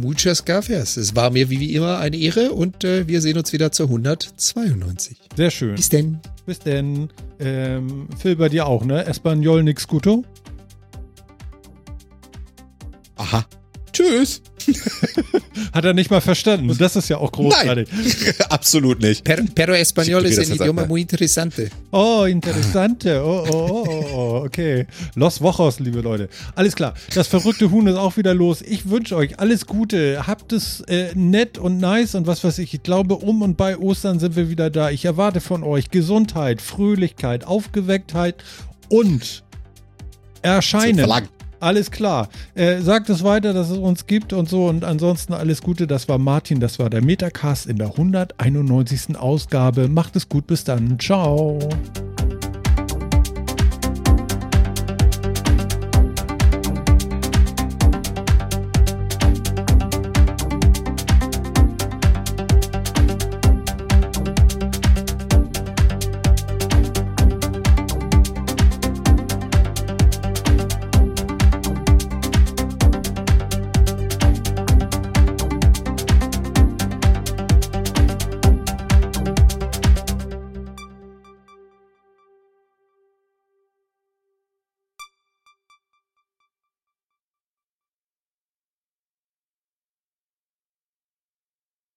Muchas 0.00 0.44
gracias. 0.44 0.96
Es 0.96 1.16
war 1.16 1.30
mir 1.30 1.50
wie 1.50 1.74
immer 1.74 1.98
eine 1.98 2.16
Ehre 2.16 2.52
und 2.52 2.84
äh, 2.84 3.08
wir 3.08 3.20
sehen 3.20 3.38
uns 3.38 3.52
wieder 3.52 3.72
zur 3.72 3.86
192. 3.86 5.18
Sehr 5.36 5.50
schön. 5.50 5.74
Bis 5.74 5.88
denn. 5.88 6.20
Bis 6.44 6.58
denn. 6.58 7.08
Ähm, 7.38 8.08
Phil, 8.18 8.36
bei 8.36 8.48
dir 8.48 8.66
auch, 8.66 8.84
ne? 8.84 9.04
Espanol 9.06 9.62
nix 9.62 9.86
guto. 9.86 10.24
Aha. 13.16 13.46
Tschüss. 13.96 14.42
Hat 15.72 15.84
er 15.84 15.94
nicht 15.94 16.10
mal 16.10 16.20
verstanden. 16.20 16.76
Das 16.78 16.96
ist 16.96 17.08
ja 17.08 17.16
auch 17.16 17.32
großartig. 17.32 17.88
Absolut 18.50 19.00
nicht. 19.00 19.24
Per, 19.24 19.42
pero 19.54 19.72
español 19.72 20.24
es 20.26 20.36
das 20.36 20.50
ein 20.50 20.56
idioma 20.56 20.82
sagt, 20.82 20.88
muy 20.90 21.00
interesante. 21.00 21.70
Oh, 21.92 22.24
interessante. 22.24 23.22
Oh, 23.24 23.46
oh, 23.48 23.54
oh, 23.54 23.88
oh, 23.88 24.06
oh, 24.12 24.44
okay. 24.44 24.86
Los 25.14 25.40
Wochos, 25.40 25.80
liebe 25.80 26.02
Leute. 26.02 26.28
Alles 26.54 26.76
klar. 26.76 26.92
Das 27.14 27.28
verrückte 27.28 27.70
Huhn 27.70 27.86
ist 27.86 27.96
auch 27.96 28.18
wieder 28.18 28.34
los. 28.34 28.60
Ich 28.60 28.90
wünsche 28.90 29.16
euch 29.16 29.38
alles 29.38 29.64
Gute. 29.66 30.26
Habt 30.26 30.52
es 30.52 30.82
äh, 30.82 31.12
nett 31.14 31.56
und 31.56 31.78
nice 31.78 32.14
und 32.14 32.26
was 32.26 32.44
weiß 32.44 32.58
ich. 32.58 32.74
Ich 32.74 32.82
glaube, 32.82 33.16
um 33.16 33.40
und 33.40 33.56
bei 33.56 33.78
Ostern 33.78 34.18
sind 34.18 34.36
wir 34.36 34.50
wieder 34.50 34.68
da. 34.68 34.90
Ich 34.90 35.06
erwarte 35.06 35.40
von 35.40 35.62
euch 35.62 35.90
Gesundheit, 35.90 36.60
Fröhlichkeit, 36.60 37.46
Aufgewecktheit 37.46 38.44
und 38.90 39.42
Erscheinen. 40.42 41.06
Alles 41.60 41.90
klar. 41.90 42.28
Äh, 42.54 42.80
sagt 42.80 43.08
es 43.10 43.24
weiter, 43.24 43.52
dass 43.52 43.70
es 43.70 43.78
uns 43.78 44.06
gibt 44.06 44.32
und 44.32 44.48
so. 44.48 44.66
Und 44.66 44.84
ansonsten 44.84 45.32
alles 45.32 45.62
Gute. 45.62 45.86
Das 45.86 46.08
war 46.08 46.18
Martin, 46.18 46.60
das 46.60 46.78
war 46.78 46.90
der 46.90 47.02
Metacast 47.02 47.66
in 47.66 47.78
der 47.78 47.88
191. 47.88 49.16
Ausgabe. 49.16 49.88
Macht 49.88 50.16
es 50.16 50.28
gut, 50.28 50.46
bis 50.46 50.64
dann. 50.64 50.98
Ciao. 50.98 51.58